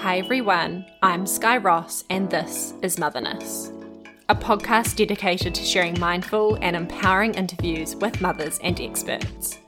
Hi 0.00 0.16
everyone, 0.16 0.86
I'm 1.02 1.26
Skye 1.26 1.58
Ross, 1.58 2.04
and 2.08 2.30
this 2.30 2.72
is 2.80 2.98
Motherness, 2.98 3.70
a 4.30 4.34
podcast 4.34 4.96
dedicated 4.96 5.54
to 5.54 5.62
sharing 5.62 6.00
mindful 6.00 6.56
and 6.62 6.74
empowering 6.74 7.34
interviews 7.34 7.94
with 7.94 8.18
mothers 8.22 8.58
and 8.62 8.80
experts. 8.80 9.58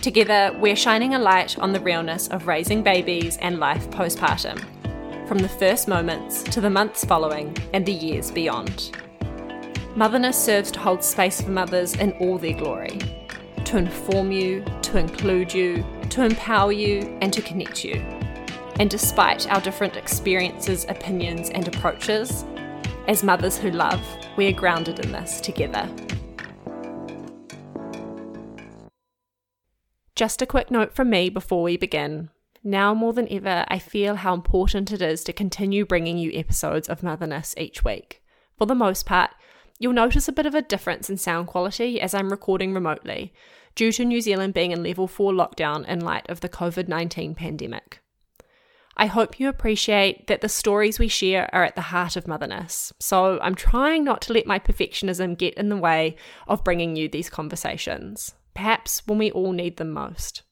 Together, 0.00 0.50
we're 0.58 0.74
shining 0.74 1.14
a 1.14 1.18
light 1.20 1.60
on 1.60 1.72
the 1.72 1.78
realness 1.78 2.26
of 2.26 2.48
raising 2.48 2.82
babies 2.82 3.36
and 3.36 3.60
life 3.60 3.88
postpartum, 3.90 4.58
from 5.28 5.38
the 5.38 5.48
first 5.48 5.86
moments 5.86 6.42
to 6.42 6.60
the 6.60 6.68
months 6.68 7.04
following 7.04 7.56
and 7.72 7.86
the 7.86 7.92
years 7.92 8.32
beyond. 8.32 8.90
Motherness 9.94 10.44
serves 10.44 10.72
to 10.72 10.80
hold 10.80 11.04
space 11.04 11.40
for 11.40 11.50
mothers 11.50 11.94
in 11.94 12.10
all 12.14 12.36
their 12.36 12.54
glory, 12.54 12.98
to 13.64 13.76
inform 13.76 14.32
you, 14.32 14.64
to 14.82 14.98
include 14.98 15.54
you, 15.54 15.84
to 16.10 16.24
empower 16.24 16.72
you, 16.72 17.16
and 17.20 17.32
to 17.32 17.40
connect 17.40 17.84
you 17.84 18.04
and 18.78 18.90
despite 18.90 19.50
our 19.50 19.60
different 19.60 19.96
experiences, 19.96 20.86
opinions, 20.88 21.50
and 21.50 21.68
approaches, 21.68 22.44
as 23.08 23.22
mothers 23.22 23.58
who 23.58 23.70
love, 23.70 24.00
we 24.36 24.46
are 24.46 24.52
grounded 24.52 24.98
in 25.00 25.12
this 25.12 25.40
together. 25.40 25.88
Just 30.14 30.42
a 30.42 30.46
quick 30.46 30.70
note 30.70 30.94
from 30.94 31.10
me 31.10 31.30
before 31.30 31.62
we 31.62 31.76
begin. 31.76 32.30
Now 32.62 32.94
more 32.94 33.12
than 33.12 33.32
ever, 33.32 33.64
I 33.68 33.78
feel 33.78 34.16
how 34.16 34.34
important 34.34 34.92
it 34.92 35.02
is 35.02 35.24
to 35.24 35.32
continue 35.32 35.84
bringing 35.84 36.18
you 36.18 36.30
episodes 36.34 36.88
of 36.88 37.02
Motherness 37.02 37.54
each 37.56 37.82
week. 37.82 38.22
For 38.56 38.66
the 38.66 38.74
most 38.74 39.04
part, 39.04 39.30
you'll 39.78 39.94
notice 39.94 40.28
a 40.28 40.32
bit 40.32 40.46
of 40.46 40.54
a 40.54 40.62
difference 40.62 41.10
in 41.10 41.16
sound 41.16 41.48
quality 41.48 42.00
as 42.00 42.14
I'm 42.14 42.30
recording 42.30 42.72
remotely, 42.72 43.32
due 43.74 43.90
to 43.92 44.04
New 44.04 44.20
Zealand 44.20 44.54
being 44.54 44.70
in 44.70 44.82
level 44.84 45.08
4 45.08 45.32
lockdown 45.32 45.88
in 45.88 46.00
light 46.00 46.28
of 46.28 46.40
the 46.40 46.48
COVID 46.48 46.86
19 46.86 47.34
pandemic. 47.34 48.01
I 48.96 49.06
hope 49.06 49.40
you 49.40 49.48
appreciate 49.48 50.26
that 50.26 50.42
the 50.42 50.48
stories 50.48 50.98
we 50.98 51.08
share 51.08 51.48
are 51.54 51.64
at 51.64 51.76
the 51.76 51.82
heart 51.82 52.16
of 52.16 52.28
motherness. 52.28 52.92
So 53.00 53.38
I'm 53.40 53.54
trying 53.54 54.04
not 54.04 54.20
to 54.22 54.32
let 54.32 54.46
my 54.46 54.58
perfectionism 54.58 55.38
get 55.38 55.54
in 55.54 55.70
the 55.70 55.76
way 55.76 56.16
of 56.46 56.64
bringing 56.64 56.94
you 56.96 57.08
these 57.08 57.30
conversations, 57.30 58.34
perhaps 58.54 59.02
when 59.06 59.18
we 59.18 59.30
all 59.30 59.52
need 59.52 59.78
them 59.78 59.90
most. 59.90 60.42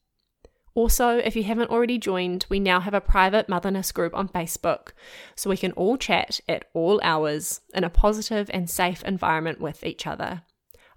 Also, 0.73 1.17
if 1.17 1.35
you 1.35 1.43
haven't 1.43 1.69
already 1.69 1.97
joined, 1.97 2.45
we 2.49 2.59
now 2.59 2.79
have 2.79 2.93
a 2.93 3.01
private 3.01 3.49
motherness 3.49 3.91
group 3.91 4.15
on 4.15 4.29
Facebook, 4.29 4.89
so 5.35 5.49
we 5.49 5.57
can 5.57 5.73
all 5.73 5.97
chat 5.97 6.39
at 6.47 6.65
all 6.73 6.99
hours 7.03 7.59
in 7.73 7.83
a 7.83 7.89
positive 7.89 8.49
and 8.53 8.69
safe 8.69 9.03
environment 9.03 9.59
with 9.59 9.83
each 9.83 10.07
other. 10.07 10.43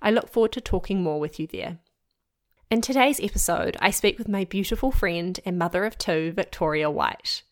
I 0.00 0.10
look 0.10 0.30
forward 0.30 0.52
to 0.52 0.60
talking 0.60 1.02
more 1.02 1.18
with 1.18 1.40
you 1.40 1.48
there. 1.48 1.78
In 2.74 2.80
today's 2.80 3.20
episode, 3.20 3.76
I 3.78 3.92
speak 3.92 4.18
with 4.18 4.26
my 4.26 4.42
beautiful 4.42 4.90
friend 4.90 5.38
and 5.46 5.56
mother 5.56 5.84
of 5.84 5.96
two, 5.96 6.32
Victoria 6.32 6.90
White. 6.90 7.44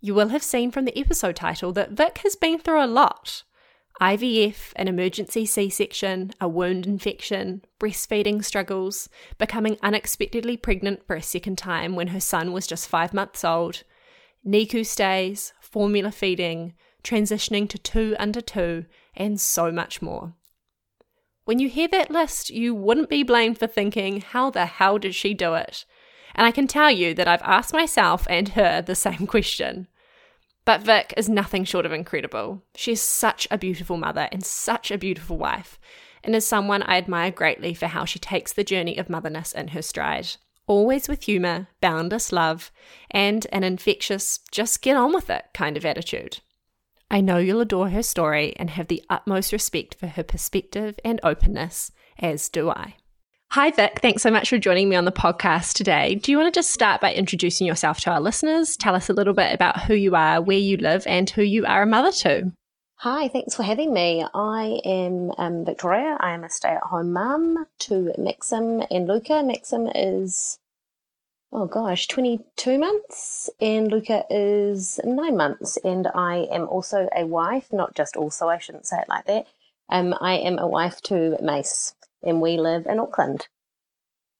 You 0.00 0.14
will 0.14 0.30
have 0.30 0.42
seen 0.42 0.72
from 0.72 0.84
the 0.84 0.98
episode 0.98 1.36
title 1.36 1.72
that 1.74 1.92
Vic 1.92 2.18
has 2.24 2.34
been 2.34 2.58
through 2.58 2.84
a 2.84 2.88
lot 2.88 3.44
IVF, 4.00 4.72
an 4.74 4.88
emergency 4.88 5.46
C 5.46 5.70
section, 5.70 6.32
a 6.40 6.48
wound 6.48 6.88
infection, 6.88 7.62
breastfeeding 7.78 8.44
struggles, 8.44 9.08
becoming 9.38 9.78
unexpectedly 9.80 10.56
pregnant 10.56 11.06
for 11.06 11.14
a 11.14 11.22
second 11.22 11.56
time 11.56 11.94
when 11.94 12.08
her 12.08 12.18
son 12.18 12.52
was 12.52 12.66
just 12.66 12.88
five 12.88 13.14
months 13.14 13.44
old, 13.44 13.84
NICU 14.44 14.84
stays, 14.84 15.52
formula 15.60 16.10
feeding, 16.10 16.74
transitioning 17.04 17.68
to 17.68 17.78
two 17.78 18.16
under 18.18 18.40
two, 18.40 18.86
and 19.14 19.40
so 19.40 19.70
much 19.70 20.02
more. 20.02 20.34
When 21.48 21.60
you 21.60 21.70
hear 21.70 21.88
that 21.88 22.10
list, 22.10 22.50
you 22.50 22.74
wouldn't 22.74 23.08
be 23.08 23.22
blamed 23.22 23.56
for 23.56 23.66
thinking, 23.66 24.20
how 24.20 24.50
the 24.50 24.66
hell 24.66 24.98
did 24.98 25.14
she 25.14 25.32
do 25.32 25.54
it? 25.54 25.86
And 26.34 26.46
I 26.46 26.50
can 26.50 26.66
tell 26.66 26.90
you 26.90 27.14
that 27.14 27.26
I've 27.26 27.40
asked 27.40 27.72
myself 27.72 28.26
and 28.28 28.50
her 28.50 28.82
the 28.82 28.94
same 28.94 29.26
question. 29.26 29.88
But 30.66 30.82
Vic 30.82 31.14
is 31.16 31.26
nothing 31.26 31.64
short 31.64 31.86
of 31.86 31.92
incredible. 31.92 32.64
She 32.76 32.92
is 32.92 33.00
such 33.00 33.48
a 33.50 33.56
beautiful 33.56 33.96
mother 33.96 34.28
and 34.30 34.44
such 34.44 34.90
a 34.90 34.98
beautiful 34.98 35.38
wife, 35.38 35.80
and 36.22 36.36
is 36.36 36.46
someone 36.46 36.82
I 36.82 36.98
admire 36.98 37.30
greatly 37.30 37.72
for 37.72 37.86
how 37.86 38.04
she 38.04 38.18
takes 38.18 38.52
the 38.52 38.62
journey 38.62 38.98
of 38.98 39.08
motherness 39.08 39.52
in 39.52 39.68
her 39.68 39.80
stride. 39.80 40.36
Always 40.66 41.08
with 41.08 41.24
humour, 41.24 41.68
boundless 41.80 42.30
love, 42.30 42.70
and 43.10 43.46
an 43.52 43.64
infectious, 43.64 44.40
just 44.52 44.82
get 44.82 44.98
on 44.98 45.14
with 45.14 45.30
it 45.30 45.46
kind 45.54 45.78
of 45.78 45.86
attitude. 45.86 46.40
I 47.10 47.20
know 47.20 47.38
you'll 47.38 47.60
adore 47.60 47.88
her 47.90 48.02
story 48.02 48.54
and 48.56 48.70
have 48.70 48.88
the 48.88 49.02
utmost 49.08 49.52
respect 49.52 49.94
for 49.94 50.08
her 50.08 50.22
perspective 50.22 50.98
and 51.04 51.20
openness, 51.22 51.90
as 52.18 52.48
do 52.48 52.68
I. 52.68 52.96
Hi, 53.52 53.70
Vic. 53.70 54.00
Thanks 54.02 54.22
so 54.22 54.30
much 54.30 54.50
for 54.50 54.58
joining 54.58 54.90
me 54.90 54.96
on 54.96 55.06
the 55.06 55.12
podcast 55.12 55.72
today. 55.72 56.16
Do 56.16 56.30
you 56.30 56.36
want 56.36 56.52
to 56.52 56.58
just 56.58 56.70
start 56.70 57.00
by 57.00 57.14
introducing 57.14 57.66
yourself 57.66 57.98
to 58.00 58.10
our 58.10 58.20
listeners? 58.20 58.76
Tell 58.76 58.94
us 58.94 59.08
a 59.08 59.14
little 59.14 59.32
bit 59.32 59.54
about 59.54 59.80
who 59.84 59.94
you 59.94 60.14
are, 60.14 60.42
where 60.42 60.58
you 60.58 60.76
live, 60.76 61.06
and 61.06 61.30
who 61.30 61.40
you 61.40 61.64
are 61.64 61.80
a 61.80 61.86
mother 61.86 62.12
to. 62.12 62.52
Hi, 62.96 63.28
thanks 63.28 63.54
for 63.54 63.62
having 63.62 63.94
me. 63.94 64.26
I 64.34 64.80
am 64.84 65.32
um, 65.38 65.64
Victoria. 65.64 66.18
I 66.20 66.32
am 66.32 66.44
a 66.44 66.50
stay 66.50 66.68
at 66.68 66.82
home 66.82 67.14
mum 67.14 67.64
to 67.78 68.12
Maxim 68.18 68.82
and 68.90 69.08
Luka. 69.08 69.42
Maxim 69.42 69.88
is 69.94 70.58
oh 71.52 71.66
gosh, 71.66 72.06
22 72.08 72.78
months, 72.78 73.50
and 73.60 73.90
Luka 73.90 74.24
is 74.30 75.00
nine 75.04 75.36
months. 75.36 75.76
And 75.78 76.08
I 76.14 76.48
am 76.50 76.68
also 76.68 77.08
a 77.14 77.26
wife, 77.26 77.72
not 77.72 77.94
just 77.94 78.16
also, 78.16 78.48
I 78.48 78.58
shouldn't 78.58 78.86
say 78.86 78.98
it 78.98 79.08
like 79.08 79.26
that. 79.26 79.46
Um, 79.88 80.14
I 80.20 80.34
am 80.34 80.58
a 80.58 80.66
wife 80.66 81.00
to 81.02 81.36
Mace, 81.40 81.94
and 82.22 82.40
we 82.40 82.58
live 82.58 82.86
in 82.86 82.98
Auckland. 82.98 83.48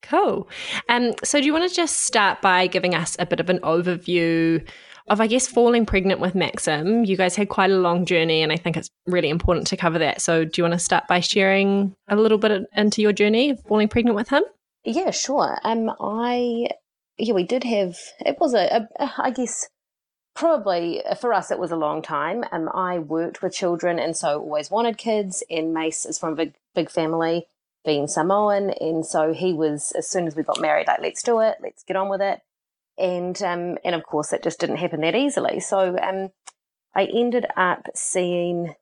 Cool. 0.02 0.48
Um, 0.88 1.12
so, 1.24 1.40
do 1.40 1.46
you 1.46 1.52
want 1.52 1.68
to 1.68 1.74
just 1.74 2.02
start 2.02 2.40
by 2.40 2.66
giving 2.66 2.94
us 2.94 3.16
a 3.18 3.26
bit 3.26 3.40
of 3.40 3.50
an 3.50 3.58
overview 3.60 4.66
of, 5.08 5.20
I 5.20 5.26
guess, 5.26 5.48
falling 5.48 5.86
pregnant 5.86 6.20
with 6.20 6.34
Maxim? 6.34 7.04
You 7.04 7.16
guys 7.16 7.34
had 7.34 7.48
quite 7.48 7.70
a 7.70 7.78
long 7.78 8.04
journey, 8.04 8.42
and 8.42 8.52
I 8.52 8.56
think 8.56 8.76
it's 8.76 8.90
really 9.06 9.30
important 9.30 9.66
to 9.68 9.76
cover 9.76 9.98
that. 9.98 10.20
So, 10.20 10.44
do 10.44 10.60
you 10.60 10.64
want 10.64 10.74
to 10.74 10.78
start 10.78 11.08
by 11.08 11.20
sharing 11.20 11.94
a 12.08 12.16
little 12.16 12.38
bit 12.38 12.66
into 12.76 13.02
your 13.02 13.12
journey 13.12 13.50
of 13.50 13.62
falling 13.64 13.88
pregnant 13.88 14.16
with 14.16 14.28
him? 14.28 14.44
Yeah, 14.84 15.10
sure. 15.10 15.58
Um, 15.64 15.90
I 16.00 16.68
yeah, 17.18 17.34
we 17.34 17.44
did 17.44 17.64
have, 17.64 17.96
it 18.20 18.38
was 18.40 18.54
a, 18.54 18.88
I 19.18 19.30
guess, 19.30 19.68
probably 20.38 21.02
for 21.20 21.32
us 21.34 21.50
it 21.50 21.58
was 21.58 21.72
a 21.72 21.76
long 21.76 22.00
time. 22.00 22.44
Um, 22.52 22.70
i 22.72 22.96
worked 22.98 23.42
with 23.42 23.52
children 23.52 23.98
and 23.98 24.16
so 24.16 24.38
always 24.38 24.70
wanted 24.70 24.96
kids 24.96 25.42
and 25.50 25.74
mace 25.74 26.06
is 26.06 26.16
from 26.16 26.34
a 26.34 26.36
big 26.36 26.54
big 26.76 26.90
family 26.90 27.48
being 27.84 28.06
samoan 28.06 28.70
and 28.70 29.04
so 29.04 29.32
he 29.32 29.52
was 29.52 29.90
as 29.98 30.08
soon 30.08 30.28
as 30.28 30.36
we 30.36 30.44
got 30.44 30.60
married 30.60 30.86
like 30.86 31.00
let's 31.00 31.24
do 31.24 31.40
it 31.40 31.56
let's 31.60 31.82
get 31.82 31.96
on 31.96 32.08
with 32.08 32.20
it. 32.20 32.40
And 32.96 33.40
um, 33.42 33.78
and 33.84 33.96
of 33.96 34.04
course 34.04 34.32
it 34.32 34.44
just 34.44 34.60
didn't 34.60 34.76
happen 34.76 35.00
that 35.00 35.16
easily. 35.16 35.58
So 35.58 35.98
um, 35.98 36.30
i 36.94 37.04
ended 37.06 37.46
up 37.56 37.88
seeing 37.96 38.76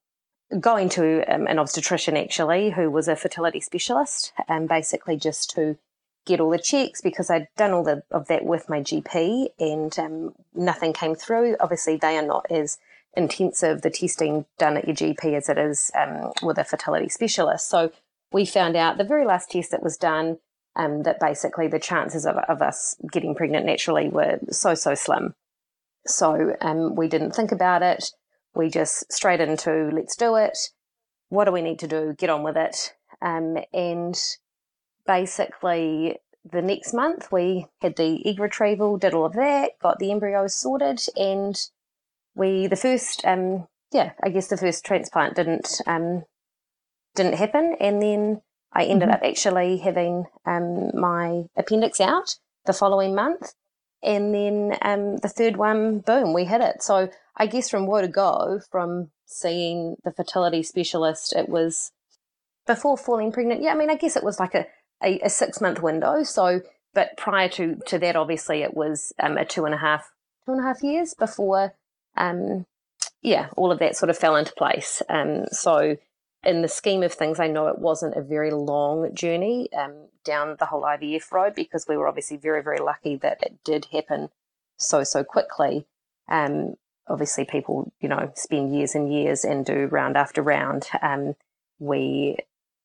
going 0.61 0.91
to 0.91 1.25
um, 1.25 1.47
an 1.47 1.59
obstetrician 1.59 2.19
actually 2.19 2.71
who 2.71 2.91
was 2.91 3.09
a 3.09 3.17
fertility 3.17 3.61
specialist 3.61 4.33
and 4.47 4.69
basically 4.69 5.17
just 5.17 5.51
to 5.51 5.79
get 6.27 6.41
all 6.41 6.51
the 6.51 6.59
checks 6.59 7.01
because 7.01 7.31
I'd 7.31 7.49
done 7.57 7.73
all 7.73 7.85
the, 7.85 8.03
of 8.11 8.27
that 8.29 8.45
with 8.45 8.69
my 8.69 8.81
GP 8.81 9.49
and 9.59 9.99
um, 9.99 10.35
nothing 10.55 10.93
came 10.93 11.15
through. 11.15 11.57
Obviously, 11.61 11.97
they 11.97 12.19
are 12.19 12.27
not 12.27 12.47
as 12.51 12.79
intensive, 13.17 13.81
the 13.81 13.91
testing 13.91 14.45
done 14.59 14.77
at 14.77 14.87
your 14.87 14.95
GP, 14.95 15.37
as 15.37 15.49
it 15.49 15.57
is 15.57 15.91
um, 15.99 16.33
with 16.43 16.59
a 16.59 16.65
fertility 16.65 17.09
specialist. 17.09 17.71
So 17.71 17.91
we 18.33 18.45
found 18.45 18.77
out 18.77 18.99
the 18.99 19.05
very 19.05 19.25
last 19.25 19.51
test 19.51 19.71
that 19.71 19.83
was 19.83 19.97
done 19.97 20.39
um, 20.75 21.05
that 21.05 21.21
basically 21.21 21.69
the 21.69 21.79
chances 21.79 22.27
of, 22.27 22.37
of, 22.37 22.61
us 22.61 22.97
getting 23.11 23.35
pregnant 23.35 23.65
naturally 23.65 24.09
were 24.09 24.39
so, 24.51 24.75
so 24.75 24.95
slim. 24.95 25.35
So 26.07 26.55
um, 26.61 26.95
we 26.95 27.09
didn't 27.09 27.33
think 27.33 27.51
about 27.51 27.83
it. 27.83 28.11
We 28.55 28.69
just 28.69 29.11
straight 29.11 29.41
into 29.41 29.91
let's 29.93 30.17
do 30.17 30.37
it. 30.37 30.59
What 31.31 31.47
do 31.47 31.53
we 31.53 31.63
need 31.63 31.79
to 31.81 31.89
do? 31.89 32.15
Get 32.19 32.31
on 32.31 32.43
with 32.43 32.57
it. 32.57 32.95
Um, 33.23 33.57
and 33.73 34.17
basically 35.07 36.19
the 36.51 36.63
next 36.63 36.95
month 36.95 37.33
we 37.33 37.67
had 37.81 37.97
the 37.97 38.27
egg 38.27 38.39
retrieval, 38.39 38.99
did 38.99 39.15
all 39.15 39.27
of 39.27 39.33
that, 39.35 39.73
got 39.81 39.99
the 39.99 40.13
embryos 40.13 40.55
sorted, 40.55 41.01
and 41.17 41.59
we 42.35 42.67
the 42.67 42.77
first 42.77 43.25
um 43.25 43.67
yeah 43.93 44.13
I 44.23 44.29
guess 44.29 44.49
the 44.49 44.57
first 44.57 44.85
transplant 44.85 45.37
didn't 45.37 45.81
um 45.87 46.25
didn't 47.15 47.35
happen, 47.35 47.77
and 47.81 48.03
then 48.03 48.43
I 48.73 48.85
ended 48.85 49.09
mm-hmm. 49.09 49.15
up 49.15 49.23
actually 49.29 49.79
having 49.79 50.27
um 50.45 50.91
my 50.95 51.45
appendix 51.57 52.01
out 52.01 52.37
the 52.67 52.73
following 52.73 53.15
month, 53.15 53.55
and 54.03 54.35
then 54.35 54.77
um 54.83 55.17
the 55.19 55.29
third 55.29 55.57
one 55.57 56.01
boom 56.01 56.33
we 56.33 56.45
hit 56.45 56.61
it. 56.61 56.83
So 56.83 57.09
I 57.37 57.47
guess 57.47 57.69
from 57.69 57.87
where 57.87 58.03
to 58.03 58.09
go 58.09 58.61
from 58.71 59.11
seeing 59.27 59.97
the 60.05 60.13
fertility 60.13 60.63
specialist, 60.63 61.35
it 61.35 61.49
was 61.49 61.91
before 62.67 62.97
falling 62.97 63.33
pregnant. 63.33 63.63
Yeah, 63.63 63.73
I 63.73 63.77
mean 63.77 63.91
I 63.91 63.97
guess 63.97 64.17
it 64.17 64.25
was 64.25 64.39
like 64.39 64.55
a 64.55 64.67
a, 65.03 65.19
a 65.21 65.31
six 65.31 65.61
month 65.61 65.83
window. 65.83 66.23
So, 66.23 66.61
but 66.95 67.17
prior 67.17 67.49
to, 67.51 67.77
to 67.87 67.99
that, 67.99 68.17
obviously 68.17 68.63
it 68.63 68.75
was 68.75 69.13
um, 69.21 69.37
a 69.37 69.45
two 69.45 69.65
and 69.65 69.75
a 69.75 69.79
half, 69.79 70.11
two 70.45 70.53
and 70.53 70.61
a 70.61 70.65
half 70.65 70.83
years 70.83 71.15
before, 71.15 71.75
um, 72.17 72.67
yeah, 73.23 73.49
all 73.57 73.73
of 73.73 73.79
that 73.81 73.97
sort 73.97 74.11
of 74.11 74.19
fell 74.19 74.37
into 74.37 74.53
place. 74.55 75.03
Um, 75.09 75.47
so 75.51 75.97
in 76.45 76.63
the 76.63 76.69
scheme 76.69 77.03
of 77.03 77.13
things, 77.13 77.41
I 77.41 77.49
know 77.49 77.67
it 77.67 77.79
wasn't 77.79 78.17
a 78.17 78.23
very 78.23 78.51
long 78.51 79.15
journey 79.15 79.69
um, 79.73 80.09
down 80.25 80.57
the 80.59 80.67
whole 80.67 80.83
IVF 80.83 81.33
road 81.33 81.55
because 81.55 81.87
we 81.89 81.97
were 81.97 82.09
obviously 82.09 82.37
very, 82.37 82.63
very 82.63 82.79
lucky 82.79 83.17
that 83.17 83.39
it 83.43 83.59
did 83.65 83.87
happen 83.93 84.29
so, 84.77 85.03
so 85.03 85.25
quickly. 85.25 85.87
Um, 86.29 86.75
obviously, 87.09 87.45
people, 87.45 87.93
you 88.01 88.09
know, 88.09 88.31
spend 88.35 88.75
years 88.75 88.95
and 88.95 89.13
years 89.13 89.45
and 89.45 89.67
do 89.67 89.87
round 89.87 90.17
after 90.17 90.43
round. 90.43 90.89
Um, 91.03 91.35
we 91.79 92.37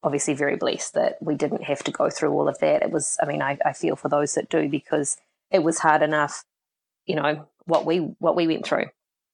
obviously 0.03 0.33
very 0.33 0.55
blessed 0.55 0.93
that 0.95 1.17
we 1.21 1.35
didn't 1.35 1.63
have 1.63 1.83
to 1.83 1.91
go 1.91 2.09
through 2.09 2.31
all 2.31 2.47
of 2.47 2.57
that. 2.59 2.81
It 2.81 2.91
was, 2.91 3.17
I 3.21 3.25
mean, 3.25 3.41
I, 3.41 3.57
I 3.65 3.73
feel 3.73 3.95
for 3.95 4.09
those 4.09 4.33
that 4.35 4.49
do 4.49 4.67
because 4.67 5.17
it 5.51 5.63
was 5.63 5.79
hard 5.79 6.01
enough, 6.01 6.43
you 7.05 7.15
know, 7.15 7.47
what 7.65 7.85
we 7.85 7.97
what 8.19 8.35
we 8.35 8.47
went 8.47 8.65
through. 8.65 8.85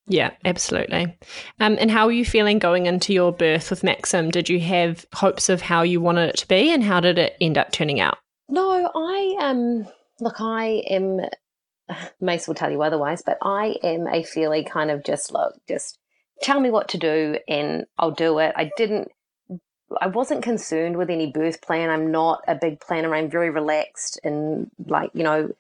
Yeah, 0.08 0.32
absolutely. 0.46 1.18
Um, 1.60 1.78
and 1.80 1.92
how 1.92 2.06
were 2.06 2.14
you 2.14 2.24
feeling 2.24 2.60
going 2.60 2.86
into 2.86 3.14
your 3.14 3.34
birth 3.34 3.70
with 3.70 3.84
Maxim? 3.84 4.32
Did 4.32 4.48
you 4.48 4.60
have 4.62 5.06
hopes 5.14 5.50
of 5.50 5.62
how 5.62 5.82
you 5.82 6.00
wanted 6.00 6.30
it 6.30 6.38
to 6.38 6.48
be, 6.48 6.74
and 6.74 6.84
how 6.84 7.02
did 7.02 7.18
it 7.18 7.36
end 7.42 7.58
up 7.58 7.72
turning 7.72 8.00
out? 8.00 8.18
No, 8.50 8.90
I 8.94 9.38
um 9.42 9.88
look, 10.20 10.40
I 10.40 10.84
am. 10.90 11.22
Mace 12.22 12.48
will 12.48 12.56
tell 12.56 12.72
you 12.72 12.82
otherwise, 12.82 13.22
but 13.26 13.38
I 13.42 13.76
am 13.84 14.08
a 14.08 14.24
fairly 14.24 14.64
kind 14.64 14.92
of 14.92 15.04
just 15.04 15.32
look, 15.32 15.56
just 15.68 15.98
tell 16.42 16.60
me 16.60 16.72
what 16.72 16.90
to 16.90 16.98
do, 16.98 17.38
and 17.48 17.86
I'll 17.98 18.12
do 18.12 18.40
it. 18.40 18.54
I 18.56 18.72
didn't. 18.78 19.10
I 20.02 20.08
wasn't 20.08 20.44
concerned 20.44 20.98
with 20.98 21.10
any 21.10 21.32
birth 21.32 21.62
plan. 21.62 21.90
I'm 21.90 22.12
not 22.12 22.44
a 22.48 22.56
big 22.56 22.80
planner. 22.80 23.16
I'm 23.16 23.30
very 23.30 23.50
relaxed 23.50 24.20
and 24.24 24.70
like 24.86 25.12
you 25.14 25.24
know, 25.24 25.52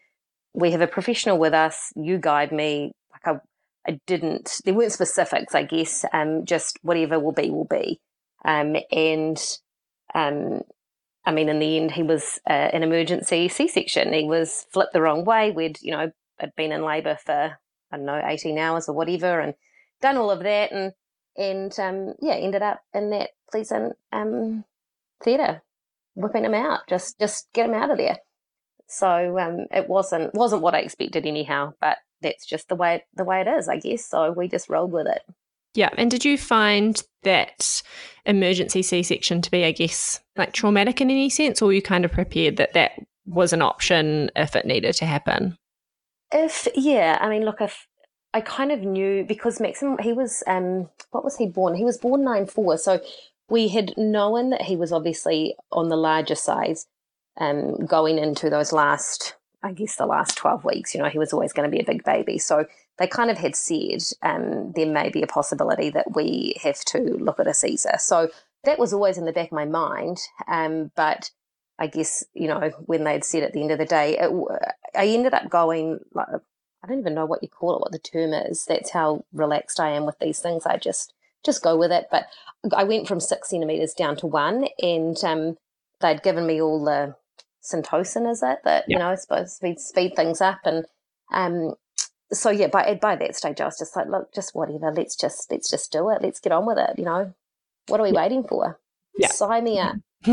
we 0.53 0.71
have 0.71 0.81
a 0.81 0.87
professional 0.87 1.37
with 1.37 1.53
us. 1.53 1.93
You 1.95 2.17
guide 2.17 2.51
me. 2.51 2.93
Like 3.11 3.35
I 3.35 3.39
I 3.87 3.99
didn't, 4.05 4.61
there 4.65 4.73
weren't 4.73 4.91
specifics, 4.91 5.55
I 5.55 5.63
guess, 5.63 6.03
um, 6.11 6.45
just 6.45 6.77
whatever 6.81 7.19
will 7.19 7.31
be, 7.31 7.49
will 7.49 7.65
be. 7.65 8.01
Um, 8.43 8.75
and, 8.91 9.41
um, 10.13 10.61
I 11.25 11.31
mean, 11.31 11.47
in 11.47 11.59
the 11.59 11.77
end, 11.77 11.91
he 11.91 12.03
was 12.03 12.39
uh, 12.49 12.53
an 12.53 12.83
emergency 12.83 13.47
C 13.47 13.67
section. 13.67 14.11
He 14.11 14.25
was 14.25 14.65
flipped 14.71 14.93
the 14.93 15.01
wrong 15.01 15.23
way. 15.23 15.51
We'd, 15.51 15.81
you 15.81 15.91
know, 15.91 16.11
had 16.37 16.53
been 16.55 16.71
in 16.73 16.83
labour 16.83 17.17
for, 17.25 17.57
I 17.91 17.97
don't 17.97 18.05
know, 18.05 18.21
18 18.23 18.57
hours 18.57 18.89
or 18.89 18.93
whatever 18.93 19.39
and 19.39 19.53
done 20.01 20.17
all 20.17 20.31
of 20.31 20.43
that. 20.43 20.71
And, 20.71 20.91
and, 21.37 21.77
um, 21.79 22.13
yeah, 22.21 22.33
ended 22.33 22.61
up 22.61 22.81
in 22.93 23.09
that 23.11 23.31
pleasant, 23.51 23.95
um, 24.11 24.63
theatre, 25.23 25.61
whipping 26.15 26.45
him 26.45 26.53
out, 26.53 26.81
just, 26.89 27.19
just 27.19 27.47
get 27.53 27.67
him 27.67 27.75
out 27.75 27.91
of 27.91 27.97
there. 27.97 28.17
So, 28.87 29.37
um, 29.39 29.67
it 29.71 29.87
wasn't, 29.87 30.33
wasn't 30.33 30.61
what 30.61 30.75
I 30.75 30.79
expected 30.79 31.25
anyhow, 31.25 31.73
but 31.79 31.97
that's 32.21 32.45
just 32.45 32.67
the 32.67 32.75
way 32.75 33.05
the 33.13 33.23
way 33.23 33.41
it 33.41 33.47
is, 33.47 33.69
I 33.69 33.77
guess. 33.77 34.05
So 34.05 34.31
we 34.31 34.47
just 34.47 34.69
rolled 34.69 34.91
with 34.91 35.07
it. 35.07 35.21
Yeah. 35.73 35.89
And 35.97 36.09
did 36.09 36.25
you 36.25 36.37
find 36.37 37.01
that 37.23 37.83
emergency 38.25 38.81
C 38.81 39.03
section 39.03 39.41
to 39.43 39.51
be, 39.51 39.63
I 39.63 39.71
guess, 39.71 40.19
like 40.35 40.53
traumatic 40.53 41.01
in 41.01 41.11
any 41.11 41.29
sense, 41.29 41.61
or 41.61 41.67
were 41.67 41.73
you 41.73 41.81
kind 41.81 42.05
of 42.05 42.11
prepared 42.11 42.57
that 42.57 42.73
that 42.73 42.93
was 43.25 43.53
an 43.53 43.61
option 43.61 44.31
if 44.35 44.55
it 44.55 44.65
needed 44.65 44.95
to 44.95 45.05
happen? 45.05 45.57
If 46.31 46.67
yeah, 46.75 47.19
I 47.21 47.29
mean, 47.29 47.45
look, 47.45 47.61
if 47.61 47.85
I 48.37 48.41
kind 48.41 48.71
of 48.71 48.81
knew 48.81 49.23
because 49.23 49.59
Maxim, 49.59 49.97
he 49.97 50.13
was 50.13 50.43
um, 50.45 50.89
what 51.09 51.23
was 51.23 51.37
he 51.37 51.47
born? 51.47 51.73
He 51.73 51.83
was 51.83 51.97
born 51.97 52.23
nine 52.23 52.45
four, 52.45 52.77
so 52.77 53.01
we 53.49 53.69
had 53.69 53.97
known 53.97 54.51
that 54.51 54.61
he 54.61 54.75
was 54.75 54.91
obviously 54.91 55.55
on 55.71 55.89
the 55.89 55.95
larger 55.95 56.35
size, 56.35 56.85
um, 57.39 57.87
going 57.87 58.19
into 58.19 58.51
those 58.51 58.71
last 58.71 59.33
I 59.63 59.71
guess 59.71 59.95
the 59.95 60.05
last 60.05 60.37
12 60.37 60.63
weeks, 60.63 60.93
you 60.93 61.01
know, 61.01 61.09
he 61.09 61.17
was 61.17 61.33
always 61.33 61.51
going 61.51 61.67
to 61.67 61.75
be 61.75 61.81
a 61.81 61.91
big 61.91 62.03
baby. 62.03 62.37
So 62.37 62.65
they 62.99 63.07
kind 63.07 63.31
of 63.31 63.39
had 63.39 63.55
said 63.55 64.03
um, 64.21 64.71
there 64.75 64.85
may 64.85 65.09
be 65.09 65.23
a 65.23 65.27
possibility 65.27 65.89
that 65.89 66.15
we 66.15 66.57
have 66.61 66.79
to 66.85 66.99
look 66.99 67.39
at 67.39 67.47
a 67.47 67.55
Caesar. 67.55 67.95
So 67.97 68.29
that 68.65 68.77
was 68.77 68.93
always 68.93 69.17
in 69.17 69.25
the 69.25 69.33
back 69.33 69.47
of 69.47 69.53
my 69.53 69.65
mind. 69.65 70.19
Um, 70.47 70.91
but 70.95 71.31
I 71.79 71.87
guess, 71.87 72.23
you 72.35 72.47
know, 72.47 72.71
when 72.85 73.03
they'd 73.03 73.23
said 73.23 73.41
at 73.41 73.53
the 73.53 73.61
end 73.61 73.71
of 73.71 73.79
the 73.79 73.85
day, 73.85 74.19
it, 74.19 74.31
I 74.95 75.07
ended 75.07 75.33
up 75.33 75.49
going, 75.49 76.01
like, 76.13 76.27
I 76.87 76.91
don't 76.91 76.99
even 76.99 77.13
know 77.13 77.25
what 77.25 77.43
you 77.43 77.49
call 77.49 77.75
it, 77.75 77.81
what 77.81 77.91
the 77.91 77.99
term 77.99 78.33
is. 78.33 78.65
That's 78.65 78.91
how 78.91 79.25
relaxed 79.33 79.79
I 79.79 79.89
am 79.89 80.05
with 80.05 80.17
these 80.19 80.39
things. 80.39 80.65
I 80.65 80.77
just, 80.77 81.13
just 81.45 81.61
go 81.61 81.75
with 81.77 81.91
it. 81.91 82.07
But 82.09 82.27
I 82.73 82.85
went 82.85 83.07
from 83.07 83.19
six 83.19 83.49
centimeters 83.49 83.93
down 83.93 84.15
to 84.17 84.27
one 84.27 84.67
and, 84.81 85.21
um, 85.23 85.57
they'd 85.99 86.23
given 86.23 86.45
me 86.45 86.61
all 86.61 86.83
the 86.83 87.15
syntocin, 87.63 88.29
is 88.29 88.43
it 88.43 88.59
that 88.63 88.85
you 88.87 88.97
know 88.97 89.15
supposed 89.15 89.59
to 89.61 89.75
speed 89.77 90.15
things 90.15 90.41
up 90.41 90.59
and 90.63 90.85
um 91.33 91.73
so 92.31 92.49
yeah 92.49 92.67
by 92.67 92.97
by 93.01 93.15
that 93.15 93.35
stage 93.35 93.59
I 93.59 93.65
was 93.65 93.77
just 93.77 93.95
like 93.95 94.07
look 94.07 94.33
just 94.33 94.55
whatever 94.55 94.91
let's 94.91 95.15
just 95.15 95.51
let's 95.51 95.69
just 95.69 95.91
do 95.91 96.09
it 96.09 96.21
let's 96.21 96.39
get 96.39 96.53
on 96.53 96.65
with 96.65 96.77
it 96.77 96.97
you 96.97 97.05
know 97.05 97.33
what 97.87 97.99
are 97.99 98.03
we 98.03 98.11
yeah. 98.11 98.21
waiting 98.21 98.43
for 98.43 98.79
yeah. 99.17 99.27
sign 99.29 99.65
me 99.65 99.79
up 99.79 99.95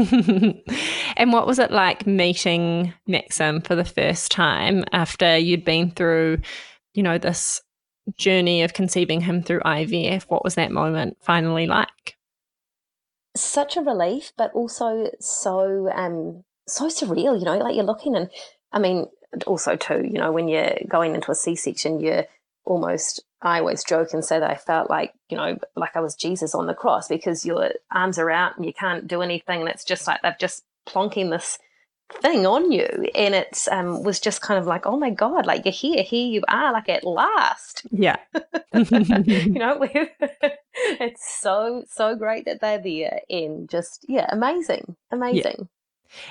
and 1.16 1.32
what 1.32 1.46
was 1.46 1.58
it 1.58 1.70
like 1.70 2.06
meeting 2.06 2.92
Maxim 3.06 3.60
for 3.60 3.74
the 3.74 3.84
first 3.84 4.30
time 4.30 4.84
after 4.92 5.36
you'd 5.36 5.64
been 5.64 5.90
through 5.90 6.38
you 6.94 7.02
know 7.02 7.18
this 7.18 7.60
journey 8.16 8.62
of 8.62 8.74
conceiving 8.74 9.20
him 9.20 9.42
through 9.42 9.60
IVF 9.60 10.24
what 10.24 10.44
was 10.44 10.56
that 10.56 10.70
moment 10.70 11.16
finally 11.20 11.66
like? 11.66 12.16
Such 13.36 13.76
a 13.76 13.80
relief 13.80 14.32
but 14.36 14.52
also 14.54 15.10
so 15.20 15.90
um 15.94 16.44
so 16.66 16.86
surreal, 16.86 17.38
you 17.38 17.44
know, 17.44 17.58
like 17.58 17.74
you're 17.74 17.84
looking 17.84 18.16
and 18.16 18.30
I 18.72 18.78
mean, 18.78 19.06
also 19.46 19.76
too, 19.76 20.02
you 20.04 20.18
know, 20.18 20.32
when 20.32 20.48
you're 20.48 20.76
going 20.88 21.14
into 21.14 21.30
a 21.30 21.34
C 21.34 21.54
section, 21.54 22.00
you're 22.00 22.24
almost 22.64 23.22
I 23.42 23.58
always 23.58 23.84
joke 23.84 24.14
and 24.14 24.24
say 24.24 24.40
that 24.40 24.50
I 24.50 24.54
felt 24.54 24.88
like, 24.88 25.12
you 25.28 25.36
know, 25.36 25.58
like 25.76 25.96
I 25.96 26.00
was 26.00 26.14
Jesus 26.14 26.54
on 26.54 26.66
the 26.66 26.74
cross 26.74 27.08
because 27.08 27.44
your 27.44 27.72
arms 27.92 28.18
are 28.18 28.30
out 28.30 28.56
and 28.56 28.64
you 28.64 28.72
can't 28.72 29.06
do 29.06 29.20
anything 29.20 29.60
and 29.60 29.68
it's 29.68 29.84
just 29.84 30.06
like 30.06 30.22
they've 30.22 30.38
just 30.38 30.64
plonking 30.86 31.30
this 31.30 31.58
thing 32.20 32.46
on 32.46 32.70
you. 32.70 32.88
And 33.14 33.34
it 33.34 33.66
um, 33.70 34.02
was 34.02 34.20
just 34.20 34.40
kind 34.40 34.58
of 34.58 34.66
like 34.66 34.86
oh 34.86 34.98
my 34.98 35.10
god 35.10 35.46
like 35.46 35.64
you're 35.64 35.72
here 35.72 36.02
here 36.02 36.26
you 36.26 36.42
are 36.48 36.72
like 36.72 36.88
at 36.88 37.04
last. 37.04 37.86
Yeah. 37.90 38.16
You 38.74 39.50
know 39.50 39.86
it's 40.74 41.40
so 41.40 41.84
so 41.88 42.16
great 42.16 42.44
that 42.46 42.60
they're 42.60 42.82
there 42.82 43.20
and 43.30 43.70
just 43.70 44.04
yeah 44.08 44.26
amazing 44.30 44.96
amazing. 45.12 45.68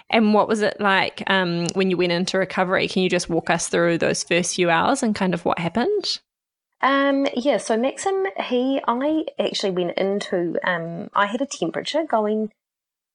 And 0.09 0.33
what 0.33 0.47
was 0.47 0.61
it 0.61 0.79
like 0.79 1.23
um, 1.27 1.67
when 1.73 1.89
you 1.89 1.97
went 1.97 2.11
into 2.11 2.37
recovery? 2.37 2.87
Can 2.87 3.03
you 3.03 3.09
just 3.09 3.29
walk 3.29 3.49
us 3.49 3.67
through 3.67 3.97
those 3.97 4.23
first 4.23 4.55
few 4.55 4.69
hours 4.69 5.03
and 5.03 5.15
kind 5.15 5.33
of 5.33 5.45
what 5.45 5.59
happened? 5.59 6.19
Um, 6.81 7.27
yeah, 7.33 7.57
so 7.57 7.77
Maxim, 7.77 8.25
he, 8.43 8.81
I 8.85 9.23
actually 9.39 9.71
went 9.71 9.97
into, 9.97 10.57
um, 10.65 11.09
I 11.13 11.27
had 11.27 11.41
a 11.41 11.45
temperature 11.45 12.03
going 12.03 12.51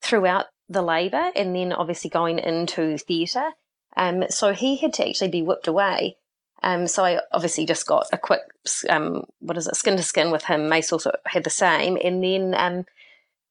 throughout 0.01 0.47
the 0.69 0.81
labour 0.81 1.31
and 1.35 1.55
then 1.55 1.73
obviously 1.73 2.09
going 2.09 2.39
into 2.39 2.97
theatre. 2.97 3.51
Um, 3.97 4.25
so 4.29 4.53
he 4.53 4.77
had 4.77 4.93
to 4.93 5.09
actually 5.09 5.29
be 5.29 5.41
whipped 5.41 5.67
away. 5.67 6.17
Um, 6.61 6.87
so 6.87 7.03
I 7.03 7.21
obviously 7.31 7.65
just 7.65 7.87
got 7.87 8.07
a 8.11 8.17
quick, 8.17 8.41
um, 8.89 9.23
what 9.39 9.57
is 9.57 9.67
it, 9.67 9.75
skin 9.75 9.97
to 9.97 10.03
skin 10.03 10.31
with 10.31 10.45
him. 10.45 10.69
Mace 10.69 10.91
also 10.91 11.11
had 11.25 11.43
the 11.43 11.49
same. 11.49 11.97
And 12.03 12.23
then, 12.23 12.53
um, 12.55 12.85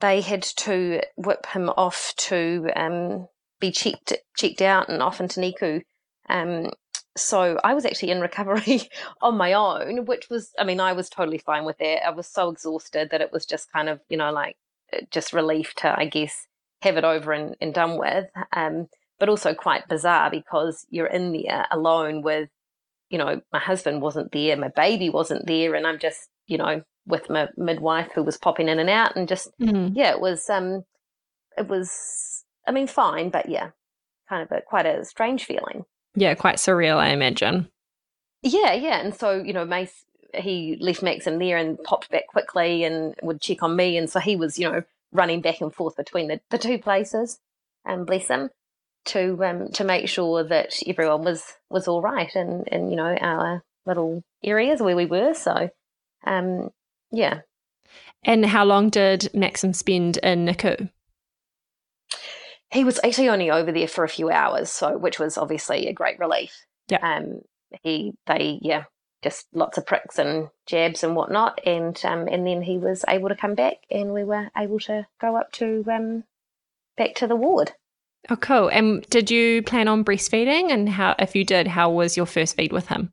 they 0.01 0.21
had 0.21 0.43
to 0.43 1.01
whip 1.17 1.47
him 1.47 1.71
off 1.71 2.15
to 2.17 2.71
um, 2.77 3.29
be 3.61 3.71
checked 3.71 4.13
checked 4.37 4.63
out 4.63 4.89
and 4.89 5.03
off 5.03 5.21
into 5.21 5.41
NICU. 5.41 5.83
Um, 6.29 6.71
so 7.17 7.59
I 7.65 7.75
was 7.75 7.85
actually 7.85 8.11
in 8.13 8.21
recovery 8.29 8.83
on 9.21 9.37
my 9.37 9.53
own, 9.55 10.05
which 10.05 10.31
was, 10.31 10.53
I 10.59 10.65
mean, 10.65 10.81
I 10.81 10.93
was 10.93 11.09
totally 11.09 11.39
fine 11.39 11.65
with 11.65 11.79
that. 11.79 12.07
I 12.07 12.11
was 12.11 12.27
so 12.27 12.49
exhausted 12.51 13.11
that 13.11 13.21
it 13.21 13.33
was 13.33 13.45
just 13.45 13.73
kind 13.73 13.89
of, 13.89 14.01
you 14.09 14.17
know, 14.17 14.31
like 14.31 14.57
uh, 14.93 14.99
just 15.11 15.33
relief 15.33 15.75
to, 15.77 15.99
I 15.99 16.07
guess, 16.07 16.47
have 16.83 16.97
it 16.97 17.05
over 17.05 17.33
and, 17.33 17.57
and 17.61 17.75
done 17.75 17.99
with. 17.99 18.27
Um, 18.53 18.89
but 19.19 19.29
also 19.29 19.53
quite 19.53 19.89
bizarre 19.89 20.31
because 20.31 20.87
you're 20.91 21.07
in 21.07 21.33
there 21.33 21.67
alone 21.73 22.23
with, 22.23 22.49
you 23.11 23.19
know, 23.19 23.41
my 23.53 23.59
husband 23.59 24.01
wasn't 24.01 24.31
there, 24.33 24.57
my 24.57 24.69
baby 24.69 25.11
wasn't 25.11 25.47
there, 25.47 25.75
and 25.75 25.87
I'm 25.87 25.99
just, 25.99 26.29
you 26.47 26.57
know, 26.57 26.83
with 27.09 27.31
my 27.31 27.49
midwife 27.57 28.11
who 28.15 28.23
was 28.23 28.37
popping 28.37 28.69
in 28.69 28.79
and 28.79 28.91
out 28.91 29.17
and 29.17 29.27
just 29.27 29.49
mm. 29.59 29.91
yeah 29.95 30.11
it 30.11 30.21
was 30.21 30.49
um 30.51 30.85
it 31.57 31.67
was 31.67 32.45
i 32.67 32.71
mean 32.71 32.87
fine 32.87 33.31
but 33.31 33.49
yeah 33.49 33.71
kind 34.29 34.43
of 34.43 34.53
a 34.53 34.61
quite 34.61 34.87
a 34.87 35.05
strange 35.05 35.45
feeling 35.45 35.85
yeah 36.15 36.35
quite 36.35 36.57
surreal 36.57 36.99
i 36.99 37.09
imagine 37.09 37.69
yeah 38.43 38.73
yeah 38.75 39.01
and 39.01 39.15
so 39.15 39.43
you 39.43 39.53
know 39.53 39.65
mace 39.65 40.05
he 40.35 40.77
left 40.81 41.03
maxim 41.03 41.39
there 41.39 41.57
and 41.57 41.83
popped 41.83 42.11
back 42.11 42.27
quickly 42.29 42.85
and 42.85 43.15
would 43.23 43.41
check 43.41 43.63
on 43.63 43.75
me 43.75 43.97
and 43.97 44.11
so 44.11 44.21
he 44.21 44.37
was 44.37 44.59
you 44.59 44.71
know 44.71 44.83
running 45.13 45.41
back 45.41 45.61
and 45.61 45.75
forth 45.75 45.97
between 45.97 46.29
the, 46.29 46.41
the 46.51 46.59
two 46.59 46.79
places 46.79 47.39
and 47.85 48.07
bless 48.07 48.29
him 48.29 48.51
to 49.07 49.43
um 49.45 49.69
to 49.73 49.85
make 49.85 50.09
sure 50.09 50.45
that 50.45 50.75
everyone 50.87 51.23
was 51.23 51.43
was 51.71 51.89
all 51.89 52.03
right 52.03 52.35
in 52.35 52.65
in 52.71 52.91
you 52.91 52.97
know 52.97 53.17
our 53.21 53.63
little 53.87 54.23
areas 54.45 54.81
where 54.83 54.97
we 54.97 55.07
were 55.07 55.33
so 55.33 55.71
um 56.27 56.69
yeah. 57.11 57.41
And 58.25 58.45
how 58.45 58.65
long 58.65 58.91
did 58.91 59.31
Maxim 59.33 59.73
spend 59.73 60.19
in 60.19 60.45
NICU? 60.45 60.91
He 62.71 62.85
was 62.85 63.01
actually 63.03 63.31
only 63.31 63.51
over 63.51 63.73
there 63.73 63.89
for 63.89 64.05
a 64.05 64.09
few 64.09 64.29
hours, 64.31 64.71
so 64.71 64.99
which 64.99 65.19
was 65.19 65.39
obviously 65.39 65.87
a 65.87 65.95
great 65.95 66.19
relief. 66.19 66.53
Yeah. 66.89 66.99
Um, 67.01 67.41
he 67.83 68.13
they 68.27 68.59
yeah 68.61 68.85
just 69.23 69.47
lots 69.53 69.79
of 69.79 69.87
pricks 69.87 70.19
and 70.19 70.49
jabs 70.67 71.03
and 71.03 71.17
whatnot, 71.17 71.61
and 71.67 72.01
um, 72.05 72.29
and 72.29 72.47
then 72.47 72.63
he 72.63 72.79
was 72.79 73.05
able 73.09 73.29
to 73.29 73.37
come 73.37 73.55
back, 73.55 73.79
and 73.91 74.13
we 74.13 74.25
were 74.25 74.51
able 74.57 74.79
to 74.81 75.07
go 75.21 75.37
up 75.37 75.53
to 75.53 75.85
um, 75.93 76.25
back 76.97 77.15
to 77.17 77.27
the 77.27 77.37
ward. 77.37 77.73
Oh, 78.31 78.37
cool. 78.37 78.69
And 78.69 79.09
did 79.11 79.31
you 79.31 79.63
plan 79.63 79.89
on 79.89 80.05
breastfeeding? 80.05 80.71
And 80.71 80.89
how, 80.89 81.15
if 81.19 81.35
you 81.35 81.45
did, 81.45 81.69
how 81.69 81.91
was 81.91 82.17
your 82.17 82.27
first 82.27 82.57
feed 82.57 82.73
with 82.73 82.89
him? 82.89 83.13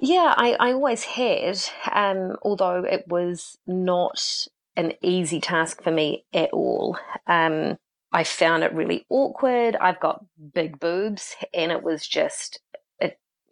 Yeah, 0.00 0.34
I, 0.36 0.52
I 0.60 0.72
always 0.72 1.04
had, 1.04 1.58
um, 1.90 2.36
although 2.42 2.84
it 2.84 3.08
was 3.08 3.56
not 3.66 4.46
an 4.76 4.92
easy 5.00 5.40
task 5.40 5.82
for 5.82 5.90
me 5.90 6.26
at 6.34 6.50
all. 6.50 6.98
Um, 7.26 7.78
I 8.12 8.24
found 8.24 8.62
it 8.62 8.74
really 8.74 9.06
awkward. 9.08 9.74
I've 9.74 9.98
got 9.98 10.24
big 10.54 10.78
boobs, 10.78 11.34
and 11.54 11.72
it 11.72 11.82
was 11.82 12.06
just, 12.06 12.60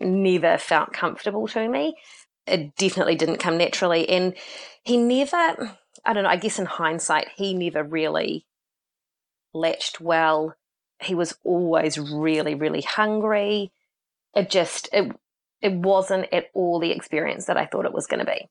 never 0.05 0.59
felt 0.59 0.93
comfortable 0.93 1.47
to 1.49 1.69
me. 1.69 1.97
It 2.47 2.77
definitely 2.77 3.17
didn't 3.17 3.39
come 3.39 3.57
naturally. 3.57 4.09
And 4.09 4.35
he 4.83 4.97
never, 4.97 5.77
I 6.05 6.13
don't 6.13 6.25
know, 6.25 6.31
I 6.31 6.37
guess 6.37 6.59
in 6.59 6.67
hindsight, 6.67 7.29
he 7.37 7.55
never 7.55 7.83
really 7.83 8.47
latched 9.53 10.01
well. 10.01 10.55
He 11.01 11.15
was 11.15 11.37
always 11.45 11.99
really, 11.99 12.55
really 12.55 12.83
hungry. 12.83 13.73
It 14.35 14.51
just, 14.51 14.89
it, 14.93 15.13
it 15.63 15.73
wasn't 15.73 16.33
at 16.33 16.47
all 16.55 16.79
the 16.79 16.91
experience 16.91 17.47
that 17.47 17.57
I 17.57 17.67
thought 17.67 17.87
it 17.87 17.95
was 17.95 18.07
going 18.07 18.25
to 18.25 18.31
be. 18.31 18.49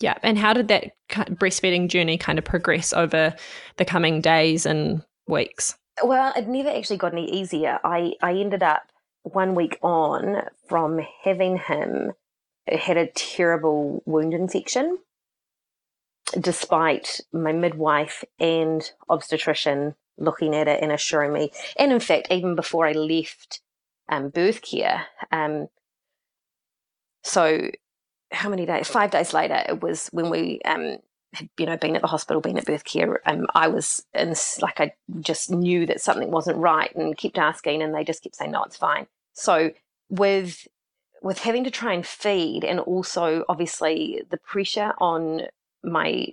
Yeah. 0.00 0.16
And 0.22 0.38
how 0.38 0.52
did 0.52 0.68
that 0.68 0.92
breastfeeding 1.10 1.88
journey 1.88 2.18
kind 2.18 2.38
of 2.38 2.44
progress 2.44 2.92
over 2.92 3.34
the 3.76 3.84
coming 3.84 4.20
days 4.20 4.64
and 4.64 5.02
weeks? 5.26 5.76
Well, 6.04 6.32
it 6.36 6.46
never 6.46 6.68
actually 6.68 6.98
got 6.98 7.12
any 7.12 7.28
easier. 7.28 7.80
I, 7.82 8.12
I 8.22 8.34
ended 8.34 8.62
up 8.62 8.87
one 9.22 9.54
week 9.54 9.78
on 9.82 10.42
from 10.68 11.00
having 11.24 11.58
him 11.58 12.12
had 12.66 12.96
a 12.96 13.06
terrible 13.06 14.02
wound 14.04 14.34
infection, 14.34 14.98
despite 16.38 17.20
my 17.32 17.52
midwife 17.52 18.24
and 18.38 18.92
obstetrician 19.08 19.94
looking 20.18 20.54
at 20.54 20.68
it 20.68 20.82
and 20.82 20.92
assuring 20.92 21.32
me. 21.32 21.50
And 21.76 21.92
in 21.92 22.00
fact, 22.00 22.28
even 22.30 22.54
before 22.54 22.86
I 22.86 22.92
left 22.92 23.60
um, 24.08 24.28
birth 24.28 24.62
care, 24.62 25.06
um, 25.32 25.68
so 27.24 27.70
how 28.30 28.48
many 28.48 28.66
days? 28.66 28.88
Five 28.88 29.10
days 29.10 29.32
later, 29.32 29.62
it 29.68 29.80
was 29.80 30.08
when 30.12 30.28
we 30.30 30.60
um, 30.64 30.98
had 31.34 31.48
you 31.58 31.66
know 31.66 31.76
been 31.76 31.96
at 31.96 32.02
the 32.02 32.08
hospital, 32.08 32.40
been 32.40 32.58
at 32.58 32.66
birth 32.66 32.84
care. 32.84 33.20
Um, 33.28 33.46
I 33.54 33.68
was 33.68 34.04
in 34.14 34.34
like 34.60 34.80
I 34.80 34.92
just 35.20 35.50
knew 35.50 35.86
that 35.86 36.00
something 36.00 36.30
wasn't 36.30 36.58
right 36.58 36.94
and 36.94 37.16
kept 37.16 37.38
asking, 37.38 37.82
and 37.82 37.94
they 37.94 38.04
just 38.04 38.22
kept 38.22 38.36
saying 38.36 38.52
no, 38.52 38.64
it's 38.64 38.76
fine. 38.76 39.06
So 39.32 39.70
with 40.08 40.66
with 41.22 41.40
having 41.40 41.64
to 41.64 41.70
try 41.70 41.92
and 41.92 42.06
feed, 42.06 42.64
and 42.64 42.80
also 42.80 43.44
obviously 43.48 44.22
the 44.30 44.38
pressure 44.38 44.92
on 44.98 45.42
my 45.82 46.28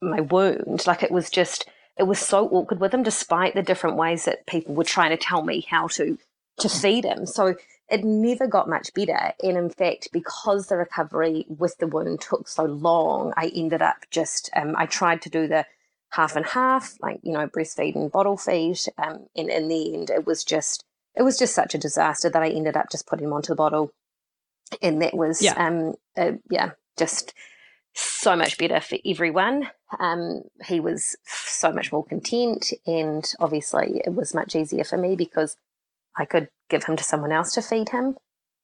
my 0.00 0.20
wound, 0.20 0.86
like 0.86 1.02
it 1.02 1.10
was 1.10 1.30
just 1.30 1.68
it 1.98 2.04
was 2.04 2.18
so 2.18 2.48
awkward 2.48 2.80
with 2.80 2.94
him, 2.94 3.02
despite 3.02 3.54
the 3.54 3.62
different 3.62 3.96
ways 3.96 4.24
that 4.24 4.46
people 4.46 4.74
were 4.74 4.84
trying 4.84 5.10
to 5.10 5.16
tell 5.16 5.42
me 5.42 5.66
how 5.68 5.86
to 5.88 6.18
to 6.60 6.68
feed 6.68 7.04
him. 7.04 7.26
So 7.26 7.56
it 7.90 8.04
never 8.04 8.46
got 8.46 8.68
much 8.68 8.94
better. 8.94 9.32
And 9.42 9.56
in 9.56 9.70
fact, 9.70 10.08
because 10.12 10.68
the 10.68 10.76
recovery 10.76 11.44
with 11.48 11.76
the 11.78 11.86
wound 11.86 12.20
took 12.20 12.48
so 12.48 12.64
long, 12.64 13.32
I 13.36 13.50
ended 13.54 13.82
up 13.82 14.06
just, 14.10 14.50
um, 14.54 14.74
I 14.76 14.86
tried 14.86 15.22
to 15.22 15.30
do 15.30 15.48
the 15.48 15.66
half 16.10 16.36
and 16.36 16.46
half, 16.46 16.96
like, 17.00 17.20
you 17.22 17.32
know, 17.32 17.46
breastfeed 17.46 17.96
and 17.96 18.10
bottle 18.10 18.36
feed. 18.36 18.78
Um, 18.96 19.26
and 19.36 19.48
in 19.48 19.68
the 19.68 19.94
end, 19.94 20.10
it 20.10 20.26
was 20.26 20.44
just, 20.44 20.84
it 21.16 21.22
was 21.22 21.38
just 21.38 21.54
such 21.54 21.74
a 21.74 21.78
disaster 21.78 22.30
that 22.30 22.42
I 22.42 22.48
ended 22.48 22.76
up 22.76 22.90
just 22.90 23.06
putting 23.06 23.26
him 23.26 23.32
onto 23.32 23.48
the 23.48 23.56
bottle. 23.56 23.92
And 24.80 25.02
that 25.02 25.14
was, 25.14 25.42
yeah, 25.42 25.54
um, 25.54 25.94
uh, 26.16 26.32
yeah 26.48 26.72
just 26.96 27.34
so 27.94 28.36
much 28.36 28.56
better 28.58 28.80
for 28.80 28.98
everyone. 29.04 29.68
Um, 29.98 30.42
he 30.64 30.78
was 30.78 31.16
so 31.24 31.72
much 31.72 31.90
more 31.90 32.04
content, 32.04 32.72
and 32.86 33.28
obviously, 33.40 34.00
it 34.04 34.14
was 34.14 34.34
much 34.34 34.54
easier 34.54 34.84
for 34.84 34.96
me 34.96 35.16
because 35.16 35.56
I 36.16 36.24
could 36.24 36.48
give 36.68 36.84
him 36.84 36.96
to 36.96 37.04
someone 37.04 37.32
else 37.32 37.52
to 37.54 37.62
feed 37.62 37.90
him. 37.90 38.16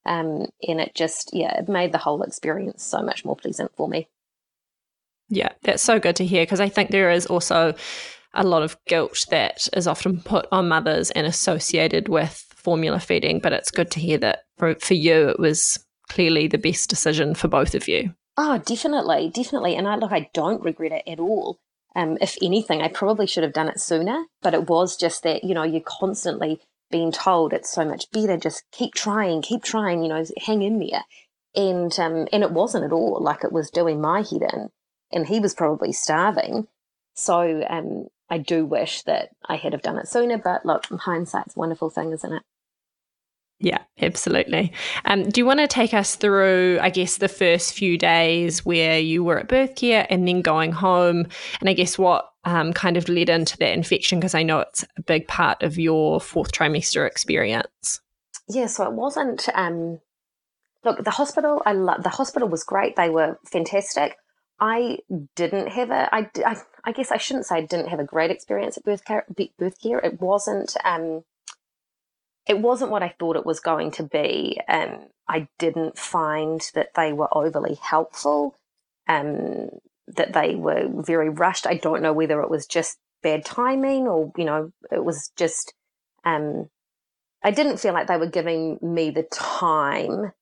Um, 0.04 0.46
and 0.66 0.80
it 0.80 0.94
just, 0.94 1.30
yeah, 1.32 1.58
it 1.58 1.68
made 1.68 1.92
the 1.92 1.98
whole 1.98 2.22
experience 2.22 2.84
so 2.84 3.02
much 3.02 3.24
more 3.24 3.36
pleasant 3.36 3.72
for 3.76 3.88
me. 3.88 4.08
Yeah, 5.28 5.48
that's 5.62 5.82
so 5.82 5.98
good 5.98 6.16
to 6.16 6.24
hear 6.24 6.44
because 6.44 6.60
I 6.60 6.68
think 6.68 6.90
there 6.90 7.10
is 7.10 7.26
also 7.26 7.74
a 8.32 8.44
lot 8.44 8.62
of 8.62 8.76
guilt 8.86 9.26
that 9.30 9.68
is 9.74 9.88
often 9.88 10.20
put 10.20 10.46
on 10.52 10.68
mothers 10.68 11.10
and 11.10 11.26
associated 11.26 12.08
with 12.08 12.44
formula 12.54 13.00
feeding. 13.00 13.40
But 13.40 13.52
it's 13.52 13.70
good 13.70 13.90
to 13.92 14.00
hear 14.00 14.18
that 14.18 14.44
for, 14.58 14.76
for 14.76 14.94
you, 14.94 15.30
it 15.30 15.40
was 15.40 15.84
clearly 16.08 16.46
the 16.46 16.58
best 16.58 16.88
decision 16.88 17.34
for 17.34 17.48
both 17.48 17.74
of 17.74 17.88
you. 17.88 18.14
Oh, 18.36 18.58
definitely, 18.58 19.30
definitely. 19.34 19.74
And 19.74 19.88
I 19.88 19.96
look, 19.96 20.12
I 20.12 20.30
don't 20.34 20.62
regret 20.62 20.92
it 20.92 21.10
at 21.10 21.18
all. 21.18 21.58
Um, 21.96 22.18
if 22.20 22.36
anything, 22.42 22.82
I 22.82 22.88
probably 22.88 23.26
should 23.26 23.42
have 23.42 23.54
done 23.54 23.68
it 23.68 23.80
sooner, 23.80 24.26
but 24.42 24.52
it 24.52 24.68
was 24.68 24.96
just 24.96 25.22
that, 25.22 25.42
you 25.42 25.54
know, 25.54 25.62
you're 25.62 25.80
constantly 25.80 26.60
being 26.90 27.12
told 27.12 27.52
it's 27.52 27.72
so 27.72 27.84
much 27.84 28.10
better, 28.10 28.36
just 28.36 28.64
keep 28.72 28.94
trying, 28.94 29.42
keep 29.42 29.62
trying, 29.62 30.02
you 30.02 30.08
know, 30.08 30.24
hang 30.38 30.62
in 30.62 30.78
there. 30.78 31.04
And 31.54 31.98
um, 31.98 32.28
and 32.32 32.42
it 32.42 32.52
wasn't 32.52 32.84
at 32.84 32.92
all 32.92 33.18
like 33.20 33.42
it 33.42 33.52
was 33.52 33.70
doing 33.70 34.00
my 34.00 34.18
head 34.18 34.42
in, 34.52 34.68
and 35.10 35.26
he 35.26 35.40
was 35.40 35.54
probably 35.54 35.92
starving. 35.92 36.68
So 37.14 37.64
um, 37.68 38.08
I 38.28 38.38
do 38.38 38.66
wish 38.66 39.02
that 39.02 39.30
I 39.46 39.56
had 39.56 39.72
have 39.72 39.82
done 39.82 39.96
it 39.98 40.08
sooner. 40.08 40.36
But 40.36 40.66
look, 40.66 40.84
hindsight's 40.86 41.56
a 41.56 41.58
wonderful 41.58 41.88
thing, 41.88 42.12
isn't 42.12 42.32
it? 42.32 42.42
Yeah, 43.58 43.78
absolutely. 44.02 44.72
Um, 45.06 45.22
do 45.22 45.40
you 45.40 45.46
want 45.46 45.60
to 45.60 45.66
take 45.66 45.94
us 45.94 46.14
through, 46.14 46.78
I 46.82 46.90
guess, 46.90 47.16
the 47.16 47.28
first 47.28 47.72
few 47.72 47.96
days 47.96 48.66
where 48.66 48.98
you 48.98 49.24
were 49.24 49.38
at 49.38 49.48
birth 49.48 49.76
care 49.76 50.06
and 50.10 50.28
then 50.28 50.42
going 50.42 50.72
home, 50.72 51.26
and 51.60 51.70
I 51.70 51.72
guess 51.72 51.96
what 51.96 52.30
um, 52.46 52.72
kind 52.72 52.96
of 52.96 53.10
led 53.10 53.28
into 53.28 53.58
that 53.58 53.74
infection? 53.74 54.18
Because 54.18 54.34
I 54.34 54.42
know 54.42 54.60
it's 54.60 54.84
a 54.96 55.02
big 55.02 55.28
part 55.28 55.62
of 55.62 55.78
your 55.78 56.20
fourth 56.20 56.52
trimester 56.52 57.06
experience. 57.06 58.00
Yeah, 58.48 58.66
so 58.66 58.84
it 58.84 58.92
wasn't. 58.92 59.48
Um, 59.54 60.00
look, 60.84 61.04
the 61.04 61.10
hospital. 61.10 61.62
I 61.66 61.72
love 61.72 62.02
the 62.02 62.08
hospital 62.08 62.48
was 62.48 62.64
great. 62.64 62.96
They 62.96 63.10
were 63.10 63.38
fantastic. 63.44 64.16
I 64.58 65.00
didn't 65.34 65.68
have 65.68 65.90
a. 65.90 66.08
I, 66.14 66.30
I, 66.46 66.56
I 66.84 66.92
guess 66.92 67.12
I 67.12 67.18
shouldn't 67.18 67.46
say 67.46 67.56
I 67.56 67.60
didn't 67.60 67.88
have 67.88 68.00
a 68.00 68.04
great 68.04 68.30
experience 68.30 68.78
at 68.78 68.84
birth 68.84 69.04
care. 69.04 69.26
Birth 69.58 69.82
care. 69.82 69.98
It 69.98 70.20
wasn't. 70.20 70.76
Um, 70.84 71.24
it 72.46 72.60
wasn't 72.60 72.92
what 72.92 73.02
I 73.02 73.14
thought 73.18 73.36
it 73.36 73.44
was 73.44 73.60
going 73.60 73.90
to 73.92 74.04
be. 74.04 74.60
Um, 74.68 75.08
I 75.28 75.48
didn't 75.58 75.98
find 75.98 76.62
that 76.74 76.94
they 76.94 77.12
were 77.12 77.36
overly 77.36 77.74
helpful, 77.82 78.56
um, 79.08 79.70
that 80.16 80.32
they 80.32 80.54
were 80.54 80.88
very 80.88 81.28
rushed. 81.28 81.66
I 81.66 81.74
don't 81.74 82.02
know 82.02 82.12
whether 82.12 82.40
it 82.40 82.50
was 82.50 82.66
just 82.66 82.98
bad 83.22 83.44
timing 83.44 84.06
or, 84.06 84.32
you 84.36 84.44
know, 84.44 84.72
it 84.90 85.04
was 85.04 85.30
just, 85.36 85.74
um, 86.24 86.68
I 87.42 87.50
didn't 87.50 87.78
feel 87.78 87.94
like 87.94 88.08
they 88.08 88.16
were 88.16 88.26
giving 88.26 88.78
me 88.82 89.10
the 89.10 89.24
time 89.24 90.32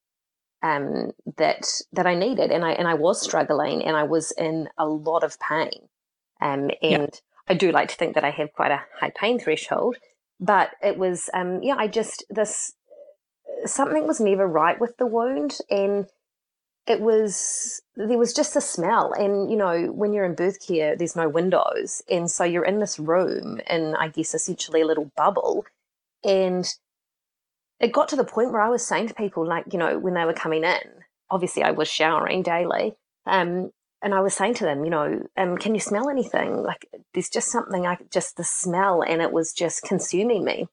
um, 0.63 1.13
that 1.37 1.67
that 1.93 2.07
I 2.07 2.15
needed, 2.15 2.51
and 2.51 2.65
I 2.65 2.73
and 2.73 2.89
I 2.89 2.95
was 2.95 3.21
struggling, 3.21 3.85
and 3.85 3.99
I 3.99 4.05
was 4.05 4.33
in 4.33 4.71
a 4.79 4.87
lot 4.87 5.23
of 5.23 5.39
pain, 5.39 5.91
um, 6.41 6.71
and 6.81 7.21
I 7.47 7.53
do 7.53 7.71
like 7.71 7.91
to 7.91 7.97
think 7.97 8.15
that 8.15 8.25
I 8.25 8.31
have 8.31 8.55
quite 8.55 8.71
a 8.71 8.83
high 8.99 9.13
pain 9.15 9.39
threshold, 9.39 9.99
but 10.41 10.71
it 10.83 10.97
was 10.97 11.29
um 11.35 11.63
yeah 11.63 11.77
i 11.77 11.87
just 11.87 12.25
this 12.31 12.73
something 13.67 14.07
was 14.07 14.21
never 14.21 14.47
right 14.47 14.81
with 14.81 14.97
the 14.97 15.07
wound. 15.07 15.59
And 15.71 16.07
it 16.87 17.01
was 17.01 17.81
there 17.97 18.19
was 18.19 18.33
just 18.33 18.57
a 18.57 18.61
smell 18.61 19.13
and 19.13 19.51
you 19.51 19.57
know 19.57 19.87
when 19.87 20.13
you're 20.13 20.25
in 20.25 20.35
birth 20.35 20.65
care 20.67 20.97
there's 20.97 21.17
no 21.17 21.29
windows 21.29 22.03
and 22.11 22.31
so 22.31 22.45
you're 22.45 22.65
in 22.65 22.81
this 22.81 22.99
room 22.99 23.61
in 23.69 23.95
i 23.97 24.09
guess 24.09 24.35
essentially 24.35 24.83
a 24.83 24.87
little 24.87 25.11
bubble 25.17 25.65
and 26.23 26.75
it 27.81 27.93
got 27.93 28.09
to 28.09 28.17
the 28.17 28.25
point 28.25 28.53
where 28.53 28.61
i 28.61 28.69
was 28.69 28.87
saying 28.87 29.09
to 29.09 29.15
people 29.15 29.47
like 29.47 29.65
you 29.73 29.79
know 29.79 29.99
when 29.99 30.15
they 30.15 30.25
were 30.25 30.35
coming 30.35 30.65
in 30.65 30.81
obviously 31.31 31.63
i 31.63 31.71
was 31.71 31.89
showering 31.89 32.43
daily 32.43 32.95
um, 33.27 33.71
and 34.05 34.13
I 34.13 34.21
was 34.21 34.35
saying 34.35 34.55
to 34.55 34.65
them, 34.65 34.85
you 34.85 34.91
know, 34.91 35.27
um, 35.39 35.57
can 35.57 35.75
you 35.75 35.81
smell 35.81 36.11
anything? 36.11 36.63
Like 36.63 36.87
there's 37.15 37.31
just 37.31 37.51
something 37.51 37.87
I 37.87 37.97
just 38.13 38.37
the 38.37 38.45
smell 38.45 39.03
and 39.03 39.23
it 39.23 39.33
was 39.33 39.55
just 39.55 39.83
consuming 39.83 40.45
me. 40.45 40.69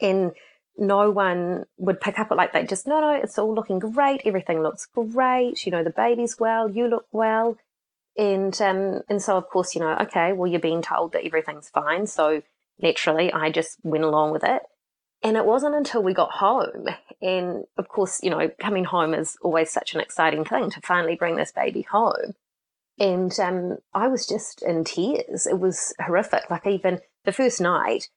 And 0.00 0.30
no 0.78 1.10
one 1.10 1.64
would 1.78 2.00
pick 2.00 2.18
up 2.18 2.30
it 2.30 2.36
like 2.36 2.52
they 2.52 2.64
Just 2.64 2.86
no, 2.86 3.00
no, 3.00 3.10
it's 3.10 3.38
all 3.38 3.54
looking 3.54 3.78
great. 3.78 4.22
Everything 4.24 4.62
looks 4.62 4.86
great. 4.86 5.64
You 5.66 5.72
know, 5.72 5.84
the 5.84 5.90
baby's 5.90 6.38
well. 6.38 6.70
You 6.70 6.88
look 6.88 7.06
well. 7.12 7.58
And 8.16 8.60
um, 8.60 9.02
and 9.08 9.22
so 9.22 9.36
of 9.36 9.48
course, 9.48 9.74
you 9.74 9.80
know, 9.80 9.96
okay, 10.02 10.32
well, 10.32 10.50
you're 10.50 10.60
being 10.60 10.82
told 10.82 11.12
that 11.12 11.24
everything's 11.24 11.68
fine. 11.68 12.06
So 12.06 12.42
naturally, 12.80 13.32
I 13.32 13.50
just 13.50 13.78
went 13.82 14.04
along 14.04 14.32
with 14.32 14.44
it. 14.44 14.62
And 15.24 15.36
it 15.36 15.46
wasn't 15.46 15.76
until 15.76 16.02
we 16.02 16.14
got 16.14 16.32
home, 16.32 16.88
and 17.20 17.62
of 17.78 17.86
course, 17.86 18.20
you 18.24 18.30
know, 18.30 18.50
coming 18.58 18.82
home 18.82 19.14
is 19.14 19.36
always 19.40 19.70
such 19.70 19.94
an 19.94 20.00
exciting 20.00 20.44
thing 20.44 20.68
to 20.70 20.80
finally 20.80 21.14
bring 21.14 21.36
this 21.36 21.52
baby 21.52 21.82
home. 21.82 22.34
And 22.98 23.38
um, 23.38 23.78
I 23.94 24.08
was 24.08 24.26
just 24.26 24.62
in 24.62 24.82
tears. 24.82 25.46
It 25.46 25.60
was 25.60 25.94
horrific. 26.00 26.50
Like, 26.50 26.66
even 26.66 27.00
the 27.24 27.30
first 27.30 27.60
night, 27.60 28.08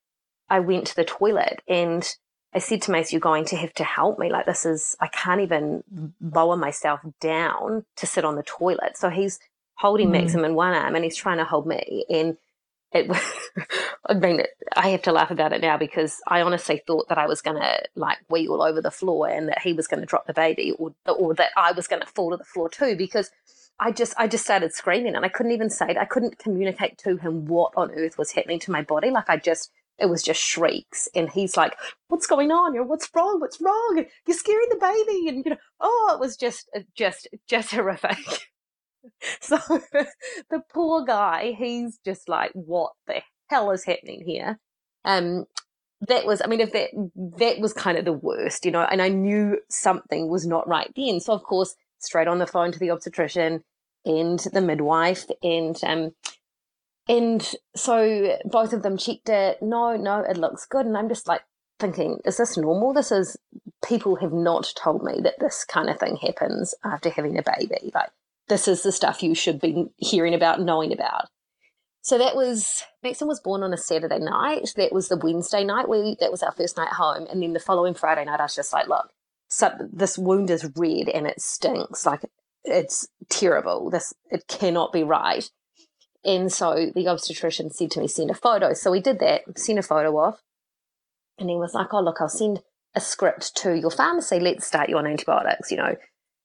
I 0.50 0.60
went 0.60 0.88
to 0.88 0.96
the 0.96 1.06
toilet 1.06 1.62
and 1.68 2.12
I 2.56 2.60
said 2.60 2.82
to 2.84 2.92
Mace, 2.92 3.12
You're 3.12 3.20
going 3.20 3.46
to 3.46 3.58
have 3.58 3.74
to 3.74 3.84
help 3.84 4.18
me. 4.18 4.32
Like, 4.32 4.46
this 4.46 4.66
is, 4.66 4.96
I 5.02 5.08
can't 5.08 5.42
even 5.42 5.84
lower 6.22 6.56
myself 6.56 7.02
down 7.20 7.86
to 7.98 8.08
sit 8.08 8.24
on 8.24 8.36
the 8.36 8.44
toilet. 8.44 8.98
So 8.98 9.10
he's 9.10 9.40
holding 9.76 10.08
mm. 10.08 10.14
Maxim 10.14 10.46
in 10.46 10.56
one 10.56 10.74
arm 10.74 10.96
and 10.96 11.04
he's 11.04 11.18
trying 11.18 11.38
to 11.38 11.44
hold 11.44 11.68
me. 11.68 12.06
And 12.10 12.38
it 12.94 13.12
I 14.10 14.14
mean, 14.14 14.44
I 14.76 14.90
have 14.90 15.02
to 15.04 15.12
laugh 15.12 15.32
about 15.32 15.52
it 15.52 15.62
now 15.62 15.78
because 15.78 16.22
I 16.28 16.42
honestly 16.42 16.82
thought 16.88 17.10
that 17.10 17.18
I 17.18 17.28
was 17.28 17.42
going 17.42 17.58
to 17.58 17.84
like 17.96 18.20
wee 18.30 18.48
all 18.48 18.62
over 18.62 18.82
the 18.82 18.92
floor 18.92 19.28
and 19.28 19.50
that 19.50 19.62
he 19.62 19.74
was 19.74 19.88
going 19.88 20.00
to 20.00 20.06
drop 20.06 20.26
the 20.26 20.34
baby 20.34 20.72
or, 20.72 20.94
or 21.08 21.34
that 21.34 21.52
I 21.58 21.74
was 21.74 21.88
going 21.88 22.02
to 22.02 22.08
fall 22.08 22.32
to 22.32 22.38
the 22.38 22.46
floor 22.46 22.70
too 22.70 22.96
because 22.96 23.32
I 23.80 23.92
just, 23.92 24.14
I 24.18 24.28
just 24.28 24.46
started 24.46 24.74
screaming 24.74 25.16
and 25.16 25.26
I 25.26 25.30
couldn't 25.30 25.52
even 25.52 25.70
say 25.70 25.88
it. 25.90 25.98
I 25.98 26.06
couldn't 26.06 26.38
communicate 26.38 26.98
to 27.00 27.18
him 27.18 27.48
what 27.48 27.74
on 27.76 27.92
earth 27.92 28.18
was 28.18 28.32
happening 28.32 28.60
to 28.60 28.72
my 28.72 28.82
body. 28.82 29.10
Like 29.10 29.30
I 29.30 29.36
just, 29.36 29.72
it 30.00 30.08
was 30.08 30.22
just 30.22 30.42
shrieks 30.42 31.08
and 31.16 31.30
he's 31.30 31.56
like, 31.56 31.76
what's 32.08 32.28
going 32.28 32.52
on? 32.52 32.74
You 32.74 32.82
know, 32.82 32.86
what's 32.86 33.10
wrong? 33.16 33.40
What's 33.40 33.62
wrong? 33.62 34.06
You're 34.28 34.38
scaring 34.38 34.68
the 34.70 34.78
baby. 34.78 35.30
And, 35.30 35.46
you 35.46 35.52
know, 35.52 35.58
oh, 35.80 36.12
it 36.14 36.20
was 36.20 36.36
just, 36.36 36.70
just, 36.96 37.28
just 37.48 37.72
horrific. 37.74 38.50
so 39.40 39.58
the 40.50 40.62
poor 40.74 41.06
guy, 41.06 41.56
he's 41.58 42.00
just 42.04 42.28
like, 42.28 42.52
what 42.54 42.92
the 43.08 43.22
hell 43.50 43.72
is 43.72 43.86
happening 43.86 44.24
here? 44.26 44.60
Um, 45.06 45.46
that 46.08 46.26
was, 46.26 46.42
I 46.44 46.48
mean, 46.48 46.60
if 46.60 46.74
that 46.74 46.90
that 47.38 47.60
was 47.60 47.74
kind 47.74 47.98
of 47.98 48.06
the 48.06 48.14
worst, 48.14 48.66
you 48.66 48.72
know, 48.72 48.82
and 48.82 49.02
I 49.02 49.10
knew 49.10 49.60
something 49.70 50.30
was 50.30 50.46
not 50.46 50.68
right 50.68 50.92
then. 50.96 51.20
So 51.20 51.34
of 51.34 51.44
course, 51.44 51.76
straight 52.00 52.28
on 52.28 52.40
the 52.40 52.48
phone 52.48 52.72
to 52.72 52.80
the 52.80 52.92
obstetrician 52.92 53.64
and 54.04 54.40
the 54.40 54.62
midwife, 54.62 55.26
and 55.42 55.80
um, 55.84 56.12
and 57.08 57.56
so 57.76 58.38
both 58.46 58.74
of 58.74 58.84
them 58.84 58.98
checked 58.98 59.30
it. 59.30 59.62
No, 59.62 59.96
no, 59.96 60.20
it 60.20 60.38
looks 60.38 60.66
good, 60.66 60.86
and 60.86 60.98
I'm 60.98 61.10
just 61.10 61.28
like 61.28 61.42
thinking, 61.80 62.20
is 62.26 62.38
this 62.38 62.58
normal? 62.58 62.94
This 62.94 63.12
is 63.12 63.38
people 63.86 64.16
have 64.18 64.34
not 64.34 64.74
told 64.76 65.04
me 65.04 65.20
that 65.24 65.40
this 65.40 65.64
kind 65.64 65.90
of 65.90 66.00
thing 66.00 66.18
happens 66.18 66.74
after 66.84 67.10
having 67.10 67.38
a 67.38 67.44
baby. 67.44 67.92
Like 67.94 68.10
this 68.48 68.68
is 68.68 68.84
the 68.84 68.92
stuff 68.92 69.24
you 69.24 69.36
should 69.36 69.60
be 69.60 69.86
hearing 69.98 70.34
about, 70.34 70.62
knowing 70.62 70.92
about. 70.92 71.28
So 72.02 72.20
that 72.20 72.36
was 72.36 72.84
Maxim 73.04 73.28
was 73.28 73.40
born 73.40 73.64
on 73.64 73.74
a 73.74 73.78
Saturday 73.78 74.20
night. 74.20 74.74
That 74.76 74.94
was 74.94 75.08
the 75.08 75.18
Wednesday 75.18 75.64
night. 75.64 75.90
We 75.90 76.16
that 76.20 76.32
was 76.32 76.44
our 76.44 76.52
first 76.52 76.78
night 76.78 76.94
home, 76.94 77.28
and 77.30 77.42
then 77.42 77.54
the 77.54 77.60
following 77.60 77.94
Friday 77.94 78.26
night, 78.26 78.40
I 78.40 78.44
was 78.44 78.56
just 78.56 78.74
like, 78.74 78.88
look, 78.88 79.10
so 79.48 79.72
this 79.92 80.18
wound 80.18 80.50
is 80.50 80.70
red 80.76 81.10
and 81.10 81.26
it 81.28 81.42
stinks. 81.42 82.06
Like 82.06 82.22
it's 82.64 83.08
terrible. 83.30 83.90
This 83.90 84.14
it 84.30 84.48
cannot 84.48 84.94
be 84.94 85.04
right. 85.04 85.50
And 86.26 86.52
so 86.52 86.92
the 86.94 87.08
obstetrician 87.08 87.70
said 87.70 87.92
to 87.92 88.02
me, 88.02 88.08
send 88.08 88.32
a 88.32 88.34
photo. 88.34 88.74
So 88.74 88.92
we 88.92 89.00
did 89.00 89.20
that, 89.20 89.58
sent 89.58 89.80
a 89.80 89.84
photo 89.84 90.18
off, 90.18 90.42
and 91.38 91.50
he 91.50 91.56
was 91.56 91.74
like, 91.74 91.94
oh 91.94 92.02
look, 92.02 92.20
I'll 92.20 92.30
send 92.30 92.64
a 92.96 93.02
script 93.02 93.56
to 93.58 93.78
your 93.78 93.92
pharmacy. 93.92 94.40
Let's 94.40 94.66
start 94.66 94.90
you 94.90 94.98
on 94.98 95.06
antibiotics. 95.06 95.70
You 95.70 95.78
know, 95.78 95.96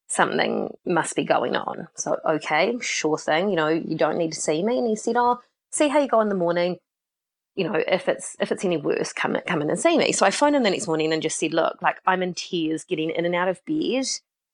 something 0.08 0.76
must 0.84 1.16
be 1.16 1.24
going 1.24 1.56
on. 1.56 1.88
So, 1.94 2.18
okay, 2.28 2.76
sure 2.80 3.16
thing, 3.16 3.48
you 3.48 3.56
know, 3.56 3.68
you 3.68 3.96
don't 3.96 4.18
need 4.18 4.32
to 4.32 4.40
see 4.40 4.62
me. 4.62 4.78
And 4.78 4.86
he 4.86 4.96
said, 4.96 5.16
oh, 5.16 5.40
see 5.70 5.88
how 5.88 6.00
you 6.00 6.08
go 6.08 6.20
in 6.20 6.28
the 6.28 6.34
morning. 6.34 6.76
You 7.54 7.68
know, 7.68 7.82
if 7.86 8.08
it's 8.08 8.36
if 8.38 8.52
it's 8.52 8.64
any 8.64 8.76
worse, 8.76 9.12
come 9.12 9.36
come 9.46 9.62
in 9.62 9.70
and 9.70 9.78
see 9.78 9.96
me. 9.96 10.12
So 10.12 10.26
I 10.26 10.30
phoned 10.30 10.56
him 10.56 10.62
the 10.62 10.70
next 10.70 10.86
morning 10.86 11.12
and 11.12 11.22
just 11.22 11.38
said, 11.38 11.54
look, 11.54 11.80
like 11.80 11.98
I'm 12.06 12.22
in 12.22 12.34
tears 12.34 12.84
getting 12.84 13.10
in 13.10 13.24
and 13.24 13.34
out 13.34 13.48
of 13.48 13.64
bed. 13.64 14.04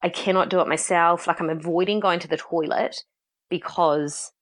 I 0.03 0.09
cannot 0.09 0.51
do 0.51 0.61
it 0.61 0.69
myself. 0.69 1.27
Like 1.27 1.41
I'm 1.41 1.51
avoiding 1.51 2.01
going 2.01 2.21
to 2.21 2.29
the 2.29 2.37
toilet 2.37 3.05
because 3.49 4.33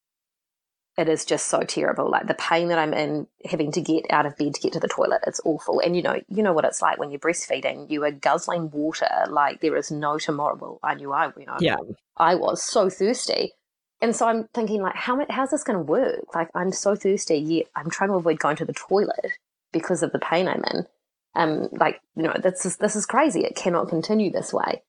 it 0.97 1.09
is 1.09 1.25
just 1.25 1.47
so 1.47 1.61
terrible. 1.61 2.09
Like 2.09 2.27
the 2.27 2.35
pain 2.35 2.69
that 2.69 2.79
I'm 2.79 2.95
in 2.95 3.27
having 3.45 3.73
to 3.73 3.81
get 3.81 4.05
out 4.11 4.27
of 4.27 4.37
bed 4.37 4.55
to 4.55 4.61
get 4.61 4.73
to 4.75 4.81
the 4.81 4.89
toilet, 4.89 5.23
it's 5.27 5.41
awful. 5.45 5.81
And 5.81 5.97
you 5.97 6.03
know, 6.03 6.21
you 6.29 6.43
know 6.43 6.53
what 6.53 6.65
it's 6.65 6.81
like 6.81 6.99
when 6.99 7.11
you're 7.11 7.21
breastfeeding. 7.21 7.91
You 7.91 8.05
are 8.05 8.13
guzzling 8.13 8.71
water 8.71 9.09
like 9.29 9.61
there 9.61 9.77
is 9.77 9.91
no 9.91 10.19
tomorrow. 10.19 10.57
Well, 10.61 10.79
I 10.83 10.95
knew 10.95 11.13
I, 11.13 11.33
you 11.37 11.47
know, 11.47 11.57
yeah, 11.61 11.77
I 12.17 12.37
was 12.37 12.63
so 12.63 12.89
thirsty. 12.89 13.53
And 14.01 14.15
so 14.15 14.27
I'm 14.27 14.49
thinking, 14.53 14.83
like, 14.83 14.97
how 14.97 15.25
how's 15.31 15.51
this 15.51 15.65
going 15.65 15.79
to 15.79 15.85
work? 15.85 16.35
Like, 16.35 16.51
I'm 16.55 16.73
so 16.73 16.95
thirsty, 16.95 17.39
yet 17.39 17.67
I'm 17.75 17.91
trying 17.91 18.11
to 18.11 18.17
avoid 18.17 18.39
going 18.39 18.57
to 18.57 18.65
the 18.65 18.75
toilet 18.75 19.39
because 19.73 20.03
of 20.03 20.13
the 20.13 20.19
pain 20.19 20.47
I'm 20.47 20.63
in. 20.73 20.87
Um, 21.35 21.69
like, 21.73 22.01
you 22.15 22.25
know, 22.25 22.35
this 22.41 22.67
is 22.67 22.77
this 22.77 22.97
is 22.97 23.07
crazy. 23.07 23.45
It 23.45 23.57
cannot 23.57 23.89
continue 23.89 24.31
this 24.31 24.53
way. 24.53 24.83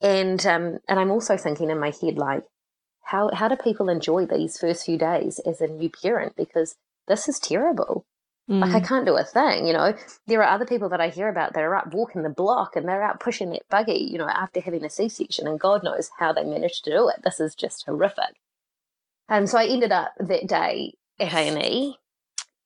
And 0.00 0.44
um, 0.46 0.78
and 0.88 1.00
I'm 1.00 1.10
also 1.10 1.36
thinking 1.36 1.70
in 1.70 1.80
my 1.80 1.92
head, 2.00 2.18
like, 2.18 2.44
how 3.08 3.30
how 3.32 3.48
do 3.48 3.56
people 3.56 3.88
enjoy 3.88 4.26
these 4.26 4.58
first 4.58 4.84
few 4.84 4.98
days 4.98 5.38
as 5.40 5.60
a 5.60 5.66
new 5.66 5.90
parent 5.90 6.34
because 6.36 6.76
this 7.06 7.26
is 7.26 7.38
terrible 7.38 8.04
mm. 8.50 8.60
like 8.60 8.74
i 8.74 8.80
mm. 8.80 8.86
can't 8.86 9.06
do 9.06 9.16
a 9.16 9.24
thing 9.24 9.66
you 9.66 9.72
know 9.72 9.94
there 10.26 10.42
are 10.42 10.54
other 10.54 10.66
people 10.66 10.90
that 10.90 11.00
i 11.00 11.08
hear 11.08 11.28
about 11.28 11.54
that 11.54 11.64
are 11.64 11.74
out 11.74 11.94
walking 11.94 12.22
the 12.22 12.28
block 12.28 12.76
and 12.76 12.86
they're 12.86 13.02
out 13.02 13.18
pushing 13.18 13.50
that 13.50 13.62
buggy 13.70 14.08
you 14.10 14.18
know 14.18 14.28
after 14.28 14.60
having 14.60 14.84
a 14.84 14.90
c-section 14.90 15.46
and 15.46 15.58
god 15.58 15.82
knows 15.82 16.10
how 16.18 16.32
they 16.32 16.44
managed 16.44 16.84
to 16.84 16.90
do 16.90 17.08
it 17.08 17.22
this 17.24 17.40
is 17.40 17.54
just 17.54 17.86
horrific 17.86 18.36
and 19.28 19.44
um, 19.44 19.46
so 19.46 19.58
i 19.58 19.66
ended 19.66 19.90
up 19.90 20.12
that 20.20 20.46
day 20.46 20.92
at 21.18 21.32
a&e 21.32 21.96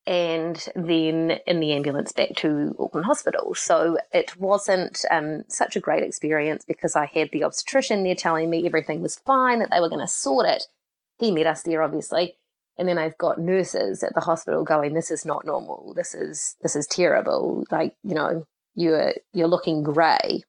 and 0.06 0.68
then 0.74 1.38
in 1.46 1.60
the 1.60 1.72
ambulance 1.72 2.12
back 2.12 2.34
to 2.36 2.74
Auckland 2.78 3.06
Hospital. 3.06 3.54
So 3.54 3.98
it 4.12 4.36
wasn't 4.36 5.04
um, 5.10 5.44
such 5.48 5.76
a 5.76 5.80
great 5.80 6.02
experience 6.02 6.64
because 6.64 6.96
I 6.96 7.06
had 7.06 7.30
the 7.32 7.44
obstetrician 7.44 8.02
there 8.02 8.16
telling 8.16 8.50
me 8.50 8.66
everything 8.66 9.00
was 9.00 9.16
fine, 9.16 9.60
that 9.60 9.70
they 9.70 9.80
were 9.80 9.88
going 9.88 10.00
to 10.00 10.08
sort 10.08 10.46
it. 10.46 10.64
He 11.18 11.30
met 11.30 11.46
us 11.46 11.62
there, 11.62 11.82
obviously. 11.82 12.36
And 12.78 12.88
then 12.88 12.98
I've 12.98 13.18
got 13.18 13.38
nurses 13.38 14.02
at 14.02 14.14
the 14.14 14.22
hospital 14.22 14.64
going, 14.64 14.94
"This 14.94 15.10
is 15.10 15.26
not 15.26 15.44
normal. 15.44 15.92
This 15.94 16.14
is 16.14 16.56
this 16.62 16.74
is 16.74 16.86
terrible. 16.86 17.64
Like 17.70 17.94
you 18.02 18.14
know, 18.14 18.46
you're 18.74 19.12
you're 19.34 19.46
looking 19.46 19.82
grey. 19.82 20.42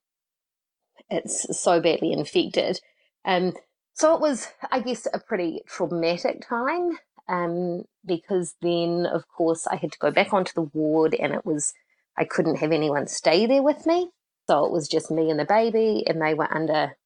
It's 1.10 1.60
so 1.60 1.80
badly 1.80 2.12
infected." 2.12 2.80
Um, 3.26 3.52
so 3.92 4.14
it 4.14 4.20
was, 4.20 4.48
I 4.72 4.80
guess, 4.80 5.06
a 5.12 5.20
pretty 5.20 5.62
traumatic 5.68 6.48
time 6.48 6.98
um, 7.28 7.84
because 8.04 8.54
then, 8.60 9.06
of 9.06 9.26
course, 9.28 9.66
I 9.66 9.76
had 9.76 9.92
to 9.92 9.98
go 9.98 10.10
back 10.10 10.32
onto 10.32 10.52
the 10.54 10.70
ward 10.74 11.14
and 11.14 11.32
it 11.32 11.44
was, 11.44 11.72
I 12.16 12.24
couldn't 12.24 12.56
have 12.56 12.72
anyone 12.72 13.06
stay 13.06 13.46
there 13.46 13.62
with 13.62 13.86
me. 13.86 14.10
So 14.48 14.66
it 14.66 14.72
was 14.72 14.88
just 14.88 15.10
me 15.10 15.30
and 15.30 15.40
the 15.40 15.46
baby, 15.46 16.04
and 16.06 16.20
they 16.20 16.34
were 16.34 16.52
under, 16.54 16.96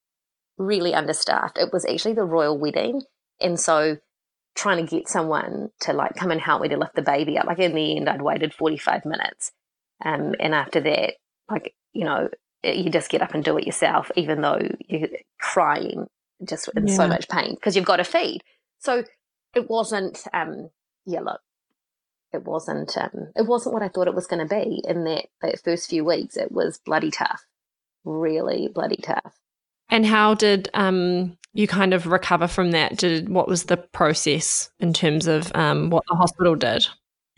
really 0.57 0.93
understaffed. 0.93 1.57
It 1.57 1.73
was 1.73 1.85
actually 1.85 2.15
the 2.15 2.25
royal 2.25 2.59
wedding. 2.59 3.03
And 3.41 3.61
so 3.61 3.99
trying 4.57 4.85
to 4.85 4.91
get 4.91 5.09
someone 5.09 5.71
to 5.83 5.93
like 5.93 6.17
come 6.17 6.33
and 6.33 6.41
help 6.41 6.63
me 6.63 6.69
to 6.69 6.77
lift 6.77 6.97
the 6.97 7.03
baby 7.03 7.39
up, 7.39 7.47
like 7.47 7.61
in 7.61 7.75
the 7.75 7.97
end, 7.97 8.09
I'd 8.09 8.23
waited 8.23 8.53
45 8.53 9.05
minutes. 9.05 9.53
Um, 10.05 10.35
and 10.41 10.53
after 10.53 10.81
that, 10.81 11.15
like, 11.49 11.75
you 11.93 12.05
know, 12.05 12.29
you 12.65 12.91
just 12.91 13.09
get 13.09 13.23
up 13.23 13.35
and 13.35 13.45
do 13.45 13.57
it 13.57 13.67
yourself, 13.67 14.11
even 14.17 14.41
though 14.41 14.61
you're 14.89 15.09
crying 15.41 16.09
just 16.45 16.69
in 16.77 16.89
yeah. 16.89 16.95
so 16.95 17.07
much 17.07 17.29
pain 17.29 17.55
because 17.55 17.77
you've 17.77 17.85
got 17.85 17.97
to 17.97 18.05
feed. 18.05 18.43
So 18.81 19.05
it 19.59 19.69
wasn't 19.69 20.25
um 20.33 20.71
yeah 21.07 21.21
look 21.21 21.41
it 22.33 22.45
wasn't 22.45 22.97
um 22.97 23.33
it 23.37 23.47
wasn't 23.47 23.73
what 23.73 23.83
I 23.83 23.89
thought 23.89 24.09
it 24.09 24.15
was 24.15 24.27
going 24.27 24.47
to 24.47 24.55
be 24.55 24.83
in 24.87 25.05
that 25.05 25.27
that 25.43 25.61
first 25.65 25.89
few 25.89 26.05
weeks. 26.05 26.37
It 26.37 26.53
was 26.53 26.79
bloody 26.85 27.11
tough 27.11 27.45
really 28.05 28.69
bloody 28.69 28.97
tough. 28.97 29.39
And 29.91 30.05
how 30.05 30.35
did 30.35 30.69
um 30.75 31.37
you 31.55 31.67
kind 31.67 31.95
of 31.95 32.07
recover 32.07 32.47
from 32.47 32.73
that? 32.73 32.97
Did 32.97 33.29
what 33.29 33.49
was 33.49 33.65
the 33.65 33.77
process 33.77 34.71
in 34.79 34.93
terms 34.93 35.27
of 35.27 35.51
um 35.55 35.91
what 35.91 36.05
the 36.09 36.17
hospital 36.17 36.55
did? 36.55 36.87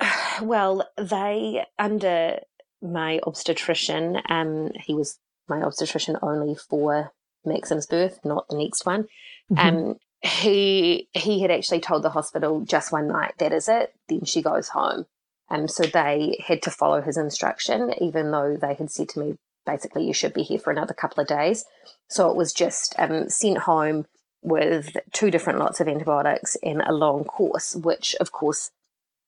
Well 0.41 0.89
they 0.97 1.65
under 1.79 2.39
my 2.81 3.21
obstetrician 3.27 4.19
um 4.29 4.71
he 4.75 4.95
was 4.95 5.19
my 5.49 5.61
obstetrician 5.61 6.17
only 6.23 6.55
for 6.55 7.13
Maxim's 7.45 7.87
birth 7.87 8.21
not 8.25 8.49
the 8.49 8.57
next 8.57 8.87
one. 8.87 9.07
Mm-hmm. 9.53 9.59
um 9.59 9.97
he 10.23 11.09
he 11.13 11.41
had 11.41 11.51
actually 11.51 11.81
told 11.81 12.03
the 12.03 12.11
hospital 12.11 12.61
just 12.61 12.93
one 12.93 13.09
night 13.09 13.35
that 13.39 13.53
is 13.53 13.69
it 13.69 13.95
then 14.09 14.25
she 14.25 14.43
goes 14.43 14.69
home. 14.69 15.07
And 15.53 15.69
so 15.71 15.83
they 15.83 16.43
had 16.47 16.63
to 16.63 16.71
follow 16.71 17.01
his 17.01 17.17
instruction 17.17 17.93
even 18.01 18.31
though 18.31 18.57
they 18.57 18.75
had 18.75 18.91
said 18.91 19.09
to 19.11 19.21
me 19.21 19.39
basically 19.67 20.07
you 20.07 20.13
should 20.13 20.35
be 20.35 20.43
here 20.43 20.59
for 20.59 20.71
another 20.71 20.95
couple 20.95 21.21
of 21.21 21.29
days. 21.29 21.65
So 22.09 22.31
it 22.31 22.37
was 22.37 22.53
just 22.53 22.95
um, 22.99 23.29
sent 23.29 23.59
home 23.59 24.07
with 24.43 24.97
two 25.13 25.31
different 25.31 25.59
lots 25.59 25.81
of 25.81 25.89
antibiotics 25.89 26.57
and 26.63 26.83
a 26.83 26.93
long 26.93 27.25
course 27.25 27.77
which 27.77 28.15
of 28.21 28.33
course 28.33 28.71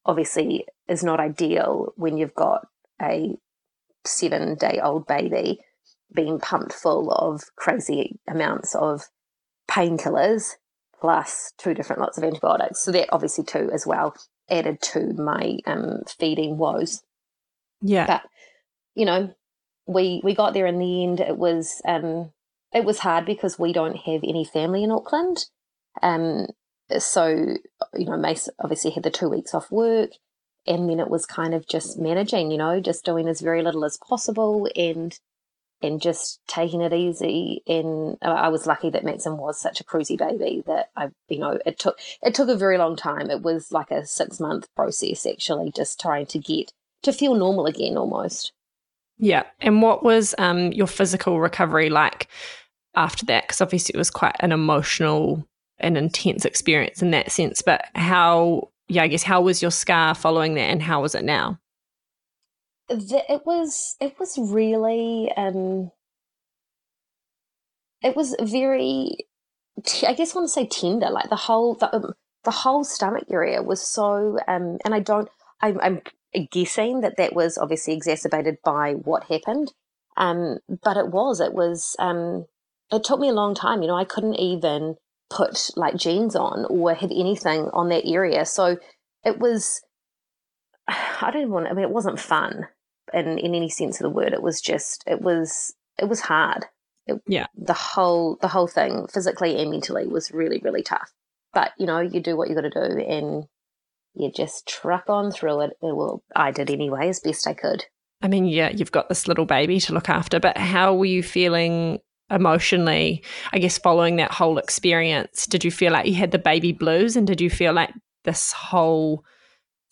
obviously 0.07 0.67
is 0.89 1.05
not 1.05 1.21
ideal 1.21 1.93
when 1.97 2.17
you've 2.17 2.35
got 2.35 2.67
a 3.01 3.37
seven 4.05 4.55
day 4.55 4.81
old 4.83 5.07
baby 5.07 5.61
being 6.15 6.39
pumped 6.39 6.73
full 6.73 7.11
of 7.13 7.45
crazy 7.57 8.19
amounts 8.27 8.75
of 8.75 9.09
painkillers 9.71 10.55
plus 11.03 11.53
two 11.59 11.75
different 11.75 12.01
lots 12.01 12.17
of 12.17 12.23
antibiotics. 12.23 12.81
So 12.81 12.93
that 12.93 13.09
obviously 13.11 13.43
too 13.43 13.69
as 13.75 13.85
well 13.85 14.15
added 14.49 14.81
to 14.83 15.13
my 15.15 15.59
um, 15.67 16.03
feeding 16.07 16.57
woes. 16.57 17.03
Yeah. 17.81 18.07
But 18.07 18.23
you 18.95 19.05
know, 19.05 19.35
we 19.87 20.21
we 20.23 20.33
got 20.33 20.55
there 20.55 20.67
in 20.67 20.79
the 20.79 21.03
end. 21.03 21.19
It 21.19 21.37
was 21.37 21.83
um 21.85 22.31
it 22.73 22.85
was 22.85 23.01
hard 23.01 23.27
because 23.27 23.59
we 23.59 23.73
don't 23.73 23.97
have 23.97 24.21
any 24.23 24.45
family 24.45 24.85
in 24.85 24.93
Auckland. 24.93 25.47
Um 26.03 26.47
so 27.01 27.27
you 27.95 28.07
know, 28.07 28.17
Mace 28.17 28.49
obviously 28.61 28.93
had 28.93 29.03
the 29.03 29.11
two 29.11 29.29
weeks 29.29 29.55
off 29.55 29.73
work 29.73 30.11
and 30.69 30.89
then 30.89 31.01
it 31.01 31.11
was 31.11 31.27
kind 31.27 31.53
of 31.53 31.67
just 31.67 31.99
managing, 31.99 32.53
you 32.53 32.59
know, 32.59 32.79
just 32.79 33.05
doing 33.05 33.27
as 33.27 33.41
very 33.41 33.63
little 33.63 33.85
as 33.85 33.99
possible 34.09 34.69
and 34.77 35.19
and 35.83 36.01
just 36.01 36.41
taking 36.47 36.81
it 36.81 36.93
easy. 36.93 37.63
And 37.67 38.17
I 38.23 38.49
was 38.49 38.67
lucky 38.67 38.91
that 38.91 39.05
Maxim 39.05 39.37
was 39.37 39.61
such 39.61 39.81
a 39.81 39.85
cruisy 39.85 40.17
baby 40.19 40.63
that 40.67 40.91
I, 40.97 41.09
you 41.29 41.39
know, 41.39 41.59
it 41.65 41.79
took 41.79 41.99
it 42.23 42.35
took 42.35 42.49
a 42.49 42.57
very 42.57 42.79
long 42.79 42.97
time. 42.97 43.31
It 43.31 43.43
was 43.43 43.73
like 43.73 43.91
a 43.91 44.07
six 44.07 44.41
month 44.41 44.69
process 44.75 45.27
actually, 45.27 45.73
just 45.75 46.01
trying 46.01 46.27
to 46.27 46.39
get 46.39 46.73
to 47.03 47.13
feel 47.13 47.35
normal 47.35 47.67
again 47.67 47.97
almost. 47.97 48.53
Yeah. 49.19 49.45
And 49.61 49.83
what 49.83 50.03
was 50.03 50.35
um, 50.39 50.73
your 50.73 50.87
physical 50.87 51.41
recovery 51.41 51.91
like 51.91 52.29
after 52.95 53.27
that? 53.27 53.45
Because 53.45 53.61
obviously 53.61 53.95
it 53.95 53.99
was 53.99 54.11
quite 54.11 54.37
an 54.41 54.53
emotional 54.53 55.47
and 55.79 55.97
intense 55.97 56.45
experience 56.45 57.03
in 57.03 57.11
that 57.13 57.31
sense. 57.31 57.63
But 57.63 57.85
how, 57.95 58.71
yeah, 58.89 59.03
I 59.03 59.09
guess, 59.09 59.23
how 59.23 59.41
was 59.41 59.63
your 59.63 59.71
scar 59.71 60.15
following 60.15 60.55
that 60.55 60.71
and 60.71 60.83
how 60.83 61.03
was 61.03 61.15
it 61.15 61.25
now? 61.25 61.59
It 62.89 63.43
was 63.47 63.97
it 64.01 64.15
was 64.19 64.39
really 64.39 65.33
um 65.37 65.91
it 68.03 68.17
was 68.17 68.35
very 68.41 69.17
i 70.07 70.13
guess 70.13 70.35
i 70.35 70.39
want 70.39 70.49
to 70.49 70.53
say 70.53 70.67
tender 70.67 71.09
like 71.11 71.31
the 71.31 71.37
whole 71.37 71.75
the, 71.75 71.95
um, 71.95 72.13
the 72.45 72.51
whole 72.51 72.85
stomach 72.85 73.25
area 73.31 73.63
was 73.63 73.81
so 73.81 74.37
um 74.49 74.79
and 74.85 74.95
i 74.95 75.01
don't 75.01 75.29
I'm, 75.61 75.81
I'm 75.81 76.01
guessing 76.51 77.03
that 77.03 77.17
that 77.19 77.35
was 77.35 77.57
obviously 77.57 77.95
exacerbated 77.95 78.57
by 78.65 78.95
what 78.95 79.25
happened 79.25 79.73
um 80.17 80.59
but 80.83 80.97
it 80.97 81.09
was 81.09 81.41
it 81.41 81.55
was 81.55 81.97
um 81.99 82.47
it 82.91 83.05
took 83.05 83.21
me 83.21 83.29
a 83.29 83.35
long 83.35 83.55
time 83.55 83.83
you 83.83 83.89
know 83.89 83.97
i 83.97 84.05
couldn't 84.05 84.35
even 84.35 84.97
put 85.33 85.71
like 85.77 85.97
jeans 85.97 86.37
on 86.37 86.67
or 86.67 86.95
have 86.95 87.11
anything 87.11 87.63
on 87.73 87.89
that 87.89 88.07
area. 88.07 88.45
So 88.45 88.77
it 89.25 89.39
was 89.39 89.81
I 90.89 91.31
don't 91.33 91.51
want. 91.51 91.67
I 91.67 91.73
mean, 91.73 91.85
it 91.85 91.91
wasn't 91.91 92.21
fun 92.21 92.67
in 93.13 93.39
in 93.39 93.55
any 93.55 93.69
sense 93.69 94.01
of 94.01 94.05
the 94.05 94.11
word. 94.11 94.33
It 94.33 94.43
was 94.43 94.61
just. 94.61 95.05
It 95.07 95.21
was. 95.21 95.75
It 95.99 96.07
was 96.07 96.21
hard. 96.21 96.67
It, 97.07 97.21
yeah. 97.27 97.47
The 97.57 97.75
whole 97.75 98.39
the 98.41 98.49
whole 98.49 98.69
thing, 98.69 99.07
physically 99.13 99.61
and 99.61 99.71
mentally, 99.71 100.07
was 100.07 100.33
really 100.33 100.61
really 100.63 100.83
tough. 100.83 101.13
But 101.53 101.73
you 101.79 101.87
know, 101.87 102.01
you 102.01 102.21
do 102.21 102.37
what 102.37 102.49
you 102.49 102.55
got 102.55 102.63
to 102.63 102.71
do, 102.71 102.99
and 103.01 103.45
you 104.15 104.31
just 104.31 104.67
truck 104.67 105.09
on 105.09 105.31
through 105.31 105.61
it. 105.61 105.71
Uh, 105.83 105.95
well, 105.95 106.23
I 106.35 106.51
did 106.51 106.71
anyway, 106.71 107.09
as 107.09 107.21
best 107.21 107.47
I 107.47 107.55
could. 107.55 107.85
I 108.23 108.29
mean, 108.29 108.47
yeah, 108.47 108.71
you've 108.71 108.93
got 108.93 109.09
this 109.09 109.27
little 109.27 109.47
baby 109.47 109.81
to 109.81 109.93
look 109.93 110.09
after, 110.09 110.39
but 110.39 110.57
how 110.57 110.95
were 110.95 111.07
you 111.07 111.23
feeling 111.23 111.99
emotionally, 112.31 113.25
I 113.53 113.59
guess, 113.59 113.79
following 113.79 114.17
that 114.17 114.31
whole 114.31 114.59
experience? 114.59 115.47
Did 115.47 115.65
you 115.65 115.73
feel 115.73 115.93
like 115.93 116.07
you 116.07 116.15
had 116.15 116.31
the 116.31 116.39
baby 116.39 116.73
blues 116.73 117.17
and 117.17 117.27
did 117.27 117.41
you 117.41 117.51
feel 117.51 117.73
like 117.73 117.93
this 118.25 118.53
whole 118.53 119.25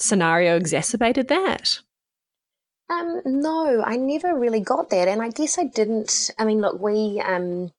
scenario 0.00 0.56
exacerbated 0.56 1.28
that? 1.28 1.80
Um, 2.88 3.22
no, 3.24 3.82
I 3.84 3.96
never 3.96 4.36
really 4.36 4.60
got 4.60 4.90
that, 4.90 5.06
and 5.06 5.22
I 5.22 5.28
guess 5.28 5.58
I 5.58 5.64
didn't. 5.64 6.30
I 6.38 6.44
mean, 6.44 6.60
look, 6.60 6.80
we, 6.80 7.20
um, 7.20 7.70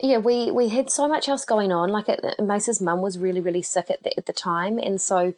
yeah, 0.00 0.18
we 0.18 0.50
we 0.50 0.68
had 0.68 0.90
so 0.90 1.06
much 1.06 1.28
else 1.28 1.44
going 1.44 1.70
on. 1.70 1.90
Like, 1.90 2.08
Mace's 2.40 2.80
mum 2.80 3.02
was 3.02 3.18
really, 3.18 3.40
really 3.40 3.62
sick 3.62 3.88
at 3.88 4.02
the, 4.02 4.16
at 4.18 4.26
the 4.26 4.32
time, 4.32 4.78
and 4.78 5.00
so 5.00 5.34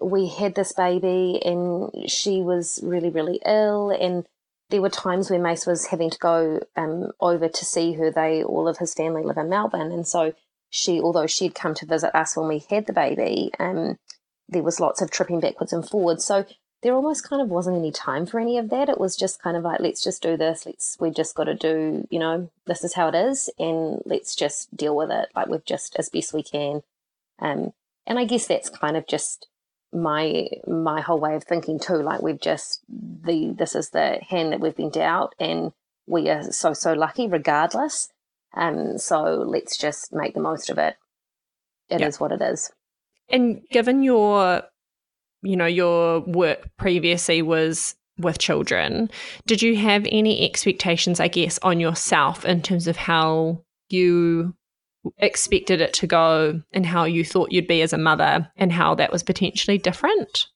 we 0.00 0.28
had 0.28 0.54
this 0.54 0.72
baby, 0.72 1.40
and 1.42 1.90
she 2.10 2.42
was 2.42 2.80
really, 2.82 3.08
really 3.08 3.40
ill, 3.46 3.90
and 3.90 4.26
there 4.68 4.82
were 4.82 4.90
times 4.90 5.30
where 5.30 5.40
Mace 5.40 5.64
was 5.64 5.86
having 5.86 6.10
to 6.10 6.18
go 6.18 6.60
um, 6.76 7.12
over 7.20 7.48
to 7.48 7.64
see 7.64 7.94
her. 7.94 8.10
They 8.10 8.42
all 8.42 8.68
of 8.68 8.78
his 8.78 8.92
family 8.92 9.22
live 9.22 9.38
in 9.38 9.48
Melbourne, 9.48 9.92
and 9.92 10.06
so 10.06 10.34
she, 10.68 11.00
although 11.00 11.26
she'd 11.26 11.54
come 11.54 11.74
to 11.74 11.86
visit 11.86 12.14
us 12.14 12.36
when 12.36 12.48
we 12.48 12.64
had 12.68 12.86
the 12.86 12.92
baby, 12.92 13.50
um, 13.58 13.98
there 14.48 14.62
was 14.62 14.80
lots 14.80 15.02
of 15.02 15.10
tripping 15.10 15.40
backwards 15.40 15.72
and 15.72 15.88
forwards. 15.88 16.24
So 16.24 16.46
there 16.82 16.94
almost 16.94 17.28
kind 17.28 17.42
of 17.42 17.48
wasn't 17.48 17.76
any 17.76 17.90
time 17.90 18.26
for 18.26 18.38
any 18.38 18.58
of 18.58 18.70
that. 18.70 18.88
It 18.88 19.00
was 19.00 19.16
just 19.16 19.42
kind 19.42 19.56
of 19.56 19.64
like, 19.64 19.80
let's 19.80 20.02
just 20.02 20.22
do 20.22 20.36
this. 20.36 20.66
Let's, 20.66 20.96
we 21.00 21.10
just 21.10 21.34
got 21.34 21.44
to 21.44 21.54
do, 21.54 22.06
you 22.10 22.18
know, 22.18 22.50
this 22.66 22.84
is 22.84 22.94
how 22.94 23.08
it 23.08 23.14
is, 23.14 23.50
and 23.58 24.02
let's 24.04 24.34
just 24.36 24.76
deal 24.76 24.94
with 24.94 25.10
it. 25.10 25.28
Like 25.34 25.48
we've 25.48 25.64
just 25.64 25.96
as 25.98 26.08
best 26.08 26.32
we 26.32 26.42
can. 26.42 26.82
Um, 27.38 27.72
and 28.06 28.18
I 28.18 28.24
guess 28.24 28.46
that's 28.46 28.68
kind 28.68 28.96
of 28.96 29.06
just 29.06 29.48
my 29.92 30.48
my 30.66 31.00
whole 31.00 31.18
way 31.18 31.34
of 31.34 31.44
thinking 31.44 31.78
too. 31.78 31.96
Like 31.96 32.22
we've 32.22 32.40
just 32.40 32.82
the 32.88 33.54
this 33.56 33.74
is 33.74 33.90
the 33.90 34.18
hand 34.28 34.52
that 34.52 34.60
we've 34.60 34.76
been 34.76 34.90
dealt, 34.90 35.34
and 35.40 35.72
we 36.06 36.28
are 36.28 36.52
so 36.52 36.72
so 36.72 36.92
lucky 36.92 37.26
regardless. 37.26 38.10
Um, 38.54 38.98
so 38.98 39.22
let's 39.46 39.76
just 39.76 40.12
make 40.12 40.34
the 40.34 40.40
most 40.40 40.70
of 40.70 40.78
it. 40.78 40.96
It 41.88 42.00
is 42.00 42.18
what 42.18 42.32
it 42.32 42.40
is. 42.40 42.70
And 43.28 43.60
given 43.70 44.02
your, 44.02 44.62
you 45.42 45.56
know, 45.56 45.66
your 45.66 46.20
work 46.20 46.68
previously 46.76 47.42
was 47.42 47.94
with 48.18 48.38
children, 48.38 49.10
did 49.46 49.62
you 49.62 49.76
have 49.76 50.06
any 50.10 50.44
expectations, 50.44 51.20
I 51.20 51.28
guess, 51.28 51.58
on 51.62 51.80
yourself 51.80 52.44
in 52.44 52.62
terms 52.62 52.86
of 52.86 52.96
how 52.96 53.62
you 53.88 54.54
expected 55.18 55.80
it 55.80 55.92
to 55.94 56.06
go 56.06 56.62
and 56.72 56.86
how 56.86 57.04
you 57.04 57.24
thought 57.24 57.52
you'd 57.52 57.66
be 57.66 57.82
as 57.82 57.92
a 57.92 57.98
mother 57.98 58.50
and 58.56 58.72
how 58.72 58.94
that 58.96 59.12
was 59.12 59.22
potentially 59.22 59.78
different? 59.78 60.46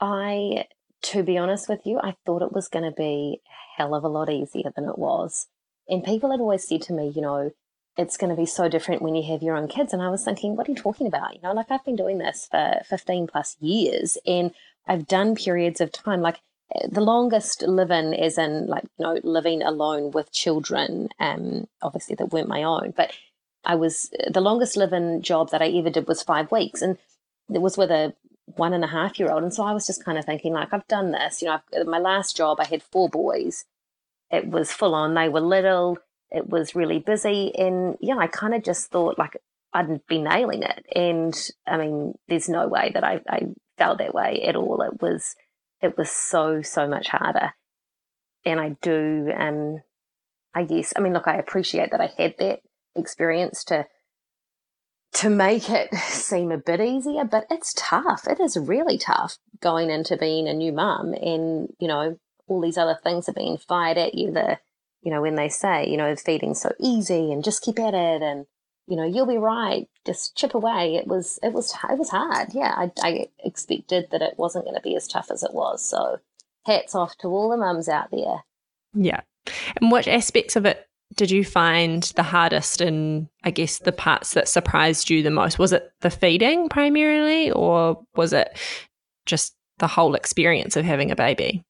I, 0.00 0.66
to 1.02 1.22
be 1.22 1.38
honest 1.38 1.68
with 1.68 1.80
you, 1.84 1.98
I 2.02 2.14
thought 2.26 2.42
it 2.42 2.52
was 2.52 2.68
going 2.68 2.84
to 2.84 2.96
be 2.96 3.40
a 3.46 3.82
hell 3.82 3.94
of 3.94 4.04
a 4.04 4.08
lot 4.08 4.30
easier 4.30 4.72
than 4.74 4.88
it 4.88 4.98
was. 4.98 5.46
And 5.88 6.02
people 6.02 6.30
had 6.30 6.40
always 6.40 6.66
said 6.66 6.82
to 6.82 6.92
me, 6.92 7.12
you 7.14 7.22
know, 7.22 7.50
it's 7.96 8.16
going 8.16 8.30
to 8.30 8.36
be 8.36 8.46
so 8.46 8.68
different 8.68 9.02
when 9.02 9.14
you 9.14 9.22
have 9.32 9.42
your 9.42 9.56
own 9.56 9.68
kids. 9.68 9.92
And 9.92 10.02
I 10.02 10.10
was 10.10 10.24
thinking, 10.24 10.56
what 10.56 10.68
are 10.68 10.72
you 10.72 10.76
talking 10.76 11.06
about? 11.06 11.34
You 11.34 11.40
know, 11.42 11.52
like 11.52 11.70
I've 11.70 11.84
been 11.84 11.96
doing 11.96 12.18
this 12.18 12.48
for 12.50 12.80
15 12.88 13.28
plus 13.28 13.56
years 13.60 14.18
and 14.26 14.52
I've 14.86 15.06
done 15.06 15.36
periods 15.36 15.80
of 15.80 15.92
time, 15.92 16.20
like 16.20 16.40
eh, 16.74 16.88
the 16.90 17.00
longest 17.00 17.62
living 17.62 18.14
as 18.14 18.36
in 18.36 18.66
like, 18.66 18.84
you 18.98 19.04
know, 19.04 19.20
living 19.22 19.62
alone 19.62 20.10
with 20.10 20.32
children, 20.32 21.08
um, 21.20 21.68
obviously 21.82 22.16
that 22.16 22.32
weren't 22.32 22.48
my 22.48 22.64
own, 22.64 22.92
but 22.96 23.12
I 23.64 23.76
was 23.76 24.12
the 24.28 24.40
longest 24.40 24.76
living 24.76 25.22
job 25.22 25.50
that 25.50 25.62
I 25.62 25.68
ever 25.68 25.90
did 25.90 26.08
was 26.08 26.22
five 26.22 26.50
weeks. 26.50 26.82
And 26.82 26.98
it 27.52 27.62
was 27.62 27.76
with 27.76 27.90
a 27.90 28.14
one 28.46 28.74
and 28.74 28.84
a 28.84 28.88
half 28.88 29.18
year 29.18 29.30
old. 29.30 29.42
And 29.42 29.54
so 29.54 29.64
I 29.64 29.72
was 29.72 29.86
just 29.86 30.04
kind 30.04 30.18
of 30.18 30.24
thinking, 30.24 30.52
like, 30.52 30.72
I've 30.72 30.86
done 30.88 31.12
this. 31.12 31.40
You 31.40 31.48
know, 31.48 31.60
I've, 31.72 31.86
my 31.86 31.98
last 31.98 32.36
job, 32.36 32.58
I 32.60 32.64
had 32.64 32.82
four 32.82 33.08
boys. 33.08 33.64
It 34.30 34.48
was 34.48 34.72
full 34.72 34.94
on. 34.94 35.14
They 35.14 35.28
were 35.28 35.40
little 35.40 35.98
it 36.30 36.48
was 36.48 36.74
really 36.74 36.98
busy. 36.98 37.54
And 37.56 37.96
yeah, 38.00 38.16
I 38.18 38.26
kind 38.26 38.54
of 38.54 38.62
just 38.62 38.90
thought 38.90 39.18
like 39.18 39.36
I'd 39.72 40.06
be 40.06 40.20
nailing 40.20 40.62
it. 40.62 40.86
And 40.94 41.34
I 41.66 41.76
mean, 41.76 42.14
there's 42.28 42.48
no 42.48 42.68
way 42.68 42.92
that 42.94 43.04
I, 43.04 43.20
I 43.28 43.42
felt 43.76 43.98
that 43.98 44.14
way 44.14 44.44
at 44.46 44.56
all. 44.56 44.80
It 44.82 45.02
was, 45.02 45.34
it 45.82 45.98
was 45.98 46.10
so, 46.10 46.62
so 46.62 46.86
much 46.86 47.08
harder. 47.08 47.52
And 48.44 48.60
I 48.60 48.76
do, 48.80 49.32
um, 49.36 49.82
I 50.54 50.64
guess, 50.64 50.92
I 50.96 51.00
mean, 51.00 51.12
look, 51.12 51.26
I 51.26 51.36
appreciate 51.36 51.90
that 51.90 52.00
I 52.00 52.12
had 52.16 52.34
that 52.38 52.60
experience 52.94 53.64
to, 53.64 53.86
to 55.14 55.30
make 55.30 55.68
it 55.68 55.92
seem 56.08 56.52
a 56.52 56.58
bit 56.58 56.80
easier, 56.80 57.24
but 57.24 57.46
it's 57.50 57.74
tough. 57.76 58.28
It 58.28 58.38
is 58.40 58.56
really 58.56 58.98
tough 58.98 59.38
going 59.60 59.90
into 59.90 60.16
being 60.16 60.46
a 60.46 60.54
new 60.54 60.72
mum 60.72 61.14
and, 61.14 61.68
you 61.80 61.88
know, 61.88 62.18
all 62.46 62.60
these 62.60 62.78
other 62.78 62.98
things 63.02 63.28
are 63.28 63.32
being 63.32 63.56
fired 63.56 63.98
at 63.98 64.14
you. 64.14 64.30
The 64.30 64.58
you 65.04 65.10
know, 65.10 65.20
when 65.20 65.34
they 65.34 65.48
say, 65.48 65.86
you 65.88 65.96
know, 65.96 66.16
feeding's 66.16 66.60
so 66.60 66.72
easy 66.80 67.30
and 67.30 67.44
just 67.44 67.62
keep 67.62 67.78
at 67.78 67.92
it 67.94 68.22
and, 68.22 68.46
you 68.86 68.96
know, 68.96 69.04
you'll 69.04 69.26
be 69.26 69.36
right, 69.36 69.86
just 70.06 70.34
chip 70.34 70.54
away. 70.54 70.96
It 70.96 71.06
was, 71.06 71.38
it 71.42 71.52
was, 71.52 71.74
it 71.90 71.98
was 71.98 72.08
hard. 72.08 72.54
Yeah. 72.54 72.74
I, 72.74 72.90
I 73.02 73.26
expected 73.44 74.08
that 74.10 74.22
it 74.22 74.38
wasn't 74.38 74.64
going 74.64 74.76
to 74.76 74.82
be 74.82 74.96
as 74.96 75.06
tough 75.06 75.30
as 75.30 75.42
it 75.42 75.52
was. 75.52 75.84
So 75.84 76.20
hats 76.64 76.94
off 76.94 77.16
to 77.18 77.28
all 77.28 77.50
the 77.50 77.58
mums 77.58 77.88
out 77.88 78.10
there. 78.10 78.44
Yeah. 78.94 79.20
And 79.78 79.90
what 79.90 80.08
aspects 80.08 80.56
of 80.56 80.64
it 80.64 80.88
did 81.16 81.30
you 81.30 81.44
find 81.44 82.02
the 82.16 82.22
hardest 82.22 82.80
and 82.80 83.28
I 83.44 83.50
guess 83.50 83.78
the 83.78 83.92
parts 83.92 84.32
that 84.32 84.48
surprised 84.48 85.10
you 85.10 85.22
the 85.22 85.30
most? 85.30 85.58
Was 85.58 85.74
it 85.74 85.92
the 86.00 86.10
feeding 86.10 86.70
primarily 86.70 87.50
or 87.50 88.02
was 88.16 88.32
it 88.32 88.58
just 89.26 89.54
the 89.78 89.86
whole 89.86 90.14
experience 90.14 90.76
of 90.76 90.86
having 90.86 91.10
a 91.10 91.16
baby? 91.16 91.62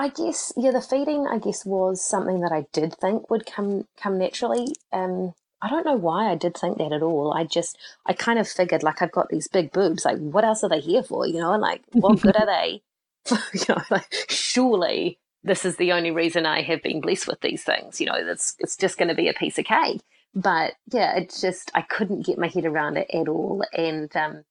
I 0.00 0.08
guess 0.08 0.50
yeah, 0.56 0.70
the 0.70 0.80
feeding 0.80 1.26
I 1.26 1.36
guess 1.36 1.66
was 1.66 2.02
something 2.02 2.40
that 2.40 2.52
I 2.52 2.64
did 2.72 2.94
think 2.94 3.28
would 3.28 3.44
come 3.44 3.86
come 3.98 4.16
naturally. 4.16 4.68
Um, 4.94 5.34
I 5.60 5.68
don't 5.68 5.84
know 5.84 5.94
why 5.94 6.30
I 6.30 6.36
did 6.36 6.56
think 6.56 6.78
that 6.78 6.90
at 6.90 7.02
all. 7.02 7.34
I 7.34 7.44
just 7.44 7.76
I 8.06 8.14
kind 8.14 8.38
of 8.38 8.48
figured 8.48 8.82
like 8.82 9.02
I've 9.02 9.12
got 9.12 9.28
these 9.28 9.46
big 9.46 9.72
boobs, 9.72 10.06
like 10.06 10.16
what 10.16 10.42
else 10.42 10.64
are 10.64 10.70
they 10.70 10.80
here 10.80 11.02
for? 11.02 11.26
You 11.26 11.40
know, 11.40 11.52
and 11.52 11.60
like 11.60 11.82
what 11.92 12.22
good 12.22 12.34
are 12.34 12.46
they? 12.46 12.82
you 13.52 13.60
know, 13.68 13.82
like 13.90 14.10
surely 14.30 15.18
this 15.44 15.66
is 15.66 15.76
the 15.76 15.92
only 15.92 16.10
reason 16.10 16.46
I 16.46 16.62
have 16.62 16.82
been 16.82 17.02
blessed 17.02 17.28
with 17.28 17.42
these 17.42 17.62
things. 17.62 18.00
You 18.00 18.06
know, 18.06 18.14
it's 18.14 18.56
it's 18.58 18.78
just 18.78 18.96
going 18.96 19.08
to 19.08 19.14
be 19.14 19.28
a 19.28 19.34
piece 19.34 19.58
of 19.58 19.66
cake. 19.66 20.00
But 20.34 20.76
yeah, 20.90 21.14
it's 21.18 21.42
just 21.42 21.70
I 21.74 21.82
couldn't 21.82 22.24
get 22.24 22.38
my 22.38 22.48
head 22.48 22.64
around 22.64 22.96
it 22.96 23.10
at 23.12 23.28
all, 23.28 23.64
and 23.74 24.10
um, 24.16 24.44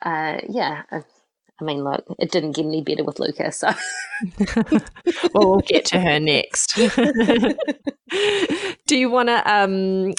uh, 0.00 0.38
yeah, 0.48 0.84
I 1.60 1.64
mean, 1.64 1.82
look, 1.82 2.04
it 2.18 2.30
didn't 2.30 2.52
get 2.52 2.66
any 2.66 2.82
better 2.82 3.04
with 3.04 3.18
Luka, 3.18 3.50
so. 3.50 3.68
well, 5.34 5.50
we'll 5.50 5.60
get 5.60 5.86
to 5.86 6.00
her 6.00 6.20
next. 6.20 6.76
Do 8.86 8.96
you 8.96 9.10
want 9.10 9.28
to 9.28 9.52
um, 9.52 10.12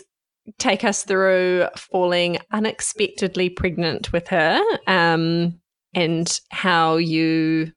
take 0.58 0.84
us 0.84 1.04
through 1.04 1.68
falling 1.78 2.40
unexpectedly 2.52 3.50
pregnant 3.50 4.12
with 4.12 4.28
her 4.30 4.62
um, 4.88 5.60
and 5.94 6.42
how 6.50 6.98
you 6.98 7.72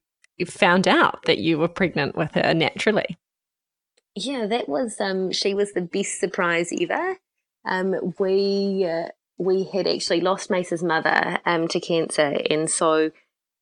found 0.45 0.87
out 0.87 1.23
that 1.25 1.37
you 1.37 1.57
were 1.57 1.67
pregnant 1.67 2.15
with 2.15 2.33
her 2.33 2.53
naturally? 2.53 3.17
Yeah, 4.15 4.45
that 4.47 4.69
was 4.69 4.99
um 4.99 5.31
she 5.31 5.53
was 5.53 5.73
the 5.73 5.81
best 5.81 6.19
surprise 6.19 6.71
ever. 6.79 7.17
Um 7.65 8.13
we 8.19 8.85
uh, 8.85 9.09
we 9.37 9.63
had 9.63 9.87
actually 9.87 10.21
lost 10.21 10.49
Mace's 10.49 10.83
mother 10.83 11.39
um 11.45 11.67
to 11.69 11.79
cancer 11.79 12.37
and 12.49 12.69
so 12.69 13.11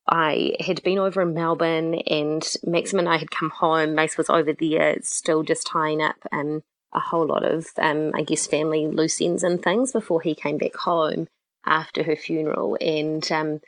I 0.07 0.55
had 0.59 0.83
been 0.83 0.99
over 0.99 1.21
in 1.21 1.33
Melbourne 1.33 1.95
and 2.07 2.45
Maxim 2.63 2.99
and 2.99 3.09
I 3.09 3.17
had 3.17 3.31
come 3.31 3.49
home. 3.49 3.95
Mace 3.95 4.17
was 4.17 4.29
over 4.29 4.53
there 4.53 4.97
still 5.01 5.43
just 5.43 5.67
tying 5.67 6.01
up 6.01 6.17
um 6.31 6.63
a 6.93 6.99
whole 6.99 7.25
lot 7.25 7.43
of 7.43 7.67
um 7.77 8.11
I 8.13 8.23
guess 8.23 8.47
family 8.47 8.87
loose 8.87 9.21
ends 9.21 9.43
and 9.43 9.61
things 9.61 9.91
before 9.91 10.21
he 10.21 10.35
came 10.35 10.57
back 10.57 10.75
home 10.75 11.27
after 11.65 12.03
her 12.03 12.15
funeral 12.15 12.77
and 12.81 13.31
um 13.31 13.61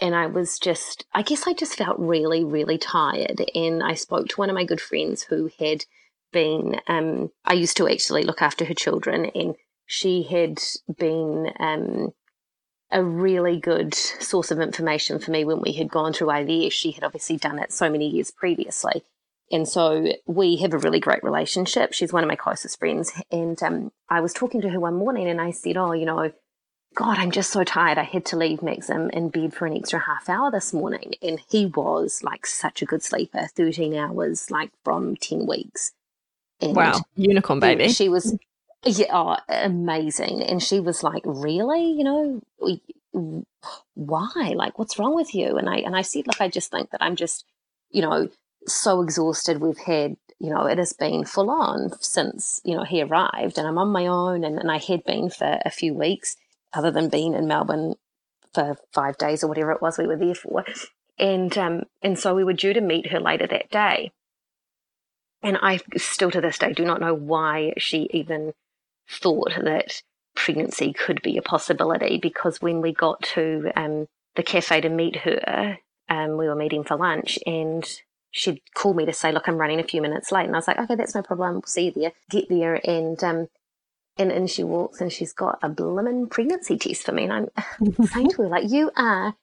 and 0.00 0.14
I 0.14 0.26
was 0.26 0.58
just, 0.58 1.06
I 1.14 1.22
guess 1.22 1.46
I 1.46 1.54
just 1.54 1.76
felt 1.76 1.98
really, 1.98 2.44
really 2.44 2.78
tired. 2.78 3.42
And 3.54 3.82
I 3.82 3.94
spoke 3.94 4.28
to 4.28 4.36
one 4.36 4.50
of 4.50 4.54
my 4.54 4.64
good 4.64 4.80
friends 4.80 5.22
who 5.22 5.50
had 5.58 5.84
been, 6.32 6.80
um, 6.86 7.30
I 7.44 7.54
used 7.54 7.76
to 7.78 7.88
actually 7.88 8.22
look 8.22 8.42
after 8.42 8.64
her 8.66 8.74
children, 8.74 9.26
and 9.34 9.54
she 9.86 10.24
had 10.24 10.60
been 10.98 11.50
um, 11.58 12.10
a 12.90 13.02
really 13.02 13.58
good 13.58 13.94
source 13.94 14.50
of 14.50 14.60
information 14.60 15.18
for 15.18 15.30
me 15.30 15.44
when 15.44 15.60
we 15.60 15.72
had 15.72 15.90
gone 15.90 16.12
through 16.12 16.28
IVF. 16.28 16.72
She 16.72 16.92
had 16.92 17.04
obviously 17.04 17.36
done 17.36 17.58
it 17.58 17.72
so 17.72 17.90
many 17.90 18.08
years 18.08 18.30
previously. 18.30 19.02
And 19.50 19.68
so 19.68 20.12
we 20.26 20.56
have 20.56 20.72
a 20.72 20.78
really 20.78 21.00
great 21.00 21.22
relationship. 21.22 21.92
She's 21.92 22.12
one 22.12 22.24
of 22.24 22.28
my 22.28 22.36
closest 22.36 22.78
friends. 22.78 23.12
And 23.30 23.60
um, 23.62 23.92
I 24.08 24.20
was 24.20 24.32
talking 24.32 24.60
to 24.62 24.70
her 24.70 24.80
one 24.80 24.94
morning 24.94 25.28
and 25.28 25.40
I 25.40 25.52
said, 25.52 25.76
Oh, 25.76 25.92
you 25.92 26.04
know, 26.04 26.32
God, 26.96 27.18
I'm 27.18 27.30
just 27.30 27.50
so 27.50 27.62
tired. 27.62 27.98
I 27.98 28.04
had 28.04 28.24
to 28.26 28.36
leave 28.36 28.62
Maxim 28.62 29.10
in 29.10 29.28
bed 29.28 29.54
for 29.54 29.66
an 29.66 29.76
extra 29.76 30.00
half 30.00 30.28
hour 30.28 30.50
this 30.50 30.72
morning. 30.72 31.12
And 31.22 31.40
he 31.48 31.66
was 31.66 32.22
like 32.22 32.46
such 32.46 32.82
a 32.82 32.86
good 32.86 33.02
sleeper 33.02 33.48
13 33.54 33.94
hours, 33.94 34.50
like 34.50 34.70
from 34.82 35.14
10 35.16 35.46
weeks. 35.46 35.92
And 36.60 36.74
wow, 36.74 37.02
unicorn 37.14 37.60
baby. 37.60 37.90
She 37.90 38.08
was, 38.08 38.36
yeah, 38.86 39.06
oh, 39.12 39.36
amazing. 39.48 40.42
And 40.42 40.62
she 40.62 40.80
was 40.80 41.02
like, 41.02 41.22
Really? 41.24 41.92
You 41.92 42.04
know, 42.04 42.42
why? 43.94 44.52
Like, 44.54 44.78
what's 44.78 44.98
wrong 44.98 45.14
with 45.14 45.34
you? 45.34 45.56
And 45.56 45.68
I, 45.68 45.76
and 45.78 45.96
I 45.96 46.02
said, 46.02 46.26
Look, 46.26 46.40
I 46.40 46.48
just 46.48 46.70
think 46.70 46.90
that 46.90 47.02
I'm 47.02 47.16
just, 47.16 47.44
you 47.90 48.02
know, 48.02 48.28
so 48.66 49.02
exhausted. 49.02 49.60
We've 49.60 49.78
had 49.78 50.16
you 50.38 50.50
know, 50.50 50.66
it 50.66 50.78
has 50.78 50.92
been 50.92 51.24
full 51.24 51.50
on 51.50 51.92
since, 52.00 52.60
you 52.64 52.74
know, 52.74 52.84
he 52.84 53.02
arrived 53.02 53.56
and 53.56 53.66
I'm 53.66 53.78
on 53.78 53.88
my 53.88 54.06
own 54.06 54.44
and, 54.44 54.58
and 54.58 54.70
I 54.70 54.78
had 54.78 55.04
been 55.04 55.30
for 55.30 55.58
a 55.64 55.70
few 55.70 55.94
weeks 55.94 56.36
other 56.74 56.90
than 56.90 57.08
being 57.08 57.34
in 57.34 57.46
Melbourne 57.46 57.94
for 58.52 58.76
five 58.92 59.16
days 59.16 59.42
or 59.42 59.48
whatever 59.48 59.72
it 59.72 59.80
was 59.80 59.96
we 59.96 60.06
were 60.06 60.16
there 60.16 60.34
for. 60.34 60.64
And 61.18 61.56
um, 61.56 61.84
and 62.02 62.18
so 62.18 62.34
we 62.34 62.44
were 62.44 62.52
due 62.52 62.74
to 62.74 62.80
meet 62.82 63.10
her 63.10 63.20
later 63.20 63.46
that 63.46 63.70
day. 63.70 64.12
And 65.42 65.56
I 65.62 65.80
still 65.96 66.30
to 66.30 66.40
this 66.42 66.58
day 66.58 66.74
do 66.74 66.84
not 66.84 67.00
know 67.00 67.14
why 67.14 67.72
she 67.78 68.08
even 68.12 68.52
thought 69.08 69.52
that 69.62 70.02
pregnancy 70.34 70.92
could 70.92 71.22
be 71.22 71.36
a 71.36 71.42
possibility 71.42 72.18
because 72.18 72.60
when 72.60 72.80
we 72.80 72.92
got 72.92 73.22
to 73.22 73.70
um, 73.76 74.06
the 74.34 74.42
cafe 74.42 74.80
to 74.80 74.88
meet 74.88 75.16
her, 75.16 75.78
um, 76.08 76.36
we 76.36 76.46
were 76.46 76.54
meeting 76.54 76.84
for 76.84 76.96
lunch 76.96 77.38
and 77.46 77.84
she'd 78.30 78.60
call 78.74 78.94
me 78.94 79.06
to 79.06 79.12
say, 79.12 79.32
Look, 79.32 79.48
I'm 79.48 79.56
running 79.56 79.80
a 79.80 79.84
few 79.84 80.02
minutes 80.02 80.30
late. 80.30 80.46
And 80.46 80.54
I 80.54 80.58
was 80.58 80.68
like, 80.68 80.78
Okay, 80.78 80.94
that's 80.94 81.14
no 81.14 81.22
problem. 81.22 81.54
We'll 81.54 81.62
see 81.62 81.86
you 81.86 81.92
there. 81.92 82.12
Get 82.30 82.48
there. 82.48 82.80
And 82.84 83.22
um, 83.24 83.48
and 84.18 84.32
in 84.32 84.46
she 84.46 84.64
walks 84.64 85.00
and 85.00 85.12
she's 85.12 85.32
got 85.32 85.58
a 85.62 85.68
blimmin' 85.68 86.30
pregnancy 86.30 86.78
test 86.78 87.04
for 87.04 87.12
me. 87.12 87.24
And 87.24 87.50
I'm 87.56 88.06
saying 88.06 88.30
to 88.30 88.42
her, 88.42 88.48
like, 88.48 88.70
you 88.70 88.90
are, 88.96 89.34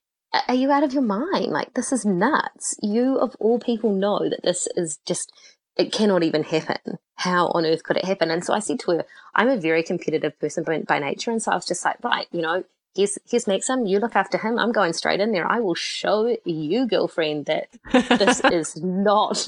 are 0.47 0.55
you 0.55 0.71
out 0.71 0.83
of 0.83 0.93
your 0.93 1.03
mind? 1.03 1.47
Like, 1.47 1.73
this 1.73 1.91
is 1.91 2.05
nuts. 2.05 2.75
You, 2.81 3.17
of 3.17 3.35
all 3.39 3.59
people, 3.59 3.93
know 3.93 4.27
that 4.29 4.41
this 4.43 4.67
is 4.75 4.97
just, 5.05 5.31
it 5.77 5.91
cannot 5.91 6.23
even 6.23 6.43
happen. 6.43 6.99
How 7.15 7.47
on 7.47 7.65
earth 7.65 7.83
could 7.83 7.97
it 7.97 8.05
happen? 8.05 8.31
And 8.31 8.43
so 8.43 8.53
I 8.53 8.59
said 8.59 8.79
to 8.81 8.91
her, 8.91 9.05
I'm 9.35 9.49
a 9.49 9.57
very 9.57 9.83
competitive 9.83 10.39
person 10.39 10.63
by, 10.63 10.79
by 10.79 10.99
nature. 10.99 11.31
And 11.31 11.41
so 11.41 11.51
I 11.51 11.55
was 11.55 11.65
just 11.65 11.85
like, 11.85 12.03
right, 12.03 12.27
you 12.31 12.41
know, 12.41 12.63
here's 12.95 13.17
here's 13.29 13.47
Maxim. 13.47 13.85
You 13.85 13.99
look 13.99 14.15
after 14.15 14.37
him. 14.37 14.59
I'm 14.59 14.71
going 14.71 14.93
straight 14.93 15.19
in 15.19 15.31
there. 15.31 15.49
I 15.49 15.59
will 15.59 15.75
show 15.75 16.35
you, 16.45 16.87
girlfriend, 16.87 17.45
that 17.45 17.69
this 17.91 18.41
is 18.51 18.75
not 18.77 19.47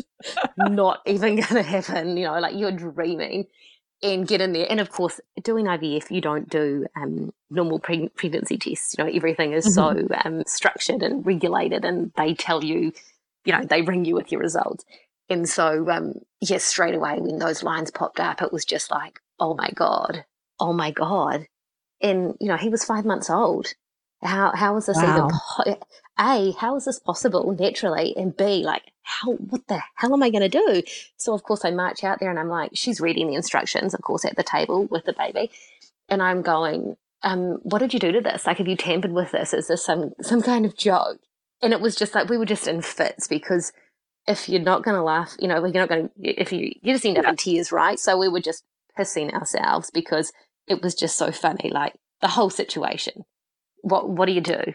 not 0.57 1.01
even 1.05 1.35
going 1.35 1.55
to 1.55 1.63
happen. 1.63 2.17
You 2.17 2.25
know, 2.25 2.39
like 2.39 2.55
you're 2.55 2.71
dreaming 2.71 3.47
and 4.03 4.27
get 4.27 4.41
in 4.41 4.53
there. 4.53 4.67
And 4.69 4.79
of 4.79 4.91
course, 4.91 5.19
doing 5.43 5.65
IVF, 5.65 6.11
you 6.11 6.21
don't 6.21 6.49
do 6.49 6.85
um, 6.95 7.33
normal 7.49 7.79
pre- 7.79 8.09
pregnancy 8.09 8.57
tests. 8.57 8.95
You 8.97 9.03
know, 9.03 9.11
everything 9.11 9.53
is 9.53 9.65
mm-hmm. 9.65 10.07
so 10.07 10.15
um, 10.23 10.43
structured 10.45 11.01
and 11.03 11.25
regulated, 11.25 11.85
and 11.85 12.11
they 12.17 12.33
tell 12.33 12.63
you, 12.63 12.91
you 13.45 13.53
know, 13.53 13.63
they 13.63 13.81
ring 13.81 14.05
you 14.05 14.15
with 14.15 14.31
your 14.31 14.41
results. 14.41 14.85
And 15.29 15.49
so, 15.49 15.89
um, 15.89 16.13
yes, 16.41 16.63
straight 16.63 16.95
away 16.95 17.17
when 17.19 17.39
those 17.39 17.63
lines 17.63 17.91
popped 17.91 18.19
up, 18.19 18.41
it 18.41 18.53
was 18.53 18.65
just 18.65 18.91
like, 18.91 19.19
oh 19.39 19.55
my 19.55 19.69
god, 19.73 20.25
oh 20.59 20.73
my 20.73 20.91
god. 20.91 21.47
And 22.01 22.35
you 22.39 22.47
know, 22.47 22.57
he 22.57 22.69
was 22.69 22.83
five 22.83 23.05
months 23.05 23.29
old. 23.29 23.73
How 24.21 24.51
how 24.55 24.75
was 24.75 24.85
this 24.85 24.97
wow. 24.97 25.29
even? 25.65 25.75
A, 26.17 26.53
how 26.53 26.77
is 26.77 26.85
this 26.85 26.99
possible 26.99 27.55
naturally? 27.59 28.15
And 28.15 28.35
B, 28.35 28.63
like, 28.63 28.83
how, 29.03 29.33
what 29.33 29.67
the 29.67 29.81
hell 29.95 30.13
am 30.13 30.23
I 30.23 30.29
going 30.29 30.49
to 30.49 30.49
do? 30.49 30.81
So, 31.17 31.33
of 31.33 31.43
course, 31.43 31.65
I 31.65 31.71
march 31.71 32.03
out 32.03 32.19
there 32.19 32.29
and 32.29 32.39
I'm 32.39 32.47
like, 32.47 32.71
she's 32.73 33.01
reading 33.01 33.27
the 33.27 33.35
instructions, 33.35 33.93
of 33.93 34.01
course, 34.01 34.23
at 34.23 34.37
the 34.37 34.43
table 34.43 34.85
with 34.85 35.05
the 35.05 35.13
baby. 35.13 35.51
And 36.07 36.23
I'm 36.23 36.41
going, 36.41 36.95
um, 37.21 37.59
what 37.63 37.79
did 37.79 37.93
you 37.93 37.99
do 37.99 38.13
to 38.13 38.21
this? 38.21 38.45
Like, 38.45 38.59
have 38.59 38.67
you 38.67 38.77
tampered 38.77 39.11
with 39.11 39.31
this? 39.31 39.53
Is 39.53 39.67
this 39.67 39.83
some, 39.83 40.13
some 40.21 40.41
kind 40.41 40.65
of 40.65 40.77
joke? 40.77 41.19
And 41.61 41.73
it 41.73 41.81
was 41.81 41.95
just 41.95 42.15
like, 42.15 42.29
we 42.29 42.37
were 42.37 42.45
just 42.45 42.67
in 42.67 42.81
fits 42.81 43.27
because 43.27 43.73
if 44.27 44.49
you're 44.49 44.61
not 44.61 44.83
going 44.83 44.95
to 44.95 45.03
laugh, 45.03 45.35
you 45.39 45.47
know, 45.47 45.63
you're 45.63 45.73
not 45.73 45.89
going 45.89 46.09
to, 46.09 46.11
if 46.23 46.51
you, 46.51 46.71
you 46.81 46.93
just 46.93 47.05
end 47.05 47.17
up 47.17 47.25
in 47.25 47.35
tears, 47.35 47.71
right? 47.71 47.99
So 47.99 48.17
we 48.17 48.27
were 48.27 48.39
just 48.39 48.63
pissing 48.97 49.33
ourselves 49.33 49.91
because 49.93 50.31
it 50.67 50.81
was 50.81 50.95
just 50.95 51.17
so 51.17 51.31
funny, 51.31 51.69
like 51.71 51.93
the 52.21 52.27
whole 52.29 52.49
situation. 52.49 53.23
What, 53.81 54.09
what 54.09 54.25
do 54.25 54.31
you 54.31 54.41
do? 54.41 54.73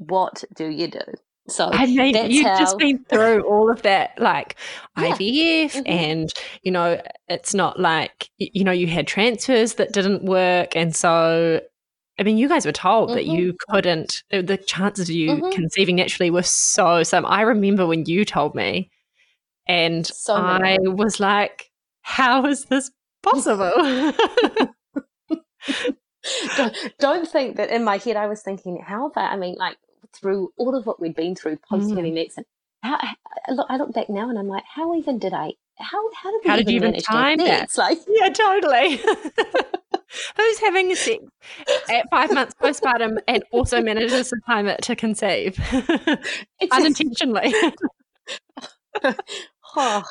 what 0.00 0.42
do 0.54 0.66
you 0.66 0.88
do? 0.88 1.00
So 1.48 1.70
I 1.72 1.86
mean, 1.86 2.30
you've 2.30 2.46
how... 2.46 2.58
just 2.58 2.78
been 2.78 3.04
through 3.08 3.42
all 3.42 3.70
of 3.70 3.82
that, 3.82 4.18
like 4.18 4.56
yeah. 4.96 5.12
IVF, 5.12 5.72
mm-hmm. 5.72 5.82
and 5.86 6.32
you 6.62 6.70
know, 6.70 7.00
it's 7.28 7.54
not 7.54 7.78
like 7.78 8.30
you 8.38 8.64
know 8.64 8.72
you 8.72 8.86
had 8.86 9.06
transfers 9.06 9.74
that 9.74 9.92
didn't 9.92 10.24
work, 10.24 10.76
and 10.76 10.94
so 10.94 11.60
I 12.20 12.22
mean, 12.22 12.36
you 12.36 12.48
guys 12.48 12.66
were 12.66 12.72
told 12.72 13.08
mm-hmm. 13.08 13.16
that 13.16 13.26
you 13.26 13.56
couldn't. 13.70 14.22
Uh, 14.32 14.42
the 14.42 14.58
chances 14.58 15.08
of 15.08 15.14
you 15.14 15.30
mm-hmm. 15.30 15.50
conceiving 15.50 15.96
naturally 15.96 16.30
were 16.30 16.42
so 16.42 17.02
slim. 17.02 17.24
I 17.26 17.40
remember 17.40 17.86
when 17.86 18.04
you 18.04 18.26
told 18.26 18.54
me, 18.54 18.90
and 19.66 20.06
so 20.06 20.34
I 20.34 20.76
was 20.82 21.18
like, 21.18 21.70
"How 22.02 22.44
is 22.46 22.66
this 22.66 22.90
possible?" 23.22 23.72
don't, 26.56 26.76
don't 26.98 27.28
think 27.28 27.56
that 27.56 27.70
in 27.70 27.84
my 27.84 27.96
head 27.96 28.16
I 28.16 28.26
was 28.26 28.42
thinking, 28.42 28.82
"How 28.86 29.06
about?" 29.06 29.32
I 29.32 29.36
mean, 29.36 29.56
like 29.58 29.78
through 30.12 30.52
all 30.56 30.74
of 30.74 30.86
what 30.86 31.00
we'd 31.00 31.14
been 31.14 31.34
through 31.34 31.58
post 31.68 31.88
having 31.88 32.12
mm. 32.12 32.14
Maxim. 32.14 32.44
How, 32.82 32.96
I 32.96 33.52
look, 33.52 33.66
I 33.68 33.76
look 33.76 33.92
back 33.92 34.08
now 34.08 34.28
and 34.30 34.38
I'm 34.38 34.48
like, 34.48 34.64
how 34.64 34.94
even 34.94 35.18
did 35.18 35.32
I? 35.32 35.52
How 35.80 36.10
how 36.14 36.30
did 36.40 36.48
how 36.48 36.56
even 36.58 36.68
you 36.68 36.76
even 36.76 36.94
time 37.00 37.38
that? 37.38 37.64
It's 37.64 37.78
like 37.78 37.98
yeah, 38.08 38.28
totally. 38.28 38.96
Who's 40.36 40.58
having 40.58 40.90
a 40.90 40.96
sex 40.96 41.22
at 41.88 42.10
five 42.10 42.32
months 42.32 42.54
postpartum 42.60 43.18
and 43.28 43.44
also 43.52 43.80
manages 43.80 44.30
to 44.30 44.36
time 44.44 44.66
it 44.66 44.82
to 44.82 44.96
conceive 44.96 45.58
unintentionally? 46.72 47.54
oh, 49.76 50.02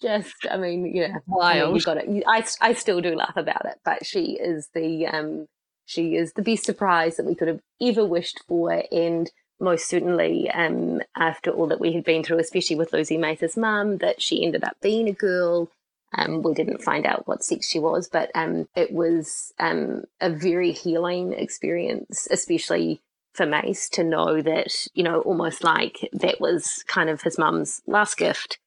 just 0.00 0.34
I 0.48 0.56
mean, 0.56 0.94
yeah, 0.94 1.16
wild. 1.26 1.62
I 1.62 1.66
mean, 1.66 1.74
you 1.74 1.82
got 1.82 1.96
it. 1.96 2.24
I 2.26 2.44
I 2.60 2.72
still 2.74 3.00
do 3.00 3.16
laugh 3.16 3.36
about 3.36 3.64
it, 3.66 3.78
but 3.84 4.06
she 4.06 4.38
is 4.40 4.68
the 4.74 5.06
um 5.06 5.46
she 5.86 6.14
is 6.14 6.32
the 6.34 6.42
best 6.42 6.64
surprise 6.64 7.16
that 7.16 7.26
we 7.26 7.34
could 7.34 7.48
have 7.48 7.60
ever 7.80 8.04
wished 8.04 8.40
for, 8.46 8.84
and 8.92 9.30
most 9.60 9.88
certainly 9.88 10.50
um, 10.50 11.00
after 11.16 11.50
all 11.50 11.66
that 11.68 11.80
we 11.80 11.92
had 11.92 12.04
been 12.04 12.22
through, 12.22 12.38
especially 12.38 12.76
with 12.76 12.92
losing 12.92 13.20
Mace's 13.20 13.56
mum, 13.56 13.98
that 13.98 14.22
she 14.22 14.44
ended 14.44 14.64
up 14.64 14.76
being 14.80 15.08
a 15.08 15.12
girl. 15.12 15.70
Um, 16.16 16.42
we 16.42 16.54
didn't 16.54 16.82
find 16.82 17.04
out 17.06 17.26
what 17.26 17.44
sex 17.44 17.68
she 17.68 17.78
was, 17.78 18.08
but 18.08 18.30
um, 18.34 18.68
it 18.74 18.92
was 18.92 19.52
um, 19.58 20.04
a 20.20 20.30
very 20.30 20.72
healing 20.72 21.32
experience, 21.32 22.26
especially 22.30 23.00
for 23.34 23.44
Mace 23.46 23.88
to 23.90 24.04
know 24.04 24.40
that, 24.40 24.86
you 24.94 25.02
know, 25.02 25.20
almost 25.20 25.62
like 25.62 26.08
that 26.12 26.40
was 26.40 26.82
kind 26.88 27.10
of 27.10 27.22
his 27.22 27.38
mum's 27.38 27.82
last 27.86 28.16
gift. 28.16 28.58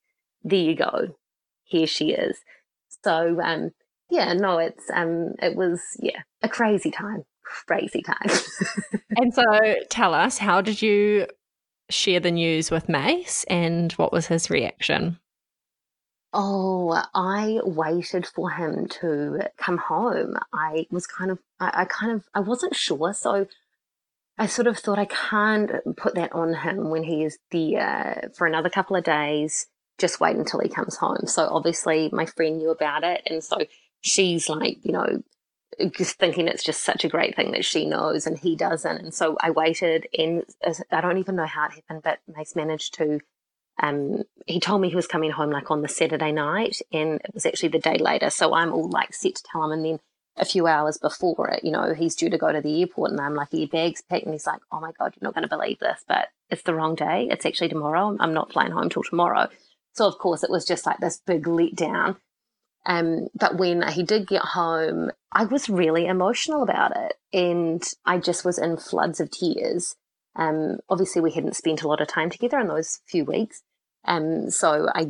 There 0.44 0.60
you 0.60 0.76
go. 0.76 1.16
Here 1.64 1.88
she 1.88 2.12
is. 2.12 2.38
So, 3.04 3.42
um, 3.42 3.72
yeah, 4.10 4.34
no, 4.34 4.60
it's, 4.60 4.90
um, 4.94 5.34
it 5.42 5.56
was, 5.56 5.82
yeah, 6.00 6.22
a 6.44 6.50
crazy 6.50 6.92
time 6.92 7.26
crazy 7.44 8.02
time. 8.02 8.40
and 9.18 9.34
so 9.34 9.44
tell 9.90 10.14
us, 10.14 10.38
how 10.38 10.62
did 10.62 10.82
you 10.82 11.28
share 11.90 12.20
the 12.20 12.32
news 12.32 12.72
with 12.72 12.90
Mace 12.90 13.44
and 13.46 13.92
what 13.94 14.12
was 14.12 14.28
his 14.28 14.50
reaction? 14.50 15.20
Oh, 16.34 17.02
I 17.14 17.60
waited 17.64 18.26
for 18.26 18.50
him 18.52 18.88
to 19.02 19.50
come 19.58 19.78
home. 19.78 20.36
I 20.54 20.88
was 20.90 21.06
kind 21.06 21.30
of, 21.30 21.40
I, 21.60 21.72
I, 21.82 21.86
kind 21.86 22.14
of, 22.14 22.24
I 22.34 22.40
wasn't 22.40 22.76
sure. 22.76 23.14
So 23.14 23.48
I 24.38 24.46
sort 24.46 24.68
of 24.68 24.78
thought 24.78 24.98
I 24.98 25.06
can't 25.06 25.72
put 25.98 26.16
that 26.16 26.32
on 26.32 26.54
him 26.54 26.90
when 26.90 27.04
he 27.04 27.26
is 27.26 27.38
there 27.52 28.32
for 28.38 28.48
another 28.48 28.70
couple 28.70 28.96
of 28.96 29.04
days 29.04 29.68
just 30.02 30.20
wait 30.20 30.36
until 30.36 30.60
he 30.60 30.68
comes 30.68 30.98
home. 30.98 31.28
So 31.28 31.48
obviously 31.48 32.10
my 32.12 32.26
friend 32.26 32.58
knew 32.58 32.72
about 32.72 33.04
it. 33.04 33.22
And 33.28 33.42
so 33.42 33.58
she's 34.02 34.50
like, 34.50 34.80
you 34.84 34.92
know, 34.92 35.24
just 35.96 36.18
thinking 36.18 36.48
it's 36.48 36.64
just 36.64 36.84
such 36.84 37.04
a 37.04 37.10
great 37.10 37.36
thing 37.36 37.52
that 37.52 37.66
she 37.66 37.86
knows 37.86 38.28
and 38.28 38.38
he 38.38 38.56
doesn't. 38.56 38.98
And 38.98 39.14
so 39.14 39.38
I 39.42 39.52
waited 39.52 40.08
and 40.18 40.44
I 40.92 41.02
don't 41.02 41.18
even 41.18 41.36
know 41.36 41.46
how 41.46 41.66
it 41.66 41.74
happened, 41.74 42.02
but 42.04 42.20
Mace 42.28 42.56
managed 42.56 42.94
to 42.96 43.20
um, 43.82 44.24
he 44.46 44.60
told 44.60 44.82
me 44.82 44.90
he 44.90 44.96
was 44.96 45.08
coming 45.08 45.32
home 45.32 45.50
like 45.50 45.72
on 45.72 45.82
the 45.82 45.88
Saturday 45.88 46.32
night, 46.32 46.82
and 46.92 47.16
it 47.16 47.34
was 47.34 47.46
actually 47.46 47.70
the 47.70 47.80
day 47.80 47.98
later. 47.98 48.30
So 48.30 48.54
I'm 48.54 48.74
all 48.74 48.90
like 48.90 49.14
set 49.14 49.36
to 49.36 49.44
tell 49.44 49.64
him, 49.64 49.72
and 49.72 49.86
then 49.86 50.00
a 50.38 50.46
few 50.46 50.68
hours 50.68 50.98
before 50.98 51.50
it, 51.50 51.64
you 51.64 51.72
know, 51.72 51.94
he's 51.94 52.16
due 52.16 52.30
to 52.30 52.38
go 52.38 52.52
to 52.52 52.62
the 52.62 52.82
airport, 52.82 53.12
and 53.12 53.20
I'm 53.20 53.36
like, 53.36 53.50
"Your 53.52 53.68
bag's 53.68 54.02
packed," 54.02 54.26
and 54.26 54.34
he's 54.34 54.48
like, 54.48 54.62
"Oh 54.72 54.80
my 54.80 54.92
god, 55.00 55.16
you're 55.16 55.28
not 55.28 55.34
going 55.34 55.48
to 55.48 55.56
believe 55.56 55.80
this, 55.80 56.04
but 56.08 56.30
it's 56.50 56.64
the 56.64 56.76
wrong 56.76 56.96
day. 56.96 57.28
It's 57.32 57.46
actually 57.46 57.70
tomorrow. 57.70 58.16
I'm 58.20 58.34
not 58.34 58.52
flying 58.54 58.72
home 58.72 58.90
till 58.90 59.04
tomorrow." 59.04 59.50
So 59.94 60.08
of 60.08 60.18
course, 60.20 60.44
it 60.44 60.52
was 60.52 60.66
just 60.66 60.86
like 60.86 61.00
this 61.00 61.22
big 61.26 61.46
letdown. 61.46 62.18
Um, 62.86 63.28
but 63.36 63.58
when 63.58 63.88
he 63.90 64.04
did 64.04 64.28
get 64.28 64.42
home, 64.42 65.12
I 65.32 65.46
was 65.46 65.70
really 65.70 66.08
emotional 66.08 66.64
about 66.64 66.94
it, 66.96 67.14
and 67.32 67.84
I 68.06 68.18
just 68.18 68.44
was 68.44 68.58
in 68.58 68.78
floods 68.78 69.20
of 69.20 69.30
tears. 69.30 69.96
Um, 70.36 70.78
obviously, 70.90 71.22
we 71.22 71.32
hadn't 71.32 71.56
spent 71.56 71.84
a 71.84 71.88
lot 71.88 72.02
of 72.02 72.08
time 72.08 72.30
together 72.30 72.60
in 72.60 72.68
those 72.68 73.00
few 73.06 73.24
weeks, 73.24 73.62
um, 74.06 74.50
so 74.50 74.88
I, 74.96 75.08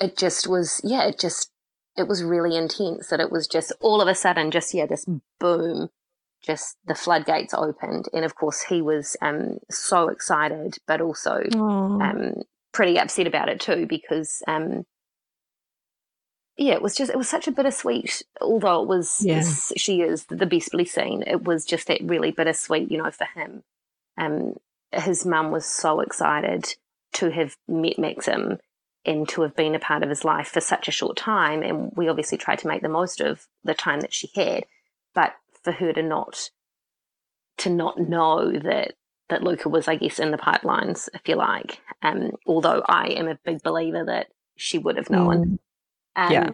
it 0.00 0.16
just 0.16 0.48
was, 0.48 0.80
yeah, 0.82 1.06
it 1.06 1.18
just, 1.18 1.50
it 1.96 2.08
was 2.08 2.24
really 2.24 2.56
intense 2.56 3.08
that 3.08 3.20
it 3.20 3.30
was 3.30 3.46
just 3.46 3.72
all 3.80 4.00
of 4.02 4.08
a 4.08 4.14
sudden, 4.14 4.50
just, 4.50 4.74
yeah, 4.74 4.86
this 4.86 5.06
boom, 5.38 5.88
just 6.42 6.76
the 6.86 6.94
floodgates 6.94 7.54
opened. 7.54 8.06
And 8.12 8.24
of 8.24 8.34
course, 8.34 8.62
he 8.62 8.82
was 8.82 9.16
um, 9.22 9.58
so 9.70 10.08
excited, 10.08 10.76
but 10.86 11.00
also 11.00 11.42
um, 12.02 12.42
pretty 12.72 12.98
upset 12.98 13.26
about 13.26 13.48
it 13.48 13.60
too, 13.60 13.86
because, 13.88 14.42
um, 14.46 14.84
yeah, 16.56 16.74
it 16.74 16.82
was 16.82 16.94
just, 16.94 17.10
it 17.10 17.18
was 17.18 17.28
such 17.28 17.46
a 17.46 17.52
bittersweet, 17.52 18.22
although 18.40 18.82
it 18.82 18.88
was, 18.88 19.18
yeah. 19.20 19.42
she 19.76 20.00
is 20.00 20.24
the 20.26 20.46
best 20.46 20.72
blessing, 20.72 21.22
it 21.26 21.44
was 21.44 21.64
just 21.64 21.88
that 21.88 22.00
really 22.02 22.30
bittersweet, 22.30 22.90
you 22.90 22.98
know, 22.98 23.10
for 23.10 23.26
him. 23.34 23.62
Um, 24.18 24.54
his 24.92 25.26
mum 25.26 25.50
was 25.50 25.66
so 25.66 26.00
excited 26.00 26.74
to 27.14 27.30
have 27.30 27.56
met 27.68 27.98
Maxim 27.98 28.58
and 29.04 29.28
to 29.28 29.42
have 29.42 29.54
been 29.54 29.74
a 29.74 29.78
part 29.78 30.02
of 30.02 30.08
his 30.08 30.24
life 30.24 30.48
for 30.48 30.60
such 30.60 30.88
a 30.88 30.92
short 30.92 31.16
time. 31.16 31.62
And 31.62 31.92
we 31.94 32.08
obviously 32.08 32.38
tried 32.38 32.58
to 32.60 32.68
make 32.68 32.82
the 32.82 32.88
most 32.88 33.20
of 33.20 33.46
the 33.62 33.74
time 33.74 34.00
that 34.00 34.12
she 34.12 34.30
had. 34.34 34.64
But 35.14 35.34
for 35.62 35.72
her 35.72 35.92
to 35.92 36.02
not 36.02 36.50
to 37.58 37.70
not 37.70 37.98
know 37.98 38.52
that 38.52 38.94
that 39.28 39.42
Luka 39.42 39.68
was, 39.68 39.88
I 39.88 39.96
guess, 39.96 40.18
in 40.18 40.30
the 40.30 40.38
pipelines, 40.38 41.08
if 41.14 41.26
you 41.26 41.36
like. 41.36 41.80
Um, 42.02 42.32
although 42.46 42.82
I 42.86 43.06
am 43.08 43.28
a 43.28 43.38
big 43.44 43.62
believer 43.62 44.04
that 44.04 44.28
she 44.56 44.78
would 44.78 44.96
have 44.96 45.10
known. 45.10 45.44
Mm. 45.44 45.58
Um, 46.16 46.32
yeah. 46.32 46.50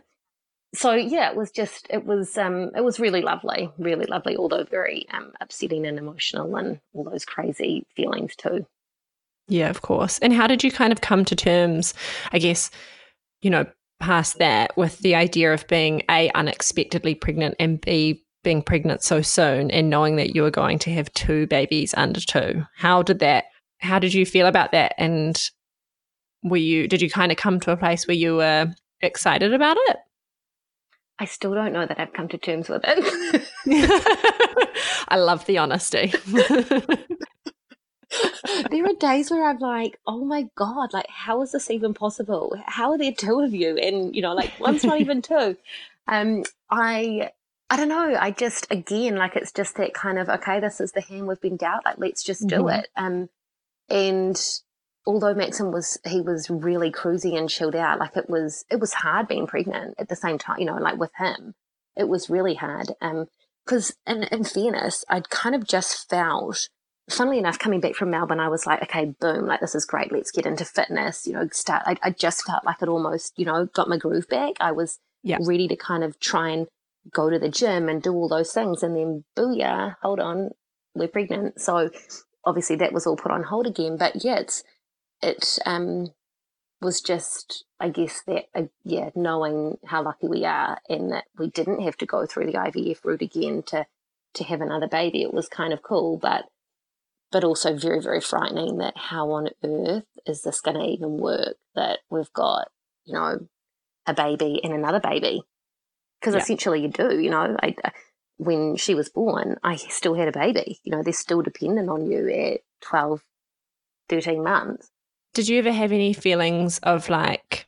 So 0.75 0.92
yeah, 0.94 1.31
it 1.31 1.37
was 1.37 1.51
just 1.51 1.87
it 1.90 2.05
was 2.05 2.37
um, 2.38 2.70
it 2.75 2.83
was 2.83 2.98
really 2.98 3.22
lovely, 3.22 3.70
really 3.79 4.07
lovely, 4.07 4.37
although 4.37 4.64
very 4.64 5.07
um, 5.12 5.33
upsetting 5.40 5.87
and 5.87 5.98
emotional 5.98 6.57
and 6.57 6.81
all 6.92 7.05
those 7.05 7.25
crazy 7.25 7.87
feelings 7.94 8.35
too. 8.37 8.66
Yeah, 9.48 9.68
of 9.68 9.83
course. 9.83 10.18
And 10.20 10.33
how 10.33 10.46
did 10.46 10.64
you 10.64 10.70
kind 10.70 10.92
of 10.92 11.01
come 11.01 11.25
to 11.27 11.37
terms, 11.37 11.94
I 12.33 12.38
guess, 12.38 12.70
you 13.42 13.51
know, 13.51 13.66
past 14.01 14.38
that 14.38 14.77
with 14.77 14.98
the 15.01 15.14
idea 15.14 15.53
of 15.53 15.66
being 15.68 16.03
A, 16.11 16.31
unexpectedly 16.35 17.14
pregnant 17.14 17.57
and 17.59 17.81
B, 17.81 18.25
being 18.42 18.62
pregnant 18.62 19.03
so 19.03 19.20
soon 19.20 19.70
and 19.70 19.90
knowing 19.90 20.16
that 20.16 20.35
you 20.35 20.42
were 20.42 20.51
going 20.51 20.79
to 20.81 20.92
have 20.92 21.12
two 21.12 21.46
babies 21.48 21.92
under 21.96 22.20
two? 22.20 22.64
How 22.75 23.03
did 23.03 23.18
that, 23.18 23.44
how 23.79 23.98
did 23.98 24.14
you 24.14 24.25
feel 24.25 24.46
about 24.46 24.72
that? 24.72 24.94
And 24.96 25.38
were 26.42 26.57
you, 26.57 26.88
did 26.88 27.03
you 27.03 27.11
kind 27.11 27.31
of 27.31 27.38
come 27.38 27.61
to 27.61 27.72
a 27.72 27.77
place 27.77 28.07
where 28.07 28.16
you 28.16 28.37
were 28.37 28.72
excited 29.02 29.52
about 29.52 29.76
it? 29.88 29.96
I 31.18 31.24
still 31.26 31.54
don't 31.54 31.72
know 31.72 31.86
that 31.86 32.00
I've 32.00 32.12
come 32.12 32.28
to 32.28 32.38
terms 32.38 32.68
with 32.68 32.82
it. 32.84 33.48
I 35.08 35.16
love 35.16 35.46
the 35.46 35.58
honesty. 35.58 36.12
there 38.70 38.84
are 38.86 38.94
days 38.98 39.30
where 39.30 39.48
I'm 39.48 39.58
like, 39.58 39.98
oh 40.06 40.24
my 40.24 40.48
God, 40.56 40.92
like, 40.92 41.08
how 41.08 41.42
is 41.42 41.52
this 41.52 41.70
even 41.70 41.94
possible? 41.94 42.56
How 42.66 42.90
are 42.90 42.98
there 42.98 43.12
two 43.12 43.40
of 43.40 43.54
you? 43.54 43.76
And, 43.76 44.16
you 44.16 44.22
know, 44.22 44.34
like, 44.34 44.52
one's 44.58 44.84
not 44.84 45.00
even 45.00 45.22
two. 45.22 45.56
Um, 46.08 46.44
I, 46.70 47.30
I 47.70 47.76
don't 47.76 47.88
know. 47.88 48.16
I 48.18 48.32
just, 48.32 48.66
again, 48.70 49.16
like, 49.16 49.36
it's 49.36 49.52
just 49.52 49.76
that 49.76 49.94
kind 49.94 50.18
of, 50.18 50.28
okay, 50.28 50.60
this 50.60 50.80
is 50.80 50.92
the 50.92 51.02
hand 51.02 51.26
we've 51.26 51.40
been 51.40 51.56
dealt. 51.56 51.84
Like, 51.84 51.98
let's 51.98 52.24
just 52.24 52.46
do 52.48 52.62
mm-hmm. 52.62 52.80
it. 52.80 52.88
Um, 52.96 53.28
and 53.88 54.36
although 55.06 55.34
Maxim 55.34 55.72
was, 55.72 55.98
he 56.06 56.20
was 56.20 56.48
really 56.50 56.90
cruising 56.90 57.36
and 57.36 57.48
chilled 57.48 57.76
out, 57.76 57.98
like, 57.98 58.16
it 58.16 58.30
was, 58.30 58.64
it 58.70 58.80
was 58.80 58.94
hard 58.94 59.28
being 59.28 59.46
pregnant 59.46 59.94
at 59.98 60.08
the 60.08 60.16
same 60.16 60.38
time, 60.38 60.58
you 60.58 60.66
know, 60.66 60.76
like 60.76 60.98
with 60.98 61.12
him, 61.16 61.54
it 61.96 62.08
was 62.08 62.30
really 62.30 62.54
hard. 62.54 62.92
Um, 63.00 63.26
because 63.64 63.94
in, 64.06 64.24
in 64.24 64.42
fairness, 64.42 65.04
I'd 65.08 65.30
kind 65.30 65.54
of 65.54 65.66
just 65.66 66.10
felt 66.10 66.68
funnily 67.10 67.38
enough, 67.38 67.58
coming 67.58 67.80
back 67.80 67.94
from 67.94 68.10
Melbourne, 68.10 68.40
I 68.40 68.48
was 68.48 68.66
like, 68.66 68.82
okay, 68.82 69.14
boom, 69.20 69.46
like 69.46 69.60
this 69.60 69.74
is 69.74 69.84
great. 69.84 70.12
Let's 70.12 70.30
get 70.30 70.46
into 70.46 70.64
fitness. 70.64 71.26
You 71.26 71.34
know, 71.34 71.48
start. 71.52 71.82
I, 71.86 71.96
I 72.02 72.10
just 72.10 72.44
felt 72.44 72.64
like 72.64 72.82
it 72.82 72.88
almost, 72.88 73.38
you 73.38 73.44
know, 73.44 73.66
got 73.66 73.88
my 73.88 73.98
groove 73.98 74.28
back. 74.28 74.54
I 74.60 74.72
was 74.72 74.98
yeah. 75.22 75.38
ready 75.40 75.68
to 75.68 75.76
kind 75.76 76.04
of 76.04 76.18
try 76.20 76.50
and 76.50 76.66
go 77.12 77.30
to 77.30 77.38
the 77.38 77.48
gym 77.48 77.88
and 77.88 78.02
do 78.02 78.12
all 78.12 78.28
those 78.28 78.52
things. 78.52 78.82
And 78.82 78.96
then, 78.96 79.24
booyah, 79.36 79.96
hold 80.02 80.20
on, 80.20 80.50
we're 80.94 81.08
pregnant. 81.08 81.60
So 81.60 81.90
obviously 82.44 82.76
that 82.76 82.92
was 82.92 83.06
all 83.06 83.16
put 83.16 83.32
on 83.32 83.44
hold 83.44 83.66
again. 83.66 83.96
But 83.96 84.24
yeah, 84.24 84.38
it's, 84.38 84.62
it 85.22 85.58
um, 85.64 86.08
was 86.80 87.00
just, 87.00 87.64
I 87.78 87.88
guess, 87.88 88.22
that, 88.26 88.46
uh, 88.54 88.64
yeah, 88.85 89.11
knowing 89.14 89.78
how 89.87 90.02
lucky 90.02 90.28
we 90.28 90.44
are 90.44 90.78
and 90.88 91.12
that 91.12 91.24
we 91.38 91.48
didn't 91.48 91.82
have 91.82 91.96
to 91.98 92.06
go 92.06 92.26
through 92.26 92.46
the 92.46 92.58
IVF 92.58 93.04
route 93.04 93.22
again 93.22 93.62
to, 93.68 93.87
to 94.35 94.44
have 94.44 94.61
another 94.61 94.88
baby. 94.88 95.22
It 95.22 95.32
was 95.32 95.48
kind 95.48 95.72
of 95.72 95.82
cool. 95.82 96.18
But 96.18 96.46
but 97.30 97.44
also 97.44 97.74
very, 97.74 98.00
very 98.00 98.20
frightening 98.20 98.76
that 98.76 98.96
how 98.96 99.30
on 99.30 99.48
earth 99.64 100.04
is 100.26 100.42
this 100.42 100.61
going 100.61 100.76
to 100.76 100.85
even 100.85 101.16
work? 101.16 101.56
That 101.74 102.00
we've 102.11 102.32
got, 102.35 102.68
you 103.06 103.14
know, 103.14 103.48
a 104.06 104.12
baby 104.12 104.61
and 104.62 104.74
another 104.74 105.00
baby. 105.00 105.42
Because 106.20 106.35
yeah. 106.35 106.42
essentially 106.42 106.82
you 106.82 106.88
do, 106.88 107.18
you 107.18 107.30
know, 107.30 107.56
I, 107.62 107.74
when 108.37 108.76
she 108.76 108.94
was 108.94 109.08
born, 109.08 109.56
I 109.64 109.76
still 109.76 110.14
had 110.14 110.28
a 110.28 110.38
baby. 110.38 110.78
You 110.85 110.92
know, 110.92 111.02
they're 111.02 111.14
still 111.14 111.40
dependent 111.40 111.88
on 111.88 112.11
you 112.11 112.28
at 112.28 112.61
12, 112.82 113.22
13 114.11 114.44
months. 114.44 114.90
Did 115.35 115.49
you 115.49 115.59
ever 115.59 115.73
have 115.73 115.92
any 115.92 116.12
feelings 116.12 116.79
of 116.81 117.09
like, 117.09 117.66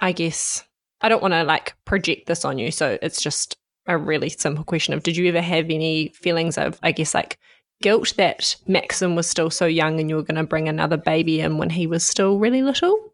I 0.00 0.12
guess, 0.12 0.64
I 1.00 1.08
don't 1.08 1.22
want 1.22 1.34
to 1.34 1.44
like 1.44 1.74
project 1.84 2.26
this 2.26 2.44
on 2.44 2.58
you. 2.58 2.70
So 2.70 2.98
it's 3.00 3.22
just 3.22 3.56
a 3.86 3.96
really 3.96 4.28
simple 4.28 4.64
question 4.64 4.94
of 4.94 5.02
did 5.02 5.16
you 5.16 5.28
ever 5.28 5.40
have 5.40 5.66
any 5.70 6.08
feelings 6.08 6.58
of, 6.58 6.78
I 6.82 6.92
guess, 6.92 7.14
like 7.14 7.38
guilt 7.80 8.14
that 8.16 8.56
Maxim 8.66 9.16
was 9.16 9.28
still 9.28 9.50
so 9.50 9.66
young 9.66 9.98
and 9.98 10.10
you 10.10 10.16
were 10.16 10.22
going 10.22 10.36
to 10.36 10.44
bring 10.44 10.68
another 10.68 10.96
baby 10.96 11.40
in 11.40 11.58
when 11.58 11.70
he 11.70 11.86
was 11.86 12.06
still 12.06 12.38
really 12.38 12.62
little? 12.62 13.10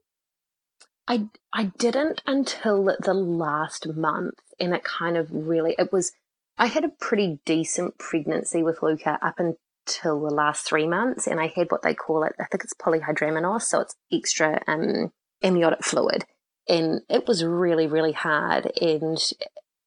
I 1.08 1.28
I 1.52 1.72
didn't 1.78 2.22
until 2.26 2.84
the 2.84 3.14
last 3.14 3.86
month, 3.86 4.40
and 4.58 4.74
it 4.74 4.82
kind 4.82 5.16
of 5.16 5.28
really 5.30 5.76
it 5.78 5.92
was. 5.92 6.12
I 6.58 6.66
had 6.66 6.84
a 6.84 6.88
pretty 6.88 7.38
decent 7.44 7.98
pregnancy 7.98 8.62
with 8.62 8.82
Luka 8.82 9.18
up 9.22 9.38
until 9.86 10.20
the 10.20 10.34
last 10.34 10.66
three 10.66 10.86
months, 10.86 11.26
and 11.26 11.40
I 11.40 11.48
had 11.48 11.70
what 11.70 11.82
they 11.82 11.94
call 11.94 12.24
it. 12.24 12.34
I 12.40 12.44
think 12.44 12.64
it's 12.64 12.74
polyhydramnios, 12.74 13.62
so 13.62 13.80
it's 13.80 13.96
extra 14.12 14.62
um, 14.66 15.12
amniotic 15.42 15.84
fluid, 15.84 16.24
and 16.68 17.02
it 17.08 17.26
was 17.26 17.44
really 17.44 17.86
really 17.86 18.12
hard. 18.12 18.72
And 18.80 19.18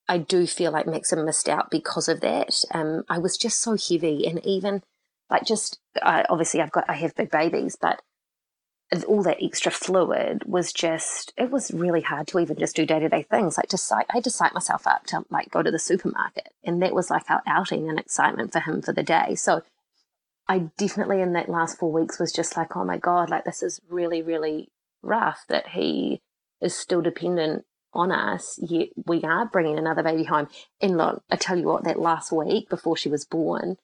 I 0.07 0.17
do 0.17 0.47
feel 0.47 0.71
like 0.71 0.87
Maxim 0.87 1.25
missed 1.25 1.49
out 1.49 1.69
because 1.69 2.07
of 2.07 2.21
that. 2.21 2.63
Um, 2.73 3.03
I 3.09 3.19
was 3.19 3.37
just 3.37 3.61
so 3.61 3.77
heavy, 3.77 4.25
and 4.27 4.45
even 4.45 4.83
like 5.29 5.45
just 5.45 5.79
I, 6.01 6.25
obviously 6.29 6.61
I've 6.61 6.71
got 6.71 6.85
I 6.89 6.93
have 6.93 7.15
big 7.15 7.31
babies, 7.31 7.77
but 7.79 8.01
all 9.07 9.21
that 9.21 9.37
extra 9.39 9.71
fluid 9.71 10.43
was 10.45 10.73
just 10.73 11.31
it 11.37 11.51
was 11.51 11.71
really 11.71 12.01
hard 12.01 12.27
to 12.27 12.39
even 12.39 12.57
just 12.57 12.75
do 12.75 12.85
day 12.87 12.99
to 12.99 13.07
day 13.07 13.21
things 13.21 13.55
like 13.55 13.69
just 13.69 13.91
I 13.91 14.03
had 14.09 14.23
to 14.23 14.31
psych 14.31 14.53
myself 14.53 14.87
up 14.87 15.05
to 15.07 15.23
like 15.29 15.51
go 15.51 15.61
to 15.61 15.71
the 15.71 15.77
supermarket, 15.77 16.53
and 16.63 16.81
that 16.81 16.95
was 16.95 17.09
like 17.09 17.29
our 17.29 17.41
outing 17.45 17.89
and 17.89 17.99
excitement 17.99 18.51
for 18.53 18.61
him 18.61 18.81
for 18.81 18.93
the 18.93 19.03
day. 19.03 19.35
So 19.35 19.61
I 20.49 20.69
definitely 20.77 21.21
in 21.21 21.33
that 21.33 21.47
last 21.47 21.77
four 21.77 21.91
weeks 21.91 22.19
was 22.19 22.33
just 22.33 22.57
like, 22.57 22.75
oh 22.75 22.83
my 22.83 22.97
god, 22.97 23.29
like 23.29 23.45
this 23.45 23.63
is 23.63 23.79
really 23.87 24.21
really 24.21 24.69
rough 25.01 25.45
that 25.47 25.69
he 25.69 26.21
is 26.61 26.75
still 26.75 27.01
dependent 27.01 27.63
on 27.93 28.11
us, 28.11 28.59
yet 28.61 28.89
we 29.05 29.21
are 29.23 29.45
bringing 29.45 29.77
another 29.77 30.03
baby 30.03 30.23
home. 30.23 30.47
And 30.81 30.97
look, 30.97 31.23
I 31.29 31.35
tell 31.37 31.57
you 31.57 31.65
what, 31.65 31.83
that 31.85 31.99
last 31.99 32.31
week 32.31 32.69
before 32.69 32.97
she 32.97 33.09
was 33.09 33.25
born, 33.25 33.77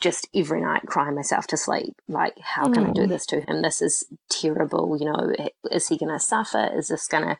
just 0.00 0.28
every 0.34 0.60
night 0.60 0.82
crying 0.86 1.14
myself 1.14 1.46
to 1.48 1.56
sleep. 1.56 1.94
Like, 2.08 2.38
how 2.40 2.64
can 2.64 2.86
mm. 2.86 2.90
I 2.90 2.92
do 2.92 3.06
this 3.06 3.26
to 3.26 3.40
him? 3.42 3.62
This 3.62 3.82
is 3.82 4.04
terrible. 4.28 4.96
You 4.98 5.06
know, 5.06 5.34
is 5.70 5.88
he 5.88 5.98
going 5.98 6.12
to 6.12 6.18
suffer? 6.18 6.70
Is 6.74 6.88
this 6.88 7.06
going 7.06 7.24
to 7.24 7.38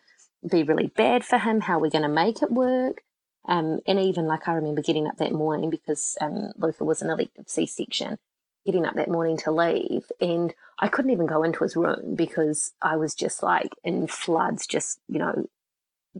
be 0.49 0.63
really 0.63 0.89
bad 0.89 1.25
for 1.25 1.39
him? 1.39 1.63
How 1.63 1.79
are 1.79 1.81
we 1.81 1.91
going 1.91 2.03
to 2.03 2.09
make 2.09 2.43
it 2.43 2.53
work? 2.53 3.03
Um, 3.49 3.81
and 3.87 3.99
even 3.99 4.27
like 4.27 4.47
I 4.47 4.53
remember 4.53 4.83
getting 4.83 5.07
up 5.07 5.17
that 5.17 5.33
morning 5.33 5.71
because 5.71 6.17
um, 6.21 6.53
Luka 6.59 6.85
was 6.85 7.01
an 7.01 7.11
elective 7.11 7.49
C 7.49 7.67
section. 7.67 8.19
Getting 8.67 8.85
up 8.85 8.95
that 8.95 9.11
morning 9.11 9.37
to 9.39 9.51
leave, 9.51 10.05
and 10.21 10.55
I 10.79 10.89
couldn't 10.89 11.11
even 11.11 11.27
go 11.27 11.43
into 11.43 11.65
his 11.65 11.77
room 11.77 12.15
because 12.15 12.73
I 12.81 12.97
was 12.97 13.15
just 13.15 13.43
like 13.43 13.75
in 13.85 14.07
floods. 14.07 14.67
Just 14.67 15.01
you 15.09 15.19
know, 15.19 15.49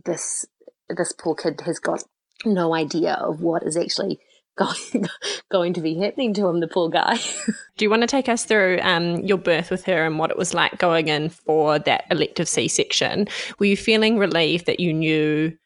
this 0.05 0.45
this 0.89 1.11
poor 1.11 1.35
kid 1.35 1.61
has 1.61 1.79
got 1.79 2.03
no 2.45 2.73
idea 2.73 3.13
of 3.13 3.41
what 3.41 3.63
is 3.63 3.77
actually 3.77 4.19
going 4.57 5.07
going 5.49 5.73
to 5.73 5.81
be 5.81 5.95
happening 5.95 6.33
to 6.33 6.47
him, 6.47 6.59
the 6.59 6.67
poor 6.67 6.89
guy. 6.89 7.17
Do 7.77 7.85
you 7.85 7.89
want 7.89 8.01
to 8.01 8.07
take 8.07 8.27
us 8.27 8.43
through 8.43 8.79
um, 8.81 9.21
your 9.21 9.37
birth 9.37 9.71
with 9.71 9.85
her 9.85 10.05
and 10.05 10.19
what 10.19 10.29
it 10.29 10.37
was 10.37 10.53
like 10.53 10.77
going 10.77 11.07
in 11.07 11.29
for 11.29 11.79
that 11.79 12.03
elective 12.11 12.49
C 12.49 12.67
section? 12.67 13.27
Were 13.59 13.65
you 13.65 13.77
feeling 13.77 14.17
relieved 14.17 14.65
that 14.65 14.79
you 14.79 14.93
knew 14.93 15.57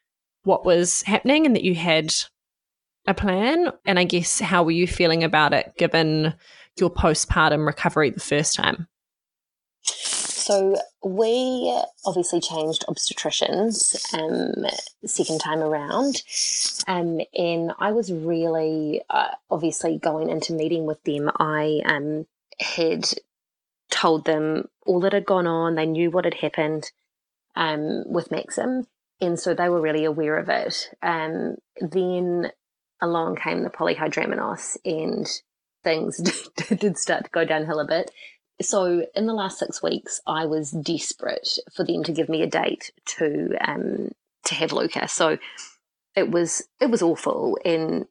what 0.44 0.64
was 0.64 1.02
happening 1.02 1.46
and 1.46 1.56
that 1.56 1.64
you 1.64 1.74
had 1.74 2.14
a 3.06 3.14
plan? 3.14 3.72
And 3.84 3.98
I 3.98 4.04
guess 4.04 4.38
how 4.38 4.62
were 4.62 4.70
you 4.70 4.86
feeling 4.86 5.24
about 5.24 5.52
it 5.52 5.74
given 5.76 6.34
your 6.78 6.90
postpartum 6.90 7.66
recovery 7.66 8.10
the 8.10 8.20
first 8.20 8.54
time? 8.54 8.88
So 10.46 10.76
we 11.02 11.76
obviously 12.04 12.40
changed 12.40 12.84
obstetricians 12.88 14.14
um, 14.14 14.64
second 15.04 15.40
time 15.40 15.60
around, 15.60 16.22
um, 16.86 17.20
and 17.36 17.72
I 17.80 17.90
was 17.90 18.12
really 18.12 19.02
uh, 19.10 19.30
obviously 19.50 19.98
going 19.98 20.30
into 20.30 20.52
meeting 20.52 20.86
with 20.86 21.02
them. 21.02 21.32
I 21.40 21.80
um, 21.84 22.26
had 22.60 23.08
told 23.90 24.24
them 24.24 24.68
all 24.84 25.00
that 25.00 25.14
had 25.14 25.26
gone 25.26 25.48
on. 25.48 25.74
They 25.74 25.86
knew 25.86 26.12
what 26.12 26.24
had 26.24 26.34
happened 26.34 26.92
um, 27.56 28.04
with 28.06 28.30
Maxim, 28.30 28.86
and 29.20 29.40
so 29.40 29.52
they 29.52 29.68
were 29.68 29.80
really 29.80 30.04
aware 30.04 30.38
of 30.38 30.48
it. 30.48 30.90
Um, 31.02 31.56
then 31.80 32.52
along 33.02 33.34
came 33.34 33.64
the 33.64 33.70
polyhydramnios, 33.70 34.76
and 34.84 35.26
things 35.86 36.16
did 36.80 36.98
start 36.98 37.24
to 37.24 37.30
go 37.30 37.44
downhill 37.44 37.80
a 37.80 37.86
bit 37.86 38.10
so 38.62 39.04
in 39.14 39.26
the 39.26 39.34
last 39.34 39.58
six 39.58 39.82
weeks, 39.82 40.20
I 40.26 40.46
was 40.46 40.70
desperate 40.70 41.58
for 41.74 41.84
them 41.84 42.02
to 42.04 42.12
give 42.12 42.28
me 42.28 42.42
a 42.42 42.46
date 42.46 42.90
to 43.18 43.54
um, 43.60 44.12
to 44.46 44.54
have 44.54 44.72
Luka. 44.72 45.08
So 45.08 45.38
it 46.14 46.30
was 46.30 46.62
it 46.80 46.90
was 46.90 47.02
awful, 47.02 47.58
and 47.64 48.06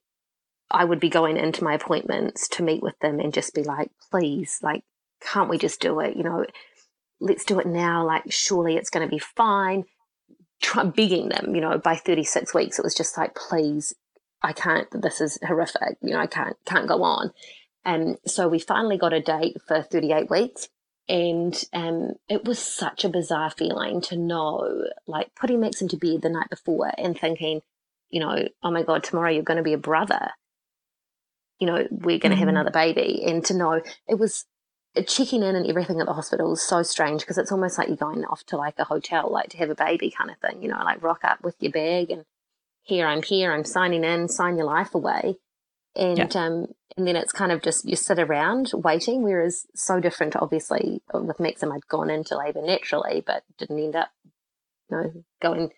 I 0.70 0.86
would 0.86 1.00
be 1.00 1.10
going 1.10 1.38
into 1.38 1.64
my 1.64 1.74
appointments 1.74 2.48
to 2.50 2.64
meet 2.64 2.84
with 2.84 2.98
them 3.00 3.20
and 3.20 3.34
just 3.34 3.56
be 3.56 3.64
like, 3.64 3.90
please, 4.12 4.60
like, 4.62 4.84
can't 5.20 5.50
we 5.50 5.58
just 5.58 5.82
do 5.82 6.00
it? 6.00 6.16
You 6.16 6.24
know, 6.24 6.46
let's 7.20 7.46
do 7.46 7.60
it 7.60 7.66
now. 7.66 8.06
Like, 8.06 8.32
surely 8.32 8.76
it's 8.76 8.92
going 8.92 9.08
to 9.08 9.12
be 9.12 9.20
fine. 9.20 9.86
Try 10.62 10.84
begging 10.84 11.30
them. 11.30 11.56
You 11.56 11.62
know, 11.62 11.80
by 11.80 11.96
thirty 11.96 12.24
six 12.24 12.54
weeks, 12.54 12.78
it 12.78 12.86
was 12.86 12.96
just 12.96 13.18
like, 13.18 13.34
please, 13.34 13.96
I 14.44 14.54
can't. 14.54 14.88
This 14.92 15.22
is 15.22 15.40
horrific. 15.44 15.98
You 16.04 16.14
know, 16.14 16.20
I 16.20 16.28
can't 16.28 16.56
can't 16.66 16.88
go 16.88 17.02
on. 17.02 17.32
And 17.86 18.18
so 18.26 18.48
we 18.48 18.60
finally 18.60 18.98
got 18.98 19.14
a 19.14 19.22
date 19.22 19.58
for 19.68 19.82
38 19.82 20.30
weeks. 20.30 20.70
And 21.08 21.64
um, 21.72 22.14
it 22.28 22.46
was 22.46 22.58
such 22.58 23.06
a 23.06 23.10
bizarre 23.10 23.52
feeling 23.52 24.02
to 24.02 24.18
know, 24.18 24.88
like 25.06 25.36
putting 25.36 25.60
Max 25.60 25.82
into 25.82 25.98
bed 25.98 26.24
the 26.24 26.30
night 26.30 26.50
before 26.50 26.92
and 26.98 27.18
thinking, 27.18 27.62
you 28.10 28.20
know, 28.20 28.48
oh 28.64 28.72
my 28.72 28.82
God, 28.82 29.04
tomorrow 29.04 29.30
you're 29.30 29.44
going 29.44 29.58
to 29.58 29.64
be 29.64 29.74
a 29.74 29.78
brother. 29.78 30.32
You 31.60 31.68
know, 31.68 31.88
we're 31.92 32.18
going 32.18 32.22
to 32.22 32.30
mm-hmm. 32.30 32.40
have 32.40 32.48
another 32.48 32.72
baby. 32.72 33.24
And 33.24 33.46
to 33.46 33.54
know 33.56 33.82
it 34.08 34.18
was 34.18 34.46
uh, 34.98 35.04
checking 35.04 35.44
in 35.44 35.56
and 35.56 35.68
everything 35.68 36.00
at 36.00 36.08
the 36.08 36.14
hospital 36.14 36.54
is 36.54 36.62
so 36.62 36.82
strange 36.82 37.22
because 37.22 37.38
it's 37.38 37.52
almost 37.52 37.78
like 37.78 37.88
you're 37.88 37.98
going 37.98 38.26
off 38.26 38.44
to 38.48 38.58
like 38.58 38.80
a 38.80 38.84
hotel, 38.86 39.32
like 39.32 39.50
to 39.50 39.58
have 39.58 39.70
a 39.70 39.76
baby 39.76 40.10
kind 40.10 40.32
of 40.32 40.38
thing, 40.40 40.64
you 40.64 40.70
know, 40.70 40.84
like 40.84 41.04
rock 41.04 41.24
up 41.24 41.44
with 41.44 41.56
your 41.60 41.72
bag 41.72 42.10
and 42.10 42.26
here 42.82 43.06
I'm 43.06 43.22
here, 43.22 43.52
I'm 43.52 43.64
signing 43.64 44.04
in, 44.04 44.28
sign 44.28 44.58
your 44.58 44.66
life 44.66 44.96
away 44.96 45.38
and 45.96 46.18
yeah. 46.18 46.46
um, 46.46 46.68
and 46.98 47.08
then 47.08 47.16
it's 47.16 47.34
kind 47.34 47.52
of 47.52 47.62
just 47.62 47.86
you 47.86 47.96
sit 47.96 48.20
around 48.20 48.72
waiting. 48.74 49.22
Whereas 49.22 49.68
so 49.76 50.00
different, 50.00 50.36
obviously, 50.36 51.02
with 51.14 51.40
Maxim, 51.40 51.72
I'd 51.72 51.88
gone 51.88 52.10
into 52.10 52.38
labour 52.38 52.62
naturally, 52.62 53.22
but 53.26 53.44
didn't 53.58 53.80
end 53.80 53.96
up, 53.96 54.12
you 54.90 54.98
know, 54.98 55.14
going 55.42 55.72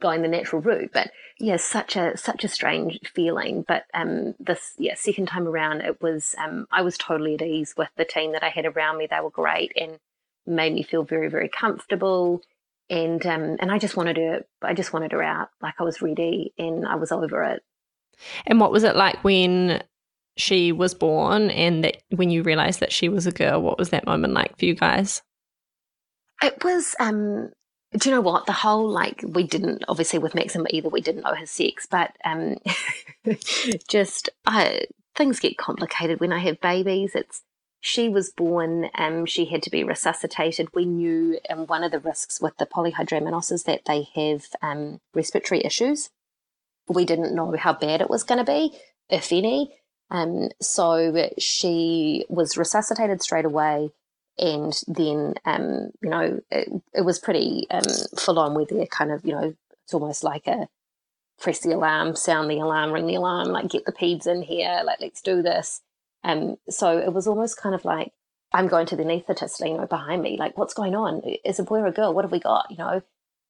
going 0.00 0.22
the 0.22 0.28
natural 0.28 0.62
route. 0.62 0.90
But 0.92 1.10
yeah, 1.38 1.56
such 1.56 1.96
a 1.96 2.16
such 2.16 2.42
a 2.44 2.48
strange 2.48 3.00
feeling. 3.14 3.64
But 3.68 3.84
um, 3.92 4.34
this 4.40 4.72
yeah 4.78 4.94
second 4.94 5.26
time 5.26 5.46
around, 5.46 5.82
it 5.82 6.00
was 6.00 6.34
um, 6.42 6.66
I 6.70 6.80
was 6.82 6.96
totally 6.96 7.34
at 7.34 7.42
ease 7.42 7.74
with 7.76 7.90
the 7.96 8.06
team 8.06 8.32
that 8.32 8.44
I 8.44 8.48
had 8.48 8.64
around 8.64 8.96
me. 8.96 9.06
They 9.06 9.20
were 9.20 9.30
great 9.30 9.72
and 9.76 9.98
made 10.46 10.72
me 10.72 10.82
feel 10.82 11.04
very 11.04 11.28
very 11.28 11.48
comfortable. 11.48 12.40
And 12.88 13.24
um, 13.26 13.56
and 13.60 13.70
I 13.70 13.78
just 13.78 13.96
wanted 13.96 14.16
her, 14.16 14.44
I 14.62 14.72
just 14.72 14.92
wanted 14.94 15.12
her 15.12 15.22
out. 15.22 15.50
Like 15.60 15.74
I 15.78 15.82
was 15.82 16.00
ready, 16.00 16.54
and 16.58 16.86
I 16.86 16.94
was 16.94 17.12
over 17.12 17.42
it. 17.44 17.62
And 18.46 18.58
what 18.60 18.72
was 18.72 18.84
it 18.84 18.96
like 18.96 19.22
when 19.22 19.82
she 20.36 20.72
was 20.72 20.94
born 20.94 21.50
and 21.50 21.84
that 21.84 21.98
when 22.10 22.30
you 22.30 22.42
realized 22.42 22.80
that 22.80 22.92
she 22.92 23.08
was 23.08 23.26
a 23.26 23.32
girl? 23.32 23.60
What 23.62 23.78
was 23.78 23.90
that 23.90 24.06
moment 24.06 24.34
like 24.34 24.58
for 24.58 24.64
you 24.64 24.74
guys? 24.74 25.22
It 26.42 26.62
was 26.64 26.94
um 26.98 27.50
do 27.96 28.08
you 28.08 28.14
know 28.14 28.20
what 28.22 28.46
the 28.46 28.52
whole 28.52 28.88
like 28.88 29.22
we 29.26 29.44
didn't 29.44 29.84
obviously 29.88 30.18
with 30.18 30.34
Maxim 30.34 30.66
either 30.70 30.88
we 30.88 31.00
didn't 31.00 31.22
know 31.22 31.34
his 31.34 31.50
sex 31.50 31.86
but 31.90 32.16
um 32.24 32.56
just 33.88 34.30
uh, 34.46 34.78
things 35.14 35.40
get 35.40 35.58
complicated 35.58 36.18
when 36.18 36.32
I 36.32 36.38
have 36.38 36.60
babies 36.60 37.14
it's 37.14 37.42
she 37.80 38.08
was 38.08 38.32
born 38.32 38.88
um 38.96 39.26
she 39.26 39.44
had 39.44 39.62
to 39.64 39.70
be 39.70 39.84
resuscitated 39.84 40.68
we 40.74 40.86
knew 40.86 41.38
um, 41.50 41.66
one 41.66 41.84
of 41.84 41.92
the 41.92 42.00
risks 42.00 42.40
with 42.40 42.56
the 42.56 42.66
polyhydramnios 42.66 43.52
is 43.52 43.64
that 43.64 43.82
they 43.86 44.08
have 44.14 44.46
um 44.62 44.98
respiratory 45.14 45.62
issues 45.64 46.10
we 46.88 47.04
didn't 47.04 47.34
know 47.34 47.54
how 47.56 47.72
bad 47.72 48.00
it 48.00 48.10
was 48.10 48.22
going 48.22 48.44
to 48.44 48.50
be, 48.50 48.76
if 49.08 49.32
any. 49.32 49.74
Um, 50.12 50.50
so 50.60 51.30
she 51.38 52.26
was 52.28 52.58
resuscitated 52.58 53.22
straight 53.22 53.46
away. 53.46 53.90
And 54.38 54.78
then, 54.86 55.34
um, 55.44 55.90
you 56.02 56.10
know, 56.10 56.40
it, 56.50 56.68
it 56.94 57.00
was 57.02 57.18
pretty 57.18 57.66
um, 57.70 57.82
full 58.18 58.38
on 58.38 58.54
with 58.54 58.68
their 58.68 58.86
kind 58.86 59.10
of, 59.10 59.24
you 59.24 59.32
know, 59.32 59.54
it's 59.84 59.94
almost 59.94 60.22
like 60.22 60.46
a 60.46 60.68
press 61.40 61.60
the 61.60 61.72
alarm, 61.72 62.14
sound 62.14 62.50
the 62.50 62.58
alarm, 62.58 62.92
ring 62.92 63.06
the 63.06 63.14
alarm, 63.14 63.48
like 63.48 63.70
get 63.70 63.84
the 63.84 63.92
peds 63.92 64.26
in 64.26 64.42
here, 64.42 64.82
like 64.84 65.00
let's 65.00 65.22
do 65.22 65.42
this. 65.42 65.80
Um, 66.24 66.56
so 66.68 66.98
it 66.98 67.12
was 67.12 67.26
almost 67.26 67.56
kind 67.56 67.74
of 67.74 67.84
like 67.84 68.12
I'm 68.52 68.68
going 68.68 68.86
to 68.86 68.96
the 68.96 69.02
anaesthetist, 69.02 69.66
you 69.66 69.76
know, 69.76 69.86
behind 69.86 70.22
me, 70.22 70.36
like 70.38 70.56
what's 70.58 70.74
going 70.74 70.94
on? 70.94 71.22
Is 71.44 71.58
a 71.58 71.64
boy 71.64 71.78
or 71.78 71.86
a 71.86 71.92
girl? 71.92 72.12
What 72.14 72.24
have 72.24 72.32
we 72.32 72.40
got? 72.40 72.66
You 72.70 72.76
know, 72.78 73.02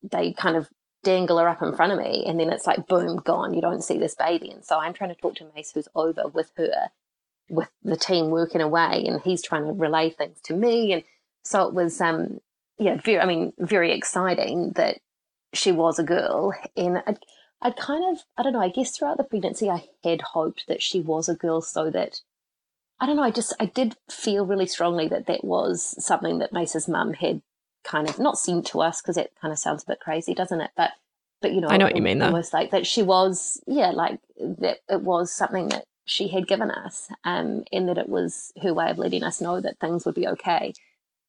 they 0.02 0.32
kind 0.32 0.56
of 0.56 0.68
dangle 1.02 1.38
her 1.38 1.48
up 1.48 1.62
in 1.62 1.74
front 1.74 1.92
of 1.92 1.98
me 1.98 2.24
and 2.26 2.38
then 2.38 2.50
it's 2.50 2.66
like 2.66 2.86
boom 2.86 3.16
gone. 3.16 3.54
You 3.54 3.60
don't 3.60 3.82
see 3.82 3.98
this 3.98 4.14
baby. 4.14 4.50
And 4.50 4.64
so 4.64 4.78
i'm 4.78 4.92
trying 4.92 5.14
to 5.14 5.20
talk 5.20 5.36
to 5.36 5.46
mace 5.54 5.72
who's 5.72 5.88
over 5.94 6.28
with 6.28 6.52
her 6.56 6.90
with 7.50 7.68
the 7.82 7.96
team 7.96 8.30
working 8.30 8.60
away 8.60 9.04
and 9.06 9.20
he's 9.22 9.42
trying 9.42 9.66
to 9.66 9.72
relay 9.72 10.10
things 10.10 10.40
to 10.44 10.54
me. 10.54 10.92
And 10.92 11.04
so 11.44 11.66
it 11.66 11.74
was 11.74 12.00
um 12.00 12.40
yeah 12.78 12.96
very 12.96 13.20
i 13.20 13.26
mean 13.26 13.52
very 13.58 13.92
exciting 13.92 14.72
that 14.72 14.98
she 15.52 15.72
was 15.72 15.98
a 15.98 16.04
girl. 16.04 16.54
And 16.76 17.02
I'd, 17.06 17.18
I'd 17.60 17.76
kind 17.76 18.04
of 18.10 18.24
i 18.36 18.42
don't 18.42 18.52
know 18.52 18.60
i 18.60 18.68
guess 18.68 18.96
throughout 18.96 19.16
the 19.18 19.24
pregnancy 19.24 19.68
i 19.68 19.84
had 20.04 20.22
hoped 20.22 20.66
that 20.68 20.82
she 20.82 21.00
was 21.00 21.28
a 21.28 21.34
girl 21.34 21.60
so 21.60 21.90
that 21.90 22.20
i 23.00 23.06
don't 23.06 23.16
know 23.16 23.22
i 23.22 23.30
just 23.30 23.54
i 23.60 23.66
did 23.66 23.96
feel 24.10 24.46
really 24.46 24.66
strongly 24.66 25.06
that 25.08 25.26
that 25.26 25.44
was 25.44 25.94
something 26.04 26.38
that 26.38 26.52
mace's 26.52 26.88
mum 26.88 27.12
had 27.14 27.42
kind 27.84 28.08
of 28.08 28.18
not 28.18 28.38
seemed 28.38 28.66
to 28.66 28.80
us 28.80 29.00
because 29.00 29.16
it 29.16 29.32
kind 29.40 29.52
of 29.52 29.58
sounds 29.58 29.82
a 29.82 29.86
bit 29.86 30.00
crazy, 30.00 30.34
doesn't 30.34 30.60
it? 30.60 30.70
But 30.76 30.92
but 31.40 31.52
you 31.52 31.60
know, 31.60 31.68
I 31.68 31.76
know 31.76 31.86
what 31.86 31.96
you 31.96 32.02
mean 32.02 32.18
though. 32.18 32.26
Almost 32.26 32.52
like 32.52 32.70
that 32.70 32.86
she 32.86 33.02
was, 33.02 33.60
yeah, 33.66 33.90
like 33.90 34.20
that 34.38 34.78
it 34.88 35.02
was 35.02 35.32
something 35.32 35.68
that 35.68 35.84
she 36.04 36.28
had 36.28 36.48
given 36.48 36.70
us, 36.70 37.08
um, 37.24 37.64
in 37.70 37.86
that 37.86 37.98
it 37.98 38.08
was 38.08 38.52
her 38.62 38.72
way 38.72 38.90
of 38.90 38.98
letting 38.98 39.22
us 39.22 39.40
know 39.40 39.60
that 39.60 39.78
things 39.80 40.06
would 40.06 40.14
be 40.14 40.28
okay. 40.28 40.72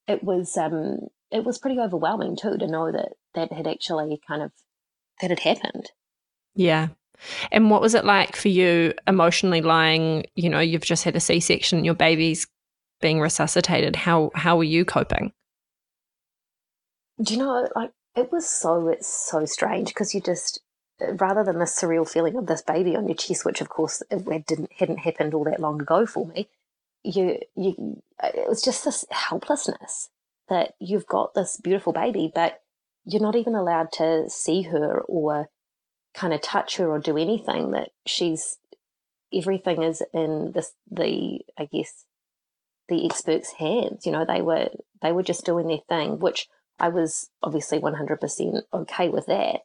It 0.08 0.24
was 0.24 0.56
um, 0.58 1.08
it 1.32 1.44
was 1.44 1.58
pretty 1.58 1.80
overwhelming 1.80 2.36
too 2.36 2.58
to 2.58 2.68
know 2.68 2.92
that 2.92 3.14
that 3.34 3.52
had 3.52 3.68
actually 3.68 4.22
kind 4.28 4.42
of 4.42 4.52
that 5.22 5.30
had 5.30 5.40
happened. 5.40 5.92
Yeah. 6.56 6.90
And 7.52 7.70
what 7.70 7.82
was 7.82 7.96
it 7.96 8.06
like 8.06 8.36
for 8.36 8.50
you 8.50 8.94
emotionally 9.08 9.62
lying, 9.62 10.26
you 10.36 10.50
know, 10.50 10.60
you've 10.60 10.82
just 10.82 11.04
had 11.04 11.16
a 11.16 11.20
C 11.20 11.40
section, 11.40 11.86
your 11.86 11.94
baby's 11.94 12.48
being 13.02 13.20
resuscitated. 13.20 13.96
How 13.96 14.32
how 14.36 14.58
were 14.58 14.64
you 14.64 14.86
coping? 14.86 15.32
Do 17.24 17.34
you 17.34 17.40
know, 17.40 17.68
like 17.76 17.92
it 18.16 18.32
was 18.32 18.48
so 18.48 18.88
it's 18.90 19.08
so 19.08 19.46
strange 19.46 19.88
because 19.88 20.14
you 20.14 20.22
just 20.22 20.62
uh, 21.02 21.14
rather 21.14 21.44
than 21.44 21.60
the 21.60 21.66
surreal 21.66 22.10
feeling 22.10 22.36
of 22.38 22.48
this 22.48 22.62
baby 22.62 22.96
on 22.96 23.08
your 23.08 23.16
chest, 23.16 23.46
which 23.46 23.62
of 23.62 23.70
course 23.70 24.04
it 24.12 24.26
didn't 24.46 24.72
hadn't 24.78 25.00
happened 25.00 25.34
all 25.34 25.44
that 25.46 25.60
long 25.60 25.82
ago 25.82 26.06
for 26.06 26.28
me, 26.28 26.50
you 27.04 27.40
you 27.56 28.02
uh, 28.22 28.30
it 28.34 28.48
was 28.48 28.62
just 28.62 28.86
this 28.86 29.06
helplessness 29.10 30.10
that 30.50 30.74
you've 30.80 31.08
got 31.08 31.34
this 31.34 31.58
beautiful 31.58 31.94
baby, 31.94 32.32
but 32.34 32.62
you're 33.06 33.22
not 33.22 33.36
even 33.36 33.56
allowed 33.56 33.92
to 33.94 34.30
see 34.30 34.64
her 34.64 35.02
or 35.02 35.50
kind 36.14 36.34
of 36.34 36.42
touch 36.42 36.78
her 36.78 36.90
or 36.90 37.00
do 37.00 37.18
anything. 37.18 37.72
That 37.72 37.90
she's 38.06 38.58
everything 39.34 39.84
is 39.84 40.04
in 40.14 40.52
this 40.54 40.74
the 40.90 41.40
I 41.58 41.66
guess 41.66 42.06
the 42.90 43.06
experts' 43.06 43.54
hands. 43.54 44.06
You 44.06 44.12
know, 44.12 44.26
they 44.26 44.42
were 44.42 44.70
they 45.02 45.12
were 45.12 45.24
just 45.24 45.46
doing 45.46 45.68
their 45.68 45.80
thing, 45.90 46.20
which 46.20 46.48
I 46.84 46.90
was 46.90 47.30
obviously 47.42 47.80
100% 47.80 48.62
okay 48.74 49.08
with 49.08 49.28
that. 49.28 49.62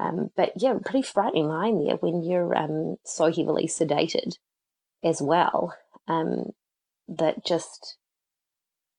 Um, 0.00 0.30
but 0.36 0.50
yeah, 0.56 0.74
pretty 0.84 1.02
frightening 1.02 1.46
lying 1.46 1.84
there 1.84 1.94
when 1.94 2.24
you're 2.24 2.56
um, 2.56 2.96
so 3.04 3.26
heavily 3.26 3.68
sedated 3.68 4.36
as 5.04 5.22
well. 5.22 5.76
Um, 6.08 6.50
that 7.06 7.46
just 7.46 7.98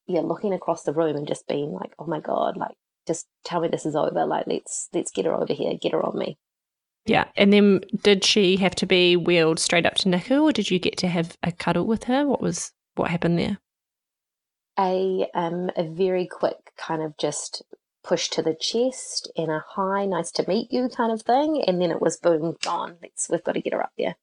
yeah, 0.07 0.22
looking 0.22 0.53
across 0.53 0.84
the 0.84 0.93
room 0.93 1.18
and 1.18 1.28
just 1.28 1.45
being 1.45 1.74
like, 1.74 1.91
oh 1.99 2.05
my 2.05 2.22
god, 2.22 2.55
like 2.55 2.78
just 3.05 3.28
tell 3.43 3.59
me 3.59 3.68
this 3.68 3.86
is 3.86 3.97
over. 3.97 4.26
Like 4.26 4.47
let's 4.47 4.88
let's 4.93 5.11
get 5.11 5.26
her 5.26 5.34
over 5.34 5.53
here, 5.53 5.74
get 5.80 5.91
her 5.91 6.01
on 6.01 6.18
me. 6.18 6.38
Yeah, 7.05 7.26
and 7.36 7.51
then 7.51 7.82
did 8.01 8.24
she 8.24 8.55
have 8.57 8.76
to 8.76 8.86
be 8.86 9.18
wheeled 9.18 9.59
straight 9.59 9.86
up 9.86 9.95
to 9.95 10.09
NICU, 10.09 10.41
or 10.41 10.53
did 10.53 10.72
you 10.72 10.80
get 10.80 10.95
to 10.99 11.09
have 11.09 11.38
a 11.43 11.51
cuddle 11.51 11.86
with 11.86 12.05
her? 12.05 12.26
What 12.26 12.41
was 12.41 12.72
what 12.95 13.11
happened 13.11 13.38
there? 13.38 13.57
A 14.80 15.28
um 15.34 15.72
a 15.76 15.84
very 15.84 16.28
quick 16.28 16.72
kind 16.78 17.02
of 17.02 17.18
just 17.18 17.64
push 18.04 18.30
to 18.30 18.42
the 18.42 18.56
chest 18.56 19.32
and 19.36 19.52
a 19.52 19.64
hi, 19.76 20.06
nice 20.06 20.32
to 20.32 20.46
meet 20.48 20.72
you 20.72 20.90
kind 20.90 21.12
of 21.12 21.22
thing, 21.24 21.64
and 21.68 21.82
then 21.82 21.92
it 21.92 22.02
was 22.02 22.18
boom, 22.18 22.56
gone. 22.64 22.98
Let's 23.02 23.30
we've 23.30 23.44
got 23.44 23.54
to 23.54 23.62
get 23.62 23.74
her 23.74 23.84
up 23.84 23.92
there. 23.98 24.16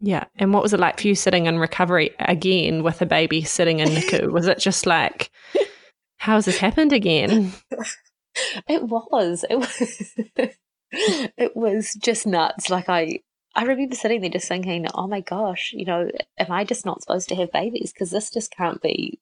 Yeah. 0.00 0.24
And 0.36 0.52
what 0.52 0.62
was 0.62 0.74
it 0.74 0.80
like 0.80 1.00
for 1.00 1.08
you 1.08 1.14
sitting 1.14 1.46
in 1.46 1.58
recovery 1.58 2.14
again 2.18 2.82
with 2.82 3.00
a 3.00 3.06
baby 3.06 3.42
sitting 3.42 3.78
in 3.78 3.88
NICU? 3.88 4.30
was 4.32 4.46
it 4.46 4.58
just 4.58 4.84
like, 4.84 5.30
how 6.18 6.34
has 6.34 6.44
this 6.44 6.58
happened 6.58 6.92
again? 6.92 7.52
It 8.68 8.82
was. 8.82 9.44
It 9.48 9.56
was. 9.56 10.14
it 10.90 11.56
was 11.56 11.94
just 11.94 12.26
nuts. 12.26 12.70
Like 12.70 12.88
I, 12.88 13.20
I 13.54 13.64
remember 13.64 13.94
sitting 13.94 14.20
there 14.20 14.30
just 14.30 14.48
thinking, 14.48 14.86
"Oh 14.94 15.06
my 15.06 15.20
gosh, 15.20 15.72
you 15.72 15.84
know, 15.84 16.10
am 16.38 16.50
I 16.50 16.64
just 16.64 16.84
not 16.84 17.02
supposed 17.02 17.28
to 17.28 17.36
have 17.36 17.52
babies? 17.52 17.92
Because 17.92 18.10
this 18.10 18.30
just 18.30 18.50
can't 18.50 18.82
be 18.82 19.20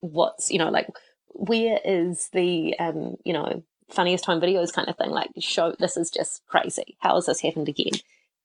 what's, 0.00 0.50
you 0.50 0.58
know, 0.58 0.70
like 0.70 0.88
where 1.28 1.78
is 1.84 2.28
the, 2.32 2.76
um, 2.78 3.16
you 3.24 3.32
know, 3.32 3.62
funniest 3.88 4.26
home 4.26 4.40
videos 4.40 4.72
kind 4.72 4.88
of 4.88 4.96
thing? 4.96 5.10
Like, 5.10 5.30
show 5.38 5.74
this 5.78 5.96
is 5.96 6.10
just 6.10 6.42
crazy. 6.46 6.96
How 7.00 7.14
has 7.14 7.26
this 7.26 7.40
happened 7.40 7.68
again? 7.68 8.00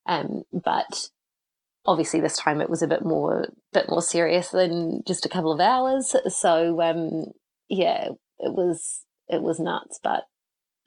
Um, 0.05 0.43
but 0.53 1.09
obviously 1.85 2.19
this 2.19 2.37
time 2.37 2.61
it 2.61 2.69
was 2.69 2.81
a 2.81 2.87
bit 2.87 3.03
more 3.03 3.47
bit 3.73 3.89
more 3.89 4.01
serious 4.01 4.49
than 4.49 5.03
just 5.05 5.25
a 5.25 5.29
couple 5.29 5.51
of 5.51 5.59
hours 5.59 6.15
so 6.27 6.81
um 6.81 7.25
yeah 7.69 8.09
it 8.39 8.53
was 8.53 9.05
it 9.27 9.41
was 9.41 9.59
nuts 9.59 9.99
but 10.03 10.23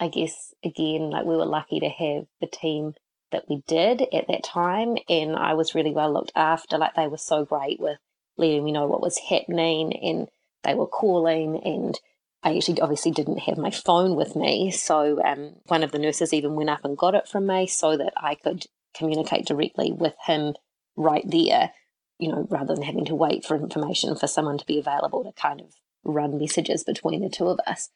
i 0.00 0.08
guess 0.08 0.52
again 0.64 1.10
like 1.10 1.24
we 1.24 1.36
were 1.36 1.46
lucky 1.46 1.80
to 1.80 1.88
have 1.88 2.24
the 2.40 2.46
team 2.46 2.94
that 3.30 3.44
we 3.48 3.62
did 3.66 4.02
at 4.12 4.26
that 4.28 4.42
time 4.42 4.96
and 5.08 5.36
i 5.36 5.54
was 5.54 5.74
really 5.74 5.92
well 5.92 6.12
looked 6.12 6.32
after 6.34 6.78
like 6.78 6.94
they 6.94 7.06
were 7.06 7.16
so 7.16 7.44
great 7.44 7.78
with 7.78 7.98
letting 8.36 8.64
me 8.64 8.72
know 8.72 8.86
what 8.86 9.02
was 9.02 9.18
happening 9.30 9.94
and 9.96 10.28
they 10.64 10.74
were 10.74 10.86
calling 10.86 11.60
and 11.64 11.98
I 12.42 12.56
actually 12.56 12.80
obviously 12.80 13.10
didn't 13.10 13.40
have 13.40 13.58
my 13.58 13.70
phone 13.70 14.14
with 14.14 14.36
me, 14.36 14.70
so 14.70 15.20
um, 15.24 15.56
one 15.66 15.82
of 15.82 15.90
the 15.90 15.98
nurses 15.98 16.32
even 16.32 16.54
went 16.54 16.70
up 16.70 16.84
and 16.84 16.96
got 16.96 17.16
it 17.16 17.26
from 17.26 17.46
me 17.46 17.66
so 17.66 17.96
that 17.96 18.12
I 18.16 18.36
could 18.36 18.66
communicate 18.94 19.46
directly 19.46 19.92
with 19.92 20.14
him 20.24 20.54
right 20.96 21.24
there, 21.28 21.72
you 22.18 22.30
know, 22.30 22.46
rather 22.48 22.74
than 22.74 22.84
having 22.84 23.04
to 23.06 23.16
wait 23.16 23.44
for 23.44 23.56
information 23.56 24.14
for 24.14 24.28
someone 24.28 24.56
to 24.58 24.66
be 24.66 24.78
available 24.78 25.24
to 25.24 25.32
kind 25.32 25.60
of 25.60 25.74
run 26.04 26.38
messages 26.38 26.84
between 26.84 27.22
the 27.22 27.28
two 27.28 27.48
of 27.48 27.58
us. 27.66 27.90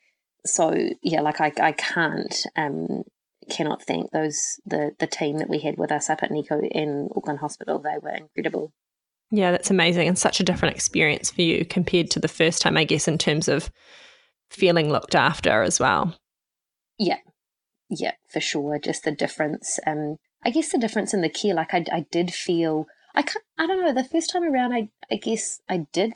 So 0.44 0.74
yeah, 1.02 1.20
like 1.20 1.40
I, 1.40 1.52
I 1.60 1.72
can't, 1.72 2.34
um, 2.56 3.04
cannot 3.50 3.82
thank 3.82 4.10
those 4.10 4.60
the 4.64 4.92
the 4.98 5.06
team 5.06 5.38
that 5.38 5.48
we 5.48 5.58
had 5.60 5.76
with 5.76 5.92
us 5.92 6.08
up 6.10 6.22
at 6.22 6.30
NICU 6.30 6.68
in 6.70 7.08
Auckland 7.14 7.40
Hospital. 7.40 7.78
They 7.78 7.98
were 8.00 8.10
incredible. 8.10 8.72
Yeah, 9.34 9.50
that's 9.50 9.70
amazing 9.70 10.08
and 10.08 10.18
such 10.18 10.40
a 10.40 10.44
different 10.44 10.76
experience 10.76 11.30
for 11.30 11.40
you 11.40 11.64
compared 11.64 12.10
to 12.10 12.20
the 12.20 12.28
first 12.28 12.60
time, 12.60 12.76
I 12.76 12.84
guess, 12.84 13.08
in 13.08 13.16
terms 13.16 13.48
of 13.48 13.70
feeling 14.50 14.90
looked 14.90 15.14
after 15.14 15.62
as 15.62 15.80
well. 15.80 16.14
Yeah, 16.98 17.16
yeah, 17.88 18.12
for 18.28 18.40
sure. 18.40 18.78
Just 18.78 19.04
the 19.04 19.10
difference. 19.10 19.80
Um, 19.86 20.18
I 20.44 20.50
guess 20.50 20.70
the 20.70 20.78
difference 20.78 21.14
in 21.14 21.22
the 21.22 21.30
care, 21.30 21.54
like 21.54 21.72
I, 21.72 21.82
I 21.90 22.06
did 22.10 22.34
feel, 22.34 22.86
I 23.14 23.22
can't, 23.22 23.42
I 23.58 23.66
don't 23.66 23.80
know, 23.80 23.94
the 23.94 24.06
first 24.06 24.30
time 24.30 24.44
around, 24.44 24.74
I, 24.74 24.90
I 25.10 25.16
guess 25.16 25.62
I 25.66 25.86
did, 25.92 26.12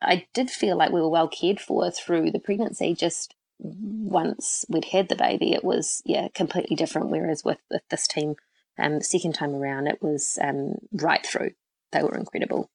I 0.00 0.28
did 0.32 0.48
feel 0.48 0.76
like 0.76 0.92
we 0.92 1.00
were 1.00 1.08
well 1.08 1.28
cared 1.28 1.58
for 1.58 1.90
through 1.90 2.30
the 2.30 2.38
pregnancy. 2.38 2.94
Just 2.94 3.34
once 3.58 4.64
we'd 4.68 4.84
had 4.84 5.08
the 5.08 5.16
baby, 5.16 5.54
it 5.54 5.64
was, 5.64 6.02
yeah, 6.04 6.28
completely 6.34 6.76
different. 6.76 7.10
Whereas 7.10 7.44
with, 7.44 7.58
with 7.68 7.82
this 7.90 8.06
team, 8.06 8.36
um, 8.78 9.00
second 9.00 9.34
time 9.34 9.56
around, 9.56 9.88
it 9.88 10.00
was 10.00 10.38
um, 10.40 10.76
right 10.92 11.26
through. 11.26 11.50
They 11.92 12.02
were 12.02 12.16
incredible. 12.16 12.70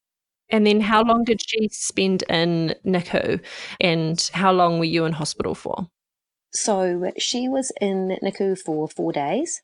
And 0.49 0.67
then 0.67 0.81
how 0.81 1.03
long 1.03 1.23
did 1.23 1.41
she 1.41 1.67
spend 1.69 2.23
in 2.29 2.75
NICU 2.85 3.41
and 3.79 4.29
how 4.33 4.51
long 4.51 4.77
were 4.77 4.85
you 4.85 5.05
in 5.05 5.13
hospital 5.13 5.55
for? 5.55 5.87
So 6.51 7.11
she 7.17 7.47
was 7.47 7.71
in 7.81 8.17
NICU 8.21 8.59
for 8.59 8.87
four 8.87 9.11
days 9.11 9.61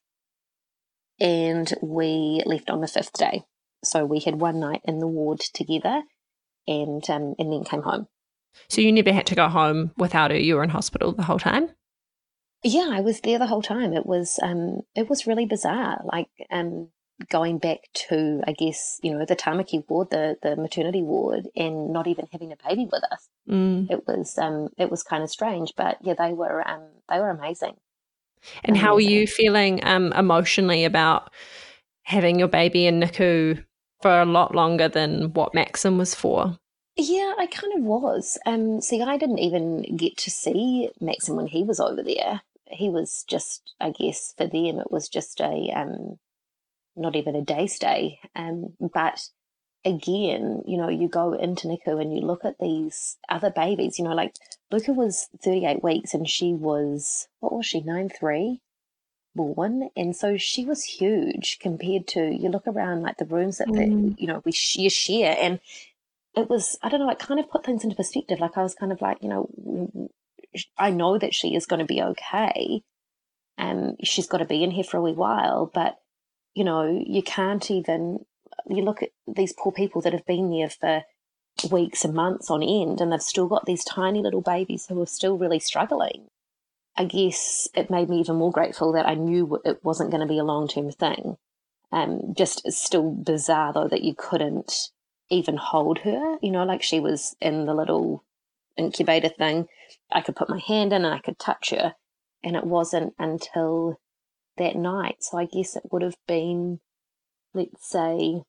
and 1.20 1.74
we 1.82 2.42
left 2.46 2.70
on 2.70 2.82
the 2.82 2.88
fifth 2.88 3.14
day. 3.14 3.44
So 3.84 4.06
we 4.06 4.20
had 4.20 4.40
one 4.40 4.60
night 4.60 4.82
in 4.86 5.00
the 5.00 5.08
ward 5.08 5.40
together, 5.40 6.04
and 6.68 7.08
um, 7.10 7.36
and 7.38 7.52
then 7.52 7.64
came 7.64 7.82
home. 7.82 8.08
So 8.68 8.82
you 8.82 8.92
never 8.92 9.14
had 9.14 9.26
to 9.28 9.36
go 9.36 9.48
home 9.48 9.92
without 9.98 10.32
her. 10.32 10.38
You 10.38 10.56
were 10.56 10.64
in 10.64 10.70
hospital 10.70 11.14
the 11.14 11.24
whole 11.24 11.40
time. 11.40 11.70
Yeah, 12.64 12.90
I 12.92 13.00
was 13.00 13.22
there 13.22 13.40
the 13.40 13.48
whole 13.48 13.62
time. 13.62 13.94
It 13.94 14.06
was 14.06 14.40
um, 14.42 14.82
it 14.96 15.10
was 15.10 15.28
really 15.28 15.46
bizarre. 15.46 16.02
Like 16.04 16.30
um, 16.52 16.90
going 17.30 17.58
back 17.58 17.90
to, 17.94 18.42
I 18.48 18.54
guess 18.54 19.00
you 19.04 19.14
know, 19.14 19.26
the 19.26 19.36
Tamaki 19.36 19.84
ward, 19.88 20.10
the 20.10 20.38
the 20.42 20.56
maternity 20.56 21.02
ward, 21.02 21.48
and 21.56 21.92
not 21.92 22.08
even 22.08 22.28
having 22.32 22.52
a 22.52 22.58
baby 22.68 22.88
with 22.92 23.04
us. 23.12 23.28
Mm. 23.50 23.90
It 23.92 24.08
was 24.08 24.38
um, 24.38 24.70
it 24.78 24.90
was 24.90 25.04
kind 25.04 25.24
of 25.24 25.30
strange, 25.30 25.74
but 25.76 25.98
yeah, 26.02 26.14
they 26.14 26.34
were 26.34 26.68
um, 26.68 26.84
they 27.10 27.20
were 27.20 27.30
amazing. 27.30 27.76
And 28.64 28.78
how 28.78 28.96
are 28.96 29.02
you 29.02 29.28
feeling 29.28 29.84
um, 29.86 30.14
emotionally 30.14 30.86
about 30.86 31.30
having 32.04 32.40
your 32.40 32.48
baby 32.48 32.86
in 32.86 33.00
NICU 33.00 33.64
for 34.02 34.22
a 34.22 34.26
lot 34.26 34.56
longer 34.56 34.88
than 34.88 35.34
what 35.34 35.54
Maxim 35.54 35.98
was 35.98 36.16
for? 36.16 36.58
Yeah, 36.96 37.34
I 37.38 37.48
kind 37.48 37.74
of 37.78 37.84
was. 37.84 38.38
Um, 38.46 38.82
see, 38.82 39.02
I 39.02 39.18
didn't 39.18 39.40
even 39.40 39.96
get 39.96 40.18
to 40.18 40.32
see 40.32 40.90
Maxim 41.00 41.36
when 41.36 41.48
he 41.48 41.64
was 41.64 41.80
over 41.80 42.04
there. 42.04 42.42
He 42.66 42.90
was 42.90 43.24
just, 43.28 43.74
I 43.80 43.92
guess, 43.92 44.34
for 44.38 44.48
them, 44.48 44.80
it 44.80 44.92
was 44.92 45.08
just 45.08 45.40
a, 45.40 45.72
um, 45.76 46.20
not 47.00 47.16
even 47.16 47.36
a 47.36 47.42
day 47.42 47.68
stay. 47.68 48.20
Um, 48.36 48.74
but 48.80 49.28
again, 49.86 50.62
you 50.68 50.78
know, 50.78 50.90
you 50.90 51.08
go 51.08 51.34
into 51.34 51.68
NICU 51.68 52.02
and 52.02 52.14
you 52.14 52.22
look 52.22 52.46
at 52.46 52.60
these 52.60 53.18
other 53.30 53.50
babies, 53.50 53.98
you 53.98 54.06
know, 54.06 54.14
like 54.14 54.36
Luka 54.72 54.94
was 54.94 55.28
38 55.44 55.84
weeks 55.84 56.14
and 56.14 56.30
she 56.30 56.54
was, 56.54 57.28
what 57.40 57.54
was 57.54 57.66
she, 57.66 57.82
9 57.82 58.10
3 58.10 58.62
born? 59.36 59.90
And 59.96 60.16
so 60.16 60.38
she 60.38 60.66
was 60.66 60.84
huge 60.84 61.60
compared 61.60 62.08
to, 62.10 62.34
you 62.34 62.50
look 62.50 62.68
around 62.68 63.02
like 63.02 63.18
the 63.18 63.26
rooms 63.26 63.60
that, 63.60 63.68
mm. 63.70 63.76
the, 64.16 64.22
you 64.22 64.28
know, 64.28 64.42
we 64.46 64.52
you 64.76 64.90
share. 64.90 65.38
And 65.40 65.60
it 66.36 66.50
was, 66.50 66.78
I 66.84 66.90
don't 66.90 67.00
know, 67.00 67.10
it 67.10 67.20
kind 67.20 67.40
of 67.40 67.50
put 67.50 67.66
things 67.66 67.84
into 67.84 67.96
perspective. 67.96 68.40
Like 68.40 68.58
I 68.58 68.64
was 68.64 68.76
kind 68.76 68.92
of 68.92 69.02
like, 69.02 69.20
you 69.22 69.30
know, 69.30 70.10
I 70.78 70.92
know 70.92 71.18
that 71.18 71.34
she 71.34 71.56
is 71.56 71.66
going 71.66 71.80
to 71.80 71.86
be 71.86 72.02
okay. 72.02 72.84
and 73.58 73.98
she's 74.04 74.28
got 74.28 74.40
to 74.40 74.46
be 74.46 74.64
in 74.64 74.72
here 74.72 74.84
for 74.84 74.98
a 74.98 75.02
wee 75.02 75.14
while, 75.14 75.70
but 75.74 76.00
you 76.60 76.66
know, 76.66 77.02
you 77.08 77.24
can't 77.24 77.72
even 77.72 78.26
you 78.68 78.84
look 78.84 79.02
at 79.02 79.12
these 79.26 79.54
poor 79.54 79.72
people 79.72 80.02
that 80.02 80.12
have 80.12 80.26
been 80.26 80.50
there 80.50 80.70
for 80.70 81.04
weeks 81.72 82.04
and 82.04 82.14
months 82.14 82.52
on 82.52 82.62
end 82.62 83.00
and 83.00 83.14
they've 83.14 83.22
still 83.22 83.48
got 83.48 83.66
these 83.66 83.86
tiny 83.86 84.22
little 84.22 84.42
babies 84.42 84.88
who 84.88 85.02
are 85.02 85.08
still 85.08 85.38
really 85.38 85.60
struggling. 85.60 86.28
I 86.98 87.06
guess 87.06 87.70
it 87.74 87.90
made 87.90 88.10
me 88.10 88.20
even 88.20 88.36
more 88.36 88.52
grateful 88.52 88.92
that 88.92 89.08
I 89.08 89.14
knew 89.14 89.62
it 89.64 89.80
wasn't 89.86 90.12
going 90.12 90.20
to 90.20 90.28
be 90.28 90.38
a 90.38 90.44
long 90.44 90.68
term 90.68 90.92
thing. 90.92 91.38
Um, 91.94 92.34
just 92.36 92.62
it's 92.66 92.78
still 92.78 93.10
bizarre 93.10 93.72
though 93.72 93.88
that 93.88 94.04
you 94.04 94.14
couldn't 94.14 94.90
even 95.30 95.56
hold 95.56 96.00
her, 96.00 96.40
you 96.42 96.52
know, 96.52 96.66
like 96.66 96.84
she 96.84 97.00
was 97.00 97.38
in 97.40 97.68
the 97.68 97.74
little 97.74 98.26
incubator 98.76 99.30
thing. 99.30 99.70
I 100.12 100.20
could 100.20 100.36
put 100.36 100.50
my 100.50 100.60
hand 100.60 100.92
in 100.92 101.06
and 101.06 101.14
I 101.14 101.20
could 101.20 101.40
touch 101.40 101.70
her. 101.70 101.96
And 102.44 102.58
it 102.58 102.66
wasn't 102.66 103.14
until 103.18 104.02
that 104.60 104.76
night. 104.76 105.18
So 105.22 105.38
I 105.38 105.46
guess 105.46 105.76
it 105.76 105.84
would 105.92 106.04
have 106.04 106.18
been, 106.28 106.80
let's 107.54 107.90
say, 107.90 108.44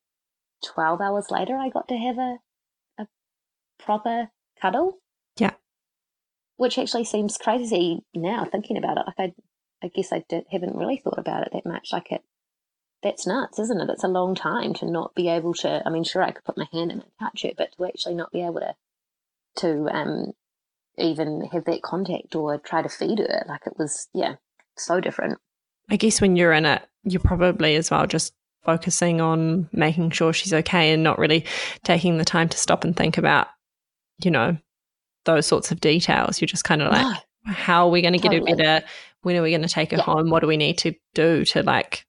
12 0.64 1.00
hours 1.00 1.30
later, 1.30 1.56
I 1.56 1.70
got 1.70 1.88
to 1.88 1.96
have 1.96 2.18
a, 2.18 2.38
a 2.98 3.06
proper 3.78 4.30
cuddle. 4.60 4.98
Yeah. 5.38 5.52
Which 6.56 6.78
actually 6.78 7.04
seems 7.04 7.38
crazy 7.38 8.04
now 8.14 8.44
thinking 8.44 8.76
about 8.76 8.98
it. 8.98 9.04
Like 9.06 9.18
I, 9.18 9.86
I 9.86 9.88
guess 9.88 10.12
I 10.12 10.24
did, 10.28 10.44
haven't 10.52 10.76
really 10.76 10.98
thought 10.98 11.18
about 11.18 11.46
it 11.46 11.52
that 11.52 11.66
much. 11.66 11.88
Like 11.92 12.12
it, 12.12 12.22
that's 13.02 13.26
nuts, 13.26 13.58
isn't 13.58 13.80
it? 13.80 13.88
It's 13.88 14.04
a 14.04 14.08
long 14.08 14.34
time 14.34 14.74
to 14.74 14.90
not 14.90 15.14
be 15.14 15.28
able 15.28 15.54
to. 15.54 15.82
I 15.86 15.90
mean, 15.90 16.04
sure, 16.04 16.22
I 16.22 16.32
could 16.32 16.44
put 16.44 16.58
my 16.58 16.68
hand 16.70 16.92
in 16.92 17.00
and 17.00 17.10
touch 17.18 17.44
it, 17.44 17.54
but 17.56 17.72
to 17.72 17.86
actually 17.86 18.14
not 18.14 18.32
be 18.32 18.42
able 18.42 18.60
to, 18.60 18.74
to 19.56 19.88
um, 19.90 20.32
even 20.98 21.48
have 21.52 21.64
that 21.64 21.82
contact 21.82 22.34
or 22.34 22.58
try 22.58 22.82
to 22.82 22.88
feed 22.90 23.20
her, 23.20 23.46
like 23.48 23.66
it 23.66 23.78
was, 23.78 24.08
yeah, 24.12 24.34
so 24.76 25.00
different. 25.00 25.38
I 25.90 25.96
guess 25.96 26.20
when 26.20 26.36
you're 26.36 26.52
in 26.52 26.66
it, 26.66 26.82
you're 27.04 27.20
probably 27.20 27.76
as 27.76 27.90
well 27.90 28.06
just 28.06 28.32
focusing 28.64 29.20
on 29.20 29.68
making 29.72 30.10
sure 30.10 30.32
she's 30.32 30.52
okay 30.52 30.92
and 30.92 31.02
not 31.02 31.18
really 31.18 31.44
taking 31.84 32.18
the 32.18 32.24
time 32.24 32.48
to 32.48 32.58
stop 32.58 32.84
and 32.84 32.96
think 32.96 33.18
about, 33.18 33.48
you 34.22 34.30
know, 34.30 34.56
those 35.24 35.46
sorts 35.46 35.70
of 35.70 35.80
details. 35.80 36.40
You're 36.40 36.46
just 36.46 36.64
kind 36.64 36.82
of 36.82 36.92
like, 36.92 37.06
no, 37.46 37.52
how 37.52 37.86
are 37.86 37.90
we 37.90 38.02
going 38.02 38.14
to 38.14 38.18
totally. 38.18 38.40
get 38.40 38.50
her 38.50 38.56
better? 38.56 38.86
When 39.22 39.36
are 39.36 39.42
we 39.42 39.50
going 39.50 39.62
to 39.62 39.68
take 39.68 39.90
her 39.90 39.98
yeah. 39.98 40.04
home? 40.04 40.30
What 40.30 40.40
do 40.40 40.46
we 40.46 40.56
need 40.56 40.78
to 40.78 40.94
do 41.14 41.44
to 41.46 41.62
like 41.62 42.06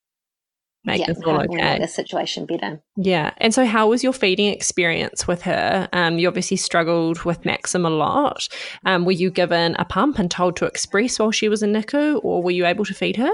make 0.83 0.99
yeah, 0.99 1.07
this 1.07 1.21
all 1.25 1.45
we 1.47 1.55
make 1.55 1.81
the 1.81 1.87
situation 1.87 2.45
better. 2.45 2.81
Yeah. 2.95 3.31
And 3.37 3.53
so, 3.53 3.65
how 3.65 3.87
was 3.89 4.03
your 4.03 4.13
feeding 4.13 4.51
experience 4.51 5.27
with 5.27 5.41
her? 5.43 5.87
Um, 5.93 6.19
you 6.19 6.27
obviously 6.27 6.57
struggled 6.57 7.23
with 7.23 7.45
Maxim 7.45 7.85
a 7.85 7.89
lot. 7.89 8.47
Um, 8.85 9.05
were 9.05 9.11
you 9.11 9.29
given 9.29 9.75
a 9.77 9.85
pump 9.85 10.19
and 10.19 10.29
told 10.29 10.55
to 10.57 10.65
express 10.65 11.19
while 11.19 11.31
she 11.31 11.49
was 11.49 11.63
in 11.63 11.73
NICU, 11.73 12.23
or 12.23 12.41
were 12.41 12.51
you 12.51 12.65
able 12.65 12.85
to 12.85 12.93
feed 12.93 13.17
her? 13.17 13.31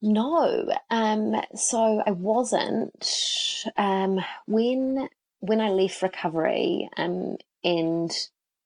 No, 0.00 0.68
um, 0.90 1.34
so 1.54 2.02
I 2.06 2.12
wasn't. 2.12 3.64
Um, 3.76 4.20
when 4.46 5.08
when 5.40 5.60
I 5.60 5.70
left 5.70 6.02
recovery 6.02 6.88
um, 6.96 7.36
and 7.64 8.12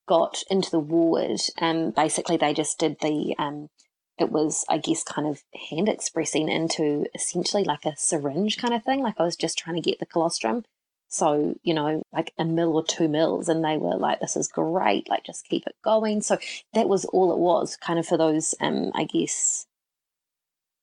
got 0.07 0.43
into 0.51 0.71
the 0.71 0.79
ward, 0.79 1.41
um, 1.59 1.91
basically 1.91 2.37
they 2.37 2.53
just 2.53 2.79
did 2.79 2.99
the. 3.01 3.35
Um, 3.39 3.69
it 4.19 4.31
was, 4.31 4.65
I 4.69 4.77
guess, 4.79 5.03
kind 5.03 5.27
of 5.27 5.43
hand 5.71 5.89
expressing 5.89 6.49
into 6.51 7.07
essentially 7.15 7.65
like 7.65 7.87
a 7.87 7.97
syringe 7.97 8.59
kind 8.59 8.75
of 8.75 8.85
thing. 8.85 9.01
Like 9.01 9.19
I 9.19 9.25
was 9.25 9.37
just 9.37 9.59
trying 9.59 9.77
to 9.77 9.83
get 9.83 9.99
the 10.01 10.07
colostrum. 10.07 10.65
So, 11.09 11.55
you 11.63 11.75
know, 11.75 12.03
like 12.13 12.33
a 12.39 12.45
mill 12.45 12.75
or 12.75 12.85
two 12.85 13.09
mills, 13.09 13.49
and 13.49 13.63
they 13.65 13.77
were 13.77 13.97
like, 13.97 14.21
this 14.21 14.37
is 14.37 14.49
great, 14.49 15.09
like 15.11 15.25
just 15.25 15.47
keep 15.47 15.67
it 15.67 15.77
going. 15.83 16.23
So 16.23 16.39
that 16.73 16.89
was 16.89 17.05
all 17.07 17.33
it 17.33 17.39
was, 17.39 17.77
kind 17.77 17.99
of 17.99 18.07
for 18.07 18.17
those, 18.17 18.55
um, 18.61 18.93
I 18.95 19.05
guess, 19.05 19.67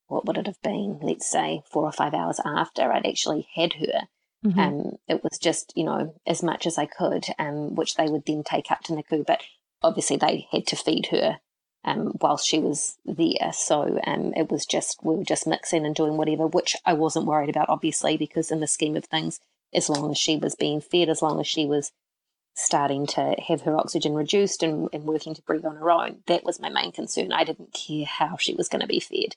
what 0.09 0.25
would 0.25 0.37
it 0.37 0.47
have 0.47 0.61
been? 0.61 0.99
Let's 1.01 1.29
say 1.29 1.61
four 1.71 1.83
or 1.83 1.91
five 1.91 2.13
hours 2.13 2.39
after 2.45 2.91
I'd 2.91 3.05
actually 3.05 3.47
had 3.55 3.73
her. 3.73 4.07
Mm-hmm. 4.45 4.59
Um, 4.59 4.91
it 5.07 5.23
was 5.23 5.37
just, 5.37 5.73
you 5.75 5.83
know, 5.83 6.15
as 6.25 6.43
much 6.43 6.65
as 6.65 6.77
I 6.77 6.85
could, 6.85 7.25
um, 7.37 7.75
which 7.75 7.95
they 7.95 8.07
would 8.07 8.25
then 8.25 8.43
take 8.43 8.71
up 8.71 8.81
to 8.83 8.93
NICU. 8.93 9.25
But 9.25 9.41
obviously, 9.81 10.17
they 10.17 10.47
had 10.51 10.65
to 10.67 10.75
feed 10.75 11.07
her 11.07 11.39
um, 11.83 12.13
whilst 12.21 12.47
she 12.47 12.59
was 12.59 12.97
there. 13.05 13.51
So 13.53 13.99
um, 14.05 14.33
it 14.35 14.51
was 14.51 14.65
just, 14.65 14.99
we 15.03 15.15
were 15.15 15.23
just 15.23 15.47
mixing 15.47 15.85
and 15.85 15.95
doing 15.95 16.17
whatever, 16.17 16.47
which 16.47 16.75
I 16.85 16.93
wasn't 16.93 17.25
worried 17.25 17.49
about, 17.49 17.69
obviously, 17.69 18.17
because 18.17 18.51
in 18.51 18.59
the 18.59 18.67
scheme 18.67 18.95
of 18.95 19.05
things, 19.05 19.39
as 19.73 19.89
long 19.89 20.09
as 20.11 20.17
she 20.17 20.37
was 20.37 20.55
being 20.55 20.81
fed, 20.81 21.09
as 21.09 21.21
long 21.21 21.39
as 21.39 21.47
she 21.47 21.65
was 21.65 21.91
starting 22.55 23.05
to 23.07 23.35
have 23.47 23.61
her 23.61 23.75
oxygen 23.75 24.13
reduced 24.13 24.63
and, 24.63 24.89
and 24.91 25.03
working 25.03 25.33
to 25.35 25.41
breathe 25.43 25.65
on 25.65 25.75
her 25.75 25.91
own, 25.91 26.19
that 26.27 26.43
was 26.43 26.59
my 26.59 26.69
main 26.69 26.91
concern. 26.91 27.31
I 27.31 27.43
didn't 27.43 27.73
care 27.73 28.05
how 28.05 28.37
she 28.37 28.55
was 28.55 28.67
going 28.67 28.81
to 28.81 28.87
be 28.87 28.99
fed. 28.99 29.35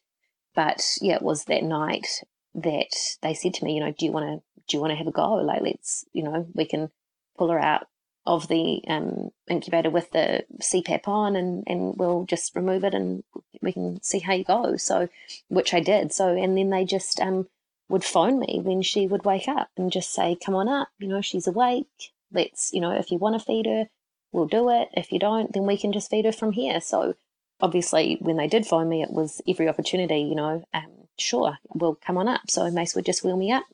But 0.55 0.99
yeah, 1.01 1.17
it 1.17 1.23
was 1.23 1.45
that 1.45 1.63
night 1.63 2.07
that 2.55 2.95
they 3.23 3.35
said 3.35 3.55
to 3.55 3.65
me, 3.65 3.75
you 3.75 3.81
know, 3.81 3.93
do 3.93 4.05
you 4.05 4.13
want 4.13 4.27
to 4.27 4.43
do 4.69 4.77
you 4.77 4.81
want 4.81 4.93
to 4.93 4.97
have 4.97 5.07
a 5.07 5.13
go? 5.13 5.35
Like, 5.35 5.63
let's, 5.63 6.05
you 6.13 6.23
know, 6.23 6.47
we 6.55 6.65
can 6.65 6.91
pull 7.37 7.51
her 7.51 7.59
out 7.59 7.87
of 8.25 8.47
the 8.49 8.81
um, 8.87 9.31
incubator 9.49 9.91
with 9.91 10.11
the 10.13 10.45
CPAP 10.61 11.09
on, 11.09 11.35
and 11.37 11.65
and 11.67 11.97
we'll 11.97 12.25
just 12.25 12.55
remove 12.55 12.85
it, 12.85 12.95
and 12.95 13.25
we 13.61 13.73
can 13.73 14.03
see 14.03 14.21
how 14.21 14.33
you 14.35 14.45
go. 14.45 14.77
So, 14.77 15.09
which 15.49 15.75
I 15.75 15.81
did. 15.81 16.13
So, 16.13 16.37
and 16.37 16.57
then 16.57 16.71
they 16.71 16.85
just 16.85 17.21
um 17.21 17.49
would 17.89 18.05
phone 18.05 18.39
me 18.39 18.61
when 18.63 18.83
she 18.83 19.07
would 19.07 19.25
wake 19.25 19.49
up 19.49 19.71
and 19.77 19.91
just 19.91 20.13
say, 20.13 20.37
"Come 20.37 20.55
on 20.55 20.69
up, 20.69 20.89
you 20.99 21.09
know, 21.09 21.21
she's 21.21 21.47
awake. 21.47 22.13
Let's, 22.33 22.73
you 22.73 22.81
know, 22.81 22.93
if 22.93 23.11
you 23.11 23.19
want 23.19 23.39
to 23.39 23.45
feed 23.45 23.67
her, 23.67 23.89
we'll 24.31 24.47
do 24.47 24.71
it. 24.71 24.89
If 24.95 25.13
you 25.13 25.19
don't, 25.19 25.53
then 25.53 25.67
we 25.67 25.77
can 25.77 25.93
just 25.93 26.11
feed 26.11 26.25
her 26.25 26.33
from 26.33 26.53
here." 26.53 26.81
So 26.81 27.15
obviously 27.63 28.19
when 28.21 28.37
they 28.37 28.49
did 28.49 28.67
phone 28.67 28.89
me, 28.89 29.03
it 29.03 29.13
was 29.13 29.41
every 29.49 29.69
opportunity, 29.69 30.19
you 30.19 30.35
know, 30.35 30.65
um, 30.75 30.91
sure, 31.19 31.57
we'll 31.75 31.95
come 31.95 32.19
on 32.19 32.29
up. 32.29 32.43
So 32.49 32.71
Mace 32.71 32.95
would 32.95 33.07
just 33.07 33.25
wheel 33.25 33.37
me 33.37 33.53
up. 33.53 33.65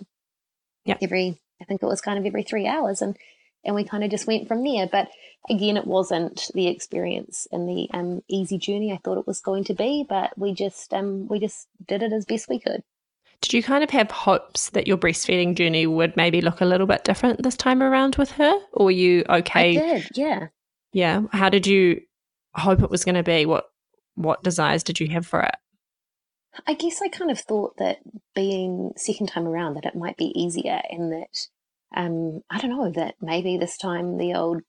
Yeah. 0.84 0.98
Every, 1.02 1.38
I 1.60 1.64
think 1.64 1.82
it 1.82 1.86
was 1.86 2.00
kind 2.00 2.18
of 2.18 2.26
every 2.26 2.42
three 2.42 2.66
hours, 2.66 3.02
and 3.02 3.16
and 3.64 3.74
we 3.74 3.84
kind 3.84 4.04
of 4.04 4.10
just 4.10 4.26
went 4.26 4.46
from 4.46 4.62
there. 4.62 4.86
But 4.86 5.08
again, 5.50 5.76
it 5.76 5.86
wasn't 5.86 6.50
the 6.54 6.68
experience 6.68 7.46
and 7.50 7.68
the 7.68 7.88
um, 7.92 8.22
easy 8.28 8.58
journey 8.58 8.92
I 8.92 9.00
thought 9.02 9.18
it 9.18 9.26
was 9.26 9.40
going 9.40 9.64
to 9.64 9.74
be. 9.74 10.06
But 10.08 10.38
we 10.38 10.52
just 10.54 10.94
um, 10.94 11.26
we 11.28 11.40
just 11.40 11.66
did 11.86 12.02
it 12.02 12.12
as 12.12 12.24
best 12.24 12.48
we 12.48 12.60
could. 12.60 12.82
Did 13.40 13.52
you 13.52 13.62
kind 13.62 13.84
of 13.84 13.90
have 13.90 14.10
hopes 14.10 14.70
that 14.70 14.86
your 14.86 14.96
breastfeeding 14.96 15.54
journey 15.54 15.86
would 15.86 16.16
maybe 16.16 16.40
look 16.40 16.60
a 16.60 16.64
little 16.64 16.86
bit 16.86 17.04
different 17.04 17.42
this 17.42 17.56
time 17.56 17.82
around 17.82 18.16
with 18.16 18.32
her, 18.32 18.58
or 18.72 18.86
were 18.86 18.90
you 18.90 19.24
okay? 19.28 19.78
I 19.78 19.98
did, 19.98 20.08
yeah. 20.14 20.46
Yeah. 20.92 21.22
How 21.32 21.48
did 21.48 21.66
you 21.66 22.00
hope 22.54 22.82
it 22.82 22.90
was 22.90 23.04
going 23.04 23.14
to 23.14 23.22
be? 23.22 23.46
What 23.46 23.66
what 24.18 24.42
desires 24.42 24.82
did 24.82 24.98
you 24.98 25.08
have 25.08 25.26
for 25.26 25.40
it? 25.40 25.54
I 26.66 26.74
guess 26.74 27.00
I 27.00 27.08
kind 27.08 27.30
of 27.30 27.38
thought 27.38 27.76
that 27.78 27.98
being 28.34 28.92
second 28.96 29.28
time 29.28 29.46
around 29.46 29.74
that 29.74 29.86
it 29.86 29.94
might 29.94 30.16
be 30.16 30.32
easier 30.34 30.80
and 30.90 31.12
that 31.12 31.48
um 31.96 32.42
I 32.50 32.58
don't 32.58 32.70
know 32.70 32.90
that 32.90 33.14
maybe 33.20 33.56
this 33.56 33.78
time 33.78 34.18
the 34.18 34.34
old 34.34 34.62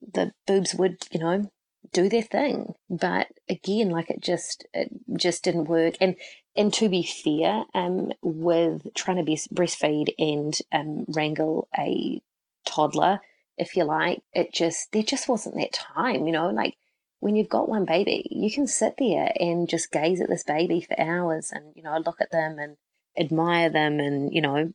the 0.00 0.32
boobs 0.46 0.74
would 0.74 0.98
you 1.10 1.20
know 1.20 1.50
do 1.92 2.08
their 2.08 2.22
thing 2.22 2.74
but 2.90 3.28
again 3.48 3.90
like 3.90 4.10
it 4.10 4.20
just 4.20 4.66
it 4.74 4.90
just 5.16 5.42
didn't 5.42 5.64
work 5.64 5.94
and 6.00 6.16
and 6.54 6.72
to 6.74 6.88
be 6.88 7.02
fair 7.02 7.64
um 7.74 8.12
with 8.22 8.94
trying 8.94 9.16
to 9.16 9.22
be 9.22 9.36
breastfeed 9.36 10.12
and 10.18 10.58
um 10.72 11.04
wrangle 11.08 11.66
a 11.78 12.20
toddler 12.66 13.20
if 13.56 13.74
you 13.74 13.84
like 13.84 14.22
it 14.32 14.52
just 14.52 14.92
there 14.92 15.02
just 15.02 15.28
wasn't 15.28 15.54
that 15.56 15.72
time 15.72 16.26
you 16.26 16.32
know 16.32 16.50
like 16.50 16.76
when 17.22 17.36
you've 17.36 17.48
got 17.48 17.68
one 17.68 17.84
baby, 17.84 18.26
you 18.32 18.50
can 18.50 18.66
sit 18.66 18.94
there 18.98 19.32
and 19.38 19.68
just 19.68 19.92
gaze 19.92 20.20
at 20.20 20.28
this 20.28 20.42
baby 20.42 20.80
for 20.80 20.98
hours 21.00 21.52
and, 21.52 21.72
you 21.76 21.82
know, 21.84 21.96
look 22.04 22.20
at 22.20 22.32
them 22.32 22.58
and 22.58 22.76
admire 23.16 23.70
them. 23.70 24.00
And, 24.00 24.34
you 24.34 24.40
know, 24.40 24.72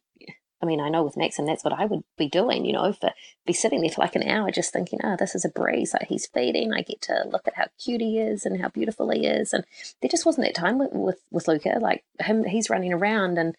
I 0.61 0.65
mean, 0.65 0.79
I 0.79 0.87
know 0.87 1.03
with 1.03 1.17
Maxim, 1.17 1.45
that's 1.45 1.65
what 1.65 1.77
I 1.77 1.83
would 1.83 2.05
be 2.17 2.29
doing, 2.29 2.63
you 2.63 2.71
know, 2.71 2.93
for 2.93 3.11
be 3.45 3.51
sitting 3.51 3.81
there 3.81 3.89
for 3.89 3.99
like 3.99 4.15
an 4.15 4.23
hour 4.23 4.49
just 4.49 4.71
thinking, 4.71 4.99
oh, 5.03 5.17
this 5.19 5.35
is 5.35 5.43
a 5.43 5.49
breeze. 5.49 5.93
Like 5.93 6.07
he's 6.07 6.27
feeding. 6.27 6.71
I 6.71 6.83
get 6.83 7.01
to 7.01 7.25
look 7.29 7.49
at 7.49 7.55
how 7.55 7.65
cute 7.83 7.99
he 7.99 8.17
is 8.17 8.45
and 8.45 8.61
how 8.61 8.69
beautiful 8.69 9.09
he 9.09 9.27
is. 9.27 9.51
And 9.51 9.65
there 10.01 10.09
just 10.09 10.25
wasn't 10.25 10.47
that 10.47 10.55
time 10.55 10.77
with, 10.77 10.93
with, 10.93 11.19
with 11.29 11.49
Luka. 11.49 11.79
Like 11.81 12.05
him, 12.21 12.45
he's 12.45 12.69
running 12.69 12.93
around 12.93 13.37
and, 13.37 13.57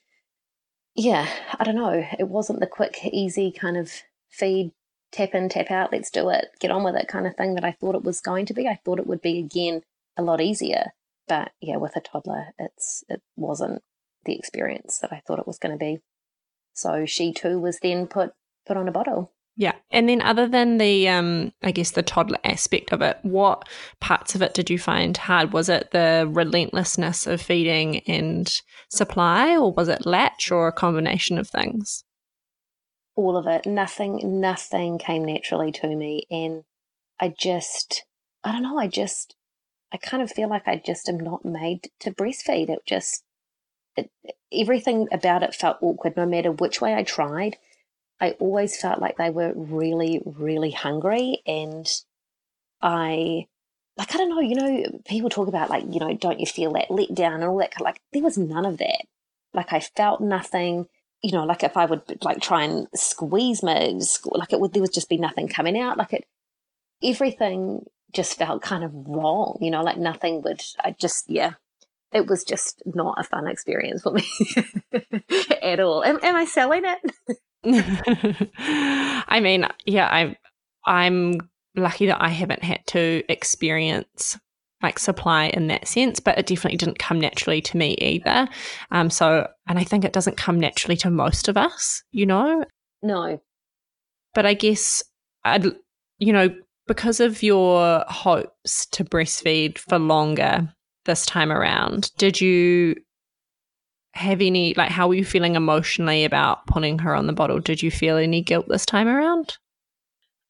yeah, 0.94 1.28
I 1.58 1.64
don't 1.64 1.76
know. 1.76 2.06
It 2.18 2.28
wasn't 2.28 2.60
the 2.60 2.66
quick, 2.66 3.00
easy 3.04 3.52
kind 3.52 3.76
of 3.76 3.92
feed 4.30 4.72
tap 5.12 5.34
in, 5.34 5.48
tap 5.48 5.70
out, 5.70 5.92
let's 5.92 6.10
do 6.10 6.28
it, 6.30 6.48
get 6.60 6.70
on 6.70 6.84
with 6.84 6.94
it 6.94 7.08
kind 7.08 7.26
of 7.26 7.36
thing 7.36 7.54
that 7.54 7.64
I 7.64 7.72
thought 7.72 7.94
it 7.94 8.04
was 8.04 8.20
going 8.20 8.46
to 8.46 8.54
be. 8.54 8.66
I 8.66 8.78
thought 8.84 8.98
it 8.98 9.06
would 9.06 9.22
be 9.22 9.38
again 9.38 9.82
a 10.16 10.22
lot 10.22 10.40
easier. 10.40 10.92
But 11.26 11.52
yeah, 11.60 11.76
with 11.76 11.96
a 11.96 12.00
toddler, 12.00 12.48
it's 12.58 13.04
it 13.08 13.22
wasn't 13.36 13.82
the 14.24 14.34
experience 14.34 14.98
that 15.00 15.12
I 15.12 15.20
thought 15.26 15.38
it 15.38 15.46
was 15.46 15.58
going 15.58 15.72
to 15.72 15.78
be. 15.78 15.98
So 16.72 17.06
she 17.06 17.32
too 17.32 17.58
was 17.58 17.78
then 17.80 18.06
put 18.06 18.32
put 18.66 18.76
on 18.76 18.88
a 18.88 18.92
bottle. 18.92 19.32
Yeah. 19.56 19.74
And 19.90 20.08
then 20.08 20.22
other 20.22 20.46
than 20.46 20.78
the 20.78 21.08
um 21.08 21.52
I 21.62 21.72
guess 21.72 21.90
the 21.90 22.02
toddler 22.02 22.38
aspect 22.44 22.92
of 22.92 23.02
it, 23.02 23.18
what 23.22 23.68
parts 24.00 24.34
of 24.34 24.42
it 24.42 24.54
did 24.54 24.70
you 24.70 24.78
find 24.78 25.16
hard? 25.16 25.52
Was 25.52 25.68
it 25.68 25.90
the 25.90 26.28
relentlessness 26.30 27.26
of 27.26 27.42
feeding 27.42 27.98
and 28.06 28.48
supply 28.88 29.56
or 29.56 29.72
was 29.72 29.88
it 29.88 30.06
latch 30.06 30.52
or 30.52 30.68
a 30.68 30.72
combination 30.72 31.38
of 31.38 31.48
things? 31.48 32.04
All 33.18 33.36
of 33.36 33.48
it. 33.48 33.66
Nothing, 33.66 34.40
nothing 34.40 34.96
came 34.96 35.24
naturally 35.24 35.72
to 35.72 35.88
me. 35.88 36.22
And 36.30 36.62
I 37.18 37.34
just, 37.36 38.04
I 38.44 38.52
don't 38.52 38.62
know, 38.62 38.78
I 38.78 38.86
just, 38.86 39.34
I 39.92 39.96
kind 39.96 40.22
of 40.22 40.30
feel 40.30 40.48
like 40.48 40.68
I 40.68 40.76
just 40.76 41.08
am 41.08 41.18
not 41.18 41.44
made 41.44 41.90
to 42.00 42.12
breastfeed. 42.12 42.70
It 42.70 42.78
just, 42.86 43.24
it, 43.96 44.08
everything 44.52 45.08
about 45.10 45.42
it 45.42 45.52
felt 45.52 45.78
awkward 45.82 46.16
no 46.16 46.26
matter 46.26 46.52
which 46.52 46.80
way 46.80 46.94
I 46.94 47.02
tried. 47.02 47.56
I 48.20 48.30
always 48.38 48.80
felt 48.80 49.00
like 49.00 49.16
they 49.16 49.30
were 49.30 49.52
really, 49.54 50.22
really 50.24 50.70
hungry. 50.70 51.42
And 51.44 51.90
I, 52.80 53.46
like, 53.96 54.14
I 54.14 54.18
don't 54.18 54.28
know, 54.28 54.40
you 54.40 54.54
know, 54.54 55.00
people 55.06 55.28
talk 55.28 55.48
about 55.48 55.70
like, 55.70 55.84
you 55.90 55.98
know, 55.98 56.14
don't 56.14 56.38
you 56.38 56.46
feel 56.46 56.72
that 56.74 56.88
let 56.88 57.12
down 57.16 57.34
and 57.34 57.44
all 57.44 57.58
that. 57.58 57.80
Like, 57.80 58.00
there 58.12 58.22
was 58.22 58.38
none 58.38 58.64
of 58.64 58.78
that. 58.78 59.06
Like, 59.52 59.72
I 59.72 59.80
felt 59.80 60.20
nothing 60.20 60.86
you 61.22 61.32
know, 61.32 61.44
like 61.44 61.62
if 61.62 61.76
I 61.76 61.84
would 61.84 62.02
like 62.22 62.40
try 62.40 62.64
and 62.64 62.86
squeeze 62.94 63.62
my, 63.62 63.92
like 64.26 64.52
it 64.52 64.60
would, 64.60 64.72
there 64.72 64.82
would 64.82 64.92
just 64.92 65.08
be 65.08 65.16
nothing 65.16 65.48
coming 65.48 65.78
out. 65.78 65.98
Like 65.98 66.12
it, 66.12 66.24
everything 67.02 67.86
just 68.12 68.38
felt 68.38 68.62
kind 68.62 68.84
of 68.84 68.92
wrong, 68.94 69.58
you 69.60 69.70
know, 69.70 69.82
like 69.82 69.98
nothing 69.98 70.42
would, 70.42 70.62
I 70.82 70.92
just, 70.92 71.28
yeah, 71.28 71.54
it 72.12 72.26
was 72.26 72.44
just 72.44 72.82
not 72.86 73.18
a 73.18 73.24
fun 73.24 73.46
experience 73.48 74.02
for 74.02 74.12
me 74.12 74.24
at 75.62 75.80
all. 75.80 76.04
Am, 76.04 76.18
am 76.22 76.36
I 76.36 76.44
selling 76.44 76.84
it? 76.84 77.28
I 79.28 79.40
mean, 79.40 79.66
yeah, 79.84 80.08
I'm, 80.08 80.36
I'm 80.86 81.50
lucky 81.74 82.06
that 82.06 82.22
I 82.22 82.28
haven't 82.28 82.62
had 82.62 82.86
to 82.88 83.24
experience 83.28 84.38
like 84.82 84.98
supply 84.98 85.46
in 85.48 85.66
that 85.66 85.88
sense, 85.88 86.20
but 86.20 86.38
it 86.38 86.46
definitely 86.46 86.76
didn't 86.76 86.98
come 86.98 87.20
naturally 87.20 87.60
to 87.60 87.76
me 87.76 87.94
either. 88.00 88.48
Um, 88.90 89.10
so, 89.10 89.48
and 89.66 89.78
I 89.78 89.84
think 89.84 90.04
it 90.04 90.12
doesn't 90.12 90.36
come 90.36 90.60
naturally 90.60 90.96
to 90.98 91.10
most 91.10 91.48
of 91.48 91.56
us, 91.56 92.02
you 92.12 92.26
know? 92.26 92.64
No. 93.02 93.40
But 94.34 94.46
I 94.46 94.54
guess 94.54 95.02
I'd, 95.44 95.66
you 96.18 96.32
know, 96.32 96.54
because 96.86 97.20
of 97.20 97.42
your 97.42 98.04
hopes 98.08 98.86
to 98.92 99.04
breastfeed 99.04 99.78
for 99.78 99.98
longer 99.98 100.72
this 101.06 101.26
time 101.26 101.50
around, 101.50 102.10
did 102.16 102.40
you 102.40 102.94
have 104.12 104.40
any, 104.40 104.74
like, 104.74 104.90
how 104.90 105.08
were 105.08 105.14
you 105.14 105.24
feeling 105.24 105.54
emotionally 105.54 106.24
about 106.24 106.66
putting 106.66 106.98
her 107.00 107.14
on 107.14 107.26
the 107.26 107.32
bottle? 107.32 107.58
Did 107.58 107.82
you 107.82 107.90
feel 107.90 108.16
any 108.16 108.42
guilt 108.42 108.66
this 108.68 108.86
time 108.86 109.08
around? 109.08 109.58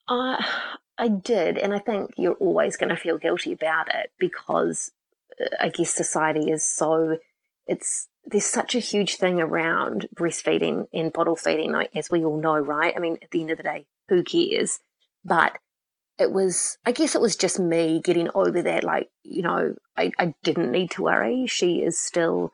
Uh, 0.07 0.43
I 0.99 1.09
did, 1.09 1.59
and 1.59 1.73
I 1.73 1.79
think 1.79 2.13
you're 2.17 2.35
always 2.35 2.77
going 2.77 2.91
to 2.91 2.97
feel 2.97 3.19
guilty 3.19 3.53
about 3.53 3.95
it 3.95 4.11
because 4.19 4.91
uh, 5.41 5.47
I 5.61 5.69
guess 5.69 5.95
society 5.95 6.51
is 6.51 6.67
so 6.67 7.19
it's 7.67 8.09
there's 8.27 8.45
such 8.45 8.75
a 8.75 8.81
huge 8.81 9.17
thing 9.17 9.41
around 9.41 10.09
breastfeeding 10.15 10.87
and 10.93 11.13
bottle 11.13 11.37
feeding, 11.37 11.73
like, 11.73 11.91
as 11.97 12.11
we 12.11 12.25
all 12.25 12.41
know, 12.41 12.59
right? 12.59 12.93
I 12.95 12.99
mean, 12.99 13.19
at 13.23 13.31
the 13.31 13.41
end 13.41 13.51
of 13.51 13.57
the 13.57 13.63
day, 13.63 13.87
who 14.09 14.23
cares? 14.23 14.81
But 15.25 15.57
it 16.19 16.31
was, 16.31 16.77
I 16.85 16.93
guess 16.93 17.15
it 17.15 17.21
was 17.21 17.37
just 17.37 17.59
me 17.59 18.01
getting 18.05 18.29
over 18.35 18.61
that. 18.61 18.85
Like, 18.85 19.09
you 19.23 19.43
know, 19.43 19.75
I, 19.97 20.13
I 20.19 20.35
didn't 20.43 20.73
need 20.73 20.91
to 20.93 21.03
worry. 21.03 21.47
She 21.47 21.77
is 21.77 21.99
still 21.99 22.53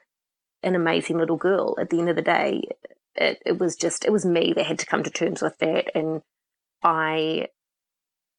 an 0.62 0.76
amazing 0.76 1.18
little 1.18 1.36
girl. 1.36 1.76
At 1.80 1.90
the 1.90 1.98
end 1.98 2.08
of 2.08 2.16
the 2.16 2.22
day, 2.22 2.62
it, 3.16 3.42
it 3.44 3.58
was 3.58 3.74
just, 3.74 4.04
it 4.04 4.12
was 4.12 4.24
me 4.24 4.52
that 4.54 4.66
had 4.66 4.78
to 4.80 4.86
come 4.86 5.02
to 5.02 5.10
terms 5.10 5.42
with 5.42 5.58
that. 5.58 5.90
And 5.96 6.22
I, 6.84 7.48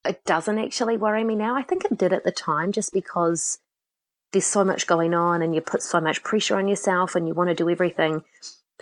it 0.05 0.23
doesn't 0.25 0.59
actually 0.59 0.97
worry 0.97 1.23
me 1.23 1.35
now. 1.35 1.55
I 1.55 1.63
think 1.63 1.85
it 1.85 1.97
did 1.97 2.13
at 2.13 2.23
the 2.23 2.31
time 2.31 2.71
just 2.71 2.93
because 2.93 3.59
there's 4.31 4.45
so 4.45 4.63
much 4.63 4.87
going 4.87 5.13
on 5.13 5.41
and 5.41 5.55
you 5.55 5.61
put 5.61 5.81
so 5.81 6.01
much 6.01 6.23
pressure 6.23 6.57
on 6.57 6.67
yourself 6.67 7.15
and 7.15 7.27
you 7.27 7.33
want 7.33 7.49
to 7.49 7.55
do 7.55 7.69
everything 7.69 8.23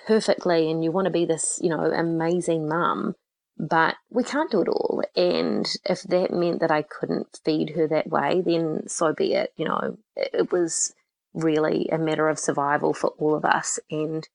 perfectly 0.07 0.69
and 0.69 0.83
you 0.83 0.91
want 0.91 1.05
to 1.05 1.11
be 1.11 1.25
this, 1.25 1.59
you 1.61 1.69
know, 1.69 1.83
amazing 1.85 2.67
mum, 2.67 3.15
but 3.57 3.95
we 4.09 4.23
can't 4.23 4.51
do 4.51 4.61
it 4.61 4.67
all. 4.67 5.03
And 5.15 5.67
if 5.85 6.01
that 6.03 6.31
meant 6.31 6.59
that 6.61 6.71
I 6.71 6.81
couldn't 6.81 7.39
feed 7.45 7.71
her 7.71 7.87
that 7.87 8.07
way, 8.07 8.41
then 8.45 8.87
so 8.87 9.13
be 9.13 9.33
it. 9.33 9.53
You 9.55 9.65
know, 9.65 9.97
it 10.15 10.51
was 10.51 10.93
really 11.33 11.89
a 11.91 11.97
matter 11.97 12.29
of 12.29 12.39
survival 12.39 12.93
for 12.93 13.11
all 13.17 13.35
of 13.35 13.45
us 13.45 13.79
and 13.89 14.27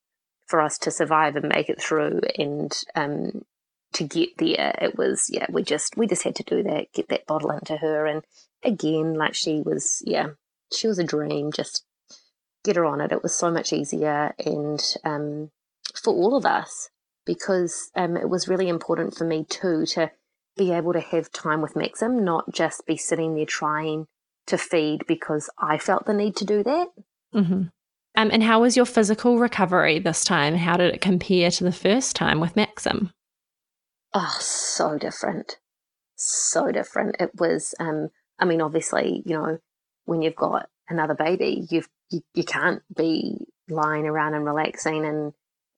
for 0.46 0.60
us 0.60 0.78
to 0.78 0.90
survive 0.90 1.36
and 1.36 1.48
make 1.48 1.68
it 1.68 1.80
through 1.80 2.20
and 2.36 2.72
um, 2.94 3.44
to 3.92 4.04
get 4.04 4.28
there 4.38 4.76
it 4.80 4.96
was 4.98 5.26
yeah 5.30 5.46
we 5.50 5.62
just 5.62 5.96
we 5.96 6.06
just 6.06 6.22
had 6.22 6.34
to 6.34 6.42
do 6.42 6.62
that 6.62 6.86
get 6.92 7.08
that 7.08 7.26
bottle 7.26 7.50
into 7.50 7.76
her 7.76 8.06
and 8.06 8.22
again 8.64 9.14
like 9.14 9.34
she 9.34 9.62
was 9.64 10.02
yeah 10.04 10.28
she 10.72 10.86
was 10.86 10.98
a 10.98 11.04
dream. 11.04 11.52
Just 11.52 11.84
get 12.64 12.76
her 12.76 12.84
on 12.84 13.00
it. 13.00 13.12
It 13.12 13.22
was 13.22 13.34
so 13.34 13.50
much 13.50 13.72
easier, 13.72 14.34
and 14.44 14.82
um, 15.04 15.50
for 15.94 16.12
all 16.12 16.36
of 16.36 16.44
us, 16.44 16.90
because 17.24 17.90
um, 17.94 18.16
it 18.16 18.28
was 18.28 18.48
really 18.48 18.68
important 18.68 19.14
for 19.16 19.24
me 19.24 19.44
too 19.48 19.86
to 19.86 20.10
be 20.56 20.72
able 20.72 20.92
to 20.92 21.00
have 21.00 21.30
time 21.30 21.60
with 21.60 21.76
Maxim, 21.76 22.24
not 22.24 22.52
just 22.52 22.86
be 22.86 22.96
sitting 22.96 23.34
there 23.34 23.46
trying 23.46 24.06
to 24.46 24.58
feed 24.58 25.06
because 25.06 25.48
I 25.58 25.78
felt 25.78 26.06
the 26.06 26.14
need 26.14 26.36
to 26.36 26.44
do 26.44 26.62
that. 26.62 26.88
Mm-hmm. 27.34 27.62
Um, 28.16 28.30
and 28.32 28.42
how 28.42 28.62
was 28.62 28.76
your 28.76 28.86
physical 28.86 29.38
recovery 29.38 30.00
this 30.00 30.24
time? 30.24 30.56
How 30.56 30.76
did 30.76 30.92
it 30.92 31.00
compare 31.00 31.50
to 31.52 31.64
the 31.64 31.70
first 31.70 32.16
time 32.16 32.40
with 32.40 32.56
Maxim? 32.56 33.12
Oh, 34.14 34.36
so 34.40 34.98
different. 34.98 35.58
So 36.16 36.72
different. 36.72 37.16
It 37.20 37.30
was, 37.38 37.74
um, 37.78 38.08
I 38.38 38.44
mean, 38.44 38.60
obviously, 38.60 39.22
you 39.24 39.34
know, 39.34 39.58
when 40.06 40.22
you've 40.22 40.36
got 40.36 40.68
another 40.88 41.14
baby, 41.14 41.66
you've, 41.70 41.88
you, 42.10 42.22
you 42.34 42.44
can't 42.44 42.82
be 42.96 43.46
lying 43.68 44.06
around 44.06 44.34
and 44.34 44.44
relaxing 44.44 45.04
and, 45.04 45.32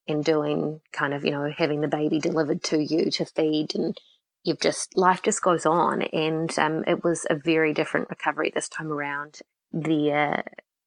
and 0.07 0.25
doing 0.25 0.81
kind 0.93 1.13
of, 1.13 1.25
you 1.25 1.33
know, 1.33 1.53
having 1.57 1.81
the 1.81 1.89
baby 1.89 2.21
delivered 2.21 2.63
to 2.65 2.79
you 2.79 3.11
to 3.11 3.25
feed 3.25 3.75
and 3.75 3.97
you've 4.45 4.61
just, 4.61 4.97
life 4.97 5.23
just 5.23 5.43
goes 5.43 5.67
on. 5.67 6.03
And 6.03 6.57
um, 6.59 6.85
it 6.87 7.03
was 7.03 7.27
a 7.29 7.35
very 7.35 7.75
different 7.75 8.09
recovery 8.09 8.53
this 8.55 8.69
time 8.69 8.93
around. 8.93 9.41
The, 9.73 10.13
uh, 10.13 10.43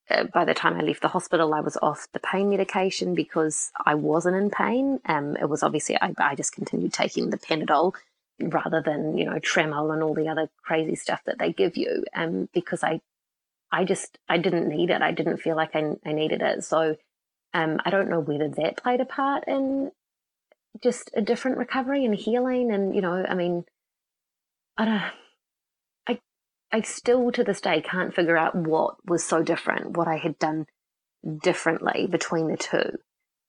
uh, 0.09 0.25
by 0.25 0.45
the 0.45 0.53
time 0.53 0.75
I 0.75 0.81
left 0.81 1.01
the 1.01 1.07
hospital, 1.07 1.53
I 1.53 1.61
was 1.61 1.77
off 1.81 2.07
the 2.13 2.19
pain 2.19 2.49
medication 2.49 3.15
because 3.15 3.71
I 3.85 3.95
wasn't 3.95 4.35
in 4.35 4.49
pain. 4.49 4.99
Um, 5.05 5.37
it 5.37 5.49
was 5.49 5.63
obviously, 5.63 5.95
I, 6.01 6.13
I 6.17 6.35
just 6.35 6.53
continued 6.53 6.93
taking 6.93 7.29
the 7.29 7.37
Panadol 7.37 7.93
rather 8.39 8.81
than, 8.81 9.17
you 9.17 9.25
know, 9.25 9.39
Tramal 9.39 9.93
and 9.93 10.03
all 10.03 10.13
the 10.13 10.27
other 10.27 10.49
crazy 10.63 10.95
stuff 10.95 11.21
that 11.25 11.39
they 11.39 11.53
give 11.53 11.77
you 11.77 12.03
um, 12.15 12.49
because 12.53 12.83
I 12.83 12.99
I 13.73 13.85
just 13.85 14.19
I 14.29 14.37
didn't 14.37 14.69
need 14.69 14.91
it. 14.91 15.01
I 15.01 15.11
didn't 15.11 15.37
feel 15.37 15.55
like 15.55 15.75
I, 15.75 15.95
I 16.05 16.13
needed 16.13 16.43
it. 16.43 16.63
So 16.63 16.95
um, 17.55 17.81
I 17.83 17.89
don't 17.89 18.09
know 18.09 18.19
whether 18.19 18.47
that 18.47 18.77
played 18.77 19.01
a 19.01 19.05
part 19.05 19.45
in 19.47 19.91
just 20.83 21.09
a 21.15 21.21
different 21.21 21.57
recovery 21.57 22.05
and 22.05 22.13
healing. 22.13 22.71
And 22.71 22.93
you 22.93 23.01
know, 23.01 23.25
I 23.27 23.33
mean, 23.33 23.65
I 24.77 24.85
don't. 24.85 25.01
I 26.73 26.81
still 26.81 27.31
to 27.31 27.43
this 27.43 27.61
day 27.61 27.81
can't 27.81 28.15
figure 28.15 28.35
out 28.35 28.55
what 28.55 28.95
was 29.07 29.23
so 29.23 29.43
different, 29.43 29.95
what 29.95 30.07
I 30.07 30.17
had 30.17 30.39
done 30.39 30.65
differently 31.43 32.07
between 32.07 32.47
the 32.47 32.57
two. 32.57 32.97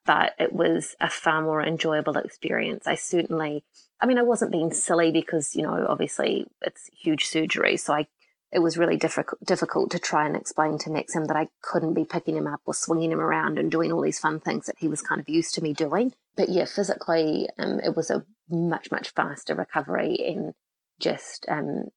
But 0.05 0.35
it 0.39 0.53
was 0.53 0.95
a 1.01 1.09
far 1.09 1.41
more 1.41 1.62
enjoyable 1.62 2.18
experience. 2.18 2.87
I 2.87 2.97
certainly, 2.97 3.64
I 3.99 4.05
mean, 4.05 4.18
I 4.18 4.22
wasn't 4.22 4.53
being 4.53 4.75
silly 4.75 5.11
because, 5.11 5.57
you 5.57 5.62
know, 5.62 5.87
obviously 5.89 6.47
it's 6.61 6.91
huge 6.93 7.25
surgery. 7.25 7.79
So 7.79 7.95
I 7.95 8.07
it 8.53 8.59
was 8.59 8.77
really 8.77 8.97
difficult 8.97 9.43
difficult 9.45 9.91
to 9.91 9.99
try 9.99 10.27
and 10.27 10.37
explain 10.37 10.79
to 10.79 10.91
Maxim 10.91 11.25
that 11.25 11.37
I 11.37 11.49
couldn't 11.62 11.95
be 11.95 12.05
picking 12.05 12.37
him 12.37 12.47
up 12.47 12.61
or 12.66 12.75
swinging 12.75 13.11
him 13.11 13.20
around 13.20 13.59
and 13.59 13.70
doing 13.70 13.91
all 13.91 14.03
these 14.03 14.20
fun 14.20 14.39
things 14.39 14.66
that 14.66 14.77
he 14.79 14.87
was 14.87 15.01
kind 15.03 15.20
of 15.20 15.29
used 15.29 15.55
to 15.55 15.62
me 15.62 15.72
doing. 15.72 16.12
But 16.37 16.51
yeah, 16.51 16.66
physically, 16.66 17.49
um, 17.59 17.81
it 17.81 17.97
was 17.97 18.11
a 18.11 18.25
much 18.51 18.93
much 18.93 19.11
faster 19.11 19.55
recovery 19.55 20.18
and 20.18 20.53
just 21.01 21.47
um, 21.49 21.89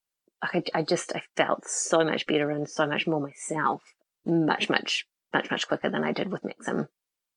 I, 0.41 0.63
I 0.73 0.81
just 0.83 1.15
I 1.15 1.21
felt 1.35 1.65
so 1.67 2.03
much 2.03 2.25
better 2.27 2.49
and 2.49 2.69
so 2.69 2.85
much 2.85 3.07
more 3.07 3.19
myself, 3.19 3.81
much 4.25 4.69
much 4.69 5.05
much 5.33 5.51
much 5.51 5.67
quicker 5.67 5.89
than 5.89 6.03
I 6.03 6.11
did 6.11 6.31
with 6.31 6.43
Maxim. 6.43 6.87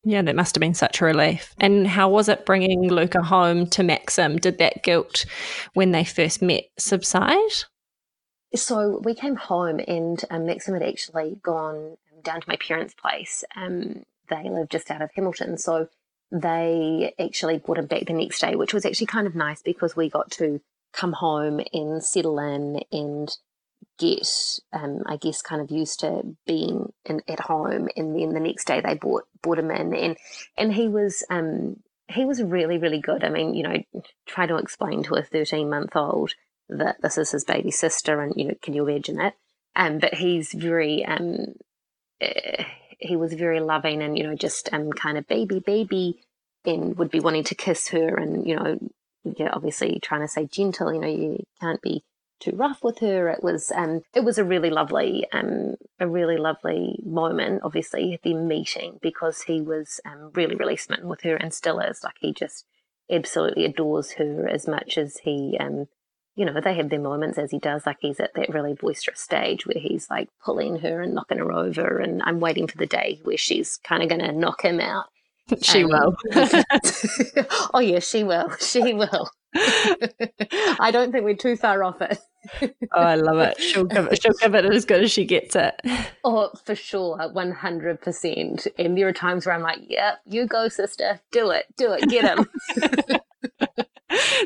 Yeah, 0.03 0.22
that 0.22 0.36
must 0.36 0.55
have 0.55 0.61
been 0.61 0.74
such 0.74 1.01
a 1.01 1.05
relief. 1.05 1.55
And 1.59 1.86
how 1.86 2.09
was 2.09 2.28
it 2.28 2.46
bringing 2.46 2.88
Luka 2.88 3.22
home 3.22 3.66
to 3.68 3.82
Maxim? 3.82 4.36
Did 4.36 4.59
that 4.59 4.82
guilt 4.82 5.26
when 5.74 5.90
they 5.92 6.05
first 6.05 6.40
met 6.40 6.64
subside? 6.78 7.64
So 8.55 9.01
we 9.05 9.14
came 9.14 9.36
home, 9.36 9.80
and 9.86 10.22
um, 10.30 10.46
Maxim 10.46 10.74
had 10.74 10.82
actually 10.82 11.38
gone 11.42 11.96
down 12.22 12.40
to 12.40 12.48
my 12.48 12.57
parents' 12.57 12.94
place. 12.94 13.44
Um, 13.55 14.03
they 14.28 14.48
live 14.48 14.70
just 14.70 14.90
out 14.90 15.03
of 15.03 15.11
Hamilton, 15.14 15.59
so 15.59 15.88
they 16.32 17.12
actually 17.18 17.59
brought 17.59 17.78
him 17.78 17.86
back 17.86 18.07
the 18.07 18.12
next 18.12 18.40
day, 18.40 18.57
which 18.57 18.72
was 18.72 18.86
actually 18.86 19.07
kind 19.07 19.26
of 19.26 19.34
nice 19.34 19.62
because 19.62 19.96
we 19.96 20.09
got 20.09 20.30
to 20.32 20.61
come 20.93 21.12
home 21.12 21.61
and 21.72 22.03
settle 22.03 22.38
in 22.38 22.80
and 22.93 23.36
get, 23.99 24.26
um, 24.72 25.03
I 25.07 25.16
guess, 25.16 25.43
kind 25.43 25.61
of 25.61 25.70
used 25.70 26.01
to 26.01 26.36
being 26.47 26.93
in, 27.05 27.22
at 27.28 27.41
home. 27.41 27.88
And 27.97 28.16
then 28.16 28.32
the 28.32 28.41
next 28.41 28.66
day 28.66 28.80
they 28.80 28.95
brought 28.95 29.24
brought 29.43 29.59
him 29.59 29.70
in, 29.70 29.95
and 29.95 30.16
and 30.57 30.72
he 30.72 30.88
was 30.88 31.24
um, 31.30 31.76
he 32.09 32.24
was 32.24 32.43
really 32.43 32.78
really 32.78 33.01
good. 33.01 33.24
I 33.24 33.28
mean, 33.28 33.55
you 33.55 33.62
know, 33.62 33.76
try 34.26 34.47
to 34.47 34.57
explain 34.57 35.03
to 35.05 35.14
a 35.14 35.22
thirteen 35.22 35.70
month 35.70 35.95
old 35.95 36.34
that 36.68 36.97
this 37.03 37.18
is 37.18 37.32
his 37.32 37.45
baby 37.45 37.70
sister, 37.70 38.20
and 38.20 38.32
you 38.36 38.49
know, 38.49 38.55
can 38.62 38.74
you 38.74 38.86
imagine 38.86 39.20
it? 39.20 39.34
Um, 39.76 39.99
but 39.99 40.14
he's 40.14 40.53
very 40.53 41.05
um, 41.05 41.55
uh, 42.20 42.64
he 42.99 43.16
was 43.16 43.32
very 43.34 43.61
loving, 43.61 44.03
and 44.03 44.16
you 44.16 44.24
know, 44.24 44.34
just 44.34 44.72
um, 44.72 44.93
kind 44.93 45.18
of 45.18 45.26
baby, 45.26 45.61
baby, 45.61 46.22
and 46.64 46.97
would 46.99 47.11
be 47.11 47.20
wanting 47.20 47.45
to 47.45 47.55
kiss 47.55 47.88
her, 47.88 48.16
and 48.16 48.47
you 48.47 48.57
know, 48.57 48.78
yeah, 49.25 49.51
obviously 49.53 49.99
trying 50.01 50.23
to 50.23 50.29
say 50.29 50.47
gentle. 50.47 50.93
You 50.93 51.01
know, 51.01 51.09
you 51.09 51.45
can't 51.61 51.83
be 51.83 52.03
too 52.41 52.53
rough 52.53 52.83
with 52.83 52.99
her. 53.01 53.29
It 53.29 53.43
was 53.43 53.73
um, 53.75 54.03
it 54.14 54.25
was 54.25 54.39
a 54.39 54.45
really 54.45 54.71
lovely 54.71 55.27
um, 55.33 55.77
a 55.99 56.09
really 56.09 56.37
lovely 56.37 56.99
moment. 57.05 57.62
Obviously, 57.64 58.18
the 58.23 58.35
meeting 58.35 58.99
because 59.03 59.43
he 59.43 59.61
was 59.61 60.01
um, 60.05 60.31
really 60.35 60.57
really 60.57 60.77
smitten 60.77 61.09
with 61.09 61.23
her 61.23 61.37
and 61.37 61.53
still 61.53 61.81
is. 61.81 62.03
Like 62.03 62.16
he 62.21 62.33
just 62.33 62.64
absolutely 63.11 63.64
adores 63.64 64.12
her 64.12 64.49
as 64.49 64.68
much 64.68 64.97
as 64.97 65.18
he 65.25 65.57
um 65.59 65.89
you 66.37 66.47
know, 66.47 66.59
they 66.59 66.75
have 66.75 66.89
their 66.89 67.01
moments 67.01 67.37
as 67.39 67.51
he 67.51 67.59
does, 67.59 67.85
like 67.85 67.99
he's 68.01 68.21
at 68.21 68.33
that 68.35 68.49
really 68.49 68.73
boisterous 68.73 69.21
stage 69.21 69.66
where 69.66 69.79
he's 69.79 70.09
like 70.09 70.29
pulling 70.43 70.79
her 70.79 71.03
and 71.03 71.14
knocking 71.14 71.39
her 71.39 71.53
over. 71.53 71.99
And 71.99 72.23
I'm 72.23 72.41
waiting 72.41 72.66
for 72.66 72.79
the 72.79 72.87
day 72.87 73.21
where 73.25 73.37
she's 73.37 73.77
kind 73.79 74.03
of 74.03 74.09
going 74.09 74.23
to 74.23 74.33
knock 74.33 74.62
him 74.62 74.81
out. 74.81 75.07
She 75.62 75.84
um, 75.84 75.90
will. 75.90 76.16
oh, 77.74 77.80
yeah, 77.80 77.98
she 77.98 78.24
will. 78.24 78.55
She 78.59 78.94
will. 78.94 79.30
I 79.55 80.90
don't 80.92 81.11
think 81.12 81.24
we're 81.24 81.34
too 81.34 81.57
far 81.57 81.82
off 81.82 82.01
it. 82.01 82.18
oh, 82.62 82.68
I 82.92 83.16
love 83.16 83.38
it. 83.38 83.61
She'll 83.61 83.84
give 83.84 84.07
it. 84.07 84.22
She'll 84.22 84.32
give 84.34 84.55
it 84.55 84.64
as 84.64 84.84
good 84.84 85.03
as 85.03 85.11
she 85.11 85.24
gets 85.24 85.57
it. 85.57 85.74
Oh, 86.22 86.51
for 86.64 86.74
sure, 86.74 87.16
one 87.32 87.51
hundred 87.51 88.01
percent. 88.01 88.66
And 88.78 88.96
there 88.96 89.09
are 89.09 89.12
times 89.12 89.46
where 89.46 89.55
I'm 89.55 89.62
like, 89.62 89.78
"Yep, 89.88 90.20
you 90.26 90.46
go, 90.46 90.68
sister. 90.68 91.20
Do 91.32 91.51
it. 91.51 91.64
Do 91.76 91.92
it. 91.92 92.09
Get 92.09 92.38
him." 92.38 92.46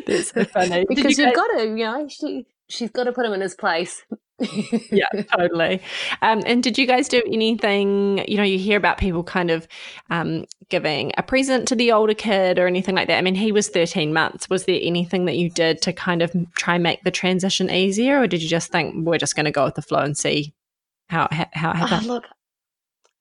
That's 0.07 0.31
so 0.31 0.45
funny. 0.45 0.87
because 0.89 1.19
you 1.19 1.25
have 1.27 1.35
got 1.35 1.49
to, 1.59 1.65
you 1.65 1.85
know, 1.85 2.09
she, 2.09 2.47
she's 2.69 2.91
got 2.91 3.05
to 3.05 3.13
put 3.13 3.27
him 3.27 3.33
in 3.33 3.41
his 3.41 3.55
place. 3.55 4.05
Yeah, 4.91 5.09
totally. 5.37 5.81
Um, 6.21 6.43
and 6.45 6.63
did 6.63 6.77
you 6.77 6.87
guys 6.87 7.09
do 7.09 7.23
anything? 7.27 8.25
You 8.27 8.37
know, 8.37 8.43
you 8.43 8.59
hear 8.59 8.77
about 8.77 8.99
people 8.99 9.23
kind 9.23 9.51
of 9.51 9.69
um, 10.11 10.45
giving 10.69 11.13
a 11.17 11.23
present 11.23 11.69
to 11.69 11.77
the 11.77 11.93
older 11.93 12.15
kid 12.15 12.59
or 12.59 12.67
anything 12.67 12.97
like 12.97 13.07
that. 13.09 13.19
I 13.19 13.23
mean, 13.23 13.37
he 13.37 13.53
was 13.53 13.69
13 13.69 14.13
months. 14.13 14.51
Was 14.51 14.65
there 14.65 14.81
anything 14.83 15.27
that 15.27 15.37
you 15.37 15.51
did 15.51 15.81
to 15.83 15.93
kind 15.93 16.21
of 16.21 16.35
try 16.57 16.75
and 16.75 16.83
make 16.83 17.05
the 17.05 17.13
transition 17.13 17.71
easier, 17.71 18.21
or 18.21 18.27
did 18.27 18.43
you 18.43 18.49
just 18.49 18.73
think 18.73 19.07
we're 19.07 19.19
just 19.19 19.37
going 19.37 19.45
to 19.45 19.53
go 19.53 19.65
with 19.65 19.77
the 19.77 19.83
flow 19.83 20.01
and 20.01 20.17
see 20.17 20.53
how 21.09 21.29
how 21.31 21.71
it 21.71 21.77
happened? 21.77 22.11
Uh, 22.11 22.15
look, 22.15 22.25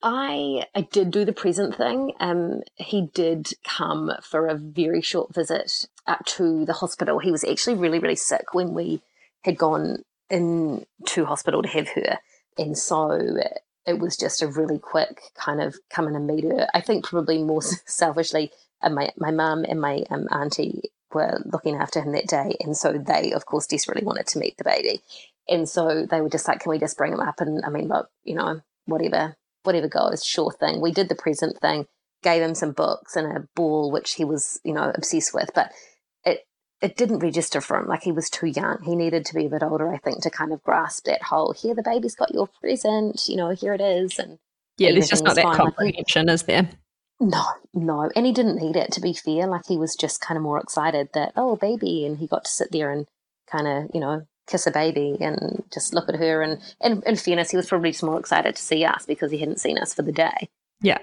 I 0.02 0.66
I 0.74 0.82
did 0.82 1.12
do 1.12 1.26
the 1.26 1.34
present 1.34 1.76
thing. 1.76 2.14
Um, 2.20 2.62
he 2.76 3.10
did 3.14 3.54
come 3.64 4.12
for 4.24 4.48
a 4.48 4.56
very 4.56 5.02
short 5.02 5.34
visit 5.34 5.86
up 6.08 6.26
to 6.26 6.66
the 6.66 6.74
hospital. 6.74 7.20
He 7.20 7.32
was 7.32 7.44
actually 7.44 7.76
really 7.76 8.00
really 8.00 8.16
sick 8.16 8.54
when 8.54 8.74
we 8.74 9.02
had 9.44 9.58
gone 9.58 10.04
into 10.34 11.26
hospital 11.26 11.62
to 11.62 11.70
have 11.70 11.90
her, 11.90 12.20
and 12.58 12.78
so 12.78 13.38
it 13.86 14.00
was 14.00 14.18
just 14.18 14.42
a 14.42 14.48
really 14.48 14.80
quick 14.80 15.22
kind 15.36 15.62
of 15.62 15.76
coming 15.90 16.16
and 16.16 16.28
meet 16.28 16.44
her. 16.46 16.68
I 16.74 16.82
think 16.82 17.06
probably 17.06 17.44
more 17.44 17.62
selfishly, 17.86 18.52
uh, 18.82 18.90
my 18.90 19.12
my 19.18 19.32
mum 19.32 19.66
and 19.68 19.80
my 19.80 20.04
um, 20.10 20.28
auntie 20.32 20.92
were 21.14 21.42
looking 21.46 21.76
after 21.76 22.02
him 22.02 22.12
that 22.14 22.28
day, 22.28 22.56
and 22.60 22.76
so 22.76 22.94
they, 22.94 23.32
of 23.34 23.46
course, 23.46 23.68
desperately 23.68 24.04
wanted 24.04 24.28
to 24.28 24.40
meet 24.40 24.58
the 24.58 24.64
baby, 24.64 25.02
and 25.48 25.68
so 25.70 26.06
they 26.10 26.22
were 26.22 26.30
just 26.30 26.48
like, 26.48 26.62
"Can 26.62 26.72
we 26.72 26.80
just 26.80 26.98
bring 26.98 27.14
him 27.14 27.20
up?" 27.20 27.40
And 27.40 27.64
I 27.66 27.70
mean, 27.70 27.88
look, 27.88 28.10
you 28.24 28.36
know, 28.36 28.62
whatever, 28.86 29.36
whatever 29.64 29.88
goes, 29.88 30.26
sure 30.26 30.52
thing. 30.52 30.82
We 30.82 30.92
did 30.92 31.10
the 31.10 31.16
present 31.16 31.60
thing, 31.60 31.86
gave 32.24 32.42
him 32.42 32.56
some 32.56 32.72
books 32.72 33.16
and 33.16 33.38
a 33.38 33.48
ball, 33.56 33.92
which 33.92 34.14
he 34.14 34.26
was, 34.26 34.60
you 34.64 34.74
know, 34.74 34.92
obsessed 34.96 35.34
with, 35.34 35.52
but 35.54 35.72
it 36.84 36.98
didn't 36.98 37.20
register 37.20 37.62
for 37.62 37.78
him. 37.78 37.88
Like 37.88 38.04
he 38.04 38.12
was 38.12 38.30
too 38.30 38.48
young. 38.48 38.80
He 38.84 38.96
needed 38.96 39.26
to 39.26 39.34
be 39.34 39.46
a 39.46 39.50
bit 39.50 39.64
older, 39.64 39.92
I 39.92 39.98
think, 39.98 40.22
to 40.24 40.30
kind 40.30 40.52
of 40.52 40.62
grasp 40.64 41.06
that 41.06 41.24
whole 41.24 41.54
here 41.54 41.74
the 41.74 41.82
baby's 41.82 42.16
got 42.16 42.34
your 42.34 42.48
present, 42.62 43.28
you 43.28 43.38
know, 43.38 43.50
here 43.50 43.74
it 43.74 43.82
is, 43.82 44.20
and 44.20 44.38
yeah, 44.78 44.92
there's 44.92 45.10
just 45.10 45.24
not 45.24 45.36
that 45.36 45.44
fine. 45.44 45.56
comprehension, 45.56 46.28
like, 46.28 46.34
is 46.34 46.44
there? 46.44 46.70
No, 47.20 47.44
no. 47.74 48.10
And 48.16 48.26
he 48.26 48.32
didn't 48.32 48.62
need 48.62 48.76
it 48.76 48.92
to 48.94 49.02
be 49.02 49.14
fair. 49.14 49.48
Like 49.48 49.66
he 49.68 49.78
was 49.78 49.96
just 49.96 50.20
kind 50.20 50.38
of 50.38 50.44
more 50.44 50.60
excited 50.60 51.10
that, 51.14 51.32
oh, 51.36 51.56
baby. 51.56 52.06
And 52.06 52.18
he 52.18 52.28
got 52.28 52.46
to 52.46 52.52
sit 52.52 52.72
there 52.72 52.92
and 52.92 53.06
kind 53.50 53.68
of, 53.68 53.92
you 53.94 54.00
know, 54.00 54.26
kiss 54.48 54.68
a 54.68 54.72
baby 54.72 55.18
and 55.22 55.64
just 55.74 55.94
look 55.94 56.10
at 56.10 56.16
her. 56.16 56.42
And, 56.42 56.60
and 56.82 57.04
in 57.06 57.16
fairness, 57.16 57.52
he 57.52 57.58
was 57.58 57.68
probably 57.68 57.92
just 57.92 58.04
more 58.04 58.20
excited 58.20 58.56
to 58.56 58.62
see 58.62 58.84
us 58.84 59.06
because 59.06 59.32
he 59.32 59.38
hadn't 59.38 59.62
seen 59.62 59.78
us 59.78 59.94
for 59.94 60.02
the 60.02 60.12
day. 60.12 60.50
Yeah. 60.82 60.98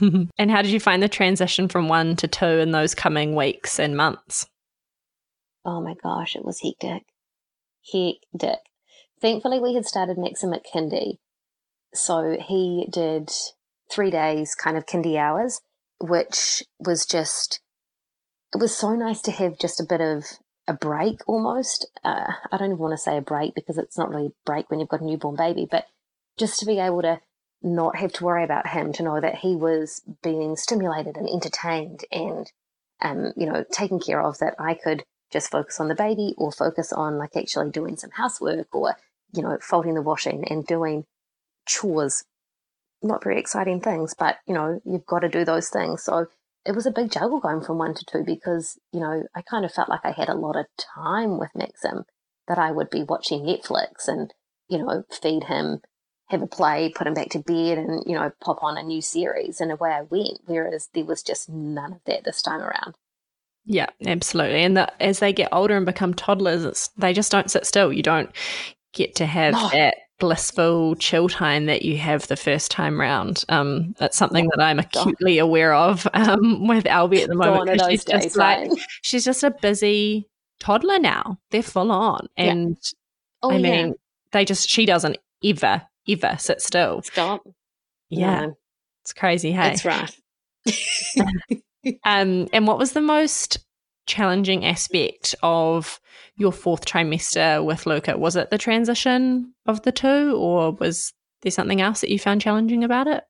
and 0.38 0.50
how 0.50 0.62
did 0.62 0.72
you 0.72 0.80
find 0.80 1.02
the 1.02 1.08
transition 1.08 1.68
from 1.68 1.88
one 1.88 2.16
to 2.16 2.26
two 2.26 2.46
in 2.46 2.72
those 2.72 2.94
coming 2.94 3.36
weeks 3.36 3.78
and 3.78 3.96
months? 3.96 4.46
Oh 5.64 5.80
my 5.80 5.94
gosh, 6.02 6.36
it 6.36 6.44
was 6.44 6.60
hectic. 6.60 7.04
Hectic. 7.92 8.60
Thankfully, 9.20 9.60
we 9.60 9.74
had 9.74 9.86
started 9.86 10.18
Maxim 10.18 10.52
at 10.52 10.64
kindy. 10.64 11.18
So 11.92 12.36
he 12.40 12.86
did 12.90 13.30
three 13.90 14.10
days 14.10 14.54
kind 14.54 14.76
of 14.76 14.86
kindy 14.86 15.16
hours, 15.16 15.60
which 16.00 16.62
was 16.78 17.04
just, 17.04 17.60
it 18.54 18.60
was 18.60 18.74
so 18.74 18.94
nice 18.94 19.20
to 19.22 19.32
have 19.32 19.58
just 19.58 19.80
a 19.80 19.86
bit 19.86 20.00
of 20.00 20.24
a 20.66 20.72
break 20.72 21.20
almost. 21.26 21.86
Uh, 22.04 22.32
I 22.50 22.56
don't 22.56 22.68
even 22.68 22.78
want 22.78 22.92
to 22.92 22.98
say 22.98 23.16
a 23.16 23.22
break 23.22 23.54
because 23.54 23.76
it's 23.76 23.98
not 23.98 24.08
really 24.08 24.26
a 24.26 24.46
break 24.46 24.70
when 24.70 24.80
you've 24.80 24.88
got 24.88 25.00
a 25.00 25.04
newborn 25.04 25.36
baby, 25.36 25.66
but 25.70 25.86
just 26.38 26.58
to 26.60 26.66
be 26.66 26.78
able 26.78 27.02
to 27.02 27.20
not 27.62 27.96
have 27.96 28.12
to 28.14 28.24
worry 28.24 28.44
about 28.44 28.68
him, 28.68 28.92
to 28.94 29.02
know 29.02 29.20
that 29.20 29.36
he 29.36 29.54
was 29.54 30.00
being 30.22 30.56
stimulated 30.56 31.16
and 31.16 31.28
entertained 31.28 32.04
and, 32.10 32.50
um, 33.02 33.32
you 33.36 33.46
know, 33.46 33.64
taken 33.70 34.00
care 34.00 34.22
of, 34.22 34.38
that 34.38 34.54
I 34.58 34.74
could 34.74 35.04
just 35.32 35.50
focus 35.50 35.80
on 35.80 35.88
the 35.88 35.94
baby 35.94 36.34
or 36.36 36.52
focus 36.52 36.92
on 36.92 37.18
like 37.18 37.36
actually 37.36 37.70
doing 37.70 37.96
some 37.96 38.10
housework 38.10 38.74
or, 38.74 38.96
you 39.32 39.42
know, 39.42 39.58
folding 39.60 39.94
the 39.94 40.02
washing 40.02 40.44
and 40.48 40.66
doing 40.66 41.04
chores 41.66 42.24
not 43.02 43.24
very 43.24 43.38
exciting 43.38 43.80
things, 43.80 44.14
but 44.18 44.38
you 44.46 44.54
know, 44.54 44.80
you've 44.84 45.06
got 45.06 45.20
to 45.20 45.28
do 45.28 45.44
those 45.44 45.68
things. 45.68 46.02
So 46.02 46.26
it 46.66 46.74
was 46.74 46.86
a 46.86 46.90
big 46.90 47.10
juggle 47.10 47.40
going 47.40 47.62
from 47.62 47.78
one 47.78 47.94
to 47.94 48.04
two 48.04 48.22
because, 48.24 48.78
you 48.92 49.00
know, 49.00 49.24
I 49.34 49.42
kind 49.42 49.64
of 49.64 49.72
felt 49.72 49.88
like 49.88 50.04
I 50.04 50.12
had 50.12 50.28
a 50.28 50.34
lot 50.34 50.56
of 50.56 50.66
time 50.78 51.38
with 51.38 51.50
Maxim 51.54 52.04
that 52.48 52.58
I 52.58 52.70
would 52.70 52.90
be 52.90 53.02
watching 53.02 53.42
Netflix 53.42 54.06
and, 54.06 54.32
you 54.68 54.78
know, 54.78 55.04
feed 55.10 55.44
him, 55.44 55.80
have 56.28 56.42
a 56.42 56.46
play, 56.46 56.92
put 56.94 57.06
him 57.06 57.14
back 57.14 57.30
to 57.30 57.38
bed 57.38 57.78
and, 57.78 58.02
you 58.06 58.14
know, 58.14 58.32
pop 58.42 58.62
on 58.62 58.76
a 58.76 58.82
new 58.82 59.00
series 59.00 59.60
and 59.60 59.72
away 59.72 59.90
I 59.90 60.02
went. 60.02 60.40
Whereas 60.44 60.88
there 60.92 61.04
was 61.04 61.22
just 61.22 61.48
none 61.48 61.94
of 61.94 62.00
that 62.06 62.24
this 62.24 62.42
time 62.42 62.60
around. 62.60 62.94
Yeah, 63.64 63.86
absolutely. 64.06 64.62
And 64.62 64.76
the, 64.76 65.02
as 65.02 65.18
they 65.18 65.32
get 65.32 65.48
older 65.52 65.76
and 65.76 65.86
become 65.86 66.14
toddlers, 66.14 66.90
they 66.96 67.12
just 67.12 67.30
don't 67.30 67.50
sit 67.50 67.66
still. 67.66 67.92
You 67.92 68.02
don't 68.02 68.30
get 68.92 69.14
to 69.16 69.26
have 69.26 69.52
no. 69.54 69.68
that 69.72 69.96
blissful 70.18 70.94
chill 70.96 71.28
time 71.28 71.66
that 71.66 71.82
you 71.82 71.96
have 71.96 72.26
the 72.28 72.36
first 72.36 72.70
time 72.70 73.00
round. 73.00 73.44
Um, 73.48 73.94
that's 73.98 74.16
something 74.16 74.48
that 74.54 74.62
I'm 74.62 74.78
acutely 74.78 75.38
aware 75.38 75.74
of 75.74 76.06
um, 76.14 76.68
with 76.68 76.84
Albie 76.84 77.22
at 77.22 77.28
the 77.28 77.34
moment. 77.34 77.80
She's 77.88 78.04
days, 78.04 78.24
just 78.24 78.36
like 78.36 78.70
she's 79.02 79.24
just 79.24 79.42
a 79.42 79.50
busy 79.50 80.28
toddler 80.60 80.98
now. 80.98 81.38
They're 81.50 81.62
full 81.62 81.90
on, 81.90 82.28
and 82.36 82.70
yeah. 82.70 82.96
oh, 83.42 83.50
I 83.52 83.58
mean, 83.58 83.88
yeah. 83.88 83.92
they 84.32 84.44
just 84.44 84.68
she 84.68 84.86
doesn't 84.86 85.18
ever 85.44 85.82
ever 86.08 86.36
sit 86.38 86.60
still. 86.62 87.02
Stop. 87.02 87.42
Yeah, 88.10 88.46
no. 88.46 88.58
it's 89.02 89.12
crazy. 89.12 89.52
Hey, 89.52 89.72
it's 89.72 89.84
rough. 89.84 90.20
um, 92.04 92.48
and 92.52 92.66
what 92.66 92.78
was 92.78 92.92
the 92.92 93.00
most 93.00 93.58
challenging 94.06 94.64
aspect 94.64 95.34
of 95.42 96.00
your 96.36 96.52
fourth 96.52 96.84
trimester 96.84 97.64
with 97.64 97.86
Luka? 97.86 98.18
Was 98.18 98.36
it 98.36 98.50
the 98.50 98.58
transition 98.58 99.54
of 99.66 99.82
the 99.82 99.92
two, 99.92 100.36
or 100.36 100.72
was 100.72 101.12
there 101.42 101.52
something 101.52 101.80
else 101.80 102.00
that 102.00 102.10
you 102.10 102.18
found 102.18 102.40
challenging 102.40 102.84
about 102.84 103.06
it? 103.06 103.24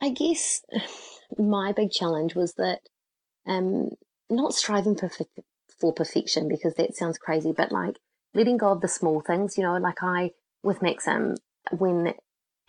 I 0.00 0.10
guess 0.10 0.62
my 1.38 1.72
big 1.72 1.90
challenge 1.90 2.34
was 2.34 2.54
that 2.54 2.80
um, 3.46 3.90
not 4.28 4.54
striving 4.54 4.96
perfect, 4.96 5.30
for 5.78 5.92
perfection 5.92 6.48
because 6.48 6.74
that 6.74 6.94
sounds 6.94 7.18
crazy, 7.18 7.52
but 7.56 7.72
like 7.72 7.96
letting 8.34 8.56
go 8.56 8.72
of 8.72 8.80
the 8.80 8.88
small 8.88 9.20
things, 9.20 9.56
you 9.56 9.64
know, 9.64 9.76
like 9.76 10.02
I, 10.02 10.30
with 10.62 10.82
Maxim, 10.82 11.36
when 11.76 12.14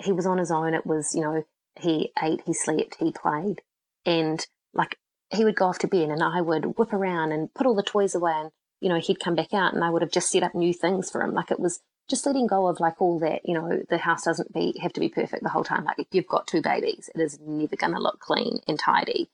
he 0.01 0.11
was 0.11 0.25
on 0.25 0.37
his 0.37 0.51
own, 0.51 0.73
it 0.73 0.85
was, 0.85 1.13
you 1.13 1.21
know, 1.21 1.43
he 1.79 2.11
ate, 2.21 2.41
he 2.45 2.53
slept, 2.53 2.97
he 2.99 3.11
played. 3.11 3.61
And 4.05 4.45
like 4.73 4.97
he 5.29 5.45
would 5.45 5.55
go 5.55 5.65
off 5.67 5.79
to 5.79 5.87
bed 5.87 6.09
and 6.09 6.21
I 6.21 6.41
would 6.41 6.77
whip 6.77 6.93
around 6.93 7.31
and 7.31 7.53
put 7.53 7.65
all 7.65 7.75
the 7.75 7.83
toys 7.83 8.15
away 8.15 8.33
and, 8.35 8.51
you 8.81 8.89
know, 8.89 8.99
he'd 8.99 9.19
come 9.19 9.35
back 9.35 9.53
out 9.53 9.73
and 9.73 9.83
I 9.83 9.89
would 9.89 10.01
have 10.01 10.11
just 10.11 10.29
set 10.29 10.43
up 10.43 10.53
new 10.53 10.73
things 10.73 11.09
for 11.09 11.21
him. 11.21 11.33
Like 11.33 11.51
it 11.51 11.59
was 11.59 11.79
just 12.09 12.25
letting 12.25 12.47
go 12.47 12.67
of 12.67 12.79
like 12.79 13.01
all 13.01 13.19
that, 13.19 13.41
you 13.45 13.53
know, 13.53 13.81
the 13.89 13.97
house 13.97 14.23
doesn't 14.23 14.53
be 14.53 14.77
have 14.81 14.93
to 14.93 14.99
be 14.99 15.09
perfect 15.09 15.43
the 15.43 15.49
whole 15.49 15.63
time. 15.63 15.85
Like 15.85 15.99
if 15.99 16.07
you've 16.11 16.27
got 16.27 16.47
two 16.47 16.61
babies, 16.61 17.09
it 17.15 17.21
is 17.21 17.39
never 17.39 17.75
gonna 17.75 17.99
look 17.99 18.19
clean 18.19 18.59
and 18.67 18.77
tidy 18.77 19.29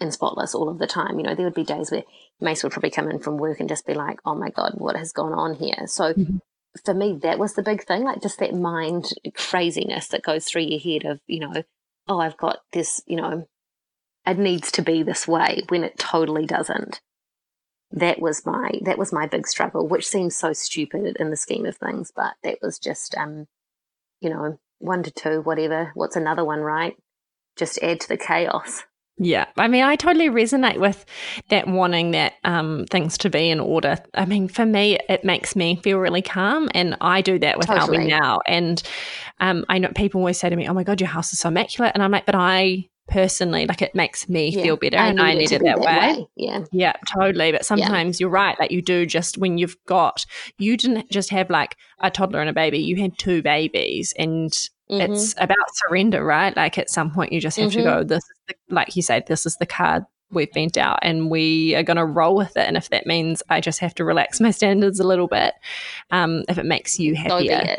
and 0.00 0.12
spotless 0.12 0.54
all 0.54 0.68
of 0.68 0.78
the 0.78 0.86
time. 0.86 1.18
You 1.18 1.24
know, 1.24 1.34
there 1.34 1.46
would 1.46 1.54
be 1.54 1.64
days 1.64 1.90
where 1.90 2.04
Mace 2.40 2.62
would 2.62 2.72
probably 2.72 2.90
come 2.90 3.10
in 3.10 3.18
from 3.18 3.38
work 3.38 3.60
and 3.60 3.68
just 3.68 3.86
be 3.86 3.94
like, 3.94 4.20
Oh 4.26 4.34
my 4.34 4.50
God, 4.50 4.74
what 4.76 4.96
has 4.96 5.12
gone 5.12 5.32
on 5.32 5.54
here? 5.54 5.86
So 5.86 6.12
mm-hmm. 6.12 6.36
for 6.84 6.92
me 6.92 7.18
that 7.22 7.38
was 7.38 7.54
the 7.54 7.62
big 7.62 7.84
thing, 7.84 8.04
like 8.04 8.20
just 8.20 8.38
that 8.40 8.54
mind 8.54 9.08
craziness 9.34 10.08
that 10.08 10.22
goes 10.22 10.44
through 10.44 10.62
your 10.62 10.80
head 10.80 11.10
of, 11.10 11.20
you 11.26 11.40
know, 11.40 11.62
oh 12.08 12.20
I've 12.20 12.36
got 12.36 12.58
this, 12.72 13.02
you 13.06 13.16
know, 13.16 13.48
it 14.30 14.38
needs 14.38 14.70
to 14.72 14.82
be 14.82 15.02
this 15.02 15.26
way 15.26 15.62
when 15.68 15.84
it 15.84 15.98
totally 15.98 16.46
doesn't. 16.46 17.00
That 17.90 18.20
was 18.20 18.44
my 18.44 18.72
that 18.82 18.98
was 18.98 19.12
my 19.12 19.26
big 19.26 19.46
struggle, 19.46 19.88
which 19.88 20.06
seems 20.06 20.36
so 20.36 20.52
stupid 20.52 21.16
in 21.18 21.30
the 21.30 21.36
scheme 21.36 21.64
of 21.64 21.76
things, 21.76 22.12
but 22.14 22.34
that 22.42 22.58
was 22.60 22.78
just 22.78 23.16
um, 23.16 23.46
you 24.20 24.28
know, 24.30 24.58
one 24.78 25.02
to 25.02 25.10
two, 25.10 25.40
whatever. 25.40 25.92
What's 25.94 26.16
another 26.16 26.44
one, 26.44 26.60
right? 26.60 26.96
Just 27.56 27.82
add 27.82 28.00
to 28.00 28.08
the 28.08 28.16
chaos. 28.16 28.84
Yeah, 29.20 29.46
I 29.56 29.66
mean, 29.66 29.82
I 29.82 29.96
totally 29.96 30.28
resonate 30.28 30.78
with 30.78 31.04
that 31.48 31.66
wanting 31.66 32.12
that 32.12 32.34
um, 32.44 32.86
things 32.88 33.18
to 33.18 33.30
be 33.30 33.50
in 33.50 33.58
order. 33.58 33.96
I 34.14 34.26
mean, 34.26 34.46
for 34.46 34.64
me, 34.64 34.96
it 35.08 35.24
makes 35.24 35.56
me 35.56 35.80
feel 35.82 35.98
really 35.98 36.22
calm, 36.22 36.68
and 36.72 36.96
I 37.00 37.20
do 37.20 37.38
that 37.40 37.58
with 37.58 37.66
totally. 37.66 37.98
Albie 37.98 38.08
now. 38.08 38.40
And 38.46 38.80
um, 39.40 39.64
I 39.68 39.78
know 39.78 39.90
people 39.94 40.20
always 40.20 40.38
say 40.38 40.48
to 40.48 40.54
me, 40.54 40.68
"Oh 40.68 40.74
my 40.74 40.84
god, 40.84 41.00
your 41.00 41.08
house 41.08 41.32
is 41.32 41.40
so 41.40 41.48
immaculate," 41.48 41.92
and 41.94 42.02
I'm 42.02 42.12
like, 42.12 42.26
"But 42.26 42.36
I 42.36 42.88
personally 43.08 43.66
like 43.66 43.82
it 43.82 43.94
makes 43.94 44.28
me 44.28 44.50
yeah, 44.50 44.62
feel 44.62 44.76
better 44.76 44.98
I 44.98 45.08
and 45.08 45.20
i 45.20 45.34
need 45.34 45.50
it 45.50 45.62
that, 45.62 45.80
way. 45.80 45.86
way. 45.86 46.28
yeah 46.36 46.64
yeah 46.72 46.92
totally 47.10 47.52
but 47.52 47.64
sometimes 47.64 48.20
yeah. 48.20 48.24
you're 48.24 48.30
right 48.30 48.58
like 48.60 48.70
you 48.70 48.82
do 48.82 49.06
just 49.06 49.38
when 49.38 49.58
you've 49.58 49.76
got 49.86 50.26
you 50.58 50.76
didn't 50.76 51.10
just 51.10 51.30
have 51.30 51.48
like 51.48 51.76
a 52.00 52.10
toddler 52.10 52.40
and 52.40 52.50
a 52.50 52.52
baby 52.52 52.78
you 52.78 52.96
had 52.96 53.16
two 53.18 53.42
babies 53.42 54.12
and 54.18 54.50
mm-hmm. 54.90 55.00
it's 55.00 55.34
about 55.38 55.56
surrender 55.72 56.22
right 56.22 56.54
like 56.56 56.76
at 56.76 56.90
some 56.90 57.10
point 57.10 57.32
you 57.32 57.40
just 57.40 57.56
have 57.56 57.70
mm-hmm. 57.70 57.78
to 57.78 57.84
go 57.84 57.98
mm-hmm. 58.00 58.08
this 58.08 58.24
is 58.24 58.40
the, 58.48 58.54
like 58.68 58.94
you 58.94 59.02
said 59.02 59.26
this 59.26 59.46
is 59.46 59.56
the 59.56 59.66
card 59.66 60.04
we've 60.30 60.52
bent 60.52 60.76
out 60.76 60.98
and 61.00 61.30
we 61.30 61.74
are 61.74 61.82
going 61.82 61.96
to 61.96 62.04
roll 62.04 62.36
with 62.36 62.54
it 62.58 62.66
and 62.66 62.76
if 62.76 62.90
that 62.90 63.06
means 63.06 63.42
i 63.48 63.60
just 63.60 63.80
have 63.80 63.94
to 63.94 64.04
relax 64.04 64.40
my 64.40 64.50
standards 64.50 65.00
a 65.00 65.06
little 65.06 65.28
bit 65.28 65.54
um 66.10 66.44
if 66.48 66.58
it 66.58 66.66
makes 66.66 66.98
you 66.98 67.14
happier 67.14 67.78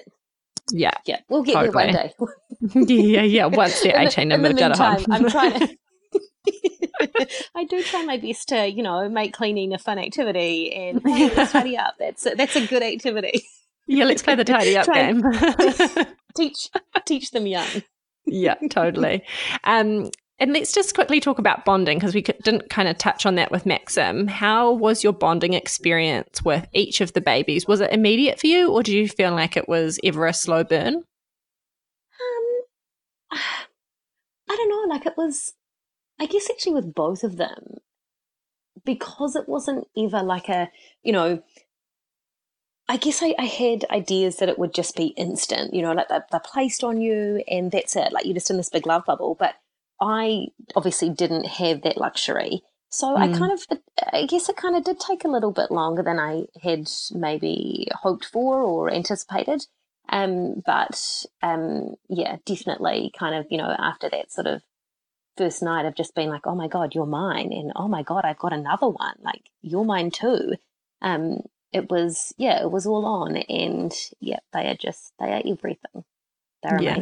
yeah. 0.71 0.93
Yeah. 1.05 1.19
We'll 1.29 1.43
get 1.43 1.53
totally. 1.53 1.91
there 1.91 2.11
one 2.17 2.85
day. 2.85 2.93
yeah, 2.95 3.21
yeah. 3.23 3.45
Once 3.45 3.81
the 3.81 3.99
18 3.99 4.31
and 4.31 4.43
moved 4.43 4.61
out 4.61 4.71
of 4.71 4.77
home. 4.77 5.05
I'm 5.11 5.29
trying 5.29 5.59
to. 5.59 5.77
I 7.55 7.63
do 7.65 7.81
try 7.83 8.03
my 8.03 8.17
best 8.17 8.49
to, 8.49 8.67
you 8.67 8.83
know, 8.83 9.07
make 9.09 9.33
cleaning 9.33 9.73
a 9.73 9.77
fun 9.77 9.99
activity 9.99 10.73
and 10.73 11.01
hey, 11.05 11.33
let's 11.35 11.51
tidy 11.51 11.77
up. 11.77 11.95
That's 11.99 12.25
a, 12.25 12.35
that's 12.35 12.55
a 12.55 12.65
good 12.67 12.83
activity. 12.83 13.43
Yeah, 13.87 14.05
let's 14.05 14.21
play 14.21 14.35
the 14.35 14.43
tidy 14.43 14.77
up 14.77 14.85
game. 14.85 15.23
teach 16.35 16.69
teach 17.05 17.31
them 17.31 17.47
young. 17.47 17.67
yeah, 18.25 18.55
totally. 18.69 19.23
Um, 19.63 20.11
and 20.39 20.53
let's 20.53 20.71
just 20.71 20.95
quickly 20.95 21.19
talk 21.19 21.37
about 21.37 21.65
bonding 21.65 21.97
because 21.97 22.15
we 22.15 22.21
didn't 22.21 22.69
kind 22.69 22.87
of 22.87 22.97
touch 22.97 23.25
on 23.25 23.35
that 23.35 23.51
with 23.51 23.65
Maxim. 23.65 24.27
How 24.27 24.71
was 24.71 25.03
your 25.03 25.13
bonding 25.13 25.53
experience 25.53 26.43
with 26.43 26.65
each 26.73 27.01
of 27.01 27.13
the 27.13 27.21
babies? 27.21 27.67
Was 27.67 27.81
it 27.81 27.91
immediate 27.91 28.39
for 28.39 28.47
you, 28.47 28.71
or 28.71 28.81
did 28.81 28.93
you 28.93 29.07
feel 29.07 29.31
like 29.31 29.57
it 29.57 29.67
was 29.67 29.99
ever 30.03 30.25
a 30.25 30.33
slow 30.33 30.63
burn? 30.63 30.95
Um, 30.95 31.03
I 33.31 34.55
don't 34.55 34.69
know. 34.69 34.93
Like 34.93 35.05
it 35.05 35.17
was, 35.17 35.53
I 36.19 36.25
guess 36.25 36.49
actually 36.49 36.73
with 36.73 36.95
both 36.95 37.23
of 37.23 37.35
them, 37.35 37.75
because 38.85 39.35
it 39.35 39.49
wasn't 39.49 39.87
ever 39.97 40.23
like 40.23 40.47
a, 40.47 40.69
you 41.03 41.11
know, 41.11 41.43
I 42.87 42.97
guess 42.97 43.21
I, 43.21 43.35
I, 43.37 43.45
had 43.45 43.85
ideas 43.91 44.37
that 44.37 44.49
it 44.49 44.57
would 44.57 44.73
just 44.73 44.95
be 44.95 45.07
instant, 45.09 45.75
you 45.75 45.83
know, 45.83 45.91
like 45.91 46.07
they're, 46.07 46.25
they're, 46.31 46.39
placed 46.39 46.83
on 46.83 46.99
you 46.99 47.43
and 47.47 47.71
that's 47.71 47.95
it. 47.95 48.11
Like 48.11 48.25
you're 48.25 48.33
just 48.33 48.49
in 48.49 48.57
this 48.57 48.69
big 48.69 48.87
love 48.87 49.05
bubble. 49.05 49.35
But 49.37 49.53
I 50.01 50.47
obviously 50.75 51.09
didn't 51.09 51.45
have 51.45 51.81
that 51.81 51.97
luxury. 51.97 52.61
So 52.89 53.15
mm. 53.15 53.17
I 53.17 53.37
kind 53.37 53.51
of, 53.51 53.65
I 54.11 54.25
guess 54.25 54.49
it 54.49 54.57
kind 54.57 54.75
of 54.75 54.83
did 54.83 54.99
take 54.99 55.23
a 55.23 55.29
little 55.29 55.51
bit 55.51 55.71
longer 55.71 56.01
than 56.01 56.19
I 56.19 56.45
had 56.61 56.89
maybe 57.11 57.87
hoped 57.93 58.25
for 58.25 58.61
or 58.61 58.91
anticipated. 58.91 59.65
Um, 60.11 60.63
but 60.65 61.25
um, 61.43 61.95
yeah, 62.09 62.37
definitely 62.45 63.11
kind 63.17 63.35
of, 63.35 63.45
you 63.51 63.57
know, 63.57 63.75
after 63.77 64.09
that 64.09 64.31
sort 64.31 64.47
of 64.47 64.63
first 65.37 65.61
night 65.61 65.85
of 65.85 65.95
just 65.95 66.15
being 66.15 66.29
like, 66.29 66.47
oh 66.47 66.55
my 66.55 66.67
God, 66.67 66.95
you're 66.95 67.05
mine. 67.05 67.53
And 67.53 67.71
oh 67.75 67.87
my 67.87 68.01
God, 68.01 68.25
I've 68.25 68.39
got 68.39 68.53
another 68.53 68.87
one. 68.89 69.15
Like, 69.21 69.43
you're 69.61 69.85
mine 69.85 70.09
too. 70.09 70.55
Um, 71.01 71.41
it 71.71 71.91
was, 71.91 72.33
yeah, 72.37 72.63
it 72.63 72.71
was 72.71 72.87
all 72.87 73.05
on. 73.05 73.37
And 73.37 73.93
yeah, 74.19 74.39
they 74.51 74.65
are 74.67 74.75
just, 74.75 75.13
they 75.19 75.31
are 75.31 75.43
everything. 75.45 76.03
They're 76.63 76.81
yeah. 76.81 76.95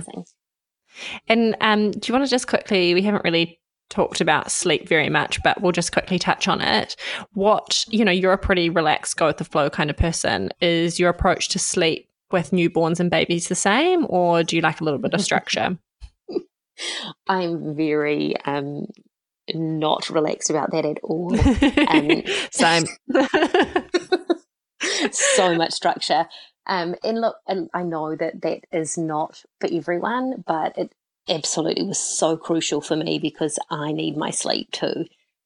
And 1.27 1.55
um, 1.61 1.91
do 1.91 1.99
you 2.07 2.13
want 2.13 2.25
to 2.25 2.29
just 2.29 2.47
quickly, 2.47 2.93
we 2.93 3.01
haven't 3.01 3.23
really 3.23 3.59
talked 3.89 4.21
about 4.21 4.51
sleep 4.51 4.87
very 4.87 5.09
much, 5.09 5.41
but 5.43 5.61
we'll 5.61 5.71
just 5.71 5.91
quickly 5.91 6.19
touch 6.19 6.47
on 6.47 6.61
it. 6.61 6.95
What, 7.33 7.85
you 7.89 8.03
know, 8.03 8.11
you're 8.11 8.33
a 8.33 8.37
pretty 8.37 8.69
relaxed, 8.69 9.17
go 9.17 9.27
with 9.27 9.37
the 9.37 9.45
flow 9.45 9.69
kind 9.69 9.89
of 9.89 9.97
person. 9.97 10.49
Is 10.61 10.99
your 10.99 11.09
approach 11.09 11.49
to 11.49 11.59
sleep 11.59 12.09
with 12.31 12.51
newborns 12.51 12.99
and 12.99 13.09
babies 13.09 13.47
the 13.47 13.55
same, 13.55 14.05
or 14.09 14.43
do 14.43 14.55
you 14.55 14.61
like 14.61 14.81
a 14.81 14.83
little 14.83 14.99
bit 14.99 15.13
of 15.13 15.21
structure? 15.21 15.77
I'm 17.27 17.75
very 17.75 18.35
um, 18.45 18.87
not 19.53 20.09
relaxed 20.09 20.49
about 20.49 20.71
that 20.71 20.85
at 20.85 20.99
all. 21.03 21.35
Um, 21.87 22.23
Same. 22.51 22.85
so 25.11 25.55
much 25.55 25.71
structure. 25.71 26.27
Um, 26.67 26.95
and 27.03 27.21
look, 27.21 27.37
and 27.47 27.69
I 27.73 27.83
know 27.83 28.15
that 28.15 28.41
that 28.41 28.65
is 28.71 28.97
not 28.97 29.43
for 29.59 29.69
everyone, 29.71 30.43
but 30.45 30.77
it 30.77 30.91
absolutely 31.29 31.85
was 31.85 31.99
so 31.99 32.37
crucial 32.37 32.81
for 32.81 32.95
me 32.95 33.19
because 33.19 33.57
I 33.69 33.91
need 33.91 34.17
my 34.17 34.31
sleep 34.31 34.71
too. 34.71 35.05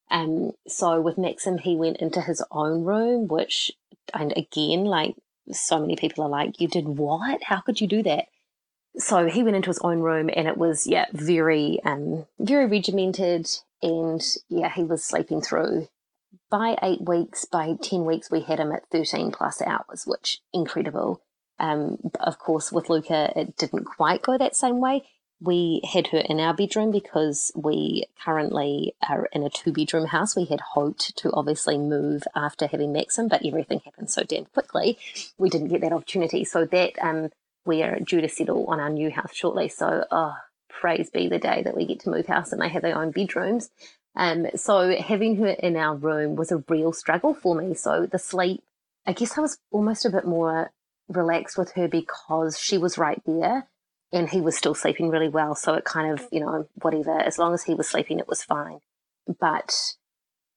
Um, 0.10 0.52
so 0.68 1.00
with 1.00 1.18
Maxim, 1.18 1.60
he 1.60 1.76
went 1.76 1.98
into 1.98 2.22
his 2.22 2.44
own 2.52 2.84
room, 2.84 3.28
which, 3.28 3.72
and 4.14 4.34
again, 4.36 4.84
like 4.84 5.16
so 5.52 5.80
many 5.80 5.96
people 5.96 6.24
are 6.24 6.30
like, 6.30 6.60
you 6.60 6.68
did 6.68 6.86
what? 6.86 7.44
How 7.44 7.62
could 7.62 7.80
you 7.80 7.88
do 7.88 8.04
that? 8.04 8.26
So 8.98 9.28
he 9.28 9.42
went 9.44 9.56
into 9.56 9.70
his 9.70 9.80
own 9.80 10.00
room 10.00 10.30
and 10.36 10.48
it 10.48 10.58
was, 10.58 10.86
yeah, 10.86 11.06
very, 11.14 11.80
um, 11.86 12.26
very 12.40 12.66
regimented. 12.66 13.48
And 13.82 14.22
yeah, 14.50 14.70
he 14.70 14.84
was 14.84 15.04
sleeping 15.04 15.42
through. 15.42 15.88
By 16.52 16.78
eight 16.84 17.08
weeks, 17.08 17.46
by 17.46 17.76
10 17.82 18.04
weeks, 18.04 18.30
we 18.30 18.42
had 18.42 18.60
him 18.60 18.74
at 18.74 18.86
13 18.92 19.32
plus 19.32 19.62
hours, 19.62 20.04
which 20.06 20.42
incredible. 20.54 21.22
Um, 21.58 21.98
of 22.20 22.40
course, 22.40 22.74
with 22.74 22.90
Luka, 22.90 23.32
it 23.38 23.56
didn't 23.56 23.86
quite 23.86 24.22
go 24.22 24.38
that 24.38 24.58
same 24.58 24.82
way. 24.82 25.04
We 25.40 25.82
had 25.90 26.08
her 26.08 26.18
in 26.18 26.42
our 26.42 26.54
bedroom 26.54 26.92
because 26.92 27.54
we 27.56 28.06
currently 28.22 28.96
are 29.08 29.30
in 29.32 29.44
a 29.44 29.50
two 29.50 29.72
bedroom 29.72 30.08
house. 30.08 30.36
We 30.36 30.46
had 30.46 30.60
hoped 30.60 31.16
to 31.18 31.32
obviously 31.32 31.78
move 31.78 32.24
after 32.36 32.68
having 32.68 32.92
Maxim, 32.92 33.30
but 33.30 33.46
everything 33.46 33.80
happened 33.86 34.12
so 34.12 34.24
damn 34.24 34.46
quickly. 34.46 35.00
We 35.38 35.50
didn't 35.50 35.70
get 35.70 35.82
that 35.82 35.94
opportunity. 35.94 36.44
So 36.44 36.66
that 36.66 36.94
um, 37.02 37.30
we 37.66 37.82
are 37.82 37.98
due 38.02 38.22
to 38.22 38.30
settle 38.30 38.66
on 38.68 38.82
our 38.82 38.90
new 38.90 39.10
house 39.10 39.34
shortly. 39.34 39.70
So, 39.70 40.06
oh, 40.12 40.36
praise 40.70 41.10
be 41.10 41.30
the 41.30 41.40
day 41.40 41.62
that 41.64 41.76
we 41.78 41.86
get 41.86 42.02
to 42.02 42.10
move 42.10 42.26
house 42.26 42.52
and 42.52 42.62
they 42.62 42.70
have 42.70 42.82
their 42.82 42.98
own 42.98 43.12
bedrooms. 43.12 43.70
Um, 44.16 44.48
so 44.56 44.96
having 44.98 45.38
her 45.38 45.50
in 45.50 45.76
our 45.78 45.96
room 45.96 46.36
was 46.36 46.52
a 46.52 46.64
real 46.68 46.94
struggle 46.94 47.34
for 47.34 47.56
me. 47.56 47.74
So 47.74 48.06
the 48.06 48.20
sleep, 48.20 48.64
I 49.06 49.14
guess 49.14 49.38
I 49.38 49.42
was 49.42 49.58
almost 49.72 50.06
a 50.06 50.10
bit 50.10 50.26
more 50.26 50.72
relaxed 51.08 51.58
with 51.58 51.72
her 51.74 51.88
because 51.88 52.60
she 52.60 52.78
was 52.78 52.98
right 52.98 53.22
there 53.26 53.68
and 54.12 54.30
he 54.30 54.42
was 54.42 54.58
still 54.58 54.76
sleeping 54.76 55.10
really 55.10 55.30
well. 55.30 55.56
So 55.56 55.74
it 55.76 55.86
kind 55.86 56.12
of, 56.12 56.28
you 56.32 56.42
know, 56.42 56.68
whatever, 56.82 57.18
as 57.20 57.38
long 57.38 57.54
as 57.54 57.64
he 57.64 57.74
was 57.74 57.88
sleeping, 57.88 58.20
it 58.20 58.28
was 58.28 58.44
fine. 58.44 58.80
But 59.40 59.96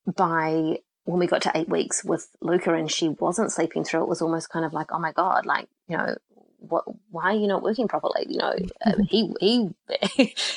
by 0.05 0.79
when 1.05 1.19
we 1.21 1.27
got 1.27 1.43
to 1.43 1.53
eight 1.55 1.69
weeks 1.69 2.05
with 2.05 2.29
Luka 2.41 2.75
and 2.75 2.91
she 2.91 3.09
wasn't 3.09 3.53
sleeping 3.53 3.85
through, 3.85 4.03
it 4.03 4.09
was 4.09 4.23
almost 4.23 4.51
kind 4.51 4.65
of 4.65 4.73
like, 4.73 4.91
oh 4.91 4.99
my 4.99 5.13
God, 5.13 5.47
like, 5.47 5.69
you 5.87 5.97
know, 5.97 6.17
what, 6.69 6.85
why 7.11 7.25
are 7.25 7.37
you 7.37 7.47
not 7.47 7.63
working 7.63 7.89
properly? 7.89 8.27
You 8.29 8.39
know, 8.39 8.55
uh, 8.85 8.93
he 9.09 9.33
he 9.41 9.71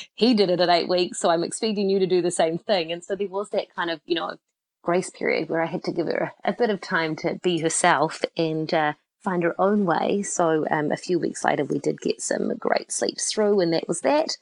he 0.14 0.34
did 0.34 0.50
it 0.50 0.60
at 0.60 0.68
eight 0.68 0.88
weeks, 0.88 1.18
so 1.18 1.30
I'm 1.30 1.44
expecting 1.44 1.90
you 1.90 1.98
to 1.98 2.06
do 2.06 2.22
the 2.22 2.30
same 2.30 2.58
thing. 2.58 2.92
And 2.92 3.02
so 3.04 3.14
there 3.14 3.28
was 3.28 3.50
that 3.50 3.74
kind 3.74 3.90
of 3.90 4.00
you 4.04 4.14
know 4.14 4.36
grace 4.82 5.10
period 5.10 5.48
where 5.48 5.62
I 5.62 5.66
had 5.66 5.84
to 5.84 5.92
give 5.92 6.06
her 6.06 6.32
a 6.44 6.52
bit 6.52 6.70
of 6.70 6.80
time 6.80 7.16
to 7.16 7.38
be 7.42 7.58
herself 7.58 8.22
and 8.36 8.72
uh, 8.72 8.94
find 9.20 9.42
her 9.42 9.60
own 9.60 9.84
way. 9.84 10.22
So 10.22 10.66
um, 10.70 10.90
a 10.92 10.96
few 10.96 11.18
weeks 11.18 11.44
later, 11.44 11.64
we 11.64 11.78
did 11.78 12.00
get 12.00 12.20
some 12.20 12.56
great 12.56 12.90
sleeps 12.92 13.30
through, 13.30 13.60
and 13.60 13.72
that 13.72 13.88
was 13.88 14.00
that. 14.00 14.36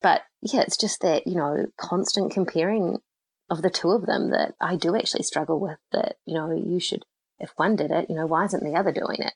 But 0.00 0.22
yeah, 0.40 0.62
it's 0.62 0.76
just 0.76 1.00
that 1.02 1.26
you 1.26 1.34
know 1.34 1.66
constant 1.76 2.32
comparing 2.32 2.98
of 3.50 3.62
the 3.62 3.70
two 3.70 3.90
of 3.90 4.06
them 4.06 4.30
that 4.30 4.54
I 4.60 4.76
do 4.76 4.96
actually 4.96 5.22
struggle 5.22 5.60
with. 5.60 5.78
That 5.92 6.16
you 6.26 6.34
know 6.34 6.50
you 6.50 6.80
should 6.80 7.04
if 7.42 7.52
one 7.56 7.76
did 7.76 7.90
it, 7.90 8.08
you 8.08 8.16
know 8.16 8.26
why 8.26 8.44
isn't 8.44 8.64
the 8.64 8.78
other 8.78 8.92
doing 8.92 9.18
it? 9.18 9.34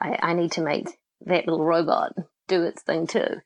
I, 0.00 0.18
I 0.20 0.34
need 0.34 0.52
to 0.52 0.62
make 0.62 0.88
that 1.24 1.46
little 1.46 1.64
robot 1.64 2.14
do 2.48 2.62
its 2.62 2.82
thing 2.82 3.06
too. 3.06 3.40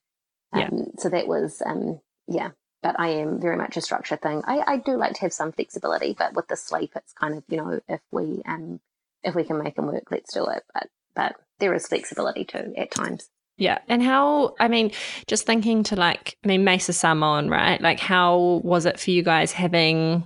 Um, 0.53 0.61
yeah. 0.61 0.69
So 0.99 1.09
that 1.09 1.29
was, 1.29 1.63
um, 1.65 2.01
yeah. 2.27 2.51
But 2.83 2.99
I 2.99 3.09
am 3.09 3.41
very 3.41 3.57
much 3.57 3.77
a 3.77 3.81
structure 3.81 4.17
thing. 4.17 4.43
I, 4.47 4.63
I 4.67 4.77
do 4.77 4.97
like 4.97 5.15
to 5.15 5.21
have 5.23 5.33
some 5.33 5.51
flexibility, 5.51 6.15
but 6.17 6.35
with 6.35 6.47
the 6.47 6.57
sleep, 6.57 6.93
it's 6.95 7.13
kind 7.13 7.37
of 7.37 7.43
you 7.49 7.57
know 7.57 7.81
if 7.89 8.01
we 8.13 8.41
um 8.47 8.79
if 9.25 9.35
we 9.35 9.43
can 9.43 9.61
make 9.61 9.75
them 9.75 9.87
work, 9.87 10.05
let's 10.13 10.33
do 10.33 10.47
it. 10.47 10.63
But 10.73 10.89
but 11.15 11.35
there 11.59 11.75
is 11.75 11.89
flexibility 11.89 12.45
too 12.45 12.73
at 12.77 12.93
times. 12.93 13.31
Yeah. 13.59 13.79
And 13.89 14.03
how, 14.03 14.55
I 14.61 14.69
mean, 14.69 14.93
just 15.27 15.45
thinking 15.45 15.83
to 15.85 15.97
like, 15.97 16.37
I 16.45 16.49
mean, 16.49 16.63
Mace's 16.63 16.97
Samoan, 16.97 17.51
right? 17.51 17.81
Like, 17.81 17.99
how 17.99 18.61
was 18.63 18.87
it 18.87 19.01
for 19.01 19.11
you 19.11 19.25
guys 19.25 19.51
having 19.51 20.25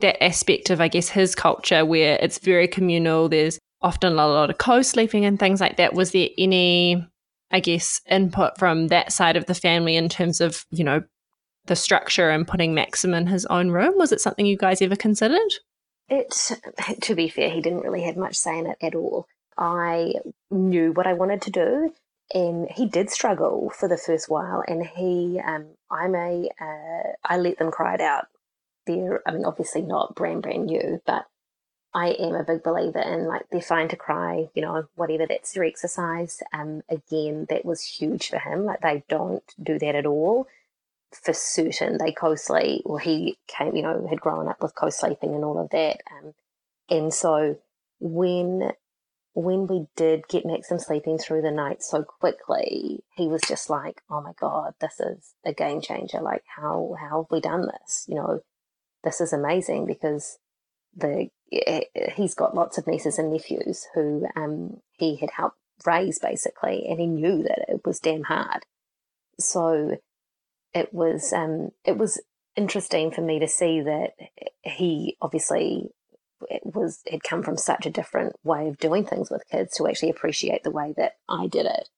that 0.00 0.22
aspect 0.22 0.70
of, 0.70 0.80
I 0.80 0.88
guess, 0.88 1.08
his 1.08 1.36
culture 1.36 1.84
where 1.86 2.18
it's 2.20 2.38
very 2.38 2.66
communal? 2.66 3.28
There's 3.28 3.60
often 3.82 4.12
a 4.12 4.26
lot 4.26 4.50
of 4.50 4.58
co 4.58 4.82
sleeping 4.82 5.24
and 5.24 5.38
things 5.38 5.60
like 5.60 5.76
that. 5.76 5.94
Was 5.94 6.12
there 6.12 6.28
any, 6.38 7.06
I 7.50 7.60
guess, 7.60 8.00
input 8.08 8.58
from 8.58 8.88
that 8.88 9.12
side 9.12 9.36
of 9.36 9.46
the 9.46 9.54
family 9.54 9.96
in 9.96 10.08
terms 10.08 10.40
of, 10.40 10.64
you 10.70 10.84
know, 10.84 11.02
the 11.66 11.76
structure 11.76 12.30
and 12.30 12.46
putting 12.46 12.74
Maxim 12.74 13.14
in 13.14 13.26
his 13.26 13.46
own 13.46 13.70
room? 13.70 13.94
Was 13.96 14.12
it 14.12 14.20
something 14.20 14.46
you 14.46 14.56
guys 14.56 14.80
ever 14.82 14.96
considered? 14.96 15.52
It, 16.08 16.34
to 17.02 17.14
be 17.14 17.28
fair, 17.28 17.50
he 17.50 17.60
didn't 17.60 17.82
really 17.82 18.02
have 18.02 18.16
much 18.16 18.36
say 18.36 18.58
in 18.58 18.66
it 18.66 18.78
at 18.80 18.94
all. 18.94 19.26
I 19.58 20.14
knew 20.50 20.92
what 20.92 21.06
I 21.06 21.14
wanted 21.14 21.42
to 21.42 21.50
do, 21.50 21.94
and 22.32 22.68
he 22.70 22.86
did 22.86 23.10
struggle 23.10 23.70
for 23.70 23.88
the 23.88 23.96
first 23.96 24.28
while. 24.28 24.62
And 24.66 24.86
he, 24.86 25.40
um, 25.44 25.66
I'm 25.90 26.14
uh, 26.14 27.12
I 27.24 27.38
let 27.38 27.58
them 27.58 27.70
cry 27.70 27.94
it 27.94 28.00
out. 28.00 28.26
They're, 28.86 29.20
I 29.26 29.32
mean, 29.32 29.44
obviously 29.44 29.82
not 29.82 30.14
brand 30.14 30.42
brand 30.42 30.66
new, 30.66 31.00
but 31.06 31.26
I 31.96 32.08
am 32.10 32.34
a 32.34 32.44
big 32.44 32.62
believer 32.62 32.98
in 32.98 33.24
like 33.26 33.46
they're 33.50 33.62
fine 33.62 33.88
to 33.88 33.96
cry, 33.96 34.50
you 34.54 34.60
know, 34.60 34.86
whatever 34.96 35.26
that's 35.26 35.56
your 35.56 35.64
exercise. 35.64 36.42
Um, 36.52 36.82
again, 36.90 37.46
that 37.48 37.64
was 37.64 37.80
huge 37.80 38.28
for 38.28 38.38
him. 38.38 38.66
Like 38.66 38.82
they 38.82 39.02
don't 39.08 39.42
do 39.60 39.78
that 39.78 39.94
at 39.94 40.04
all. 40.04 40.46
For 41.10 41.32
certain, 41.32 41.96
they 41.96 42.12
co-sleep. 42.12 42.82
Well, 42.84 42.98
he 42.98 43.38
came, 43.46 43.74
you 43.74 43.80
know, 43.80 44.06
had 44.10 44.20
grown 44.20 44.46
up 44.46 44.62
with 44.62 44.74
co-sleeping 44.74 45.34
and 45.34 45.42
all 45.42 45.58
of 45.58 45.70
that. 45.70 46.02
Um, 46.12 46.34
and 46.90 47.14
so 47.14 47.56
when 47.98 48.72
when 49.32 49.66
we 49.66 49.86
did 49.96 50.28
get 50.28 50.44
Maxim 50.44 50.78
sleeping 50.78 51.16
through 51.16 51.40
the 51.40 51.50
night 51.50 51.82
so 51.82 52.02
quickly, 52.02 53.04
he 53.14 53.26
was 53.26 53.40
just 53.48 53.70
like, 53.70 54.02
"Oh 54.10 54.20
my 54.20 54.32
god, 54.38 54.74
this 54.82 55.00
is 55.00 55.32
a 55.46 55.54
game 55.54 55.80
changer! 55.80 56.20
Like, 56.20 56.44
how 56.56 56.94
how 57.00 57.22
have 57.22 57.30
we 57.30 57.40
done 57.40 57.62
this? 57.62 58.04
You 58.06 58.16
know, 58.16 58.40
this 59.02 59.22
is 59.22 59.32
amazing 59.32 59.86
because 59.86 60.38
the 60.94 61.30
he's 61.50 62.34
got 62.34 62.54
lots 62.54 62.78
of 62.78 62.86
nieces 62.86 63.18
and 63.18 63.32
nephews 63.32 63.86
who 63.94 64.26
um, 64.36 64.78
he 64.92 65.16
had 65.16 65.30
helped 65.30 65.58
raise 65.84 66.18
basically, 66.18 66.86
and 66.88 67.00
he 67.00 67.06
knew 67.06 67.42
that 67.42 67.66
it 67.68 67.82
was 67.84 68.00
damn 68.00 68.24
hard. 68.24 68.64
So 69.38 69.98
it 70.74 70.92
was 70.92 71.32
um, 71.32 71.70
it 71.84 71.96
was 71.96 72.20
interesting 72.56 73.10
for 73.10 73.20
me 73.20 73.38
to 73.38 73.48
see 73.48 73.80
that 73.80 74.12
he 74.62 75.16
obviously 75.20 75.90
was 76.64 77.02
had 77.10 77.22
come 77.22 77.42
from 77.42 77.56
such 77.56 77.86
a 77.86 77.90
different 77.90 78.34
way 78.44 78.68
of 78.68 78.78
doing 78.78 79.04
things 79.04 79.30
with 79.30 79.48
kids 79.50 79.76
to 79.76 79.86
actually 79.86 80.10
appreciate 80.10 80.64
the 80.64 80.70
way 80.70 80.92
that 80.96 81.16
I 81.28 81.46
did 81.46 81.66
it 81.66 81.88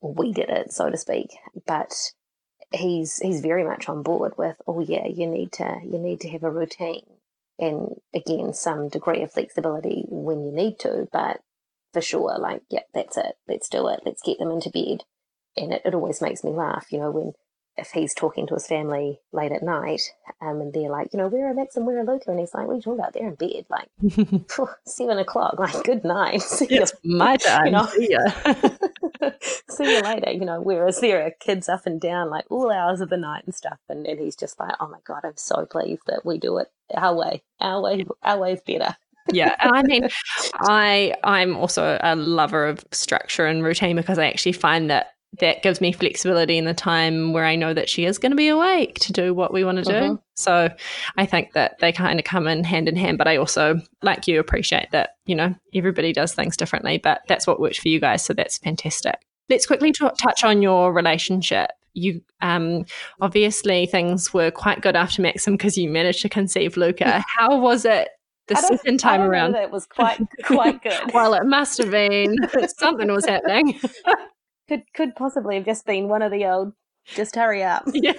or 0.00 0.12
we 0.12 0.32
did 0.32 0.48
it, 0.48 0.72
so 0.72 0.90
to 0.90 0.96
speak. 0.96 1.30
But 1.66 2.12
he's 2.72 3.18
he's 3.18 3.40
very 3.40 3.64
much 3.64 3.88
on 3.88 4.02
board 4.02 4.34
with, 4.36 4.56
oh 4.66 4.80
yeah, 4.80 5.06
you 5.06 5.26
need 5.26 5.52
to 5.52 5.80
you 5.84 5.98
need 5.98 6.20
to 6.20 6.28
have 6.30 6.42
a 6.42 6.50
routine 6.50 7.04
and 7.58 7.96
again 8.14 8.52
some 8.52 8.88
degree 8.88 9.22
of 9.22 9.32
flexibility 9.32 10.04
when 10.08 10.44
you 10.44 10.52
need 10.52 10.78
to 10.78 11.08
but 11.12 11.40
for 11.92 12.00
sure 12.00 12.38
like 12.38 12.62
yeah 12.70 12.80
that's 12.94 13.16
it 13.16 13.36
let's 13.48 13.68
do 13.68 13.88
it 13.88 14.00
let's 14.04 14.22
get 14.22 14.38
them 14.38 14.50
into 14.50 14.70
bed 14.70 15.04
and 15.56 15.72
it, 15.72 15.82
it 15.84 15.94
always 15.94 16.22
makes 16.22 16.42
me 16.42 16.50
laugh 16.50 16.86
you 16.90 16.98
know 16.98 17.10
when 17.10 17.32
if 17.76 17.90
he's 17.92 18.14
talking 18.14 18.46
to 18.46 18.54
his 18.54 18.66
family 18.66 19.20
late 19.32 19.52
at 19.52 19.62
night, 19.62 20.02
um, 20.42 20.60
and 20.60 20.72
they're 20.72 20.90
like, 20.90 21.08
you 21.12 21.18
know, 21.18 21.28
where 21.28 21.50
are 21.50 21.54
Max 21.54 21.74
and 21.76 21.86
where 21.86 21.98
are 21.98 22.04
Luka? 22.04 22.30
And 22.30 22.38
he's 22.38 22.52
like, 22.52 22.66
what 22.66 22.74
are 22.74 22.76
you 22.76 22.82
talking 22.82 23.00
about? 23.00 23.14
They're 23.14 23.28
in 23.28 23.34
bed, 23.34 23.66
like 23.70 23.88
seven 24.86 25.18
o'clock. 25.18 25.58
Like, 25.58 25.82
good 25.84 26.04
night. 26.04 26.42
See 26.42 26.66
it's 26.68 26.92
you. 27.02 27.16
my 27.16 27.36
time. 27.36 27.66
You 27.66 27.72
know? 27.72 27.86
See. 27.86 28.16
See 29.70 29.94
you 29.94 30.00
later. 30.02 30.32
You 30.32 30.44
know, 30.44 30.60
whereas 30.60 31.00
there 31.00 31.24
are 31.24 31.30
kids 31.40 31.68
up 31.68 31.86
and 31.86 32.00
down 32.00 32.28
like 32.28 32.44
all 32.50 32.70
hours 32.70 33.00
of 33.00 33.08
the 33.08 33.16
night 33.16 33.44
and 33.46 33.54
stuff, 33.54 33.78
and, 33.88 34.06
and 34.06 34.20
he's 34.20 34.36
just 34.36 34.60
like, 34.60 34.74
oh 34.78 34.88
my 34.88 34.98
god, 35.06 35.20
I'm 35.24 35.36
so 35.36 35.64
pleased 35.64 36.02
that 36.06 36.26
we 36.26 36.38
do 36.38 36.58
it 36.58 36.68
our 36.94 37.14
way. 37.14 37.42
Our 37.60 37.80
way, 37.82 38.04
our 38.22 38.38
way 38.38 38.52
is 38.52 38.62
better 38.66 38.96
yeah 39.32 39.54
and 39.60 39.72
i 39.72 39.82
mean 39.82 40.08
i 40.62 41.14
i'm 41.22 41.56
also 41.56 41.96
a 42.02 42.16
lover 42.16 42.66
of 42.66 42.84
structure 42.90 43.46
and 43.46 43.62
routine 43.62 43.94
because 43.94 44.18
i 44.18 44.26
actually 44.26 44.50
find 44.50 44.90
that 44.90 45.12
that 45.40 45.62
gives 45.62 45.80
me 45.80 45.92
flexibility 45.92 46.58
in 46.58 46.66
the 46.66 46.74
time 46.74 47.32
where 47.32 47.46
I 47.46 47.56
know 47.56 47.72
that 47.72 47.88
she 47.88 48.04
is 48.04 48.18
going 48.18 48.32
to 48.32 48.36
be 48.36 48.48
awake 48.48 48.98
to 49.00 49.12
do 49.12 49.32
what 49.32 49.52
we 49.52 49.64
want 49.64 49.78
to 49.78 49.84
do. 49.84 49.90
Mm-hmm. 49.90 50.14
So 50.34 50.68
I 51.16 51.24
think 51.24 51.54
that 51.54 51.78
they 51.78 51.90
kind 51.90 52.18
of 52.18 52.24
come 52.26 52.46
in 52.46 52.64
hand 52.64 52.88
in 52.88 52.96
hand. 52.96 53.16
But 53.16 53.28
I 53.28 53.36
also, 53.38 53.80
like 54.02 54.28
you, 54.28 54.38
appreciate 54.38 54.90
that, 54.92 55.16
you 55.24 55.34
know, 55.34 55.54
everybody 55.74 56.12
does 56.12 56.34
things 56.34 56.56
differently, 56.56 56.98
but 56.98 57.22
that's 57.28 57.46
what 57.46 57.60
works 57.60 57.78
for 57.78 57.88
you 57.88 57.98
guys. 57.98 58.22
So 58.22 58.34
that's 58.34 58.58
fantastic. 58.58 59.16
Let's 59.48 59.66
quickly 59.66 59.92
t- 59.92 60.06
touch 60.20 60.44
on 60.44 60.60
your 60.60 60.92
relationship. 60.92 61.70
You 61.94 62.22
um, 62.40 62.84
obviously 63.20 63.86
things 63.86 64.32
were 64.32 64.50
quite 64.50 64.80
good 64.80 64.96
after 64.96 65.22
Maxim 65.22 65.54
because 65.54 65.76
you 65.76 65.90
managed 65.90 66.22
to 66.22 66.28
conceive 66.28 66.76
Luka. 66.76 67.22
How 67.38 67.58
was 67.58 67.84
it 67.84 68.08
the 68.48 68.56
second 68.56 68.98
time 68.98 69.20
around? 69.20 69.54
It 69.54 69.70
was 69.70 69.86
quite 69.86 70.20
quite 70.44 70.82
good. 70.82 71.12
well, 71.12 71.34
it 71.34 71.44
must 71.44 71.78
have 71.78 71.90
been 71.90 72.36
something 72.78 73.12
was 73.12 73.26
happening 73.26 73.78
could 74.68 74.82
could 74.94 75.14
possibly 75.16 75.56
have 75.56 75.64
just 75.64 75.84
been 75.86 76.08
one 76.08 76.22
of 76.22 76.32
the 76.32 76.46
old 76.46 76.72
just 77.04 77.34
hurry 77.36 77.62
up. 77.62 77.84
Yeah. 77.92 78.12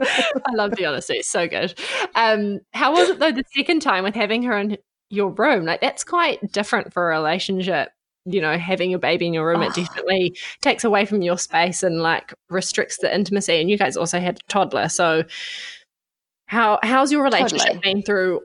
I 0.00 0.52
love 0.52 0.72
the 0.72 0.84
honesty. 0.86 1.14
It's 1.14 1.28
so 1.28 1.46
good. 1.48 1.78
Um, 2.14 2.60
how 2.72 2.92
was 2.92 3.08
it 3.08 3.18
though 3.20 3.32
the 3.32 3.44
second 3.54 3.80
time 3.80 4.04
with 4.04 4.14
having 4.14 4.42
her 4.42 4.58
in 4.58 4.76
your 5.08 5.30
room? 5.30 5.64
Like 5.64 5.80
that's 5.80 6.04
quite 6.04 6.52
different 6.52 6.92
for 6.92 7.10
a 7.10 7.16
relationship. 7.16 7.90
You 8.26 8.40
know, 8.40 8.56
having 8.56 8.94
a 8.94 8.98
baby 8.98 9.26
in 9.26 9.34
your 9.34 9.46
room, 9.46 9.60
oh. 9.60 9.66
it 9.66 9.74
definitely 9.74 10.36
takes 10.62 10.84
away 10.84 11.04
from 11.04 11.20
your 11.20 11.38
space 11.38 11.82
and 11.82 12.00
like 12.00 12.32
restricts 12.48 12.98
the 12.98 13.14
intimacy. 13.14 13.60
And 13.60 13.68
you 13.68 13.76
guys 13.76 13.96
also 13.96 14.18
had 14.18 14.36
a 14.36 14.48
toddler, 14.48 14.88
so 14.88 15.24
how 16.46 16.78
how's 16.82 17.12
your 17.12 17.22
relationship 17.22 17.66
totally. 17.66 17.94
been 17.94 18.02
through 18.02 18.40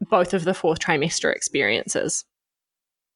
both 0.00 0.34
of 0.34 0.44
the 0.44 0.54
fourth 0.54 0.78
trimester 0.78 1.34
experiences? 1.34 2.24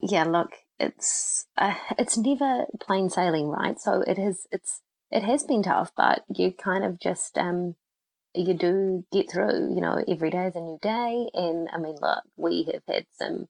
Yeah, 0.01 0.25
look, 0.25 0.51
it's 0.79 1.47
uh, 1.57 1.75
it's 1.99 2.19
never 2.19 2.67
plain 2.81 3.09
sailing, 3.09 3.49
right? 3.49 3.79
So 3.81 4.03
it 4.07 4.19
has 4.19 4.47
it's 4.51 4.81
it 5.11 5.23
has 5.23 5.45
been 5.45 5.63
tough, 5.63 5.93
but 5.97 6.25
you 6.35 6.53
kind 6.53 6.85
of 6.85 6.99
just 6.99 7.39
um 7.39 7.77
you 8.35 8.55
do 8.55 9.05
get 9.13 9.31
through. 9.31 9.75
You 9.75 9.81
know, 9.81 10.03
every 10.09 10.31
day 10.31 10.47
is 10.47 10.57
a 10.57 10.61
new 10.61 10.79
day, 10.83 11.29
and 11.35 11.69
I 11.73 11.79
mean, 11.79 11.97
look, 12.01 12.25
we 12.37 12.69
have 12.73 12.83
had 12.89 13.07
some 13.13 13.47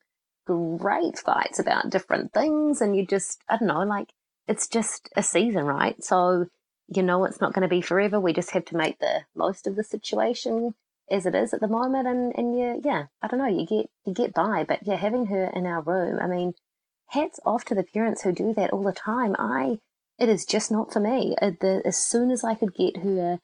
great 0.47 1.19
fights 1.19 1.59
about 1.59 1.91
different 1.91 2.33
things, 2.33 2.81
and 2.81 2.97
you 2.97 3.07
just 3.07 3.43
I 3.49 3.59
don't 3.59 3.69
know, 3.69 3.83
like 3.83 4.13
it's 4.49 4.69
just 4.69 5.09
a 5.17 5.23
season, 5.23 5.65
right? 5.65 6.03
So 6.03 6.47
you 6.89 7.03
know 7.03 7.25
it's 7.25 7.41
not 7.41 7.53
going 7.53 7.63
to 7.63 7.69
be 7.69 7.81
forever. 7.81 8.21
We 8.21 8.33
just 8.33 8.51
have 8.53 8.65
to 8.67 8.77
make 8.77 8.99
the 8.99 9.25
most 9.35 9.67
of 9.67 9.77
the 9.77 9.85
situation 9.85 10.75
as 11.11 11.27
it 11.27 11.35
is 11.35 11.53
at 11.53 11.61
the 11.61 11.69
moment 11.69 12.07
and 12.07 12.33
and 12.39 12.57
you 12.57 12.81
yeah 12.85 13.07
i 13.21 13.27
don't 13.27 13.41
know 13.41 13.47
you 13.47 13.67
get 13.67 13.91
you 14.07 14.15
get 14.15 14.33
by 14.33 14.65
but 14.67 14.79
yeah 14.85 14.95
having 14.95 15.27
her 15.27 15.51
in 15.53 15.67
our 15.67 15.83
room 15.83 16.19
i 16.23 16.27
mean 16.29 16.55
hats 17.13 17.39
off 17.45 17.65
to 17.67 17.75
the 17.75 17.83
parents 17.83 18.23
who 18.23 18.33
do 18.33 18.55
that 18.55 18.71
all 18.71 18.83
the 18.83 18.93
time. 18.93 19.37
I, 19.39 19.79
it 20.19 20.29
is 20.29 20.45
just 20.45 20.71
not 20.71 20.93
for 20.93 21.01
me. 21.01 21.37
Uh, 21.41 21.51
as 21.85 21.97
soon 21.97 22.31
as 22.31 22.43
I 22.43 22.55
could 22.55 22.75
get 22.75 22.99
her 22.99 23.39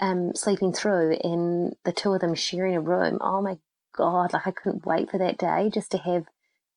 um, 0.00 0.34
sleeping 0.34 0.72
through 0.72 1.16
and 1.24 1.74
the 1.84 1.92
two 1.92 2.12
of 2.12 2.20
them 2.20 2.34
sharing 2.34 2.76
a 2.76 2.80
room, 2.80 3.18
oh 3.20 3.40
my 3.40 3.58
God, 3.94 4.32
like 4.32 4.46
I 4.46 4.50
couldn't 4.50 4.86
wait 4.86 5.10
for 5.10 5.18
that 5.18 5.38
day 5.38 5.70
just 5.72 5.90
to 5.92 5.98
have 5.98 6.26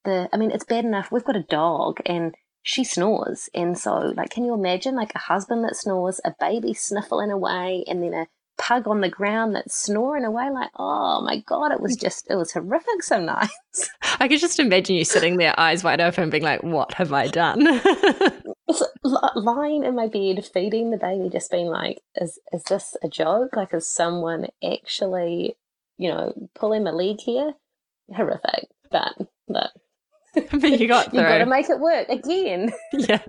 the, 0.09 0.29
I 0.33 0.37
mean, 0.37 0.51
it's 0.51 0.65
bad 0.65 0.85
enough. 0.85 1.11
We've 1.11 1.23
got 1.23 1.35
a 1.35 1.43
dog 1.43 1.99
and 2.05 2.35
she 2.63 2.83
snores. 2.83 3.49
And 3.53 3.77
so, 3.77 4.13
like, 4.15 4.31
can 4.31 4.45
you 4.45 4.53
imagine 4.53 4.95
like 4.95 5.13
a 5.15 5.19
husband 5.19 5.63
that 5.63 5.75
snores, 5.75 6.19
a 6.25 6.33
baby 6.39 6.73
sniffling 6.73 7.31
away, 7.31 7.83
and 7.87 8.03
then 8.03 8.13
a 8.13 8.27
pug 8.59 8.87
on 8.87 8.99
the 8.99 9.09
ground 9.09 9.55
that's 9.55 9.73
snoring 9.73 10.25
away 10.25 10.49
like 10.51 10.69
oh 10.77 11.21
my 11.21 11.39
god 11.47 11.71
it 11.71 11.79
was 11.79 11.95
mm. 11.95 12.01
just 12.01 12.29
it 12.29 12.35
was 12.35 12.51
horrific 12.51 13.01
some 13.01 13.25
nights 13.25 13.89
i 14.19 14.27
could 14.27 14.39
just 14.39 14.59
imagine 14.59 14.97
you 14.97 15.05
sitting 15.05 15.37
there 15.37 15.57
eyes 15.57 15.81
wide 15.81 16.01
open 16.01 16.29
being 16.29 16.43
like 16.43 16.61
what 16.61 16.93
have 16.93 17.13
i 17.13 17.25
done 17.25 17.63
lying 19.35 19.85
in 19.85 19.95
my 19.95 20.07
bed 20.07 20.45
feeding 20.53 20.91
the 20.91 20.97
baby 20.97 21.29
just 21.29 21.49
being 21.49 21.67
like 21.67 22.01
is 22.17 22.37
is 22.51 22.63
this 22.63 22.97
a 23.01 23.07
joke 23.07 23.55
like 23.55 23.73
is 23.73 23.87
someone 23.87 24.45
actually 24.61 25.55
you 25.97 26.09
know 26.09 26.33
pulling 26.53 26.83
my 26.83 26.91
leg 26.91 27.19
here 27.21 27.53
horrific 28.13 28.67
but 28.91 29.13
but 29.47 29.71
but 30.51 30.79
you 30.79 30.87
got 30.87 31.05
through. 31.11 31.19
You've 31.19 31.29
got 31.29 31.37
to 31.39 31.45
make 31.45 31.69
it 31.69 31.79
work 31.79 32.09
again. 32.09 32.71
yeah, 32.93 33.21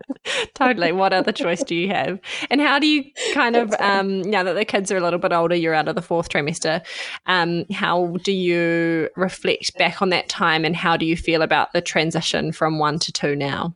totally. 0.55 0.93
What 0.93 1.13
other 1.13 1.33
choice 1.33 1.63
do 1.63 1.75
you 1.75 1.89
have? 1.89 2.21
And 2.51 2.61
how 2.61 2.79
do 2.79 2.87
you 2.87 3.05
kind 3.35 3.57
of, 3.57 3.75
um, 3.79 4.23
now 4.23 4.43
that 4.43 4.55
the 4.55 4.65
kids 4.65 4.91
are 4.91 4.97
a 4.97 5.01
little 5.01 5.19
bit 5.19 5.33
older, 5.33 5.55
you're 5.55 5.75
out 5.75 5.89
of 5.89 5.95
the 5.95 6.03
fourth 6.03 6.29
trimester, 6.29 6.85
um, 7.27 7.65
how 7.73 8.17
do 8.23 8.33
you 8.33 9.09
reflect 9.17 9.77
back 9.79 10.03
on 10.03 10.11
that 10.11 10.29
time 10.29 10.65
and 10.65 10.77
how 10.77 10.97
do 10.97 11.07
you 11.07 11.17
feel 11.17 11.43
about 11.43 11.73
the 11.73 11.81
transition 11.81 12.53
from 12.53 12.79
one 12.79 12.99
to 13.01 13.13
two 13.13 13.37
now? 13.37 13.75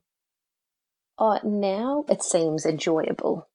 Oh, 1.18 1.38
now 1.44 2.04
it 2.08 2.22
seems 2.22 2.66
enjoyable. 2.66 3.48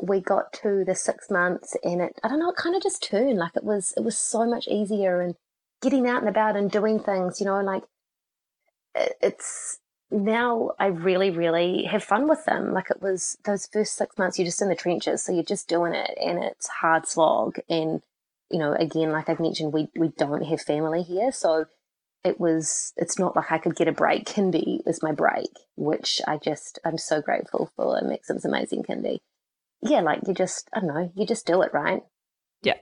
We 0.00 0.20
got 0.20 0.52
to 0.62 0.84
the 0.84 0.94
six 0.94 1.30
months 1.30 1.76
and 1.82 2.00
it, 2.00 2.18
I 2.22 2.28
don't 2.28 2.38
know, 2.38 2.50
it 2.50 2.56
kind 2.56 2.76
of 2.76 2.82
just 2.82 3.02
turned 3.02 3.38
like 3.38 3.56
it 3.56 3.64
was, 3.64 3.92
it 3.96 4.04
was 4.04 4.18
so 4.18 4.46
much 4.46 4.68
easier 4.68 5.20
and 5.20 5.34
getting 5.80 6.08
out 6.08 6.20
and 6.20 6.28
about 6.28 6.56
and 6.56 6.70
doing 6.70 7.00
things, 7.00 7.40
you 7.40 7.46
know, 7.46 7.60
like 7.60 7.82
it's 8.94 9.78
now 10.10 10.70
I 10.78 10.86
really, 10.86 11.30
really 11.30 11.84
have 11.84 12.02
fun 12.02 12.28
with 12.28 12.44
them. 12.44 12.72
Like 12.72 12.90
it 12.90 13.02
was 13.02 13.38
those 13.44 13.66
first 13.66 13.96
six 13.96 14.16
months, 14.16 14.38
you're 14.38 14.46
just 14.46 14.62
in 14.62 14.68
the 14.68 14.74
trenches, 14.74 15.22
so 15.22 15.32
you're 15.32 15.42
just 15.42 15.68
doing 15.68 15.94
it, 15.94 16.16
and 16.20 16.42
it's 16.42 16.68
hard 16.68 17.06
slog. 17.06 17.58
And 17.68 18.02
you 18.50 18.58
know, 18.58 18.72
again, 18.72 19.12
like 19.12 19.28
I've 19.28 19.40
mentioned, 19.40 19.72
we 19.72 19.88
we 19.96 20.08
don't 20.08 20.44
have 20.44 20.60
family 20.60 21.02
here, 21.02 21.32
so 21.32 21.66
it 22.24 22.40
was. 22.40 22.92
It's 22.96 23.18
not 23.18 23.36
like 23.36 23.52
I 23.52 23.58
could 23.58 23.76
get 23.76 23.88
a 23.88 23.92
break. 23.92 24.24
Kindy 24.24 24.84
was 24.86 25.02
my 25.02 25.12
break, 25.12 25.50
which 25.76 26.20
I 26.26 26.38
just 26.38 26.78
I'm 26.84 26.98
so 26.98 27.20
grateful 27.20 27.70
for. 27.76 28.00
Maxim's 28.02 28.44
amazing 28.44 28.84
Kindy. 28.84 29.18
Yeah, 29.82 30.00
like 30.00 30.20
you 30.26 30.34
just 30.34 30.68
I 30.72 30.80
don't 30.80 30.88
know, 30.88 31.12
you 31.14 31.26
just 31.26 31.46
do 31.46 31.62
it 31.62 31.72
right. 31.74 32.02
Yeah, 32.62 32.78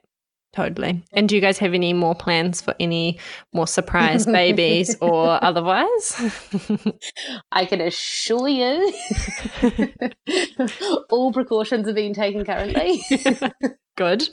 Totally. 0.57 1.05
And 1.13 1.29
do 1.29 1.35
you 1.35 1.43
guys 1.43 1.59
have 1.59 1.75
any 1.75 1.93
more 1.93 2.15
plans 2.15 2.63
for 2.63 2.75
any 2.81 3.21
more 3.53 3.67
surprise 3.67 4.25
babies 4.41 4.97
or 5.03 5.39
otherwise? 5.45 6.19
I 7.53 7.67
can 7.67 7.83
assure 7.83 8.49
you 8.49 8.91
all 11.11 11.31
precautions 11.31 11.87
are 11.87 11.93
being 11.93 12.15
taken 12.15 12.43
currently. 12.47 13.03
Good. 13.99 14.31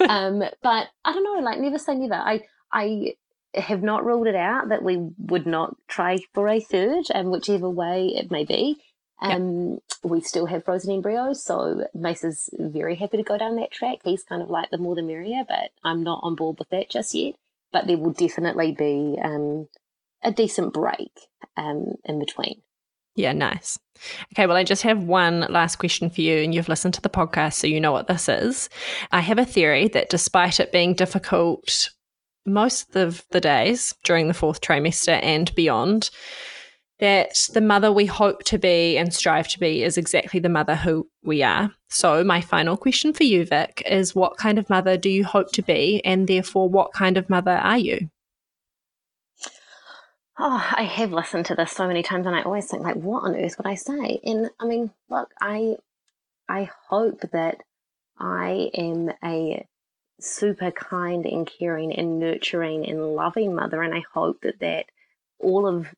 um, 0.00 0.42
but 0.64 0.88
I 1.04 1.12
don't 1.12 1.22
know, 1.22 1.44
like 1.44 1.60
never 1.60 1.78
say 1.78 1.94
never. 1.94 2.14
I 2.14 2.40
I 2.72 3.14
have 3.54 3.84
not 3.84 4.04
ruled 4.04 4.26
it 4.26 4.34
out 4.34 4.70
that 4.70 4.82
we 4.82 4.98
would 5.16 5.46
not 5.46 5.76
try 5.86 6.18
for 6.34 6.48
a 6.48 6.58
third, 6.58 7.04
and 7.14 7.30
whichever 7.30 7.70
way 7.70 8.08
it 8.16 8.32
may 8.32 8.44
be. 8.44 8.82
Um, 9.20 9.72
yep. 9.72 9.80
We 10.02 10.20
still 10.22 10.46
have 10.46 10.64
frozen 10.64 10.94
embryos, 10.94 11.42
so 11.42 11.84
Mace 11.94 12.24
is 12.24 12.48
very 12.58 12.96
happy 12.96 13.18
to 13.18 13.22
go 13.22 13.36
down 13.36 13.56
that 13.56 13.70
track. 13.70 13.98
He's 14.02 14.22
kind 14.22 14.42
of 14.42 14.48
like 14.48 14.70
the 14.70 14.78
more 14.78 14.94
the 14.94 15.02
merrier, 15.02 15.44
but 15.46 15.70
I'm 15.84 16.02
not 16.02 16.20
on 16.22 16.34
board 16.34 16.58
with 16.58 16.70
that 16.70 16.90
just 16.90 17.14
yet. 17.14 17.34
But 17.72 17.86
there 17.86 17.98
will 17.98 18.12
definitely 18.12 18.72
be 18.72 19.18
um, 19.22 19.68
a 20.22 20.32
decent 20.32 20.72
break 20.72 21.12
um, 21.56 21.94
in 22.04 22.18
between. 22.18 22.62
Yeah, 23.14 23.32
nice. 23.32 23.78
Okay, 24.32 24.46
well, 24.46 24.56
I 24.56 24.64
just 24.64 24.82
have 24.82 25.02
one 25.02 25.40
last 25.50 25.76
question 25.76 26.08
for 26.08 26.22
you, 26.22 26.38
and 26.38 26.54
you've 26.54 26.68
listened 26.68 26.94
to 26.94 27.02
the 27.02 27.10
podcast, 27.10 27.54
so 27.54 27.66
you 27.66 27.80
know 27.80 27.92
what 27.92 28.06
this 28.06 28.28
is. 28.28 28.70
I 29.12 29.20
have 29.20 29.38
a 29.38 29.44
theory 29.44 29.88
that 29.88 30.10
despite 30.10 30.60
it 30.60 30.72
being 30.72 30.94
difficult 30.94 31.90
most 32.46 32.96
of 32.96 33.24
the 33.30 33.40
days 33.40 33.94
during 34.04 34.28
the 34.28 34.34
fourth 34.34 34.60
trimester 34.60 35.20
and 35.22 35.54
beyond, 35.54 36.10
that 37.00 37.48
the 37.52 37.60
mother 37.60 37.90
we 37.90 38.06
hope 38.06 38.44
to 38.44 38.58
be 38.58 38.96
and 38.96 39.12
strive 39.12 39.48
to 39.48 39.58
be 39.58 39.82
is 39.82 39.98
exactly 39.98 40.38
the 40.40 40.48
mother 40.48 40.76
who 40.76 41.08
we 41.22 41.42
are. 41.42 41.72
So, 41.88 42.22
my 42.22 42.40
final 42.40 42.76
question 42.76 43.12
for 43.12 43.24
you, 43.24 43.44
Vic, 43.44 43.82
is 43.86 44.14
what 44.14 44.36
kind 44.36 44.58
of 44.58 44.70
mother 44.70 44.96
do 44.96 45.10
you 45.10 45.24
hope 45.24 45.52
to 45.52 45.62
be? 45.62 46.00
And 46.04 46.28
therefore, 46.28 46.68
what 46.68 46.92
kind 46.92 47.16
of 47.16 47.28
mother 47.28 47.52
are 47.52 47.78
you? 47.78 48.10
Oh, 50.42 50.66
I 50.74 50.84
have 50.84 51.12
listened 51.12 51.44
to 51.46 51.54
this 51.54 51.72
so 51.72 51.86
many 51.86 52.02
times 52.02 52.26
and 52.26 52.34
I 52.34 52.42
always 52.42 52.66
think 52.66 52.82
like 52.82 52.96
what 52.96 53.24
on 53.24 53.36
earth 53.36 53.58
would 53.58 53.66
I 53.66 53.74
say? 53.74 54.20
And 54.24 54.48
I 54.58 54.64
mean, 54.64 54.90
look, 55.10 55.30
I 55.38 55.76
I 56.48 56.70
hope 56.88 57.20
that 57.32 57.58
I 58.18 58.70
am 58.72 59.10
a 59.22 59.66
super 60.18 60.70
kind 60.70 61.26
and 61.26 61.50
caring 61.58 61.94
and 61.94 62.18
nurturing 62.18 62.88
and 62.88 63.14
loving 63.14 63.54
mother 63.54 63.82
and 63.82 63.94
I 63.94 64.02
hope 64.14 64.40
that 64.42 64.60
that 64.60 64.86
all 65.38 65.66
of 65.66 65.88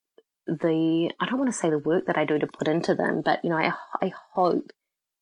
the 0.47 1.11
I 1.21 1.27
don't 1.27 1.39
want 1.39 1.51
to 1.51 1.57
say 1.57 1.71
the 1.71 1.79
work 1.79 2.07
that 2.07 2.19
I 2.19 2.25
do 2.25 2.39
to 2.39 2.47
put 2.47 2.69
into 2.69 2.95
them, 2.95 3.23
but 3.25 3.45
you 3.45 3.51
know, 3.51 3.57
I 3.57 3.73
I 4.01 4.13
hope 4.33 4.73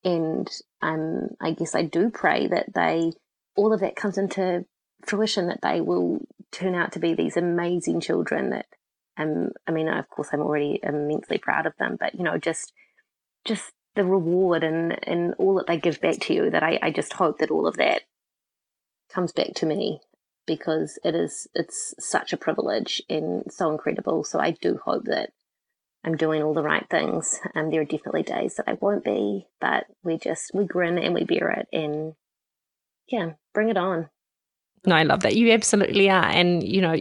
and 0.04 0.48
um, 0.82 1.28
I 1.40 1.52
guess 1.52 1.74
I 1.74 1.82
do 1.82 2.10
pray 2.10 2.46
that 2.46 2.72
they 2.74 3.12
all 3.56 3.72
of 3.72 3.80
that 3.80 3.96
comes 3.96 4.16
into 4.16 4.64
fruition 5.04 5.48
that 5.48 5.60
they 5.62 5.80
will 5.80 6.20
turn 6.52 6.74
out 6.74 6.92
to 6.92 6.98
be 6.98 7.14
these 7.14 7.36
amazing 7.36 8.00
children 8.00 8.50
that 8.50 8.66
um 9.16 9.50
I 9.66 9.70
mean 9.70 9.88
of 9.88 10.08
course 10.08 10.28
I'm 10.32 10.40
already 10.40 10.78
immensely 10.82 11.38
proud 11.38 11.66
of 11.66 11.76
them 11.78 11.96
but 11.98 12.14
you 12.14 12.22
know 12.22 12.38
just 12.38 12.72
just 13.44 13.72
the 13.94 14.04
reward 14.04 14.62
and 14.62 14.98
and 15.06 15.34
all 15.38 15.54
that 15.54 15.66
they 15.66 15.78
give 15.78 16.00
back 16.00 16.18
to 16.20 16.34
you 16.34 16.50
that 16.50 16.62
I, 16.62 16.78
I 16.82 16.90
just 16.90 17.14
hope 17.14 17.38
that 17.38 17.50
all 17.50 17.66
of 17.66 17.76
that 17.78 18.02
comes 19.12 19.32
back 19.32 19.54
to 19.56 19.66
me 19.66 20.00
because 20.58 20.98
it 21.04 21.14
is 21.14 21.46
it's 21.54 21.94
such 21.98 22.32
a 22.32 22.36
privilege 22.36 23.02
and 23.08 23.44
so 23.50 23.70
incredible 23.70 24.24
so 24.24 24.38
I 24.40 24.50
do 24.50 24.80
hope 24.84 25.04
that 25.04 25.30
I'm 26.04 26.16
doing 26.16 26.42
all 26.42 26.54
the 26.54 26.62
right 26.62 26.86
things 26.90 27.38
and 27.54 27.66
um, 27.66 27.70
there 27.70 27.82
are 27.82 27.84
definitely 27.84 28.22
days 28.22 28.56
that 28.56 28.68
I 28.68 28.74
won't 28.80 29.04
be 29.04 29.46
but 29.60 29.84
we 30.02 30.18
just 30.18 30.50
we 30.54 30.64
grin 30.64 30.98
and 30.98 31.14
we 31.14 31.24
bear 31.24 31.50
it 31.50 31.68
and 31.72 32.14
yeah 33.08 33.32
bring 33.54 33.68
it 33.68 33.76
on 33.76 34.08
no, 34.86 34.94
I 34.94 35.02
love 35.02 35.20
that. 35.20 35.36
You 35.36 35.52
absolutely 35.52 36.08
are. 36.08 36.26
And, 36.26 36.62
you 36.62 36.80
know, 36.80 36.96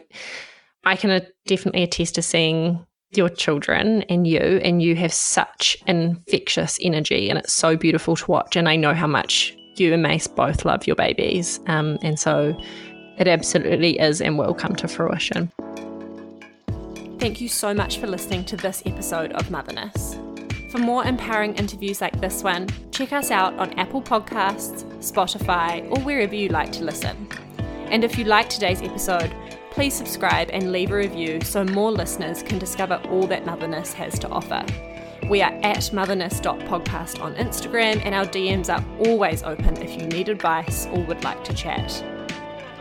I 0.83 0.95
can 0.95 1.25
definitely 1.45 1.83
attest 1.83 2.15
to 2.15 2.21
seeing 2.21 2.85
your 3.11 3.29
children 3.29 4.03
and 4.03 4.27
you, 4.27 4.39
and 4.39 4.81
you 4.81 4.95
have 4.95 5.13
such 5.13 5.77
infectious 5.87 6.77
energy, 6.81 7.29
and 7.29 7.39
it's 7.39 7.53
so 7.53 7.75
beautiful 7.75 8.15
to 8.15 8.31
watch. 8.31 8.55
And 8.55 8.67
I 8.69 8.75
know 8.75 8.93
how 8.93 9.07
much 9.07 9.55
you 9.77 9.93
and 9.93 10.03
Mace 10.03 10.27
both 10.27 10.65
love 10.65 10.85
your 10.85 10.95
babies. 10.95 11.59
Um, 11.67 11.97
and 12.01 12.19
so 12.19 12.55
it 13.19 13.27
absolutely 13.27 13.99
is 13.99 14.21
and 14.21 14.39
will 14.39 14.53
come 14.53 14.75
to 14.77 14.87
fruition. 14.87 15.51
Thank 17.19 17.41
you 17.41 17.49
so 17.49 17.73
much 17.73 17.97
for 17.97 18.07
listening 18.07 18.45
to 18.45 18.55
this 18.55 18.81
episode 18.85 19.33
of 19.33 19.51
Motherness. 19.51 20.17
For 20.71 20.77
more 20.77 21.03
empowering 21.03 21.55
interviews 21.55 21.99
like 21.99 22.21
this 22.21 22.43
one, 22.43 22.69
check 22.91 23.11
us 23.11 23.29
out 23.29 23.53
on 23.55 23.77
Apple 23.77 24.01
Podcasts, 24.01 24.83
Spotify, 24.99 25.85
or 25.91 26.01
wherever 26.03 26.33
you 26.33 26.47
like 26.47 26.71
to 26.73 26.83
listen. 26.85 27.27
And 27.87 28.05
if 28.05 28.17
you 28.17 28.23
like 28.23 28.49
today's 28.49 28.81
episode, 28.81 29.35
please 29.71 29.93
subscribe 29.93 30.49
and 30.53 30.71
leave 30.71 30.91
a 30.91 30.95
review 30.95 31.41
so 31.41 31.65
more 31.65 31.91
listeners 31.91 32.41
can 32.41 32.57
discover 32.57 33.01
all 33.09 33.27
that 33.27 33.45
Motherness 33.45 33.91
has 33.93 34.17
to 34.19 34.29
offer. 34.29 34.63
We 35.27 35.41
are 35.41 35.51
at 35.63 35.91
motherness.podcast 35.91 37.21
on 37.21 37.35
Instagram, 37.35 38.01
and 38.05 38.15
our 38.15 38.25
DMs 38.25 38.73
are 38.73 38.83
always 39.07 39.43
open 39.43 39.75
if 39.81 39.99
you 39.99 40.07
need 40.07 40.29
advice 40.29 40.85
or 40.87 41.03
would 41.03 41.23
like 41.23 41.43
to 41.43 41.53
chat. 41.53 42.03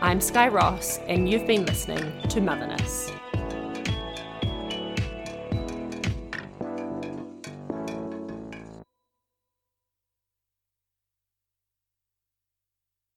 I'm 0.01 0.21
Skye 0.21 0.47
Ross, 0.47 0.99
and 1.09 1.29
you've 1.29 1.45
been 1.45 1.65
listening 1.65 2.13
to 2.29 2.39
Motherness. 2.39 3.11